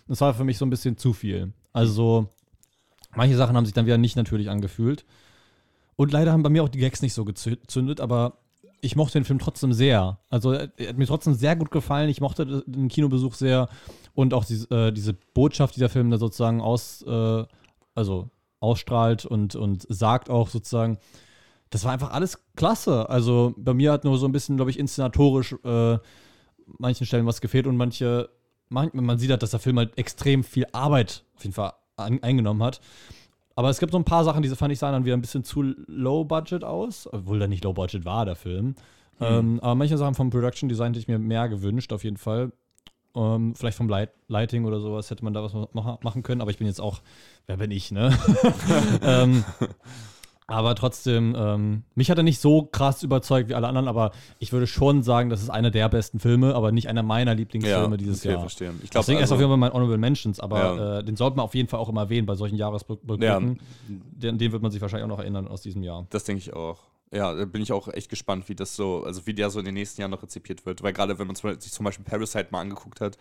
Das 0.08 0.22
war 0.22 0.36
für 0.36 0.43
mich 0.43 0.60
so 0.60 0.66
ein 0.66 0.70
bisschen 0.70 0.98
zu 0.98 1.14
viel. 1.14 1.52
Also, 1.74 2.30
manche 3.16 3.36
Sachen 3.36 3.58
haben 3.58 3.66
sich 3.66 3.74
dann 3.74 3.88
wieder 3.88 3.98
nicht 3.98 4.16
natürlich 4.16 4.50
angefühlt. 4.50 5.04
Und 5.96 6.12
leider 6.12 6.32
haben 6.32 6.43
bei 6.43 6.50
mir 6.50 6.64
auch 6.64 6.70
die 6.70 6.80
Gags 6.80 7.02
nicht 7.02 7.14
so 7.14 7.26
gezündet, 7.26 8.02
aber 8.02 8.38
ich 8.86 8.95
mochte 8.95 9.19
den 9.19 9.25
Film 9.25 9.39
trotzdem 9.39 9.73
sehr. 9.73 10.19
Also 10.29 10.51
er 10.51 10.69
hat 10.88 10.97
mir 10.97 11.07
trotzdem 11.07 11.33
sehr 11.33 11.55
gut 11.55 11.71
gefallen. 11.71 12.07
Ich 12.07 12.21
mochte 12.21 12.63
den 12.67 12.88
Kinobesuch 12.88 13.33
sehr 13.33 13.67
und 14.13 14.33
auch 14.33 14.45
diese, 14.45 14.69
äh, 14.69 14.91
diese 14.91 15.13
Botschaft, 15.13 15.75
die 15.75 15.79
der 15.79 15.89
Film 15.89 16.11
da 16.11 16.19
sozusagen 16.19 16.61
aus, 16.61 17.01
äh, 17.01 17.43
also 17.95 18.29
ausstrahlt 18.59 19.25
und, 19.25 19.55
und 19.55 19.86
sagt 19.89 20.29
auch 20.29 20.49
sozusagen, 20.49 20.99
das 21.71 21.83
war 21.83 21.93
einfach 21.93 22.11
alles 22.11 22.39
klasse. 22.55 23.09
Also 23.09 23.55
bei 23.57 23.73
mir 23.73 23.91
hat 23.91 24.03
nur 24.03 24.19
so 24.19 24.27
ein 24.27 24.31
bisschen, 24.31 24.55
glaube 24.55 24.69
ich, 24.69 24.77
inszenatorisch 24.77 25.55
äh, 25.63 25.97
manchen 26.77 27.07
Stellen 27.07 27.25
was 27.25 27.41
gefehlt 27.41 27.65
und 27.65 27.77
manche, 27.77 28.29
man, 28.69 28.91
man 28.93 29.17
sieht 29.17 29.31
halt, 29.31 29.41
dass 29.41 29.51
der 29.51 29.59
Film 29.59 29.79
halt 29.79 29.97
extrem 29.97 30.43
viel 30.43 30.67
Arbeit 30.73 31.23
auf 31.36 31.43
jeden 31.43 31.55
Fall 31.55 31.73
an, 31.97 32.21
eingenommen 32.21 32.61
hat. 32.61 32.81
Aber 33.56 33.70
es 33.70 33.80
gibt 33.80 33.91
so 33.93 33.97
ein 33.97 34.03
paar 34.03 34.24
Sachen, 34.24 34.41
die 34.43 34.49
fand 34.49 34.74
ich 34.74 34.80
sahen 34.80 34.93
dann 34.93 35.06
wieder 35.06 35.16
ein 35.16 35.22
bisschen 35.22 35.43
zu 35.43 35.62
low 35.88 36.26
budget 36.26 36.64
aus, 36.64 37.08
obwohl 37.12 37.39
der 37.39 37.47
nicht 37.47 37.64
low 37.64 37.74
budget 37.74 38.03
war, 38.06 38.26
der 38.26 38.36
Film. 38.36 38.76
Ähm, 39.22 39.60
aber 39.62 39.76
manche 39.76 39.97
Sachen 39.97 40.14
vom 40.14 40.30
Production 40.30 40.68
Design 40.68 40.88
hätte 40.89 40.99
ich 40.99 41.08
mir 41.08 41.20
mehr 41.20 41.47
gewünscht, 41.47 41.93
auf 41.93 42.03
jeden 42.03 42.18
Fall. 42.18 42.51
Ähm, 43.16 43.56
vielleicht 43.56 43.78
vom 43.78 43.88
Light 43.88 44.12
Lighting 44.28 44.66
oder 44.66 44.82
sowas 44.82 45.10
hätte 45.10 45.24
man 45.24 45.34
da 45.34 45.41
was 45.41 45.53
ma- 45.53 45.99
machen 46.01 46.22
können, 46.22 46.41
aber 46.41 46.51
ich 46.51 46.58
bin 46.58 46.68
jetzt 46.68 46.82
auch, 46.82 47.01
wer 47.47 47.56
bin 47.56 47.72
ich, 47.72 47.91
ne? 47.91 48.18
ähm, 49.01 49.45
aber 50.48 50.76
trotzdem, 50.76 51.36
ähm, 51.38 51.84
mich 51.96 52.12
hat 52.12 52.18
er 52.18 52.24
nicht 52.24 52.39
so 52.39 52.64
krass 52.64 53.02
überzeugt 53.02 53.50
wie 53.50 53.56
alle 53.56 53.68
anderen, 53.68 53.88
aber 53.88 54.12
ich 54.38 54.54
würde 54.54 54.68
schon 54.68 55.02
sagen, 55.02 55.30
das 55.30 55.41
ist 55.41 55.50
einer 55.50 55.72
der 55.72 55.89
besten 55.89 56.20
Filme, 56.20 56.54
aber 56.54 56.72
nicht 56.72 56.88
einer 56.88 57.02
meiner 57.02 57.34
Lieblingsfilme 57.34 57.98
dieses 57.98 58.20
okay, 58.20 58.32
Jahr. 58.32 58.39
verstehe. 58.41 58.72
Ich 58.84 58.91
glaube, 58.91 59.04
Deswegen 59.06 59.20
erst 59.20 59.34
auf 59.34 59.39
jeden 59.39 59.50
Fall 59.50 59.58
mein 59.58 59.74
Honorable 59.74 59.98
Mentions, 59.98 60.39
aber 60.39 60.60
Ja. 60.60 61.00
äh, 61.00 61.04
den 61.04 61.16
sollte 61.16 61.38
man 61.38 61.46
auf 61.46 61.56
jeden 61.56 61.68
Fall 61.68 61.80
auch 61.80 61.89
immer 61.89 62.02
erwähnen 62.02 62.28
bei 62.28 62.36
solchen 62.36 62.58
Jahresrückblicken. 62.58 63.24
Ja. 63.24 63.39
Den, 63.89 64.38
den 64.38 64.52
wird 64.52 64.62
man 64.62 64.72
sich 64.72 64.82
wahrscheinlich 64.82 65.06
auch 65.06 65.16
noch 65.16 65.20
erinnern 65.20 65.48
aus 65.48 65.62
diesem 65.62 65.82
Jahr. 65.82 66.06
Das 66.12 66.24
denke 66.26 66.39
ich 66.41 66.54
auch. 66.54 66.80
Ja, 67.12 67.34
da 67.34 67.45
bin 67.45 67.62
ich 67.62 67.72
auch 67.72 67.88
echt 67.88 68.10
gespannt, 68.10 68.49
wie 68.49 68.56
das 68.56 68.76
so, 68.76 69.03
also 69.03 69.26
wie 69.28 69.34
der 69.34 69.49
so 69.49 69.60
in 69.60 69.66
den 69.66 69.76
nächsten 69.76 70.01
Jahren 70.01 70.12
noch 70.12 70.24
rezipiert 70.24 70.66
wird. 70.66 70.82
Weil 70.84 70.91
gerade 70.91 71.18
wenn 71.20 71.28
man 71.28 71.36
sich 71.36 71.72
zum 71.72 71.84
Beispiel 71.86 72.03
Parasite 72.03 72.47
mal 72.49 72.62
angeguckt 72.62 72.99
hat 72.99 73.18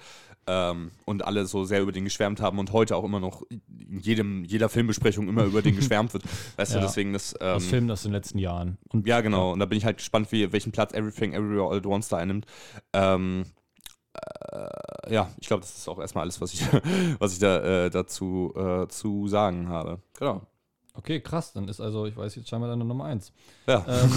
ähm, 0.46 0.90
und 1.04 1.24
alle 1.24 1.46
so 1.46 1.64
sehr 1.64 1.82
über 1.82 1.92
den 1.92 2.04
geschwärmt 2.04 2.40
haben 2.40 2.58
und 2.58 2.72
heute 2.72 2.96
auch 2.96 3.04
immer 3.04 3.20
noch 3.20 3.42
in 3.50 4.00
jedem, 4.00 4.42
jeder 4.44 4.68
Filmbesprechung 4.68 5.28
immer 5.28 5.44
über 5.44 5.62
den 5.62 5.76
geschwärmt 5.76 6.12
wird. 6.14 6.24
Weißt 6.56 6.72
du, 6.72 6.78
Ja. 6.78 6.84
deswegen 6.84 7.12
das. 7.12 7.34
Ähm, 7.40 7.56
Aus 7.56 7.66
Filmen 7.66 7.90
aus 7.90 8.02
den 8.02 8.12
letzten 8.12 8.38
Jahren. 8.38 8.78
Und 8.88 9.06
ja, 9.06 9.20
genau. 9.20 9.52
Und 9.52 9.58
da 9.60 9.66
bin 9.66 9.78
ich 9.78 9.84
halt 9.84 9.98
gespannt, 9.98 10.32
wie, 10.32 10.50
welchen 10.52 10.72
Platz 10.72 10.92
Everything 10.94 11.34
Everywhere 11.34 11.68
All 11.70 11.76
at 11.78 11.86
Once 11.86 12.08
da 12.08 12.16
einnimmt. 12.16 12.46
Ähm, 12.94 13.44
äh, 14.52 15.12
ja, 15.12 15.30
ich 15.38 15.46
glaube, 15.46 15.60
das 15.60 15.76
ist 15.76 15.88
auch 15.88 15.98
erstmal 15.98 16.22
alles, 16.22 16.40
was 16.40 16.54
ich, 16.54 16.62
was 17.18 17.32
ich 17.34 17.38
da 17.38 17.84
äh, 17.84 17.90
dazu 17.90 18.52
äh, 18.56 18.88
zu 18.88 19.28
sagen 19.28 19.68
habe. 19.68 20.00
Genau. 20.18 20.42
Okay, 20.94 21.20
krass. 21.20 21.52
Dann 21.52 21.66
ist 21.68 21.80
also, 21.80 22.06
ich 22.06 22.16
weiß 22.16 22.34
jetzt 22.36 22.48
scheinbar 22.48 22.70
deine 22.70 22.84
Nummer 22.84 23.04
eins. 23.04 23.32
Ja, 23.66 23.84
Ähm, 23.86 24.10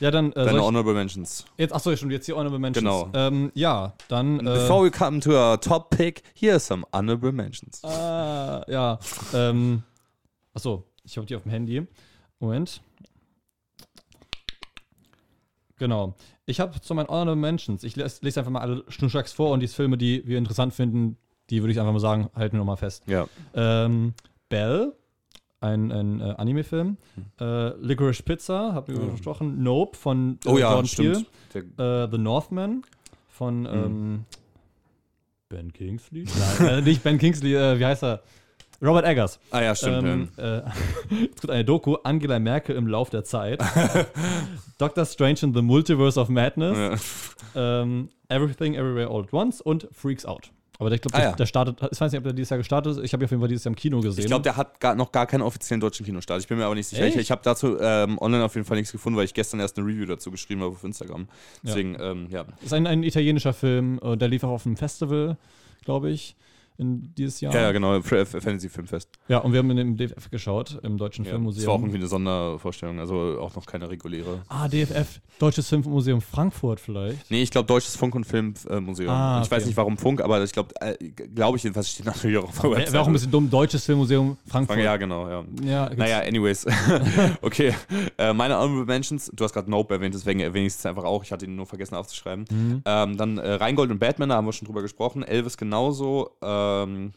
ja, 0.00 0.10
dann. 0.10 0.32
Äh, 0.32 0.44
deine 0.46 0.58
ich, 0.58 0.64
Honorable 0.64 0.94
Mentions. 0.94 1.44
jetzt, 1.58 1.72
achso, 1.74 1.94
schon 1.94 2.10
jetzt 2.10 2.26
hier 2.26 2.36
Honorable 2.36 2.58
Mentions. 2.58 2.82
Genau. 2.82 3.10
Ähm, 3.14 3.52
ja, 3.54 3.92
dann. 4.08 4.40
Äh, 4.40 4.42
Before 4.42 4.84
we 4.84 4.90
come 4.90 5.20
to 5.20 5.30
our 5.32 5.60
top 5.60 5.90
pick, 5.90 6.22
here 6.34 6.54
are 6.54 6.60
some 6.60 6.84
honorable 6.92 7.32
mentions. 7.32 7.84
Ah, 7.84 8.64
ja. 8.66 8.98
Ähm, 9.34 9.82
achso, 10.54 10.84
ich 11.04 11.16
habe 11.16 11.26
die 11.26 11.36
auf 11.36 11.42
dem 11.42 11.52
Handy. 11.52 11.86
Moment. 12.40 12.80
Genau. 15.78 16.14
Ich 16.46 16.60
habe 16.60 16.80
zu 16.80 16.94
meinen 16.94 17.08
Honorable 17.08 17.36
Mentions, 17.36 17.82
ich 17.84 17.96
lese, 17.96 18.18
lese 18.22 18.40
einfach 18.40 18.52
mal 18.52 18.60
alle 18.60 18.84
schnurstracks 18.88 19.32
vor 19.32 19.50
und 19.50 19.60
die 19.60 19.68
Filme, 19.68 19.98
die 19.98 20.26
wir 20.26 20.38
interessant 20.38 20.72
finden, 20.72 21.18
die 21.50 21.62
würde 21.62 21.72
ich 21.72 21.80
einfach 21.80 21.92
mal 21.92 21.98
sagen, 22.00 22.30
halten 22.34 22.54
wir 22.54 22.58
nochmal 22.58 22.76
fest. 22.76 23.02
Ja. 23.06 23.26
Ähm, 23.54 24.14
Belle, 24.48 24.96
ein, 25.60 25.90
ein 25.92 26.20
äh, 26.20 26.34
Anime-Film. 26.36 26.96
Hm. 27.14 27.24
Äh, 27.40 27.68
Licorice 27.80 28.22
Pizza, 28.22 28.74
haben 28.74 28.92
wir 28.94 29.06
besprochen. 29.12 29.62
Nope 29.62 29.96
von 29.96 30.38
äh, 30.44 30.48
Oh 30.48 30.58
ja, 30.58 30.70
Jordan 30.70 30.86
stimmt. 30.86 31.26
Peele. 31.52 32.04
Äh, 32.04 32.08
The 32.10 32.18
Northman 32.18 32.82
von 33.28 33.60
Mhm. 33.62 33.66
ähm, 33.66 34.24
Ben 35.48 35.72
Kingsley? 35.72 36.24
Nein, 36.60 36.68
äh, 36.68 36.80
nicht 36.82 37.02
Ben 37.02 37.18
Kingsley, 37.18 37.54
äh, 37.54 37.78
wie 37.78 37.84
heißt 37.86 38.02
er? 38.02 38.22
Robert 38.82 39.06
Eggers. 39.06 39.40
ah 39.52 39.62
ja, 39.62 39.74
stimmt. 39.74 40.04
Ähm, 40.06 40.28
äh, 40.36 40.60
es 41.34 41.40
gibt 41.40 41.50
eine 41.50 41.64
Doku, 41.64 41.94
Angela 42.04 42.38
Merkel 42.38 42.76
im 42.76 42.86
Lauf 42.86 43.08
der 43.08 43.24
Zeit. 43.24 43.62
Doctor 44.78 45.06
Strange 45.06 45.38
in 45.42 45.54
the 45.54 45.62
Multiverse 45.62 46.20
of 46.20 46.28
Madness. 46.28 46.76
ja. 47.54 47.80
Ähm, 47.82 48.10
Everything 48.28 48.74
Everywhere 48.74 49.08
All 49.08 49.22
at 49.22 49.32
Once 49.32 49.60
und 49.62 49.88
Freaks 49.92 50.26
Out. 50.26 50.50
Aber 50.78 50.90
ich 50.92 51.00
glaube, 51.00 51.14
Ah, 51.16 51.20
der, 51.20 51.30
ja. 51.30 51.36
der 51.36 51.46
startet, 51.46 51.78
ich 51.90 52.00
weiß 52.00 52.12
nicht, 52.12 52.18
ob 52.18 52.24
der 52.24 52.32
dieses 52.32 52.50
Jahr 52.50 52.58
gestartet 52.58 52.96
ist. 52.96 53.04
Ich 53.04 53.12
habe 53.12 53.22
ihn 53.22 53.26
auf 53.26 53.30
jeden 53.30 53.40
Fall 53.40 53.48
dieses 53.48 53.64
Jahr 53.64 53.72
im 53.72 53.76
Kino 53.76 54.00
gesehen. 54.00 54.20
Ich 54.24 54.26
glaube, 54.26 54.42
der 54.42 54.56
hat 54.56 54.78
gar, 54.80 54.94
noch 54.94 55.10
gar 55.12 55.26
keinen 55.26 55.42
offiziellen 55.42 55.80
deutschen 55.80 56.04
Kinostart. 56.04 56.40
Ich 56.40 56.48
bin 56.48 56.58
mir 56.58 56.66
aber 56.66 56.74
nicht 56.74 56.86
sicher. 56.86 57.06
Ich, 57.06 57.14
Echt? 57.14 57.22
ich 57.22 57.30
habe 57.30 57.40
dazu 57.44 57.78
ähm, 57.80 58.18
online 58.18 58.44
auf 58.44 58.54
jeden 58.54 58.66
Fall 58.66 58.76
nichts 58.76 58.92
gefunden, 58.92 59.16
weil 59.16 59.24
ich 59.24 59.34
gestern 59.34 59.60
erst 59.60 59.78
eine 59.78 59.86
Review 59.86 60.06
dazu 60.06 60.30
geschrieben 60.30 60.60
habe 60.62 60.72
auf 60.72 60.84
Instagram. 60.84 61.28
Deswegen, 61.62 61.96
ähm, 62.00 62.26
ja. 62.30 62.44
ist 62.62 62.74
ein, 62.74 62.86
ein 62.86 63.02
italienischer 63.02 63.52
Film, 63.52 63.98
äh, 64.02 64.16
der 64.16 64.28
lief 64.28 64.44
auch 64.44 64.50
auf 64.50 64.66
einem 64.66 64.76
Festival, 64.76 65.36
glaube 65.84 66.10
ich, 66.10 66.36
in 66.78 67.14
dieses 67.16 67.40
Jahr. 67.40 67.54
Ja, 67.54 67.62
ja, 67.62 67.72
genau. 67.72 68.00
Fantasy 68.02 68.68
Filmfest. 68.68 69.08
Ja, 69.28 69.38
und 69.38 69.52
wir 69.52 69.58
haben 69.60 69.70
ihn 69.70 69.78
im 69.78 69.96
DFF 69.96 70.30
geschaut, 70.30 70.78
im 70.82 70.98
Deutschen 70.98 71.24
Ja, 71.24 71.30
Filmmuseum. 71.32 71.60
das 71.62 71.66
war 71.68 71.74
auch 71.74 71.80
irgendwie 71.80 71.98
eine 71.98 72.06
Sondervorstellung, 72.06 72.98
also 73.00 73.38
auch 73.40 73.54
noch 73.56 73.66
keine 73.66 73.88
reguläre. 73.90 74.42
ah, 74.48 74.68
DFF, 74.68 75.20
Deutsches 75.38 75.68
Filmmuseum 75.68 76.20
Frankfurt 76.20 76.80
vielleicht. 76.80 77.30
Nee, 77.30 77.42
ich 77.42 77.50
glaube 77.50 77.66
Deutsches 77.66 77.96
Funk- 77.96 78.14
und 78.14 78.24
Filmmuseum. 78.24 79.08
Ah, 79.10 79.40
Ich 79.42 79.50
weiß 79.50 79.62
okay. 79.62 79.68
nicht 79.68 79.76
warum 79.76 79.96
Funk, 79.98 80.20
aber 80.20 80.42
ich 80.42 80.52
glaube, 80.52 80.74
äh, 80.80 80.96
glaube 81.10 81.56
ich 81.58 81.64
jedenfalls, 81.64 81.90
steht 81.90 82.06
natürlich 82.06 82.38
auch 82.38 82.44
auf 82.48 82.60
der 82.60 82.70
Wäre 82.70 82.92
wär 82.92 83.02
auch 83.02 83.06
ein 83.06 83.12
bisschen 83.12 83.30
dumm, 83.30 83.48
Deutsches 83.50 83.84
Filmmuseum 83.84 84.36
Frankfurt. 84.46 84.78
Ja, 84.78 84.96
genau, 84.96 85.28
ja. 85.28 85.44
Ja, 85.62 85.90
Naja, 85.94 86.20
anyways. 86.20 86.66
okay. 87.42 87.74
Äh, 88.18 88.32
meine 88.32 88.56
Honorable 88.58 88.84
Mentions, 88.86 89.30
du 89.34 89.44
hast 89.44 89.52
gerade 89.52 89.70
Nope 89.70 89.94
erwähnt, 89.94 90.14
deswegen 90.14 90.40
erwähne 90.40 90.66
ich 90.66 90.74
es 90.74 90.86
einfach 90.86 91.04
auch. 91.04 91.22
Ich 91.24 91.32
hatte 91.32 91.44
ihn 91.46 91.56
nur 91.56 91.66
vergessen 91.66 91.94
aufzuschreiben. 91.94 92.44
Mhm. 92.50 92.82
Ähm, 92.84 93.16
dann 93.16 93.38
äh, 93.38 93.52
Rheingold 93.54 93.90
und 93.90 93.98
Batman, 93.98 94.28
da 94.28 94.36
haben 94.36 94.46
wir 94.46 94.52
schon 94.52 94.66
drüber 94.66 94.82
gesprochen. 94.82 95.22
Elvis 95.22 95.56
genauso. 95.56 96.30
Ähm, 96.84 97.12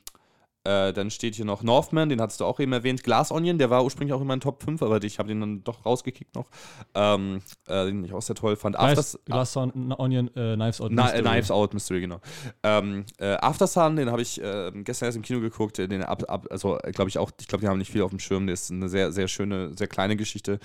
äh, 0.65 0.91
dann 0.91 1.09
steht 1.09 1.35
hier 1.35 1.45
noch 1.45 1.63
Northman, 1.63 2.09
den 2.09 2.19
hattest 2.19 2.41
du 2.41 2.45
auch 2.45 2.59
eben 2.59 2.73
erwähnt. 2.73 3.01
Glass 3.01 3.31
Onion, 3.31 3.57
der 3.57 3.69
war 3.69 3.81
ursprünglich 3.81 4.13
auch 4.13 4.19
in 4.19 4.27
meinen 4.27 4.41
Top 4.41 4.61
5, 4.61 4.81
aber 4.83 5.01
ich 5.01 5.17
habe 5.17 5.29
den 5.29 5.39
dann 5.39 5.63
doch 5.63 5.85
rausgekickt 5.85 6.35
noch. 6.35 6.47
Ähm, 6.93 7.41
äh, 7.67 7.85
den 7.85 8.03
ich 8.03 8.13
auch 8.13 8.21
sehr 8.21 8.35
toll 8.35 8.57
fand. 8.57 8.75
Glass, 8.75 9.15
Afters- 9.15 9.19
Glass 9.23 9.55
on, 9.55 9.93
Onion, 9.97 10.27
äh, 10.35 10.55
Knives 10.55 10.81
Out. 10.81 10.91
Na, 10.91 11.03
Mystery. 11.03 11.21
Knives 11.23 11.51
Out 11.51 11.73
Mystery, 11.73 12.01
genau. 12.01 12.19
Ähm, 12.63 13.05
äh, 13.19 13.35
After 13.39 13.67
Sun, 13.67 13.95
den 13.95 14.11
habe 14.11 14.21
ich 14.21 14.41
äh, 14.43 14.71
gestern 14.83 15.05
erst 15.05 15.15
im 15.15 15.21
Kino 15.23 15.39
geguckt. 15.39 15.79
äh, 15.79 15.87
Den 15.87 16.03
ab, 16.03 16.23
ab, 16.27 16.45
also 16.51 16.77
glaube 16.91 17.07
ich 17.07 17.17
auch, 17.17 17.31
ich 17.39 17.47
glaube, 17.47 17.61
die 17.61 17.69
haben 17.69 17.77
nicht 17.77 17.91
viel 17.91 18.01
auf 18.01 18.09
dem 18.11 18.19
Schirm. 18.19 18.45
Der 18.45 18.53
ist 18.55 18.69
eine 18.69 18.89
sehr, 18.89 19.13
sehr 19.13 19.29
schöne, 19.29 19.71
sehr 19.77 19.87
kleine 19.87 20.17
Geschichte. 20.17 20.59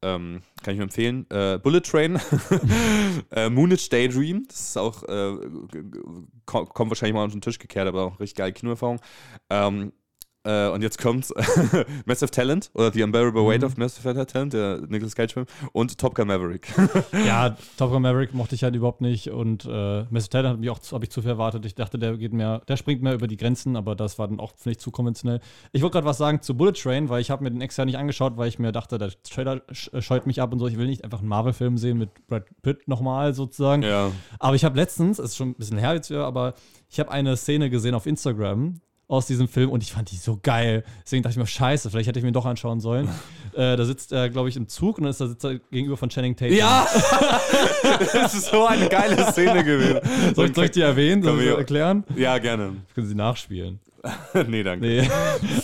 Ähm, 0.00 0.42
kann 0.62 0.74
ich 0.74 0.78
mir 0.78 0.84
empfehlen. 0.84 1.26
Äh, 1.30 1.58
Bullet 1.58 1.80
Train, 1.80 2.20
äh, 3.30 3.48
Moonage 3.48 3.88
Daydream, 3.90 4.44
das 4.48 4.60
ist 4.60 4.76
auch, 4.76 5.02
äh, 5.04 5.36
kommt 6.46 6.90
wahrscheinlich 6.90 7.14
mal 7.14 7.24
unter 7.24 7.36
den 7.36 7.42
Tisch 7.42 7.58
gekehrt, 7.58 7.88
aber 7.88 8.04
auch 8.04 8.20
richtig 8.20 8.36
geile 8.36 8.52
Kinoerfahrung. 8.52 9.00
Ähm, 9.48 9.92
äh, 10.44 10.68
und 10.68 10.82
jetzt 10.82 10.98
kommt's 10.98 11.32
Massive 12.06 12.30
Talent 12.30 12.70
oder 12.74 12.92
The 12.92 13.02
Unbearable 13.02 13.46
Weight 13.46 13.60
Mhm. 13.60 13.66
of 13.66 13.76
Massive 13.76 14.26
Talent, 14.26 14.52
der 14.52 14.80
Nicolas 14.88 15.14
Cage-Film, 15.14 15.46
und 15.72 15.98
Top 15.98 16.14
Gun 16.14 16.28
Maverick. 16.28 16.68
Ja, 17.26 17.56
Top 17.76 17.90
Gun 17.90 18.02
Maverick 18.02 18.32
mochte 18.34 18.54
ich 18.54 18.62
halt 18.64 18.74
überhaupt 18.74 19.00
nicht 19.00 19.30
und 19.30 19.64
äh, 19.66 20.02
Mr. 20.10 20.28
Talent 20.30 20.68
auch 20.68 20.80
habe 20.92 21.04
ich 21.04 21.10
zu 21.10 21.20
viel 21.22 21.30
erwartet. 21.30 21.64
Ich 21.66 21.74
dachte, 21.74 21.98
der 21.98 22.16
geht 22.16 22.32
mehr, 22.32 22.62
der 22.68 22.76
springt 22.76 23.02
mehr 23.02 23.14
über 23.14 23.26
die 23.26 23.36
Grenzen, 23.36 23.76
aber 23.76 23.94
das 23.94 24.18
war 24.18 24.28
dann 24.28 24.40
auch 24.40 24.52
ich 24.64 24.78
zu 24.78 24.90
konventionell. 24.90 25.40
Ich 25.72 25.82
wollte 25.82 25.94
gerade 25.94 26.06
was 26.06 26.18
sagen 26.18 26.42
zu 26.42 26.56
Bullet 26.56 26.72
Train, 26.72 27.08
weil 27.08 27.20
ich 27.20 27.30
habe 27.30 27.42
mir 27.44 27.50
den 27.50 27.60
extra 27.60 27.84
nicht 27.84 27.98
angeschaut, 27.98 28.36
weil 28.36 28.48
ich 28.48 28.58
mir 28.58 28.72
dachte, 28.72 28.98
der 28.98 29.10
Trailer 29.22 29.60
äh, 29.92 30.00
scheut 30.02 30.26
mich 30.26 30.40
ab 30.40 30.52
und 30.52 30.58
so. 30.58 30.66
Ich 30.66 30.78
will 30.78 30.86
nicht 30.86 31.04
einfach 31.04 31.18
einen 31.20 31.28
Marvel-Film 31.28 31.76
sehen 31.76 31.98
mit 31.98 32.26
Brad 32.26 32.44
Pitt 32.62 32.88
nochmal 32.88 33.34
sozusagen. 33.34 33.82
ja. 33.82 34.10
Aber 34.38 34.54
ich 34.56 34.64
habe 34.64 34.76
letztens, 34.76 35.18
es 35.18 35.30
ist 35.32 35.36
schon 35.36 35.50
ein 35.50 35.54
bisschen 35.54 35.78
her 35.78 35.94
jetzt 35.94 36.10
wieder, 36.10 36.24
aber 36.26 36.54
ich 36.88 36.98
habe 37.00 37.10
eine 37.10 37.36
Szene 37.36 37.70
gesehen 37.70 37.94
auf 37.94 38.06
Instagram 38.06 38.80
aus 39.10 39.26
diesem 39.26 39.48
Film 39.48 39.70
und 39.70 39.82
ich 39.82 39.92
fand 39.92 40.10
die 40.10 40.16
so 40.16 40.38
geil. 40.40 40.84
Deswegen 41.04 41.22
dachte 41.22 41.32
ich 41.32 41.38
mir, 41.38 41.46
scheiße, 41.46 41.90
vielleicht 41.90 42.08
hätte 42.08 42.20
ich 42.20 42.24
mir 42.24 42.32
doch 42.32 42.46
anschauen 42.46 42.80
sollen. 42.80 43.08
äh, 43.54 43.76
da 43.76 43.84
sitzt 43.84 44.12
er, 44.12 44.30
glaube 44.30 44.48
ich, 44.48 44.56
im 44.56 44.68
Zug 44.68 44.98
und 44.98 45.04
dann 45.04 45.10
ist 45.10 45.20
er 45.20 45.28
sitzt 45.28 45.44
er 45.44 45.58
gegenüber 45.70 45.96
von 45.96 46.08
Channing 46.08 46.36
Tatum. 46.36 46.56
Ja! 46.56 46.86
das 48.12 48.34
ist 48.34 48.46
so 48.46 48.64
eine 48.66 48.88
geile 48.88 49.32
Szene 49.32 49.64
gewesen. 49.64 50.00
Soll 50.34 50.48
ich, 50.48 50.54
soll 50.54 50.64
ich 50.66 50.70
die 50.70 50.82
erwähnen? 50.82 51.22
Soll 51.22 51.42
ich 51.42 51.48
erklären? 51.48 52.04
Ja, 52.16 52.38
gerne. 52.38 52.76
Können 52.94 53.08
Sie 53.08 53.16
nachspielen. 53.16 53.80
nee, 54.48 54.62
danke. 54.62 54.86
Nee. 54.86 55.10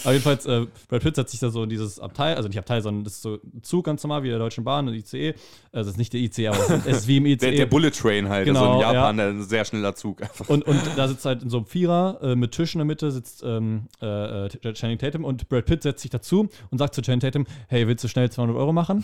Aber 0.04 0.12
jedenfalls, 0.12 0.44
äh, 0.46 0.66
Brad 0.88 1.02
Pitt 1.02 1.16
setzt 1.16 1.30
sich 1.30 1.40
da 1.40 1.48
so 1.50 1.62
in 1.62 1.70
dieses 1.70 1.98
Abteil, 1.98 2.36
also 2.36 2.48
nicht 2.48 2.58
Abteil, 2.58 2.82
sondern 2.82 3.04
das 3.04 3.14
ist 3.14 3.22
so 3.22 3.34
ein 3.34 3.62
Zug 3.62 3.84
ganz 3.84 4.02
normal 4.02 4.22
wie 4.22 4.28
der 4.28 4.38
Deutschen 4.38 4.62
Bahn 4.62 4.86
und 4.88 4.94
ICE. 4.94 5.34
Also 5.72 5.88
es 5.88 5.94
ist 5.94 5.98
nicht 5.98 6.12
der 6.12 6.20
ICE, 6.20 6.48
aber 6.48 6.58
es 6.86 6.98
ist 6.98 7.08
wie 7.08 7.16
im 7.16 7.26
ICE. 7.26 7.36
Der, 7.36 7.52
der 7.52 7.66
Bullet 7.66 7.90
Train 7.90 8.28
halt, 8.28 8.46
Genau, 8.46 8.60
also 8.60 8.74
in 8.74 8.80
Japan 8.80 9.18
ja. 9.18 9.28
ein 9.28 9.42
sehr 9.42 9.64
schneller 9.64 9.94
Zug. 9.94 10.22
Einfach. 10.22 10.48
Und, 10.48 10.66
und 10.66 10.80
da 10.96 11.08
sitzt 11.08 11.24
halt 11.24 11.42
in 11.42 11.50
so 11.50 11.58
einem 11.58 11.66
Vierer 11.66 12.18
äh, 12.22 12.36
mit 12.36 12.52
Tisch 12.52 12.74
in 12.74 12.80
der 12.80 12.86
Mitte 12.86 13.10
sitzt 13.10 13.42
ähm, 13.42 13.88
äh, 14.02 14.46
äh, 14.46 14.72
Channing 14.74 14.98
Tatum 14.98 15.24
und 15.24 15.48
Brad 15.48 15.64
Pitt 15.64 15.82
setzt 15.82 16.02
sich 16.02 16.10
dazu 16.10 16.48
und 16.70 16.78
sagt 16.78 16.94
zu 16.94 17.02
Channing 17.02 17.20
Tatum, 17.20 17.46
hey, 17.68 17.88
willst 17.88 18.04
du 18.04 18.08
schnell 18.08 18.30
200 18.30 18.56
Euro 18.56 18.72
machen? 18.72 19.02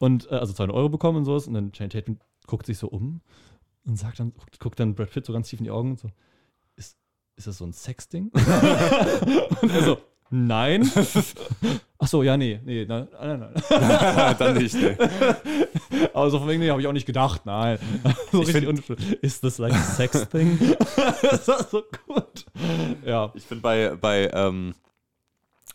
Und, 0.00 0.30
äh, 0.30 0.34
also 0.34 0.52
200 0.52 0.76
Euro 0.76 0.88
bekommen 0.88 1.18
und 1.18 1.24
sowas. 1.24 1.46
Und 1.46 1.54
dann 1.54 1.72
Channing 1.72 1.90
Tatum 1.90 2.18
guckt 2.46 2.66
sich 2.66 2.78
so 2.78 2.88
um 2.88 3.20
und 3.86 3.96
sagt 3.96 4.18
dann, 4.18 4.32
guckt, 4.34 4.58
guckt 4.58 4.80
dann 4.80 4.94
Brad 4.94 5.10
Pitt 5.10 5.26
so 5.26 5.32
ganz 5.32 5.48
tief 5.48 5.60
in 5.60 5.64
die 5.64 5.70
Augen 5.70 5.92
und 5.92 6.00
so, 6.00 6.08
ist, 7.38 7.46
das 7.46 7.58
so 7.58 7.64
ein 7.64 7.72
Sexding? 7.72 8.30
und 8.32 9.72
er 9.72 9.82
so, 9.84 9.98
nein. 10.30 10.90
Ach 12.00 12.06
so, 12.06 12.22
ja, 12.22 12.36
nee, 12.36 12.60
nee, 12.64 12.84
nein, 12.84 13.08
nein, 13.20 13.40
nein. 13.40 14.36
Dann 14.38 14.56
nicht, 14.56 14.74
ne. 14.74 14.96
Aber 16.14 16.30
so 16.30 16.38
von 16.38 16.48
wegen, 16.48 16.60
nee, 16.60 16.70
habe 16.70 16.80
ich 16.80 16.86
auch 16.86 16.92
nicht 16.92 17.06
gedacht, 17.06 17.44
nein. 17.44 17.78
So 18.32 18.40
richtig 18.40 18.66
unschuldig. 18.68 19.22
Ist 19.22 19.42
das 19.42 19.58
like 19.58 19.72
a 19.72 19.82
sex 19.82 20.28
thing? 20.28 20.76
das 21.22 21.48
war 21.48 21.64
so 21.64 21.82
gut. 22.06 22.46
Ja. 23.04 23.32
Ich 23.34 23.46
bin 23.46 23.60
bei, 23.60 23.96
bei, 24.00 24.30
ähm, 24.32 24.74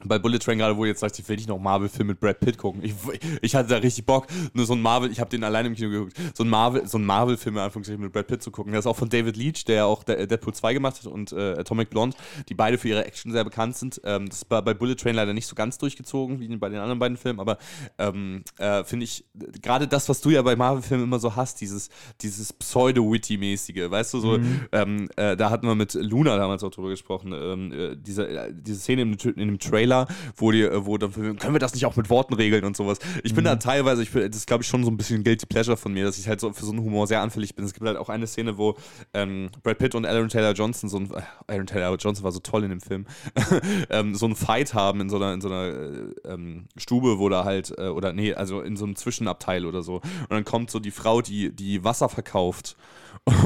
bei 0.06 0.20
Bullet 0.20 0.40
Train 0.40 0.58
gerade, 0.58 0.78
wo 0.78 0.84
du 0.84 0.90
jetzt 0.90 1.00
sagst, 1.00 1.20
ich 1.20 1.28
will 1.28 1.36
nicht 1.36 1.48
noch 1.50 1.60
Marvel-Film 1.60 2.08
mit 2.08 2.20
Brad 2.20 2.40
Pitt 2.40 2.58
gucken. 2.58 2.84
Ich, 2.84 2.94
ich 3.42 3.56
hatte 3.56 3.70
da 3.70 3.78
richtig 3.78 4.06
Bock, 4.06 4.28
nur 4.54 4.66
so 4.66 4.74
ein 4.74 4.82
Marvel, 4.82 5.12
ich 5.12 5.20
habe 5.20 5.30
den 5.30 5.44
alleine 5.44 5.70
im 5.70 5.76
Kino 5.76 5.90
geguckt, 5.90 6.14
so 6.34 6.44
ein 6.44 6.50
Marvel, 6.50 6.88
so 6.88 6.98
ein 6.98 7.06
Marvel-Film 7.06 7.56
in 7.56 7.62
Anführungszeichen 7.62 8.02
mit 8.02 8.12
Brad 8.14 8.28
Pitt 8.28 8.44
zu 8.44 8.52
gucken. 8.52 8.72
Der 8.72 8.80
ist 8.80 8.88
auch 8.88 8.96
von 8.96 9.10
David 9.10 9.38
Leach, 9.38 9.66
der 9.66 9.86
auch 9.86 10.04
De- 10.04 10.28
Deadpool 10.28 10.54
2 10.54 10.74
gemacht 10.74 10.98
hat 11.00 11.08
und 11.08 11.32
äh, 11.32 11.54
Atomic 11.60 11.90
Blonde, 11.90 12.16
die 12.50 12.54
beide 12.54 12.78
für 12.78 12.90
ihre 12.90 13.06
Action 13.06 13.32
sehr 13.32 13.44
bekannt 13.44 13.76
sind. 13.76 14.02
Ähm, 14.04 14.28
das 14.28 14.40
ist 14.40 14.46
bei, 14.46 14.62
Bullet 14.62 14.96
Train 14.96 15.16
leider 15.16 15.34
nicht 15.34 15.48
so 15.48 15.56
ganz 15.56 15.78
durchgezogen, 15.78 16.40
wie 16.40 16.48
bei 16.58 16.70
den 16.70 16.80
anderen 16.80 17.00
beiden 17.00 17.18
Filmen, 17.18 17.40
aber 17.40 17.58
ähm, 17.98 18.44
äh, 18.58 18.84
finde 18.84 19.06
ich, 19.06 19.26
gerade 19.62 19.88
das, 19.88 20.10
was 20.10 20.22
du 20.22 20.30
ja 20.30 20.42
bei 20.42 20.56
Marvel-Filmen 20.56 21.04
immer 21.06 21.20
so 21.20 21.36
hast, 21.36 21.62
dieses, 21.62 21.90
dieses 22.22 22.54
Pseudo-Witty-mäßige, 22.54 23.90
weißt 23.90 24.14
du, 24.14 24.20
so, 24.20 24.40
ähm, 24.72 25.10
äh, 25.16 25.36
da 25.36 25.50
hatten 25.50 25.68
wir 25.68 25.76
mit 25.76 25.94
Luna 25.94 26.38
damals 26.38 26.64
auch 26.64 26.72
drüber 26.72 26.90
gesprochen, 26.90 27.34
ähm, 27.34 27.72
äh, 27.72 27.96
diese, 27.96 28.28
äh, 28.28 28.54
diese 28.54 28.80
Szene 28.80 29.02
im, 29.04 29.14
in 29.14 29.48
dem 29.48 29.60
Trailer, 29.60 29.93
wo 30.36 30.52
die, 30.52 30.62
äh, 30.62 30.86
wo 30.86 30.98
dann, 30.98 31.12
können 31.14 31.54
wir 31.54 31.60
das 31.60 31.74
nicht 31.74 31.86
auch 31.86 31.96
mit 31.96 32.10
Worten 32.10 32.34
regeln 32.34 32.64
und 32.66 32.76
sowas. 32.76 33.00
Ich 33.24 33.34
bin 33.34 33.44
da 33.44 33.56
teilweise, 33.56 34.04
ich 34.04 34.12
bin, 34.12 34.28
das 34.28 34.38
ist 34.38 34.48
glaube 34.48 34.64
ich 34.64 34.70
schon 34.70 34.84
so 34.84 34.92
ein 34.92 34.98
bisschen 34.98 35.24
Guilty 35.24 35.46
Pleasure 35.46 35.78
von 35.78 35.94
mir, 35.94 36.06
dass 36.06 36.18
ich 36.18 36.28
halt 36.28 36.40
so 36.40 36.52
für 36.54 36.66
so 36.66 36.72
einen 36.72 36.82
Humor 36.82 37.08
sehr 37.08 37.22
anfällig 37.22 37.56
bin. 37.56 37.66
Es 37.66 37.74
gibt 37.74 37.86
halt 37.86 37.98
auch 37.98 38.10
eine 38.10 38.28
Szene, 38.28 38.58
wo 38.58 38.76
ähm, 39.14 39.50
Brad 39.64 39.78
Pitt 39.78 39.96
und 39.96 40.06
Aaron 40.06 40.30
Taylor 40.30 40.54
Johnson, 40.54 40.90
so 40.90 40.98
ein, 40.98 41.12
äh, 41.12 41.22
Aaron 41.48 41.68
Taylor 41.68 41.96
Johnson 41.98 42.24
war 42.24 42.32
so 42.32 42.40
toll 42.40 42.64
in 42.64 42.70
dem 42.70 42.82
Film, 42.82 43.06
ähm, 43.90 44.16
so 44.16 44.26
einen 44.26 44.36
Fight 44.36 44.74
haben 44.74 45.02
in 45.02 45.10
so 45.10 45.18
einer, 45.18 45.34
in 45.34 45.42
so 45.42 45.50
einer 45.50 45.66
äh, 45.66 46.34
ähm, 46.34 46.68
Stube, 46.78 47.20
wo 47.20 47.30
da 47.30 47.44
halt, 47.46 47.74
äh, 47.78 47.88
oder 47.88 48.14
nee, 48.14 48.34
also 48.34 48.62
in 48.62 48.78
so 48.78 48.86
einem 48.86 48.96
Zwischenabteil 48.96 49.66
oder 49.66 49.82
so. 49.82 49.96
Und 49.96 50.32
dann 50.32 50.46
kommt 50.46 50.72
so 50.72 50.80
die 50.80 50.92
Frau, 50.92 51.22
die, 51.22 51.56
die 51.56 51.84
Wasser 51.84 52.10
verkauft 52.10 52.76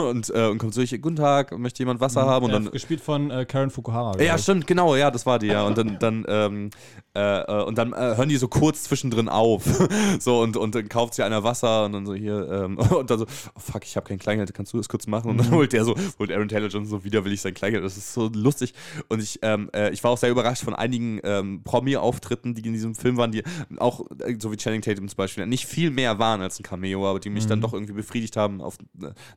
und, 0.01 0.29
äh, 0.29 0.47
und 0.47 0.57
kommt 0.57 0.73
so, 0.73 0.81
ich, 0.81 0.99
guten 1.01 1.15
Tag, 1.15 1.57
möchte 1.57 1.79
jemand 1.79 1.99
Wasser 1.99 2.25
haben? 2.25 2.45
Und 2.45 2.51
dann, 2.51 2.71
gespielt 2.71 3.01
von 3.01 3.29
äh, 3.31 3.45
Karen 3.45 3.69
Fukuhara. 3.69 4.21
ja, 4.21 4.35
ich. 4.35 4.41
stimmt, 4.41 4.67
genau, 4.67 4.95
ja, 4.95 5.11
das 5.11 5.25
war 5.25 5.39
die, 5.39 5.47
ja. 5.47 5.63
Und 5.67 5.77
dann, 5.77 5.99
dann, 5.99 6.25
ähm, 6.27 6.69
äh, 7.17 7.39
äh, 7.41 7.63
und 7.63 7.79
dann 7.79 7.93
äh, 7.93 8.15
hören 8.15 8.29
die 8.29 8.37
so 8.37 8.47
kurz 8.47 8.83
zwischendrin 8.83 9.27
auf. 9.27 9.63
so, 10.19 10.41
und, 10.41 10.55
und 10.55 10.75
dann 10.75 10.87
kauft 10.87 11.15
sie 11.15 11.23
einer 11.23 11.43
Wasser 11.43 11.85
und 11.85 11.93
dann 11.93 12.05
so 12.05 12.13
hier, 12.13 12.47
ähm, 12.47 12.77
und 12.95 13.09
dann 13.09 13.17
so, 13.17 13.25
oh 13.25 13.59
fuck, 13.59 13.83
ich 13.85 13.95
habe 13.95 14.07
kein 14.07 14.19
Kleingeld, 14.19 14.53
kannst 14.53 14.71
du 14.73 14.77
das 14.77 14.87
kurz 14.87 15.07
machen? 15.07 15.31
Und 15.31 15.37
dann 15.37 15.49
holt 15.51 15.73
der 15.73 15.83
so, 15.83 15.95
holt 16.19 16.31
Aaron 16.31 16.47
Taylor 16.47 16.67
Johnson 16.67 16.99
so 16.99 17.03
widerwillig 17.03 17.41
sein 17.41 17.55
Kleingeld. 17.55 17.83
Das 17.83 17.97
ist 17.97 18.13
so 18.13 18.29
lustig. 18.31 18.75
Und 19.09 19.23
ich, 19.23 19.39
ähm, 19.41 19.71
äh, 19.73 19.91
ich 19.91 20.03
war 20.03 20.11
auch 20.11 20.17
sehr 20.17 20.29
überrascht 20.29 20.63
von 20.63 20.75
einigen 20.75 21.19
ähm, 21.23 21.63
Promi-Auftritten, 21.63 22.53
die 22.53 22.65
in 22.67 22.73
diesem 22.73 22.93
Film 22.93 23.17
waren, 23.17 23.31
die 23.31 23.43
auch, 23.79 24.05
so 24.39 24.51
wie 24.51 24.57
Channing 24.57 24.83
Tatum 24.83 25.07
zum 25.07 25.17
Beispiel, 25.17 25.47
nicht 25.47 25.65
viel 25.65 25.89
mehr 25.89 26.19
waren 26.19 26.41
als 26.41 26.59
ein 26.59 26.63
Cameo, 26.63 27.09
aber 27.09 27.19
die 27.19 27.31
mich 27.31 27.47
dann 27.47 27.61
doch 27.61 27.73
irgendwie 27.73 27.93
befriedigt 27.93 28.37
haben 28.37 28.61
auf 28.61 28.77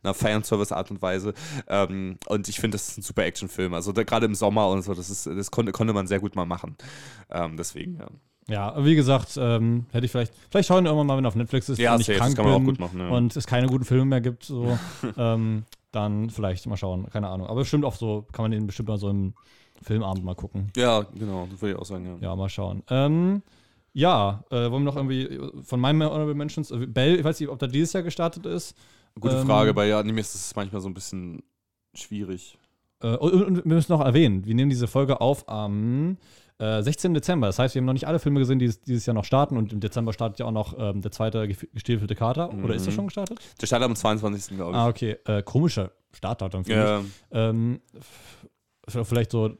einer 0.03 0.13
Fanservice-Art 0.21 0.91
und 0.91 1.03
Weise. 1.03 1.35
Ähm, 1.69 2.19
und 2.29 2.49
ich 2.49 2.61
finde, 2.61 2.77
das 2.77 2.89
ist 2.89 2.99
ein 2.99 3.03
super 3.03 3.25
Actionfilm. 3.25 3.75
Also 3.75 3.93
da- 3.93 4.03
gerade 4.05 4.27
im 4.27 4.35
Sommer 4.35 4.69
und 4.69 4.83
so, 4.83 4.95
das, 4.95 5.11
ist, 5.11 5.27
das 5.27 5.51
konnte, 5.51 5.73
konnte 5.73 5.93
man 5.93 6.07
sehr 6.07 6.21
gut 6.21 6.37
mal 6.37 6.47
machen. 6.47 6.77
Ähm, 7.31 7.57
deswegen, 7.57 7.99
ja. 7.99 8.07
Ja, 8.49 8.85
wie 8.85 8.97
gesagt, 8.97 9.37
ähm, 9.41 9.87
hätte 9.93 10.07
ich 10.07 10.11
vielleicht, 10.11 10.33
vielleicht 10.51 10.67
schauen 10.69 10.83
wir 10.83 10.91
irgendwann 10.91 11.07
mal, 11.07 11.17
wenn 11.19 11.27
auf 11.27 11.37
Netflix 11.37 11.69
ist, 11.69 11.79
Ja, 11.79 11.93
wenn 11.93 12.01
ich 12.01 12.07
safe, 12.07 12.19
das 12.19 12.27
krank 12.27 12.37
kann 12.37 12.45
man 12.47 12.55
auch 12.55 12.59
bin 12.59 12.67
gut 12.67 12.81
machen, 12.81 12.99
ja. 12.99 13.09
und 13.09 13.37
es 13.37 13.47
keine 13.47 13.69
guten 13.69 13.85
Filme 13.85 14.07
mehr 14.07 14.21
gibt, 14.21 14.43
so, 14.45 14.77
ähm, 15.17 15.65
dann 15.93 16.31
vielleicht 16.31 16.67
mal 16.67 16.77
schauen, 16.77 17.07
keine 17.11 17.29
Ahnung. 17.29 17.47
Aber 17.47 17.61
bestimmt 17.61 17.85
auch 17.85 17.95
so, 17.95 18.27
kann 18.33 18.43
man 18.45 18.51
den 18.51 18.67
bestimmt 18.67 18.89
mal 18.89 18.99
so 18.99 19.09
im 19.09 19.35
Filmabend 19.83 20.25
mal 20.25 20.35
gucken. 20.35 20.67
Ja, 20.77 21.03
genau, 21.17 21.47
das 21.51 21.63
würde 21.63 21.75
ich 21.75 21.79
auch 21.79 21.85
sagen, 21.85 22.07
ja. 22.07 22.29
Ja, 22.31 22.35
mal 22.37 22.49
schauen. 22.49 22.83
Ähm, 22.91 23.43
ja, 23.93 24.43
äh, 24.51 24.57
wollen 24.71 24.73
wir 24.73 24.81
noch 24.81 24.97
irgendwie 24.97 25.39
von 25.63 25.79
meinen 25.79 26.03
Honorable 26.03 26.35
Mentions, 26.35 26.71
äh, 26.73 26.87
Bell, 26.87 27.17
ich 27.21 27.25
weiß 27.25 27.39
nicht, 27.39 27.49
ob 27.49 27.59
der 27.61 27.69
dieses 27.69 27.93
Jahr 27.93 28.03
gestartet 28.03 28.47
ist. 28.47 28.77
Gute 29.19 29.39
Ähm, 29.39 29.47
Frage, 29.47 29.75
bei 29.75 29.95
Anime 29.95 30.21
ist 30.21 30.35
es 30.35 30.55
manchmal 30.55 30.81
so 30.81 30.89
ein 30.89 30.95
bisschen 30.95 31.43
schwierig. 31.95 32.59
Äh, 33.03 33.17
und, 33.17 33.33
und 33.43 33.57
wir 33.65 33.75
müssen 33.75 33.93
noch 33.93 34.05
erwähnen, 34.05 34.45
wir 34.45 34.55
nehmen 34.55 34.71
diese 34.71 34.87
Folge 34.87 35.21
auf 35.21 35.49
am 35.49 36.17
Äh, 36.61 36.83
16. 36.83 37.15
Dezember. 37.15 37.47
Das 37.47 37.59
heißt, 37.59 37.75
wir 37.75 37.81
haben 37.81 37.87
noch 37.87 37.95
nicht 37.95 38.07
alle 38.07 38.19
Filme 38.19 38.39
gesehen, 38.39 38.59
die 38.59 38.67
dieses, 38.67 38.83
dieses 38.83 39.07
Jahr 39.07 39.15
noch 39.15 39.25
starten. 39.25 39.57
Und 39.57 39.73
im 39.73 39.81
Dezember 39.81 40.13
startet 40.13 40.41
ja 40.41 40.45
auch 40.45 40.53
noch 40.53 40.79
ähm, 40.79 41.01
der 41.01 41.11
zweite 41.11 41.49
gestiefelte 41.49 42.15
Kater. 42.15 42.53
Oder 42.53 42.75
ist 42.75 42.85
der 42.85 42.93
schon 42.93 43.07
gestartet? 43.07 43.39
Der 43.63 43.67
startet 43.67 43.89
am 43.89 43.97
22. 43.97 44.57
glaube 44.57 44.73
ich. 44.73 44.77
Ah, 44.77 44.89
okay. 44.89 45.17
Äh, 45.25 45.43
komischer 45.43 45.93
Startdatum 46.13 46.67
für 46.67 46.73
ja, 46.73 47.01
mich. 47.01 47.11
Ähm, 47.31 47.81
vielleicht 48.87 49.31
so, 49.31 49.57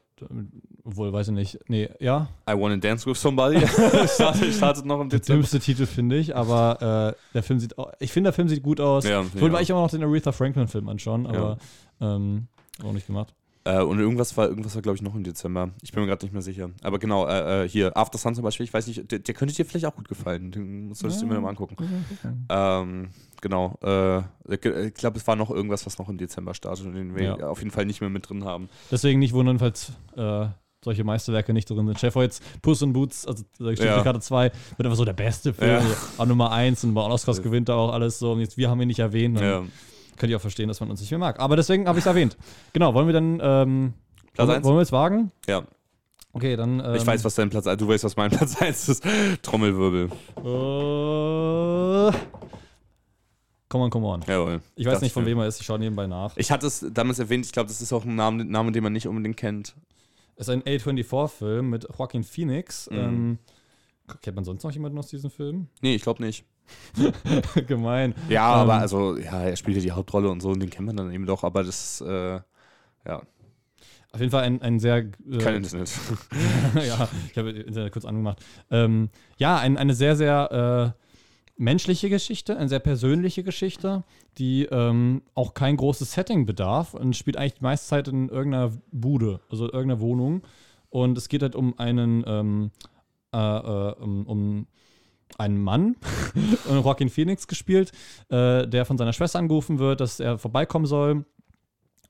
obwohl, 0.83 1.11
weiß 1.13 1.27
ich 1.29 1.33
nicht. 1.33 1.59
Nee, 1.67 1.89
ja. 1.99 2.27
I 2.49 2.53
Wanna 2.53 2.77
Dance 2.77 3.05
with 3.09 3.21
Somebody. 3.21 3.65
startet, 4.07 4.53
startet 4.53 4.85
noch 4.85 4.99
im 5.01 5.09
Der 5.09 5.19
Dezember. 5.19 5.39
dümmste 5.41 5.59
Titel, 5.59 5.85
finde 5.85 6.17
ich, 6.17 6.35
aber 6.35 7.15
äh, 7.15 7.33
der 7.33 7.43
Film 7.43 7.59
sieht 7.59 7.77
auch, 7.77 7.91
ich 7.99 8.11
finde, 8.11 8.29
der 8.29 8.33
Film 8.33 8.49
sieht 8.49 8.63
gut 8.63 8.79
aus. 8.79 9.03
Ja, 9.05 9.21
ich 9.21 9.33
wollte 9.41 9.53
ja. 9.53 9.57
eigentlich 9.59 9.73
auch 9.73 9.83
noch 9.83 9.91
den 9.91 10.03
Aretha 10.03 10.31
Franklin-Film 10.31 10.87
anschauen, 10.89 11.27
aber 11.27 11.57
ähm, 11.99 12.47
auch 12.83 12.93
nicht 12.93 13.07
gemacht. 13.07 13.33
Äh, 13.63 13.79
und 13.83 13.99
irgendwas 13.99 14.35
war, 14.37 14.47
irgendwas 14.47 14.73
war 14.73 14.81
glaube 14.81 14.95
ich, 14.95 15.03
noch 15.03 15.13
im 15.13 15.23
Dezember. 15.23 15.69
Ich 15.83 15.91
bin 15.91 16.01
mir 16.01 16.07
gerade 16.07 16.25
nicht 16.25 16.33
mehr 16.33 16.41
sicher. 16.41 16.71
Aber 16.81 16.97
genau, 16.97 17.27
äh, 17.27 17.65
äh, 17.65 17.69
hier, 17.69 17.95
After 17.95 18.17
Sun 18.17 18.33
zum 18.33 18.43
Beispiel, 18.43 18.63
ich 18.63 18.73
weiß 18.73 18.87
nicht, 18.87 19.11
der, 19.11 19.19
der 19.19 19.35
könnte 19.35 19.53
dir 19.53 19.65
vielleicht 19.65 19.85
auch 19.85 19.95
gut 19.95 20.07
gefallen. 20.07 20.49
Den 20.51 20.91
solltest 20.95 21.21
du 21.21 21.27
Ja. 21.27 21.33
mir 21.33 21.41
mal 21.41 21.49
angucken. 21.49 21.75
Ähm, 22.49 23.09
genau, 23.39 23.77
äh, 23.83 24.21
ich 24.49 24.93
glaube, 24.95 25.17
es 25.19 25.27
war 25.27 25.35
noch 25.35 25.51
irgendwas, 25.51 25.85
was 25.85 25.99
noch 25.99 26.09
im 26.09 26.17
Dezember 26.17 26.55
startet 26.55 26.87
und 26.87 26.95
den 26.95 27.15
wir 27.15 27.23
Ja. 27.37 27.49
auf 27.49 27.59
jeden 27.59 27.69
Fall 27.69 27.85
nicht 27.85 28.01
mehr 28.01 28.09
mit 28.09 28.27
drin 28.27 28.45
haben. 28.45 28.67
Deswegen 28.89 29.19
nicht 29.19 29.33
wundern, 29.33 29.59
falls 29.59 29.91
äh, 30.17 30.47
solche 30.83 31.03
Meisterwerke 31.03 31.53
nicht 31.53 31.69
drin 31.69 31.85
sind. 31.87 31.99
Chef 31.99 32.15
jetzt 32.15 32.43
Puss 32.61 32.81
in 32.81 32.93
Boots, 32.93 33.27
also 33.27 33.43
der 33.59 33.73
Ja. 33.73 33.97
ja. 33.97 34.03
Karte 34.03 34.19
2, 34.19 34.51
wird 34.77 34.79
einfach 34.79 34.97
so 34.97 35.05
der 35.05 35.13
beste 35.13 35.53
Film. 35.53 35.71
Ja. 35.71 35.77
Also, 35.77 35.95
auch 36.17 36.25
Nummer 36.25 36.51
1 36.51 36.83
und 36.83 36.93
bei 36.93 37.01
Oscars 37.01 37.41
gewinnt 37.41 37.69
er 37.69 37.75
auch 37.75 37.93
alles 37.93 38.19
so. 38.19 38.33
Und 38.33 38.39
jetzt, 38.39 38.57
wir 38.57 38.69
haben 38.69 38.81
ihn 38.81 38.87
nicht 38.87 38.99
erwähnt. 38.99 39.39
Ja. 39.39 39.63
könnt 40.17 40.29
ihr 40.29 40.37
auch 40.37 40.41
verstehen, 40.41 40.67
dass 40.67 40.79
man 40.79 40.89
uns 40.89 41.01
nicht 41.01 41.11
mehr 41.11 41.19
mag. 41.19 41.39
Aber 41.39 41.55
deswegen 41.55 41.87
habe 41.87 41.99
ich 41.99 42.03
es 42.03 42.07
erwähnt. 42.07 42.37
Genau, 42.73 42.93
wollen 42.93 43.07
wir 43.07 43.13
dann 43.13 43.39
ähm, 43.41 43.93
Platz 44.33 44.47
wollen, 44.47 44.57
eins? 44.57 44.65
wollen 44.65 44.75
wir 44.77 44.81
jetzt 44.81 44.91
wagen? 44.91 45.31
Ja, 45.47 45.63
Okay, 46.33 46.55
dann. 46.55 46.79
Ähm, 46.79 46.95
ich 46.95 47.05
weiß, 47.05 47.23
was 47.25 47.35
dein 47.35 47.49
Platz 47.49 47.67
1 47.67 47.79
Du 47.79 47.87
weißt, 47.87 48.03
was 48.03 48.15
mein 48.15 48.31
Platz 48.31 48.61
1 48.61 48.89
ist. 48.89 49.03
Trommelwirbel. 49.41 50.05
Äh, 50.05 50.09
come 53.67 53.83
on, 53.83 53.89
come 53.89 54.07
on. 54.07 54.21
Jawohl. 54.27 54.61
Ich 54.75 54.85
weiß 54.85 55.01
nicht, 55.01 55.13
von 55.13 55.25
wem 55.25 55.39
er 55.39 55.47
ist. 55.47 55.59
Ich 55.59 55.65
schaue 55.65 55.79
nebenbei 55.79 56.07
nach. 56.07 56.37
Ich 56.37 56.51
hatte 56.51 56.67
es 56.67 56.85
damals 56.93 57.19
erwähnt, 57.19 57.45
ich 57.45 57.51
glaube, 57.51 57.67
das 57.67 57.81
ist 57.81 57.91
auch 57.91 58.05
ein 58.05 58.15
Name, 58.15 58.45
Name, 58.45 58.71
den 58.71 58.83
man 58.83 58.93
nicht 58.93 59.07
unbedingt 59.07 59.37
kennt. 59.37 59.75
Es 60.35 60.47
ist 60.47 60.53
ein 60.53 60.63
A24-Film 60.63 61.69
mit 61.69 61.87
Joaquin 61.97 62.23
Phoenix. 62.23 62.89
Mhm. 62.89 62.97
Ähm, 62.97 63.39
kennt 64.21 64.35
man 64.35 64.45
sonst 64.45 64.63
noch 64.63 64.71
jemanden 64.71 64.97
aus 64.97 65.07
diesem 65.07 65.29
Film? 65.29 65.67
Nee, 65.81 65.95
ich 65.95 66.01
glaube 66.03 66.23
nicht. 66.23 66.45
Gemein. 67.67 68.15
Ja, 68.29 68.43
aber 68.45 68.75
Ähm, 68.75 68.81
also, 68.81 69.17
ja, 69.17 69.41
er 69.43 69.55
spielt 69.55 69.77
ja 69.77 69.83
die 69.83 69.91
Hauptrolle 69.91 70.29
und 70.29 70.41
so 70.41 70.49
und 70.49 70.59
den 70.61 70.69
kennt 70.69 70.87
man 70.87 70.95
dann 70.95 71.11
eben 71.11 71.25
doch, 71.25 71.43
aber 71.43 71.63
das, 71.63 72.01
äh, 72.01 72.39
ja, 73.05 73.21
Auf 74.13 74.19
jeden 74.19 74.31
Fall 74.31 74.43
ein, 74.43 74.61
ein 74.61 74.79
sehr. 74.79 74.97
Äh, 74.97 75.37
kein 75.39 75.55
Internet. 75.55 75.91
ja, 76.75 77.07
ich 77.31 77.37
habe 77.37 77.51
Internet 77.51 77.93
kurz 77.93 78.05
angemacht. 78.05 78.43
Ähm, 78.69 79.09
ja, 79.37 79.57
ein, 79.57 79.77
eine 79.77 79.93
sehr, 79.93 80.15
sehr 80.15 80.95
äh, 80.97 81.00
menschliche 81.61 82.09
Geschichte, 82.09 82.57
eine 82.57 82.69
sehr 82.69 82.79
persönliche 82.79 83.43
Geschichte, 83.43 84.03
die 84.39 84.65
ähm, 84.65 85.21
auch 85.35 85.53
kein 85.53 85.77
großes 85.77 86.11
Setting 86.11 86.47
bedarf 86.47 86.95
und 86.95 87.15
spielt 87.15 87.37
eigentlich 87.37 87.59
die 87.59 87.63
meiste 87.63 87.87
Zeit 87.87 88.07
in 88.07 88.29
irgendeiner 88.29 88.71
Bude, 88.91 89.41
also 89.49 89.65
irgendeiner 89.65 89.99
Wohnung. 90.01 90.41
Und 90.89 91.17
es 91.17 91.29
geht 91.29 91.43
halt 91.43 91.55
um 91.55 91.77
einen, 91.77 92.23
ähm, 92.25 92.71
äh, 93.31 93.37
äh, 93.37 93.93
um, 93.93 94.67
einen 95.37 95.61
Mann, 95.61 95.95
Joaquin 96.69 97.09
Phoenix 97.09 97.47
gespielt, 97.47 97.91
äh, 98.29 98.67
der 98.67 98.83
von 98.85 98.97
seiner 98.97 99.13
Schwester 99.13 99.39
angerufen 99.39 99.77
wird, 99.77 100.01
dass 100.01 100.19
er 100.19 100.39
vorbeikommen 100.39 100.87
soll 100.87 101.25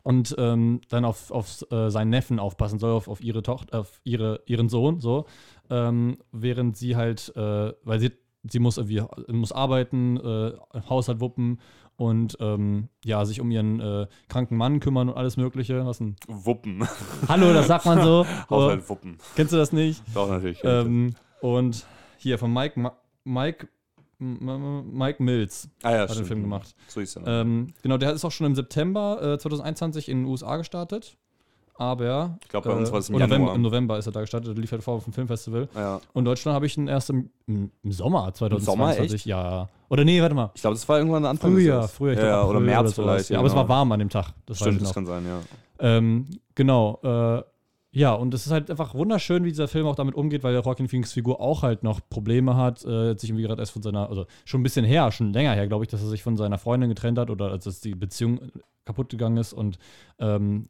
und 0.01 0.33
ähm, 0.39 0.79
dann 0.87 1.03
auf, 1.03 1.29
auf 1.29 1.63
äh, 1.71 1.89
seinen 1.89 2.09
Neffen 2.09 2.39
aufpassen 2.39 2.79
soll, 2.79 2.93
auf, 2.93 3.09
auf 3.09 3.21
ihre 3.21 3.43
Tochter, 3.43 3.81
auf 3.81 3.99
ihre, 4.05 4.41
ihren 4.45 4.69
Sohn, 4.69 5.01
so, 5.01 5.25
ähm, 5.69 6.17
während 6.31 6.77
sie 6.77 6.95
halt, 6.95 7.33
äh, 7.35 7.73
weil 7.83 7.99
sie, 7.99 8.11
sie 8.43 8.59
muss 8.59 8.77
irgendwie 8.77 9.03
muss 9.31 9.51
arbeiten, 9.51 10.17
äh, 10.17 10.53
Haushalt 10.89 11.19
wuppen 11.19 11.59
und 11.95 12.37
ähm, 12.39 12.89
ja, 13.05 13.25
sich 13.25 13.41
um 13.41 13.51
ihren 13.51 13.79
äh, 13.79 14.07
kranken 14.27 14.57
Mann 14.57 14.79
kümmern 14.79 15.09
und 15.09 15.17
alles 15.17 15.37
Mögliche. 15.37 15.85
Was 15.85 15.99
denn? 15.99 16.15
Wuppen. 16.27 16.87
Hallo, 17.27 17.53
das 17.53 17.67
sagt 17.67 17.85
man 17.85 18.01
so. 18.01 18.25
Haushalt 18.49 18.89
Wuppen. 18.89 19.17
kennst 19.35 19.53
du 19.53 19.57
das 19.57 19.71
nicht? 19.71 20.01
Doch, 20.13 20.29
natürlich. 20.29 20.59
Ähm, 20.63 21.13
und 21.41 21.85
hier 22.17 22.37
von 22.37 22.51
Mike, 22.51 22.79
Ma 22.79 22.93
Mike, 23.23 23.67
Mike 24.17 25.21
Mills 25.21 25.69
ah, 25.83 25.91
ja, 25.91 25.99
hat 25.99 26.09
den 26.09 26.13
stimmt. 26.13 26.27
Film 26.27 26.41
gemacht. 26.41 26.75
So 26.87 27.01
ist 27.01 27.17
er. 27.17 27.41
Ähm, 27.41 27.73
genau, 27.83 27.97
der 27.97 28.13
ist 28.13 28.25
auch 28.25 28.31
schon 28.31 28.47
im 28.47 28.55
September 28.55 29.33
äh, 29.33 29.37
2021 29.37 30.09
in 30.09 30.23
den 30.23 30.25
USA 30.25 30.57
gestartet. 30.57 31.17
Aber. 31.75 32.37
Ich 32.41 32.49
glaub, 32.49 32.63
bei 32.63 32.71
uns 32.71 32.91
war 32.91 32.99
es 32.99 33.09
im 33.09 33.15
oder 33.15 33.27
November. 33.27 33.55
Im 33.55 33.61
November 33.61 33.97
ist 33.97 34.05
er 34.05 34.11
da 34.11 34.21
gestartet, 34.21 34.57
lief 34.57 34.71
halt 34.71 34.83
vor 34.83 34.95
auf 34.95 35.03
dem 35.03 35.13
Filmfestival. 35.13 35.67
ja. 35.75 35.95
Und 36.13 36.21
in 36.21 36.25
Deutschland 36.25 36.55
habe 36.55 36.65
ich 36.65 36.77
ihn 36.77 36.87
erst 36.87 37.09
im, 37.09 37.29
im, 37.47 37.71
Sommer 37.91 38.33
2022. 38.33 38.63
Sommer, 38.65 39.15
echt? 39.15 39.25
Ja. 39.25 39.69
Oder 39.89 40.05
nee, 40.05 40.21
warte 40.21 40.35
mal. 40.35 40.51
Ich 40.53 40.61
glaube, 40.61 40.75
das 40.75 40.87
war 40.87 40.97
irgendwann 40.99 41.25
Anfang 41.25 41.51
Frühjahr, 41.51 41.87
früher, 41.87 42.13
ja, 42.13 42.21
glaub, 42.21 42.49
oder 42.49 42.59
März 42.59 42.95
sowas. 42.95 42.95
vielleicht. 42.95 43.29
Ja, 43.31 43.39
aber 43.39 43.47
es 43.47 43.53
genau. 43.53 43.63
war 43.63 43.69
warm 43.69 43.91
an 43.91 43.99
dem 43.99 44.09
Tag. 44.09 44.33
Das 44.45 44.57
Stimmt, 44.57 44.81
das 44.81 44.93
kann 44.93 45.05
sein, 45.05 45.25
ja. 45.25 45.39
Ähm, 45.79 46.27
genau. 46.55 46.99
Äh, 47.03 47.43
ja, 47.93 48.13
und 48.13 48.33
es 48.33 48.45
ist 48.45 48.53
halt 48.53 48.71
einfach 48.71 48.93
wunderschön, 48.93 49.43
wie 49.43 49.49
dieser 49.49 49.67
Film 49.67 49.85
auch 49.85 49.95
damit 49.95 50.15
umgeht, 50.15 50.43
weil 50.43 50.53
der 50.53 50.61
Joaquin 50.61 50.87
Phoenix 50.87 51.11
Figur 51.11 51.41
auch 51.41 51.61
halt 51.61 51.83
noch 51.83 51.99
Probleme 52.09 52.55
hat, 52.55 52.85
äh, 52.85 53.09
hat 53.09 53.19
sich 53.19 53.31
irgendwie 53.31 53.43
gerade 53.43 53.61
erst 53.61 53.73
von 53.73 53.81
seiner, 53.81 54.07
also 54.07 54.25
schon 54.45 54.61
ein 54.61 54.63
bisschen 54.63 54.85
her, 54.85 55.11
schon 55.11 55.33
länger 55.33 55.51
her, 55.53 55.67
glaube 55.67 55.83
ich, 55.83 55.89
dass 55.89 56.01
er 56.01 56.07
sich 56.07 56.23
von 56.23 56.37
seiner 56.37 56.57
Freundin 56.57 56.89
getrennt 56.89 57.17
hat 57.17 57.29
oder 57.29 57.57
dass 57.57 57.81
die 57.81 57.93
Beziehung 57.93 58.39
kaputt 58.85 59.09
gegangen 59.09 59.35
ist 59.35 59.51
und 59.51 59.77
ähm, 60.19 60.69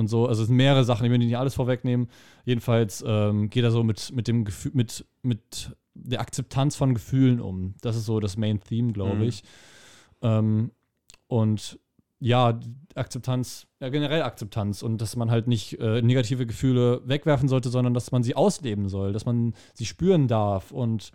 und 0.00 0.08
so. 0.08 0.26
Also 0.26 0.42
es 0.42 0.48
sind 0.48 0.56
mehrere 0.56 0.84
Sachen, 0.84 1.04
ich 1.04 1.12
will 1.12 1.18
nicht 1.18 1.36
alles 1.36 1.54
vorwegnehmen. 1.54 2.08
Jedenfalls 2.44 3.04
ähm, 3.06 3.48
geht 3.50 3.62
er 3.62 3.70
so 3.70 3.84
mit, 3.84 4.12
mit 4.12 4.26
dem 4.26 4.44
Gefühl, 4.44 4.72
mit, 4.74 5.06
mit 5.22 5.76
der 5.94 6.20
Akzeptanz 6.20 6.74
von 6.74 6.94
Gefühlen 6.94 7.40
um. 7.40 7.74
Das 7.82 7.94
ist 7.96 8.06
so 8.06 8.18
das 8.18 8.36
Main 8.36 8.60
Theme, 8.60 8.92
glaube 8.92 9.16
Mhm. 9.16 9.22
ich. 9.22 9.42
Ähm, 10.22 10.72
und 11.28 11.78
ja, 12.18 12.58
Akzeptanz, 12.94 13.66
ja, 13.80 13.88
generell 13.88 14.22
Akzeptanz 14.22 14.82
und 14.82 14.98
dass 15.00 15.16
man 15.16 15.30
halt 15.30 15.46
nicht 15.46 15.78
äh, 15.80 16.02
negative 16.02 16.44
Gefühle 16.46 17.00
wegwerfen 17.06 17.48
sollte, 17.48 17.70
sondern 17.70 17.94
dass 17.94 18.12
man 18.12 18.22
sie 18.22 18.34
ausleben 18.36 18.88
soll, 18.88 19.12
dass 19.12 19.24
man 19.24 19.54
sie 19.74 19.86
spüren 19.86 20.28
darf 20.28 20.70
und 20.70 21.12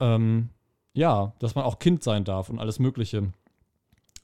ähm, 0.00 0.48
ja, 0.94 1.32
dass 1.38 1.54
man 1.54 1.64
auch 1.64 1.78
Kind 1.78 2.02
sein 2.02 2.24
darf 2.24 2.50
und 2.50 2.58
alles 2.58 2.78
Mögliche. 2.80 3.18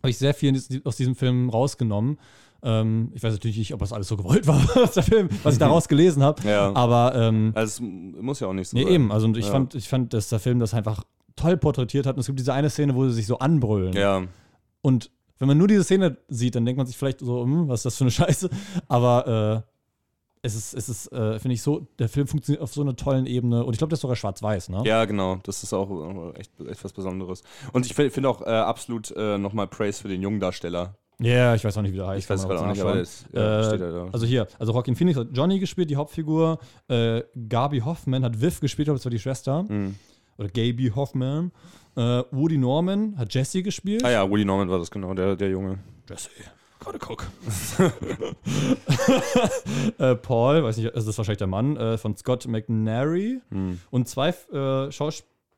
Habe 0.02 0.10
ich 0.10 0.18
sehr 0.18 0.34
viel 0.34 0.60
aus 0.84 0.96
diesem 0.96 1.14
Film 1.14 1.48
rausgenommen. 1.50 2.18
Ähm, 2.62 3.10
ich 3.14 3.22
weiß 3.22 3.32
natürlich 3.32 3.58
nicht, 3.58 3.74
ob 3.74 3.80
das 3.80 3.92
alles 3.92 4.08
so 4.08 4.16
gewollt 4.16 4.46
war, 4.46 4.58
Film, 5.02 5.28
was 5.42 5.54
ich 5.54 5.58
daraus 5.60 5.88
gelesen 5.88 6.22
habe, 6.22 6.42
Ja. 6.48 6.74
aber 6.74 7.14
ähm, 7.14 7.52
Also, 7.54 7.84
es 7.84 8.20
muss 8.22 8.40
ja 8.40 8.48
auch 8.48 8.52
nicht 8.52 8.68
so 8.68 8.76
Nee, 8.76 8.84
sein. 8.84 8.92
eben. 8.92 9.12
Also 9.12 9.28
ich, 9.34 9.46
Ja. 9.46 9.52
fand, 9.52 9.74
ich 9.74 9.88
fand, 9.88 10.12
dass 10.14 10.28
der 10.28 10.38
Film 10.40 10.58
das 10.58 10.74
einfach 10.74 11.04
toll 11.36 11.56
porträtiert 11.56 12.06
hat. 12.06 12.16
Und 12.16 12.20
es 12.20 12.26
gibt 12.26 12.38
diese 12.38 12.54
eine 12.54 12.70
Szene, 12.70 12.94
wo 12.94 13.06
sie 13.06 13.12
sich 13.14 13.26
so 13.26 13.38
anbrüllen. 13.38 13.92
Ja. 13.92 14.22
Und 14.80 15.10
wenn 15.38 15.48
man 15.48 15.58
nur 15.58 15.68
diese 15.68 15.84
Szene 15.84 16.16
sieht, 16.28 16.54
dann 16.54 16.64
denkt 16.64 16.78
man 16.78 16.86
sich 16.86 16.96
vielleicht 16.96 17.20
so, 17.20 17.42
hm, 17.42 17.68
was 17.68 17.80
ist 17.80 17.84
das 17.86 17.96
für 17.98 18.04
eine 18.04 18.10
Scheiße? 18.10 18.48
Aber 18.88 19.64
äh, 19.64 19.70
es 20.42 20.54
ist, 20.54 20.74
es 20.74 20.88
ist 20.88 21.12
äh, 21.12 21.38
finde 21.40 21.54
ich 21.54 21.62
so, 21.62 21.86
der 21.98 22.08
Film 22.08 22.26
funktioniert 22.26 22.62
auf 22.62 22.72
so 22.72 22.80
einer 22.80 22.96
tollen 22.96 23.26
Ebene. 23.26 23.64
Und 23.64 23.72
ich 23.74 23.78
glaube, 23.78 23.90
der 23.90 23.94
ist 23.96 24.00
sogar 24.02 24.16
schwarz-weiß, 24.16 24.68
ne? 24.70 24.82
Ja, 24.86 25.04
genau. 25.04 25.36
Das 25.42 25.62
ist 25.62 25.72
auch 25.74 25.90
äh, 26.34 26.38
echt, 26.38 26.52
echt 26.70 26.84
was 26.84 26.92
Besonderes. 26.92 27.42
Und 27.72 27.84
ich 27.84 27.94
finde 27.94 28.10
find 28.10 28.26
auch 28.26 28.40
äh, 28.42 28.50
absolut 28.50 29.10
äh, 29.16 29.36
nochmal 29.38 29.66
Praise 29.66 30.00
für 30.00 30.08
den 30.08 30.22
jungen 30.22 30.40
Darsteller. 30.40 30.96
Ja, 31.18 31.54
ich 31.54 31.64
weiß 31.64 31.76
auch 31.78 31.82
nicht, 31.82 31.92
wie 31.92 31.96
der 31.96 32.08
heißt. 32.08 32.24
Ich 32.24 32.30
weiß 32.30 32.46
gerade 32.46 32.60
auch 32.60 32.66
nicht, 32.66 32.80
aber 32.80 32.96
das, 32.96 33.24
ja, 33.32 33.72
Äh, 33.72 33.78
da. 33.78 34.08
Also 34.12 34.26
hier, 34.26 34.46
also 34.58 34.72
Joaquin 34.72 34.96
Phoenix 34.96 35.18
hat 35.18 35.28
Johnny 35.32 35.58
gespielt, 35.58 35.88
die 35.88 35.96
Hauptfigur. 35.96 36.58
Äh, 36.88 37.22
Gabi 37.48 37.80
Hoffman 37.80 38.22
hat 38.22 38.40
Viv 38.40 38.60
gespielt, 38.60 38.88
aber 38.88 38.98
das 38.98 39.04
war 39.04 39.10
die 39.10 39.18
Schwester. 39.18 39.62
Mhm. 39.62 39.94
Oder 40.36 40.48
Gaby 40.48 40.92
Hoffman. 40.94 41.52
Äh, 41.96 42.22
Woody 42.30 42.58
Norman 42.58 43.16
hat 43.16 43.32
Jesse 43.32 43.62
gespielt. 43.62 44.04
Ah 44.04 44.10
ja, 44.10 44.30
Woody 44.30 44.44
Norman 44.44 44.68
war 44.68 44.78
das 44.78 44.90
genau, 44.90 45.14
der, 45.14 45.36
der 45.36 45.48
Junge. 45.48 45.78
Jesse, 46.06 46.28
gerade 46.78 46.98
guck. 46.98 47.26
äh, 49.98 50.14
Paul, 50.16 50.62
weiß 50.62 50.76
nicht, 50.76 50.94
das 50.94 51.06
ist 51.06 51.16
wahrscheinlich 51.16 51.38
der 51.38 51.46
Mann, 51.46 51.78
äh, 51.78 51.96
von 51.96 52.14
Scott 52.16 52.46
McNary. 52.46 53.40
Mhm. 53.48 53.80
Und 53.90 54.06
zwei 54.08 54.34
äh, 54.52 54.92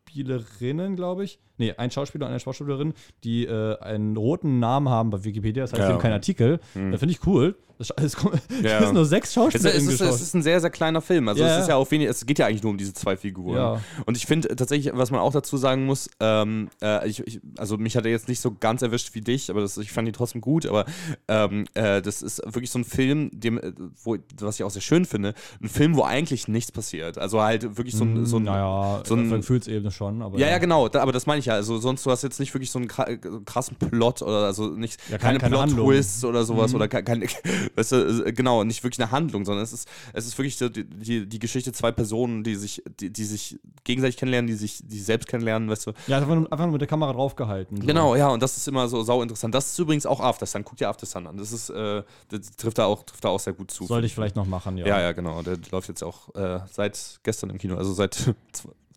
Schauspielerinnen, 0.09 0.97
glaube 0.97 1.25
ich. 1.25 1.39
Nee, 1.61 1.73
ein 1.77 1.91
Schauspieler 1.91 2.27
und 2.27 2.31
eine 2.31 2.41
Schauspielerin, 2.41 2.95
die 3.25 3.45
äh, 3.45 3.79
einen 3.81 4.17
roten 4.17 4.61
Namen 4.61 4.89
haben 4.89 5.11
bei 5.11 5.25
Wikipedia. 5.25 5.65
Das 5.65 5.73
heißt, 5.73 5.81
Ja. 5.81 5.87
sie 5.89 5.93
haben 5.95 6.01
keinen 6.01 6.13
Artikel. 6.13 6.61
Mhm. 6.75 6.93
Da 6.93 6.99
finde 6.99 7.13
ich 7.15 7.27
cool. 7.27 7.57
Das, 7.79 7.91
es, 7.97 8.17
kommen- 8.17 8.41
Ja. 8.63 8.79
es 8.79 8.85
sind 8.87 8.95
nur 8.95 9.05
sechs 9.05 9.29
Es, 9.29 9.35
Schauspielerinnen 9.35 9.89
ist, 9.89 9.95
es, 9.95 10.01
ist, 10.01 10.15
es 10.17 10.21
ist 10.23 10.35
ein 10.35 10.43
sehr, 10.43 10.61
sehr 10.61 10.71
kleiner 10.71 11.01
Film. 11.01 11.29
Also 11.29 11.43
Ja, 11.43 11.57
es 11.57 11.63
ist 11.63 11.69
ja 11.69 11.77
auch 11.77 11.89
wenig, 11.91 12.09
es 12.09 12.27
geht 12.27 12.39
ja 12.41 12.47
eigentlich 12.47 12.63
nur 12.65 12.71
um 12.71 12.79
diese 12.79 12.93
zwei 12.95 13.17
Figuren. 13.17 13.57
Ja. 13.57 13.81
Und 14.07 14.17
ich 14.17 14.27
finde 14.27 14.55
tatsächlich, 14.55 14.93
was 14.97 15.11
man 15.13 15.21
auch 15.21 15.33
dazu 15.33 15.57
sagen 15.57 15.85
muss, 15.87 16.09
ähm, 16.21 16.69
äh, 16.83 17.09
ich, 17.09 17.21
ich, 17.27 17.41
also 17.57 17.77
mich 17.77 17.97
hat 17.97 18.05
er 18.05 18.11
jetzt 18.13 18.29
nicht 18.29 18.41
so 18.41 18.53
ganz 18.53 18.83
erwischt 18.83 19.15
wie 19.15 19.21
dich, 19.21 19.49
aber 19.51 19.61
das, 19.61 19.77
ich 19.79 19.91
fand 19.93 20.07
ihn 20.09 20.15
trotzdem 20.15 20.41
gut, 20.41 20.67
aber 20.67 20.87
ähm, 21.29 21.67
äh, 21.75 22.03
das 22.03 22.23
ist 22.23 22.41
wirklich 22.45 22.71
so 22.71 22.79
ein 22.81 22.85
Film, 22.85 23.31
dem, 23.33 23.59
äh, 23.59 23.73
wo, 24.03 24.17
was 24.41 24.57
ich 24.59 24.65
auch 24.65 24.71
sehr 24.71 24.83
schön 24.83 25.05
finde, 25.05 25.35
ein 25.63 25.69
Film, 25.69 25.97
wo 25.97 26.03
eigentlich 26.03 26.47
nichts 26.49 26.71
passiert. 26.73 27.17
Also 27.19 27.43
halt 27.43 27.77
wirklich 27.79 27.95
so 27.97 28.05
ein, 28.05 28.27
so 28.27 28.39
ein 28.39 28.45
naja, 28.45 29.03
so 29.05 29.15
ein- 29.15 29.31
Gefühlsebene 29.31 29.91
schon. 29.99 30.23
Aber 30.23 30.39
Ja, 30.39 30.47
ja, 30.49 30.59
genau, 30.59 30.89
da, 30.89 31.03
aber 31.03 31.13
das 31.13 31.27
meine 31.27 31.41
ich 31.41 31.47
ja. 31.47 31.55
Also 31.55 31.79
sonst 31.79 32.07
du 32.07 32.11
hast 32.11 32.23
jetzt 32.23 32.41
nicht 32.41 32.55
wirklich 32.55 32.71
so 32.71 32.79
einen 32.79 32.89
kra- 32.89 33.45
krassen 33.45 33.77
Plot 33.77 34.23
oder 34.23 34.47
also 34.47 34.69
nicht 34.69 34.99
Ja, 35.11 35.19
keine, 35.19 35.39
keine- 35.39 35.55
Plot-Twists 35.57 36.25
oder 36.25 36.45
sowas 36.45 36.71
Mhm. 36.71 36.77
oder 36.77 36.89
ke- 36.89 37.03
keine, 37.03 37.27
weißt 37.77 37.93
du, 37.93 38.25
äh, 38.27 38.33
genau, 38.33 38.65
nicht 38.65 38.83
wirklich 38.83 39.01
eine 39.01 39.11
Handlung, 39.11 39.45
sondern 39.45 39.63
es 39.65 39.73
ist, 39.73 39.89
es 40.15 40.27
ist 40.27 40.39
wirklich 40.39 40.57
die, 40.57 40.85
die, 40.85 41.27
die 41.29 41.39
Geschichte 41.39 41.73
zwei 41.73 41.93
Personen, 41.93 42.45
die 42.45 42.55
sich, 42.55 42.83
die, 43.01 43.11
die 43.13 43.25
sich 43.25 43.59
gegenseitig 43.85 44.17
kennenlernen, 44.17 44.47
die 44.47 44.55
sich, 44.55 44.81
die 44.85 45.01
selbst 45.01 45.29
kennenlernen, 45.29 45.69
weißt 45.69 45.89
du. 45.89 45.93
Ja, 46.07 46.19
einfach 46.19 46.35
nur, 46.35 46.51
einfach 46.53 46.65
nur 46.65 46.73
mit 46.73 46.81
der 46.81 46.89
Kamera 46.89 47.13
draufgehalten. 47.13 47.81
So. 47.81 47.87
Genau, 47.87 48.15
ja, 48.15 48.29
und 48.29 48.43
das 48.43 48.57
ist 48.57 48.69
immer 48.69 48.89
so 48.89 49.03
sau 49.03 49.21
interessant. 49.23 49.55
Das 49.55 49.71
ist 49.73 49.79
übrigens 49.79 50.07
auch 50.07 50.21
After 50.21 50.47
Sun. 50.47 50.65
Guck 50.65 50.77
dir 50.77 50.89
After 50.89 51.07
Sun 51.07 51.27
an. 51.27 51.37
Das 51.37 51.53
ist, 51.53 51.71
äh, 51.71 52.03
das 52.29 52.51
trifft 52.57 52.79
da 52.79 52.87
auch, 52.87 53.03
trifft 53.03 53.25
da 53.25 53.29
auch 53.31 53.41
sehr 53.41 53.53
gut 53.53 53.71
zu. 53.71 53.87
Sollte 53.87 54.07
ich 54.07 54.15
vielleicht 54.15 54.37
noch 54.37 54.47
machen, 54.47 54.77
ja. 54.79 54.87
Ja, 54.87 55.01
ja, 55.01 55.13
genau. 55.13 55.43
Der 55.43 55.59
läuft 55.73 55.89
jetzt 55.89 56.03
auch 56.05 56.35
äh, 56.35 56.61
seit 56.71 57.19
gestern 57.25 57.51
im 57.51 57.59
Kino. 57.59 57.77
Also 57.77 57.93
seit 57.93 58.17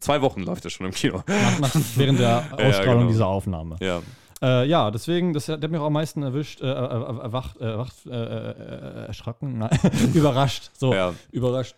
zwei, 0.02 0.22
Wochen 0.22 0.42
läuft 0.44 0.66
er 0.66 0.72
schon 0.72 0.86
im 0.88 0.92
Kino. 0.92 1.24
Nach, 1.28 1.60
nach, 1.60 1.76
während 1.96 2.20
der 2.20 2.28
Ja, 2.28 2.68
Ausstrahlung 2.68 3.00
genau. 3.00 3.12
dieser 3.12 3.28
Aufnahme. 3.28 3.78
Ja. 3.80 4.02
Äh, 4.42 4.68
ja, 4.68 4.90
deswegen, 4.92 5.34
das, 5.34 5.46
der 5.46 5.60
hat 5.62 5.70
mich 5.70 5.80
auch 5.80 5.86
am 5.86 5.94
meisten 5.94 6.24
erwischt, 6.24 6.62
äh, 6.62 6.66
äh, 6.66 6.70
erwacht, 6.72 7.62
äh, 7.62 7.66
erwacht, 7.66 7.94
äh, 8.08 8.10
äh, 8.10 8.52
äh, 8.52 9.06
erschrocken, 9.08 9.60
nein, 9.60 9.70
überrascht. 10.14 10.72
So, 10.74 10.94
ja. 10.94 11.14
überrascht. 11.32 11.76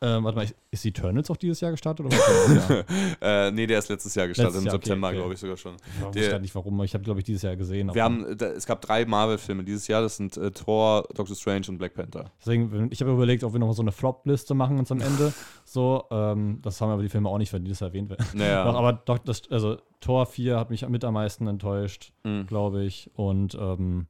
Ähm, 0.00 0.22
warte 0.22 0.36
mal, 0.38 0.46
ist 0.70 0.86
Eternals 0.86 1.28
auch 1.28 1.36
dieses 1.36 1.60
Jahr 1.60 1.72
gestartet? 1.72 2.06
Oder. 2.06 2.16
Äh, 3.20 3.50
nee, 3.50 3.66
der 3.66 3.80
ist 3.80 3.88
letztes 3.88 4.14
Jahr 4.14 4.28
gestartet, 4.28 4.54
Letztes 4.54 4.62
im 4.62 4.66
Jahr, 4.66 4.74
okay, 4.76 4.84
September, 4.86 5.08
okay. 5.08 5.16
glaube 5.16 5.34
ich 5.34 5.40
sogar 5.40 5.56
schon. 5.56 5.76
Ich 6.12 6.16
weiß 6.22 6.30
gar 6.30 6.38
nicht 6.38 6.54
warum, 6.54 6.74
aber 6.74 6.84
ich 6.84 6.94
habe, 6.94 7.02
glaube 7.02 7.18
ich, 7.20 7.24
dieses 7.24 7.42
Jahr 7.42 7.56
gesehen. 7.56 7.92
Wir 7.92 8.04
haben, 8.04 8.36
da, 8.36 8.46
es 8.46 8.64
gab 8.66 8.80
drei 8.80 9.04
Marvel-Filme 9.04 9.64
dieses 9.64 9.88
Jahr, 9.88 10.02
das 10.02 10.16
sind 10.16 10.36
äh, 10.36 10.52
Thor, 10.52 11.02
Doctor 11.14 11.34
Strange 11.34 11.66
und 11.68 11.78
Black 11.78 11.94
Panther. 11.94 12.30
Deswegen, 12.40 12.88
ich 12.90 13.00
habe 13.00 13.10
überlegt, 13.10 13.42
ob 13.42 13.52
wir 13.52 13.58
noch 13.58 13.66
mal 13.66 13.72
so 13.72 13.82
eine 13.82 13.92
Flop-Liste 13.92 14.54
machen 14.54 14.78
uns 14.78 14.92
am 14.92 15.00
Ende. 15.00 15.32
So, 15.70 16.04
ähm, 16.10 16.60
das 16.62 16.80
haben 16.80 16.90
aber 16.90 17.02
die 17.02 17.10
Filme 17.10 17.28
auch 17.28 17.36
nicht 17.36 17.50
verdient, 17.50 17.72
das 17.72 17.82
erwähnt 17.82 18.08
werden. 18.08 18.24
Naja. 18.32 18.64
Doch, 18.64 18.74
aber 18.74 18.94
doch, 18.94 19.18
das, 19.18 19.42
also 19.50 19.76
Tor 20.00 20.24
4 20.24 20.56
hat 20.58 20.70
mich 20.70 20.88
mit 20.88 21.04
am 21.04 21.12
meisten 21.12 21.46
enttäuscht, 21.46 22.14
Mhm. 22.24 22.46
glaube 22.46 22.84
ich. 22.84 23.10
Und 23.14 23.54
ähm, 23.54 24.06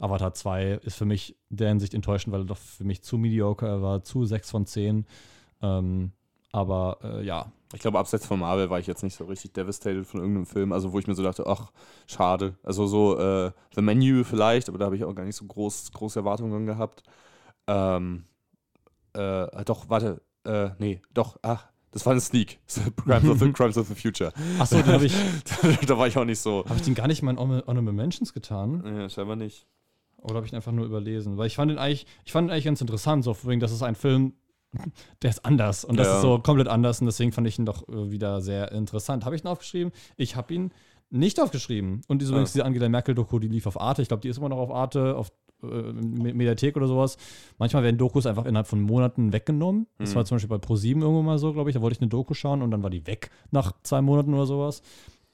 Avatar 0.00 0.34
2 0.34 0.80
ist 0.82 0.96
für 0.96 1.04
mich 1.04 1.36
in 1.50 1.56
der 1.58 1.68
Hinsicht 1.68 1.94
enttäuschend, 1.94 2.32
weil 2.32 2.40
er 2.42 2.46
doch 2.46 2.56
für 2.58 2.84
mich 2.84 3.02
zu 3.02 3.18
mediocre 3.18 3.82
war, 3.82 4.02
zu 4.02 4.24
6 4.24 4.50
von 4.50 4.66
10. 4.66 5.06
Ähm, 5.62 6.12
aber 6.52 6.98
äh, 7.04 7.24
ja, 7.24 7.52
Ich 7.74 7.80
glaube, 7.80 7.98
abseits 8.00 8.26
von 8.26 8.40
Marvel 8.40 8.70
war 8.70 8.78
ich 8.80 8.86
jetzt 8.88 9.02
nicht 9.04 9.14
so 9.14 9.24
richtig 9.26 9.52
devastated 9.52 10.04
von 10.06 10.20
irgendeinem 10.20 10.46
Film, 10.46 10.72
also 10.72 10.92
wo 10.92 10.98
ich 10.98 11.06
mir 11.06 11.14
so 11.14 11.22
dachte, 11.22 11.46
ach, 11.46 11.70
schade. 12.08 12.56
Also 12.64 12.86
so 12.88 13.16
äh, 13.18 13.52
The 13.74 13.82
Menu 13.82 14.24
vielleicht, 14.24 14.68
aber 14.68 14.78
da 14.78 14.86
habe 14.86 14.96
ich 14.96 15.04
auch 15.04 15.14
gar 15.14 15.24
nicht 15.24 15.36
so 15.36 15.44
groß, 15.44 15.92
große 15.92 16.18
Erwartungen 16.18 16.66
gehabt. 16.66 17.04
Ähm, 17.68 18.24
äh, 19.12 19.64
doch, 19.64 19.88
warte, 19.88 20.22
äh, 20.44 20.70
nee, 20.78 21.00
doch, 21.14 21.36
ach, 21.42 21.68
das 21.92 22.06
war 22.06 22.14
ein 22.14 22.20
Sneak. 22.20 22.58
Crimes, 23.04 23.28
of 23.28 23.38
the, 23.38 23.52
Crimes 23.52 23.76
of 23.78 23.86
the 23.88 23.94
Future. 23.94 24.32
achso, 24.58 24.76
den 24.76 24.86
habe 24.86 25.04
ich, 25.06 25.14
da 25.86 25.98
war 25.98 26.06
ich 26.08 26.16
auch 26.16 26.24
nicht 26.24 26.40
so. 26.40 26.64
hab 26.68 26.76
ich 26.76 26.82
den 26.82 26.94
gar 26.94 27.06
nicht 27.06 27.22
mal 27.22 27.32
in 27.32 27.38
Honor- 27.38 27.64
Honorable 27.66 27.92
Mentions 27.92 28.32
getan. 28.32 28.82
Ja, 28.84 29.08
scheinbar 29.08 29.36
nicht. 29.36 29.66
Oder 30.22 30.36
habe 30.36 30.46
ich 30.46 30.52
ihn 30.52 30.56
einfach 30.56 30.72
nur 30.72 30.86
überlesen? 30.86 31.36
Weil 31.38 31.46
ich 31.46 31.56
fand 31.56 31.70
ihn 31.72 31.78
eigentlich, 31.78 32.06
ich 32.24 32.32
fand 32.32 32.48
ihn 32.48 32.52
eigentlich 32.52 32.64
ganz 32.64 32.80
interessant, 32.80 33.24
so 33.24 33.36
wegen, 33.44 33.60
das 33.60 33.72
ist 33.72 33.82
ein 33.82 33.94
Film, 33.94 34.34
der 35.22 35.30
ist 35.30 35.44
anders 35.44 35.84
und 35.84 35.96
das 35.96 36.06
Ja. 36.06 36.16
ist 36.16 36.22
so 36.22 36.38
komplett 36.38 36.68
anders 36.68 37.00
und 37.00 37.06
deswegen 37.06 37.32
fand 37.32 37.46
ich 37.48 37.58
ihn 37.58 37.66
doch 37.66 37.88
äh, 37.88 38.10
wieder 38.10 38.40
sehr 38.40 38.70
interessant. 38.72 39.24
Habe 39.24 39.34
ich 39.36 39.42
ihn 39.44 39.48
aufgeschrieben? 39.48 39.92
Ich 40.16 40.36
habe 40.36 40.52
ihn 40.54 40.70
nicht 41.12 41.40
aufgeschrieben. 41.40 42.02
Und 42.06 42.22
diese, 42.22 42.30
übrigens 42.32 42.50
Ah. 42.50 42.52
diese 42.52 42.64
Angela 42.64 42.88
Merkel-Doku, 42.88 43.40
die 43.40 43.48
lief 43.48 43.66
auf 43.66 43.80
Arte. 43.80 44.00
Ich 44.02 44.08
glaube, 44.08 44.20
die 44.20 44.28
ist 44.28 44.38
immer 44.38 44.48
noch 44.48 44.58
auf 44.58 44.70
Arte, 44.70 45.16
auf 45.16 45.32
äh, 45.62 45.66
Me- 45.66 46.32
Mediathek 46.34 46.76
oder 46.76 46.86
sowas. 46.86 47.16
Manchmal 47.58 47.82
werden 47.82 47.98
Dokus 47.98 48.26
einfach 48.26 48.44
innerhalb 48.46 48.68
von 48.68 48.80
Monaten 48.80 49.32
weggenommen. 49.32 49.88
Das 49.98 50.10
Mhm. 50.10 50.14
war 50.14 50.24
zum 50.24 50.36
Beispiel 50.36 50.48
bei 50.48 50.58
ProSieben 50.58 51.02
irgendwo 51.02 51.22
mal 51.22 51.38
so, 51.38 51.52
glaube 51.52 51.68
ich. 51.68 51.74
Da 51.74 51.82
wollte 51.82 51.96
ich 51.96 52.00
eine 52.00 52.08
Doku 52.08 52.32
schauen 52.34 52.62
und 52.62 52.70
dann 52.70 52.82
war 52.84 52.90
die 52.90 53.06
weg 53.08 53.30
nach 53.50 53.72
zwei 53.82 54.00
Monaten 54.00 54.32
oder 54.34 54.46
sowas. 54.46 54.82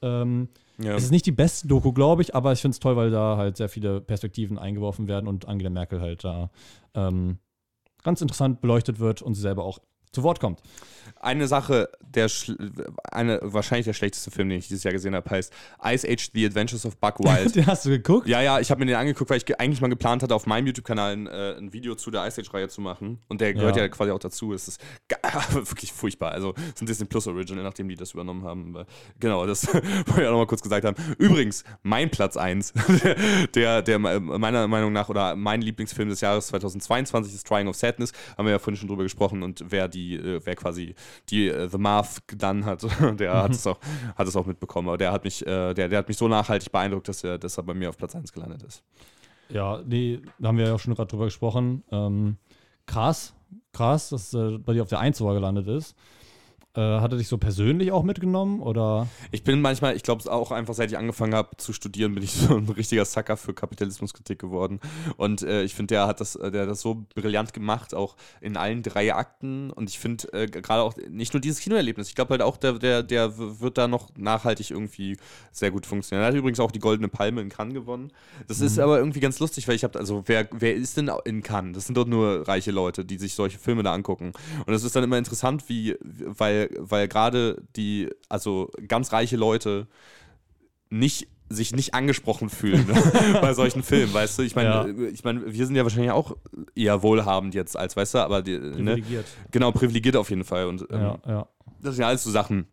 Ähm, 0.02 0.48
Ja. 0.78 0.94
es 0.94 1.04
ist 1.04 1.10
nicht 1.10 1.26
die 1.26 1.32
beste 1.32 1.68
Doku, 1.68 1.92
glaube 1.92 2.22
ich, 2.22 2.34
aber 2.34 2.52
ich 2.52 2.60
finde 2.60 2.74
es 2.74 2.80
toll, 2.80 2.96
weil 2.96 3.10
da 3.10 3.36
halt 3.36 3.56
sehr 3.56 3.68
viele 3.68 4.00
Perspektiven 4.00 4.58
eingeworfen 4.58 5.08
werden 5.08 5.26
und 5.26 5.48
Angela 5.48 5.70
Merkel 5.70 6.00
halt 6.00 6.22
da 6.22 6.50
ähm, 6.94 7.38
ganz 8.02 8.20
interessant 8.20 8.60
beleuchtet 8.60 8.98
wird 8.98 9.22
und 9.22 9.34
sie 9.34 9.40
selber 9.40 9.64
auch 9.64 9.78
zu 10.12 10.22
Wort 10.22 10.40
kommt. 10.40 10.60
Eine 11.20 11.46
Sache, 11.48 11.88
der 12.00 12.28
eine, 13.10 13.38
wahrscheinlich 13.42 13.86
der 13.86 13.92
schlechteste 13.94 14.30
Film, 14.30 14.48
den 14.48 14.58
ich 14.58 14.68
dieses 14.68 14.84
Jahr 14.84 14.92
gesehen 14.92 15.14
habe, 15.14 15.28
heißt 15.30 15.52
Ice 15.84 16.06
Age 16.08 16.30
The 16.34 16.46
Adventures 16.46 16.84
of 16.84 16.96
Buck 16.98 17.18
Wild. 17.20 17.54
Den 17.54 17.66
hast 17.66 17.84
du 17.86 17.90
geguckt? 17.90 18.28
Ja, 18.28 18.42
ja, 18.42 18.60
ich 18.60 18.70
habe 18.70 18.80
mir 18.80 18.86
den 18.86 18.96
angeguckt, 18.96 19.30
weil 19.30 19.38
ich 19.38 19.44
ge- 19.44 19.56
eigentlich 19.56 19.80
mal 19.80 19.88
geplant 19.88 20.22
hatte, 20.22 20.34
auf 20.34 20.46
meinem 20.46 20.66
YouTube-Kanal 20.66 21.12
ein, 21.12 21.26
äh, 21.26 21.54
ein 21.58 21.72
Video 21.72 21.94
zu 21.94 22.10
der 22.10 22.26
Ice 22.26 22.40
Age-Reihe 22.40 22.68
zu 22.68 22.80
machen. 22.80 23.20
Und 23.28 23.40
der 23.40 23.54
gehört 23.54 23.76
ja. 23.76 23.82
Ja. 23.82 23.88
quasi 23.88 24.10
auch 24.10 24.18
dazu. 24.18 24.52
Es 24.52 24.68
ist 24.68 24.80
wirklich 25.52 25.92
furchtbar. 25.92 26.32
Also 26.32 26.54
es 26.56 26.64
ist 26.74 26.82
ein 26.82 26.86
Disney 26.86 27.06
Plus 27.06 27.26
Original, 27.28 27.64
nachdem 27.64 27.88
die 27.88 27.94
das 27.96 28.12
übernommen 28.12 28.44
haben. 28.44 28.76
Genau, 29.18 29.46
das 29.46 29.66
wollte 29.74 29.86
ich 30.22 30.26
auch 30.26 30.32
nochmal 30.32 30.46
kurz 30.46 30.62
gesagt 30.62 30.84
haben. 30.84 30.96
Übrigens, 31.18 31.64
mein 31.82 32.10
Platz 32.10 32.36
1, 32.36 32.72
der, 33.54 33.82
der 33.82 33.98
me- 33.98 34.20
meiner 34.20 34.66
Meinung 34.68 34.92
nach, 34.92 35.08
oder 35.08 35.34
mein 35.36 35.62
Lieblingsfilm 35.62 36.08
des 36.08 36.20
Jahres 36.20 36.48
2022 36.48 37.34
ist 37.34 37.46
Trying 37.46 37.68
of 37.68 37.76
Sadness. 37.76 38.12
Haben 38.36 38.46
wir 38.46 38.52
ja 38.52 38.58
vorhin 38.58 38.76
schon 38.76 38.88
drüber 38.88 39.02
gesprochen. 39.04 39.42
Und 39.42 39.64
wer 39.68 39.88
die, 39.88 39.95
äh, 39.96 40.40
wer 40.44 40.54
quasi 40.54 40.94
die 41.28 41.48
äh, 41.48 41.68
The 41.68 41.78
Math 41.78 42.22
dann 42.36 42.64
hat, 42.64 42.86
der 43.18 43.34
hat 43.34 43.52
es 43.52 43.66
auch, 43.66 43.78
hat 44.14 44.28
es 44.28 44.36
auch 44.36 44.46
mitbekommen. 44.46 44.88
Aber 44.88 44.98
der 44.98 45.12
hat 45.12 45.24
mich, 45.24 45.46
äh, 45.46 45.74
der, 45.74 45.88
der 45.88 45.98
hat 45.98 46.08
mich 46.08 46.16
so 46.16 46.28
nachhaltig 46.28 46.70
beeindruckt, 46.70 47.08
dass 47.08 47.24
er, 47.24 47.38
dass 47.38 47.56
er 47.58 47.64
bei 47.64 47.74
mir 47.74 47.88
auf 47.88 47.96
Platz 47.96 48.14
1 48.14 48.32
gelandet 48.32 48.62
ist. 48.62 48.82
Ja, 49.48 49.80
nee, 49.84 50.20
da 50.38 50.48
haben 50.48 50.58
wir 50.58 50.66
ja 50.66 50.74
auch 50.74 50.80
schon 50.80 50.94
gerade 50.94 51.08
drüber 51.08 51.26
gesprochen. 51.26 51.84
Ähm, 51.90 52.36
krass, 52.86 53.34
krass, 53.72 54.08
dass 54.10 54.34
äh, 54.34 54.58
bei 54.58 54.72
dir 54.72 54.82
auf 54.82 54.88
der 54.88 55.00
1 55.00 55.18
sogar 55.18 55.34
gelandet 55.34 55.68
ist. 55.68 55.96
Äh, 56.76 57.00
hat 57.00 57.12
er 57.12 57.18
dich 57.18 57.28
so 57.28 57.38
persönlich 57.38 57.90
auch 57.90 58.02
mitgenommen 58.02 58.60
oder? 58.60 59.08
Ich 59.30 59.44
bin 59.44 59.60
manchmal, 59.62 59.96
ich 59.96 60.02
glaube 60.02 60.30
auch 60.30 60.52
einfach, 60.52 60.74
seit 60.74 60.90
ich 60.90 60.98
angefangen 60.98 61.34
habe 61.34 61.56
zu 61.56 61.72
studieren, 61.72 62.14
bin 62.14 62.22
ich 62.22 62.32
so 62.32 62.56
ein 62.56 62.68
richtiger 62.68 63.04
Sucker 63.04 63.36
für 63.36 63.54
Kapitalismuskritik 63.54 64.38
geworden. 64.38 64.80
Und 65.16 65.42
äh, 65.42 65.62
ich 65.62 65.74
finde, 65.74 65.94
der 65.94 66.06
hat 66.06 66.20
das, 66.20 66.36
äh, 66.36 66.50
der 66.50 66.62
hat 66.62 66.68
das 66.68 66.82
so 66.82 67.06
brillant 67.14 67.54
gemacht, 67.54 67.94
auch 67.94 68.16
in 68.40 68.56
allen 68.56 68.82
drei 68.82 69.14
Akten. 69.14 69.70
Und 69.70 69.88
ich 69.88 69.98
finde 69.98 70.32
äh, 70.32 70.46
gerade 70.46 70.82
auch 70.82 70.94
nicht 71.08 71.32
nur 71.32 71.40
dieses 71.40 71.60
Kinoerlebnis, 71.60 72.08
ich 72.08 72.14
glaube 72.14 72.30
halt 72.30 72.42
auch, 72.42 72.56
der, 72.56 72.74
der, 72.74 73.02
der 73.02 73.38
wird 73.38 73.78
da 73.78 73.88
noch 73.88 74.10
nachhaltig 74.16 74.70
irgendwie 74.70 75.16
sehr 75.52 75.70
gut 75.70 75.86
funktionieren. 75.86 76.24
Er 76.24 76.28
hat 76.28 76.34
übrigens 76.34 76.60
auch 76.60 76.70
die 76.70 76.78
Goldene 76.78 77.08
Palme 77.08 77.40
in 77.40 77.48
Cannes 77.48 77.74
gewonnen. 77.74 78.12
Das 78.48 78.60
ist 78.60 78.78
aber 78.78 78.98
irgendwie 78.98 79.20
ganz 79.20 79.38
lustig, 79.38 79.66
weil 79.66 79.76
ich 79.76 79.84
habe, 79.84 79.98
also 79.98 80.24
wer, 80.26 80.46
wer 80.52 80.74
ist 80.74 80.96
denn 80.96 81.10
in 81.24 81.42
Cannes? 81.42 81.74
Das 81.74 81.86
sind 81.86 81.96
doch 81.96 82.06
nur 82.06 82.46
reiche 82.46 82.70
Leute, 82.70 83.04
die 83.04 83.16
sich 83.16 83.34
solche 83.34 83.58
Filme 83.58 83.82
da 83.82 83.94
angucken. 83.94 84.32
Und 84.66 84.74
es 84.74 84.84
ist 84.84 84.94
dann 84.94 85.04
immer 85.04 85.18
interessant, 85.18 85.68
wie, 85.68 85.96
weil, 86.02 86.65
weil 86.78 87.08
gerade 87.08 87.62
die, 87.76 88.10
also 88.28 88.70
ganz 88.88 89.12
reiche 89.12 89.36
Leute 89.36 89.86
nicht 90.90 91.28
sich 91.48 91.72
nicht 91.74 91.94
angesprochen 91.94 92.50
fühlen 92.50 92.86
bei 93.40 93.54
solchen 93.54 93.82
Filmen, 93.84 94.12
weißt 94.12 94.38
du? 94.38 94.42
Ich 94.42 94.56
meine, 94.56 94.68
Ja. 94.68 95.08
ich 95.08 95.22
meine, 95.22 95.52
wir 95.52 95.66
sind 95.66 95.76
ja 95.76 95.84
wahrscheinlich 95.84 96.10
auch 96.10 96.36
eher 96.74 97.02
wohlhabend 97.02 97.54
jetzt 97.54 97.76
als, 97.76 97.96
weißt 97.96 98.14
du, 98.14 98.18
aber 98.18 98.42
die, 98.42 98.58
ne? 98.58 98.72
Privilegiert. 98.94 99.26
genau 99.52 99.70
privilegiert 99.72 100.16
auf 100.16 100.30
jeden 100.30 100.44
Fall 100.44 100.66
und 100.66 100.82
ähm, 100.90 101.00
Ja, 101.00 101.18
ja. 101.26 101.48
das 101.82 101.94
sind 101.94 102.02
ja 102.02 102.08
alles 102.08 102.24
so 102.24 102.30
Sachen, 102.32 102.66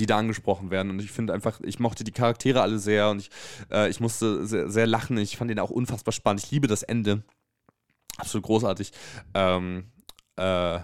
die 0.00 0.06
da 0.06 0.18
angesprochen 0.18 0.70
werden. 0.70 0.90
Und 0.90 1.00
ich 1.00 1.10
finde 1.12 1.32
einfach, 1.32 1.60
ich 1.62 1.78
mochte 1.78 2.02
die 2.04 2.10
Charaktere 2.12 2.60
alle 2.60 2.78
sehr 2.80 3.08
und 3.08 3.20
ich, 3.20 3.30
äh, 3.70 3.88
ich 3.88 4.00
musste 4.00 4.46
sehr, 4.46 4.68
sehr 4.68 4.86
lachen. 4.88 5.16
Ich 5.18 5.36
fand 5.36 5.50
den 5.50 5.58
auch 5.60 5.70
unfassbar 5.70 6.12
spannend. 6.12 6.42
Ich 6.44 6.50
liebe 6.50 6.66
das 6.66 6.82
Ende. 6.82 7.22
Absolut 8.18 8.44
großartig. 8.46 8.92
Ähm, 9.32 9.84
äh, 10.36 10.80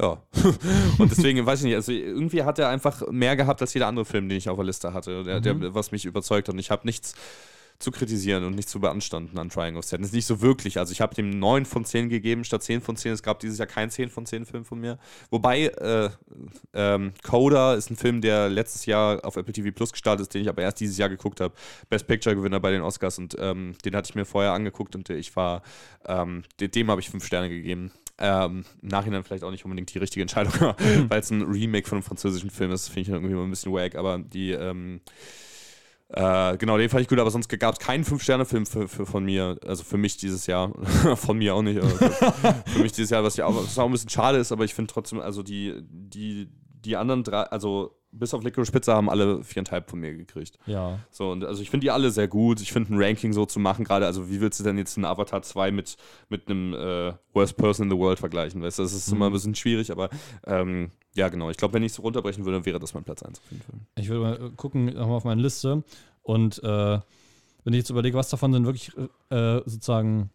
ja. 0.00 0.22
und 0.98 1.10
deswegen, 1.10 1.44
weiß 1.44 1.60
ich 1.60 1.66
nicht, 1.66 1.74
also 1.74 1.92
irgendwie 1.92 2.42
hat 2.42 2.58
er 2.58 2.68
einfach 2.68 3.06
mehr 3.10 3.36
gehabt 3.36 3.60
als 3.60 3.74
jeder 3.74 3.86
andere 3.86 4.04
Film, 4.04 4.28
den 4.28 4.38
ich 4.38 4.48
auf 4.48 4.56
der 4.56 4.64
Liste 4.64 4.92
hatte, 4.92 5.24
der, 5.24 5.40
der, 5.40 5.74
was 5.74 5.92
mich 5.92 6.04
überzeugt 6.04 6.48
hat. 6.48 6.54
Und 6.54 6.58
ich 6.58 6.70
habe 6.70 6.86
nichts 6.86 7.14
zu 7.78 7.90
kritisieren 7.90 8.44
und 8.44 8.54
nicht 8.54 8.68
zu 8.68 8.80
beanstanden 8.80 9.38
an 9.38 9.50
Trying 9.50 9.76
of 9.76 9.84
Sadness. 9.84 10.12
Nicht 10.12 10.26
so 10.26 10.40
wirklich. 10.40 10.78
Also 10.78 10.92
ich 10.92 11.00
habe 11.00 11.14
dem 11.14 11.38
9 11.38 11.66
von 11.66 11.84
10 11.84 12.08
gegeben 12.08 12.44
statt 12.44 12.62
10 12.62 12.80
von 12.80 12.96
10. 12.96 13.12
Es 13.12 13.22
gab 13.22 13.38
dieses 13.40 13.58
Jahr 13.58 13.66
kein 13.66 13.90
10 13.90 14.08
von 14.08 14.24
10 14.24 14.46
Film 14.46 14.64
von 14.64 14.80
mir. 14.80 14.98
Wobei 15.30 15.66
äh, 15.66 16.10
ähm, 16.72 17.12
Coda 17.22 17.74
ist 17.74 17.90
ein 17.90 17.96
Film, 17.96 18.20
der 18.20 18.48
letztes 18.48 18.86
Jahr 18.86 19.24
auf 19.24 19.36
Apple 19.36 19.52
TV 19.52 19.70
Plus 19.72 19.92
gestartet 19.92 20.22
ist, 20.22 20.34
den 20.34 20.42
ich 20.42 20.48
aber 20.48 20.62
erst 20.62 20.80
dieses 20.80 20.96
Jahr 20.96 21.08
geguckt 21.08 21.40
habe. 21.40 21.54
Best 21.90 22.06
Picture 22.06 22.34
Gewinner 22.34 22.60
bei 22.60 22.70
den 22.70 22.82
Oscars 22.82 23.18
und 23.18 23.36
ähm, 23.38 23.74
den 23.84 23.94
hatte 23.94 24.10
ich 24.10 24.14
mir 24.14 24.24
vorher 24.24 24.52
angeguckt 24.52 24.94
und 24.96 25.10
ich 25.10 25.36
war, 25.36 25.62
ähm, 26.06 26.44
dem, 26.60 26.70
dem 26.70 26.90
habe 26.90 27.00
ich 27.00 27.10
5 27.10 27.24
Sterne 27.24 27.50
gegeben. 27.50 27.92
Ähm, 28.18 28.64
Im 28.82 28.88
Nachhinein 28.88 29.24
vielleicht 29.24 29.44
auch 29.44 29.50
nicht 29.50 29.64
unbedingt 29.64 29.92
die 29.92 29.98
richtige 29.98 30.22
Entscheidung, 30.22 30.52
weil 31.08 31.20
es 31.20 31.30
ein 31.30 31.42
Remake 31.42 31.86
von 31.86 31.96
einem 31.96 32.02
französischen 32.02 32.50
Film 32.50 32.70
ist, 32.70 32.88
finde 32.88 33.00
ich 33.00 33.08
irgendwie 33.08 33.32
immer 33.32 33.44
ein 33.44 33.50
bisschen 33.50 33.72
wack, 33.72 33.94
aber 33.94 34.18
die, 34.18 34.52
ähm, 34.52 35.00
äh, 36.08 36.56
genau, 36.56 36.78
den 36.78 36.88
fand 36.88 37.02
ich 37.02 37.08
gut, 37.08 37.18
aber 37.18 37.30
sonst 37.30 37.48
gab 37.58 37.74
es 37.74 37.80
keinen 37.80 38.04
Fünf-Sterne-Film 38.04 38.64
für, 38.64 38.86
für, 38.86 39.06
von 39.06 39.24
mir, 39.24 39.58
also 39.66 39.82
für 39.82 39.96
mich 39.96 40.16
dieses 40.16 40.46
Jahr. 40.46 40.72
von 41.16 41.36
mir 41.36 41.54
auch 41.54 41.62
nicht. 41.62 41.82
Für, 41.82 42.54
für 42.64 42.78
mich 42.78 42.92
dieses 42.92 43.10
Jahr, 43.10 43.24
was 43.24 43.36
ja 43.36 43.46
auch, 43.46 43.56
was 43.56 43.78
auch 43.78 43.86
ein 43.86 43.92
bisschen 43.92 44.10
schade 44.10 44.38
ist, 44.38 44.52
aber 44.52 44.64
ich 44.64 44.72
finde 44.72 44.92
trotzdem, 44.92 45.18
also 45.18 45.42
die, 45.42 45.74
die, 45.82 46.48
die 46.86 46.96
anderen 46.96 47.24
drei, 47.24 47.42
also 47.42 47.96
bis 48.12 48.32
auf 48.32 48.42
Licorice 48.42 48.72
Pizza 48.72 48.94
haben 48.94 49.10
alle 49.10 49.42
viereinhalb 49.42 49.90
von 49.90 50.00
mir 50.00 50.14
gekriegt. 50.14 50.58
Ja. 50.66 50.98
So, 51.10 51.30
und 51.30 51.44
also 51.44 51.62
ich 51.62 51.70
finde 51.70 51.84
die 51.84 51.90
alle 51.90 52.10
sehr 52.10 52.28
gut. 52.28 52.60
Ich 52.60 52.72
finde 52.72 52.94
ein 52.94 53.02
Ranking 53.02 53.32
so 53.32 53.44
zu 53.44 53.60
machen, 53.60 53.84
gerade, 53.84 54.06
also 54.06 54.30
wie 54.30 54.40
willst 54.40 54.58
du 54.60 54.64
denn 54.64 54.78
jetzt 54.78 54.96
einen 54.96 55.04
Avatar 55.04 55.42
2 55.42 55.70
mit, 55.70 55.96
mit 56.28 56.48
einem 56.48 56.72
äh, 56.72 57.12
Worst 57.34 57.56
Person 57.56 57.86
in 57.86 57.90
the 57.90 57.98
World 57.98 58.18
vergleichen? 58.18 58.62
Weißt 58.62 58.78
du, 58.78 58.82
das 58.82 58.92
ist 58.92 59.10
immer 59.12 59.26
ein 59.26 59.32
bisschen 59.32 59.54
schwierig, 59.54 59.90
aber 59.90 60.08
ähm, 60.46 60.90
ja, 61.14 61.28
genau. 61.28 61.50
Ich 61.50 61.56
glaube, 61.56 61.74
wenn 61.74 61.82
ich 61.82 61.92
es 61.92 62.02
runterbrechen 62.02 62.44
würde, 62.44 62.64
wäre 62.64 62.78
das 62.78 62.94
mein 62.94 63.04
Platz 63.04 63.22
1 63.22 63.38
auf 63.38 63.50
jeden 63.50 63.62
Fall. 63.62 63.80
Ich 63.96 64.08
würde 64.08 64.20
mal 64.22 64.46
äh, 64.46 64.50
gucken, 64.56 64.86
nochmal 64.86 65.16
auf 65.16 65.24
meine 65.24 65.42
Liste. 65.42 65.82
Und 66.22 66.62
äh, 66.62 66.98
wenn 67.64 67.72
ich 67.72 67.78
jetzt 67.78 67.90
überlege, 67.90 68.16
was 68.16 68.30
davon 68.30 68.52
sind 68.52 68.64
wirklich 68.64 68.92
äh, 69.30 69.60
sozusagen 69.64 70.30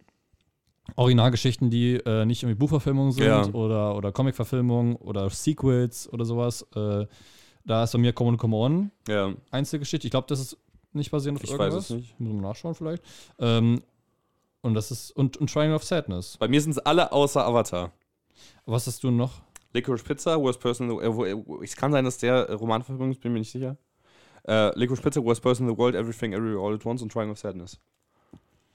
Originalgeschichten, 0.95 1.69
die 1.69 1.95
äh, 1.95 2.25
nicht 2.25 2.43
irgendwie 2.43 2.57
Buchverfilmungen 2.59 3.11
sind 3.11 3.25
Ja. 3.25 3.45
oder, 3.53 3.95
oder 3.95 4.11
Comicverfilmungen 4.11 4.95
oder 4.97 5.29
Sequels 5.29 6.11
oder 6.11 6.25
sowas, 6.25 6.65
äh, 6.75 7.05
da 7.65 7.83
ist 7.83 7.91
bei 7.91 7.99
mir 7.99 8.13
Come 8.13 8.31
On 8.31 8.37
Come 8.37 8.55
On 8.57 8.91
Ja, 9.07 9.33
Einzelgeschichte. 9.51 10.07
Ich 10.07 10.11
glaube, 10.11 10.27
das 10.27 10.39
ist 10.39 10.57
nicht 10.93 11.11
basierend 11.11 11.39
auf 11.39 11.43
ich 11.43 11.51
weiß 11.51 11.59
irgendwas. 11.59 11.83
es 11.85 11.95
nicht. 11.95 12.19
Muss 12.19 12.33
man 12.33 12.41
nachschauen 12.41 12.75
vielleicht. 12.75 13.03
Ähm, 13.39 13.81
und 14.61 14.73
das 14.73 14.91
ist, 14.91 15.11
und, 15.11 15.37
und 15.37 15.51
Triangle 15.51 15.75
of 15.75 15.83
Sadness. 15.83 16.37
Bei 16.37 16.47
mir 16.47 16.61
sind 16.61 16.71
es 16.71 16.79
alle 16.79 17.11
außer 17.11 17.45
Avatar. 17.45 17.91
Was 18.65 18.87
hast 18.87 19.03
du 19.03 19.11
noch? 19.11 19.41
Licorice 19.73 20.03
Pizza, 20.03 20.39
Worst 20.41 20.59
Person 20.59 20.89
in 20.89 20.97
the 20.99 21.05
World. 21.15 21.47
Äh, 21.61 21.63
es 21.63 21.75
kann 21.75 21.91
sein, 21.91 22.03
dass 22.03 22.17
der 22.17 22.49
äh, 22.49 22.53
Romanverfilmung 22.53 23.11
ist, 23.11 23.21
bin 23.21 23.31
mir 23.33 23.39
nicht 23.39 23.51
sicher. 23.51 23.77
Äh, 24.47 24.77
Licorice 24.77 25.01
Pizza, 25.01 25.23
Worst 25.23 25.41
Person 25.41 25.67
in 25.67 25.73
the 25.73 25.77
World, 25.79 25.95
Everything, 25.95 26.33
Everywhere, 26.33 26.59
All 26.67 26.73
at 26.75 26.85
Once 26.85 27.01
und 27.01 27.11
Triangle 27.11 27.31
of 27.33 27.39
Sadness. 27.39 27.79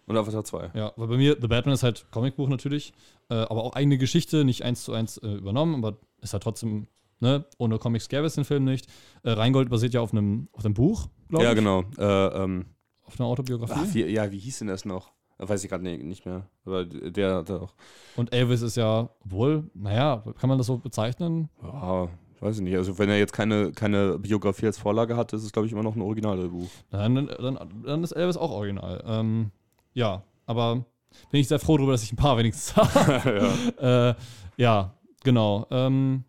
Und 0.07 0.17
Avatar 0.17 0.45
2. 0.45 0.71
Ja, 0.75 0.93
weil 0.97 1.09
bei 1.09 1.17
mir 1.17 1.37
The 1.41 1.49
Batman 1.49 1.75
ist 1.75 1.83
halt 1.83 2.07
Comicbuch 2.13 2.49
natürlich, 2.49 2.93
äh, 3.29 3.35
aber 3.35 3.65
auch 3.65 3.75
eigene 3.75 3.99
Geschichte, 3.99 4.45
nicht 4.45 4.63
eins 4.63 4.85
zu 4.85 4.93
eins 4.93 5.19
äh, 5.19 5.27
übernommen, 5.35 5.75
aber 5.85 5.99
ist 6.21 6.33
halt 6.33 6.43
trotzdem, 6.45 6.87
ne, 7.21 7.45
ohne 7.59 7.79
Comics 7.79 8.09
gäbe 8.09 8.25
es 8.27 8.35
den 8.37 8.45
Film 8.45 8.65
nicht. 8.65 8.87
Äh, 9.25 9.31
Rheingold 9.31 9.69
basiert 9.69 9.95
ja 9.95 10.01
auf 10.01 10.13
einem, 10.13 10.49
auf 10.53 10.65
einem 10.65 10.75
Buch, 10.75 11.09
glaube 11.29 11.45
Ja, 11.45 11.51
ich. 11.51 11.57
genau. 11.57 11.83
Äh, 11.99 12.05
ähm, 12.45 12.67
Auf 13.05 13.19
einer 13.19 13.29
Autobiografie. 13.29 13.75
ach, 13.77 13.95
wie, 13.95 14.05
ja, 14.07 14.31
wie 14.31 14.39
hieß 14.39 14.61
denn 14.61 14.69
das 14.69 14.85
noch? 14.85 15.13
Weiß 15.39 15.63
ich 15.65 15.69
gerade 15.71 15.83
nicht, 15.85 16.03
nicht 16.03 16.25
mehr. 16.25 16.49
Aber 16.65 16.85
der 16.87 17.35
hat 17.35 17.51
auch. 17.51 17.75
Und 18.17 18.33
Elvis 18.33 18.63
ist 18.63 18.77
ja, 18.77 19.11
obwohl, 19.25 19.69
naja, 19.75 20.23
kann 20.39 20.49
man 20.49 20.57
das 20.57 20.67
so 20.69 20.79
bezeichnen? 20.79 21.51
Ja, 21.63 22.09
weiß 22.41 22.57
ich 22.57 22.63
nicht. 22.63 22.75
Also, 22.77 22.99
wenn 22.99 23.11
er 23.11 23.19
jetzt 23.19 23.35
keine, 23.35 23.71
keine 23.73 24.19
Biografie 24.19 24.65
als 24.67 24.79
Vorlage 24.79 25.15
hat, 25.17 25.35
ist 25.35 25.43
es, 25.43 25.53
glaube 25.53 25.67
ich, 25.67 25.73
immer 25.73 25.83
noch 25.83 25.95
ein 25.95 26.01
Originalbuch. 26.01 26.71
Dann, 26.91 27.27
dann, 27.27 27.59
dann 27.85 28.03
ist 28.03 28.13
Elvis 28.13 28.39
auch 28.39 28.51
original. 28.51 29.05
Ähm, 29.07 29.51
ja, 29.97 30.23
aber 30.45 30.85
bin 31.31 31.41
ich 31.41 31.49
sehr 31.49 31.59
froh 31.59 31.77
darüber, 31.79 31.93
dass 31.93 32.03
ich 32.03 32.13
ein 32.13 32.17
paar 32.17 32.37
wenigstens 32.37 32.77
habe. 32.77 33.73
ja. 33.81 34.11
äh, 34.11 34.15
ja, 34.57 34.95
genau. 35.25 35.67
Ähm, 35.71 36.25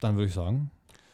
dann 0.00 0.16
würde 0.16 0.26
ich 0.26 0.34
sagen. 0.34 0.70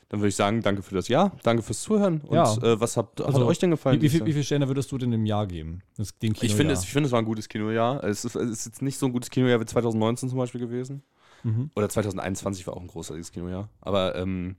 Dann 0.09 0.21
würde 0.21 0.29
ich 0.29 0.37
sagen, 0.37 0.63
danke 0.63 0.83
für 0.83 0.95
das 0.95 1.09
Jahr, 1.09 1.37
danke 1.43 1.63
fürs 1.63 1.83
Zuhören. 1.83 2.21
Und 2.21 2.37
Ja. 2.37 2.57
äh, 2.63 2.81
was 2.81 2.97
habt, 2.97 3.21
Also, 3.21 3.41
hat 3.41 3.47
euch 3.47 3.59
denn 3.59 3.71
gefallen? 3.71 4.01
Wie, 4.01 4.13
wie, 4.13 4.25
wie 4.25 4.33
viele 4.33 4.45
Sterne 4.45 4.69
würdest 4.69 4.91
du 4.93 4.99
denn 4.99 5.13
im 5.13 5.27
Jahr 5.27 5.47
geben? 5.47 5.83
Das, 5.97 6.17
dem 6.19 6.35
ich 6.41 6.55
finde, 6.55 6.73
es, 6.73 6.85
ich 6.85 6.93
finde, 6.93 7.07
es 7.09 7.13
war 7.13 7.19
ein 7.19 7.25
gutes 7.25 7.49
Kinojahr. 7.49 8.03
Es 8.05 8.25
ist, 8.25 8.37
es 8.37 8.51
ist 8.51 8.67
jetzt 8.67 8.83
nicht 8.83 8.99
so 8.99 9.07
ein 9.07 9.13
gutes 9.13 9.31
Kinojahr 9.31 9.61
wie 9.61 9.65
2019 9.67 10.29
zum 10.29 10.39
Beispiel 10.39 10.61
gewesen. 10.61 11.03
Mhm. 11.43 11.71
Oder 11.75 11.89
2021 11.89 12.67
war 12.67 12.75
auch 12.77 12.81
ein 12.81 12.87
großartiges 12.87 13.33
Kinojahr. 13.33 13.69
Aber 13.81 14.15
ähm, 14.15 14.57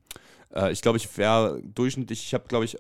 äh, 0.54 0.72
ich 0.72 0.82
glaube, 0.82 0.98
ich 0.98 1.18
wäre 1.18 1.62
durchschnittlich, 1.64 2.24
ich 2.24 2.34
habe, 2.34 2.46
glaube 2.48 2.66
ich, 2.66 2.78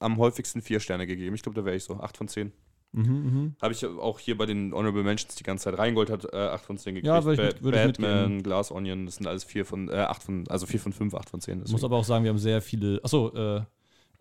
am 0.00 0.16
häufigsten 0.18 0.62
vier 0.62 0.80
Sterne 0.80 1.06
gegeben. 1.06 1.34
Ich 1.34 1.42
glaube, 1.42 1.60
da 1.60 1.64
wäre 1.64 1.76
ich 1.76 1.84
so. 1.84 1.94
Acht 2.00 2.16
von 2.16 2.28
zehn. 2.28 2.52
Mhm, 2.94 3.04
mhm. 3.04 3.56
Habe 3.60 3.72
ich 3.72 3.84
auch 3.84 4.18
hier 4.18 4.36
bei 4.36 4.46
den 4.46 4.72
Honorable 4.72 5.02
Mentions 5.02 5.34
die 5.34 5.42
ganze 5.44 5.64
Zeit. 5.64 5.78
Reingold 5.78 6.10
hat 6.10 6.24
äh, 6.32 6.36
8 6.36 6.64
von 6.64 6.78
10 6.78 6.94
gekriegt. 6.94 7.06
Ja, 7.08 7.24
würde 7.24 7.42
ich 7.48 7.54
mit- 7.54 7.62
würde 7.64 7.78
ich 7.80 7.86
Batman, 7.86 8.20
mitgehen. 8.22 8.42
Glass 8.44 8.70
Onion, 8.70 9.06
das 9.06 9.16
sind 9.16 9.26
alles 9.26 9.44
4 9.44 9.64
von, 9.64 9.88
äh, 9.88 9.94
8 9.96 10.22
von, 10.22 10.44
also 10.48 10.66
4 10.66 10.78
von 10.80 10.92
5, 10.92 11.14
8 11.14 11.28
von 11.30 11.40
10. 11.40 11.54
Ich 11.54 11.58
muss 11.62 11.70
deswegen. 11.72 11.84
aber 11.86 11.96
auch 11.96 12.04
sagen, 12.04 12.24
wir 12.24 12.30
haben 12.30 12.38
sehr 12.38 12.62
viele, 12.62 13.00
achso, 13.02 13.28
äh, 13.34 13.62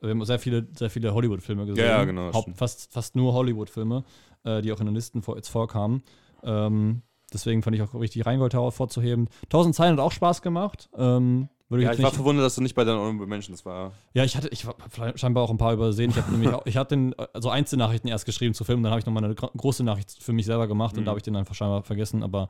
wir 0.01 0.09
haben 0.09 0.25
sehr 0.25 0.39
viele, 0.39 0.67
sehr 0.75 0.89
viele 0.89 1.13
Hollywood-Filme 1.13 1.65
gesehen. 1.65 1.85
Ja, 1.85 2.03
genau, 2.03 2.33
Haupt, 2.33 2.57
fast, 2.57 2.91
fast 2.91 3.15
nur 3.15 3.33
Hollywood-Filme, 3.33 4.03
äh, 4.43 4.61
die 4.61 4.71
auch 4.73 4.79
in 4.79 4.87
den 4.87 4.95
Listen 4.95 5.21
vor, 5.21 5.35
jetzt 5.37 5.47
vorkamen. 5.49 6.03
Ähm, 6.43 7.03
deswegen 7.31 7.61
fand 7.63 7.75
ich 7.75 7.81
auch 7.81 7.93
richtig 7.93 8.25
Rheingold 8.25 8.53
hervorzuheben. 8.53 9.29
Tausend 9.49 9.75
Zeilen 9.75 9.93
hat 9.93 9.99
auch 9.99 10.11
Spaß 10.11 10.41
gemacht. 10.41 10.89
Ähm, 10.97 11.47
würde 11.73 11.81
ich 11.83 11.85
ja, 11.85 11.91
jetzt 11.91 11.99
ich 11.99 12.05
war 12.05 12.11
verwundert, 12.13 12.45
dass 12.45 12.55
du 12.55 12.61
nicht 12.61 12.75
bei 12.75 12.85
den 12.85 12.95
Honorable 12.95 13.27
Mentions 13.27 13.65
war. 13.65 13.91
ja, 14.13 14.23
ich 14.23 14.37
hatte, 14.37 14.47
ich 14.49 14.65
habe 14.65 14.77
scheinbar 15.17 15.43
auch 15.43 15.49
ein 15.49 15.57
paar 15.57 15.73
übersehen. 15.73 16.11
Ich 16.11 16.15
habe 16.17 16.31
nämlich, 16.31 16.49
auch, 16.53 16.65
ich 16.65 16.77
hatte 16.77 16.95
den, 16.95 17.13
also 17.33 17.49
Einzelnachrichten 17.49 18.09
erst 18.09 18.25
geschrieben 18.25 18.53
zu 18.53 18.63
Filmen, 18.63 18.83
dann 18.83 18.91
habe 18.91 18.99
ich 19.01 19.05
noch 19.05 19.11
mal 19.13 19.23
eine 19.23 19.35
gro- 19.35 19.51
große 19.57 19.83
Nachricht 19.83 20.15
für 20.23 20.31
mich 20.31 20.45
selber 20.45 20.67
gemacht 20.67 20.93
und 20.95 21.01
Mhm. 21.01 21.05
da 21.05 21.09
habe 21.09 21.19
ich 21.19 21.23
den 21.23 21.35
einfach 21.35 21.55
scheinbar 21.55 21.83
vergessen. 21.83 22.23
Aber 22.23 22.47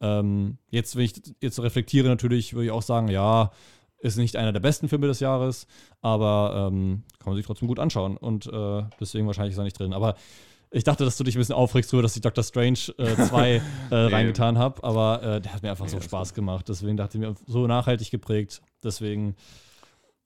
ähm, 0.00 0.58
jetzt, 0.70 0.94
wenn 0.94 1.04
ich 1.06 1.14
jetzt 1.40 1.58
reflektiere, 1.60 2.06
natürlich 2.08 2.54
würde 2.54 2.66
ich 2.66 2.70
auch 2.70 2.82
sagen, 2.82 3.08
ja, 3.08 3.50
ist 3.98 4.18
nicht 4.18 4.36
einer 4.36 4.52
der 4.52 4.60
besten 4.60 4.88
Filme 4.88 5.06
des 5.06 5.20
Jahres, 5.20 5.66
aber 6.02 6.68
ähm, 6.70 7.02
kann 7.18 7.30
man 7.30 7.36
sich 7.36 7.46
trotzdem 7.46 7.66
gut 7.66 7.78
anschauen 7.80 8.16
und 8.18 8.46
äh, 8.46 8.82
deswegen 9.00 9.26
wahrscheinlich 9.26 9.52
ist 9.54 9.58
er 9.58 9.64
nicht 9.64 9.78
drin. 9.78 9.94
Aber 9.94 10.14
ich 10.76 10.84
dachte, 10.84 11.04
dass 11.04 11.16
du 11.16 11.24
dich 11.24 11.36
ein 11.36 11.38
bisschen 11.38 11.54
aufregst, 11.54 11.90
darüber, 11.92 12.02
dass 12.02 12.14
ich 12.16 12.22
Doctor 12.22 12.44
Strange 12.44 12.76
2 12.76 13.54
äh, 13.54 13.60
reingetan 13.94 14.58
habe, 14.58 14.84
aber 14.84 15.22
äh, 15.22 15.40
der 15.40 15.54
hat 15.54 15.62
mir 15.62 15.70
einfach 15.70 15.86
so 15.86 15.92
Nee, 15.92 16.00
alles 16.00 16.04
Spaß 16.04 16.34
gemacht. 16.34 16.68
Deswegen 16.68 16.96
dachte 16.96 17.16
ich 17.16 17.20
mir, 17.22 17.34
so 17.46 17.66
nachhaltig 17.66 18.10
geprägt. 18.10 18.60
Deswegen, 18.84 19.36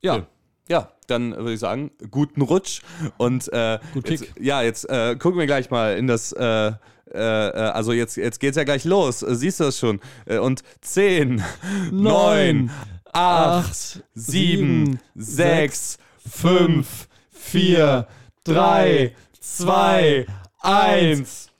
ja. 0.00 0.26
Ja, 0.68 0.90
dann 1.08 1.36
würde 1.36 1.54
ich 1.54 1.60
sagen, 1.60 1.90
guten 2.12 2.42
Rutsch 2.42 2.82
und 3.16 3.52
äh, 3.52 3.80
Gut 3.92 4.08
jetzt, 4.08 4.22
Kick. 4.22 4.34
ja, 4.40 4.62
jetzt 4.62 4.88
äh, 4.88 5.16
gucken 5.16 5.38
wir 5.38 5.46
gleich 5.46 5.68
mal 5.70 5.96
in 5.96 6.06
das, 6.06 6.30
äh, 6.30 6.44
äh, 6.68 6.72
äh, 7.12 7.18
also 7.18 7.92
jetzt, 7.92 8.16
jetzt 8.16 8.38
geht's 8.38 8.56
ja 8.56 8.62
gleich 8.62 8.84
los, 8.84 9.22
äh, 9.22 9.34
siehst 9.34 9.58
du 9.58 9.64
das 9.64 9.78
schon? 9.78 10.00
Äh, 10.26 10.38
und 10.38 10.62
10, 10.82 11.42
9, 11.90 12.70
8, 13.12 14.04
7, 14.14 15.00
6, 15.16 15.98
5, 16.28 17.08
4, 17.30 18.06
3, 18.44 19.14
2, 19.40 20.26
1. 20.62 21.48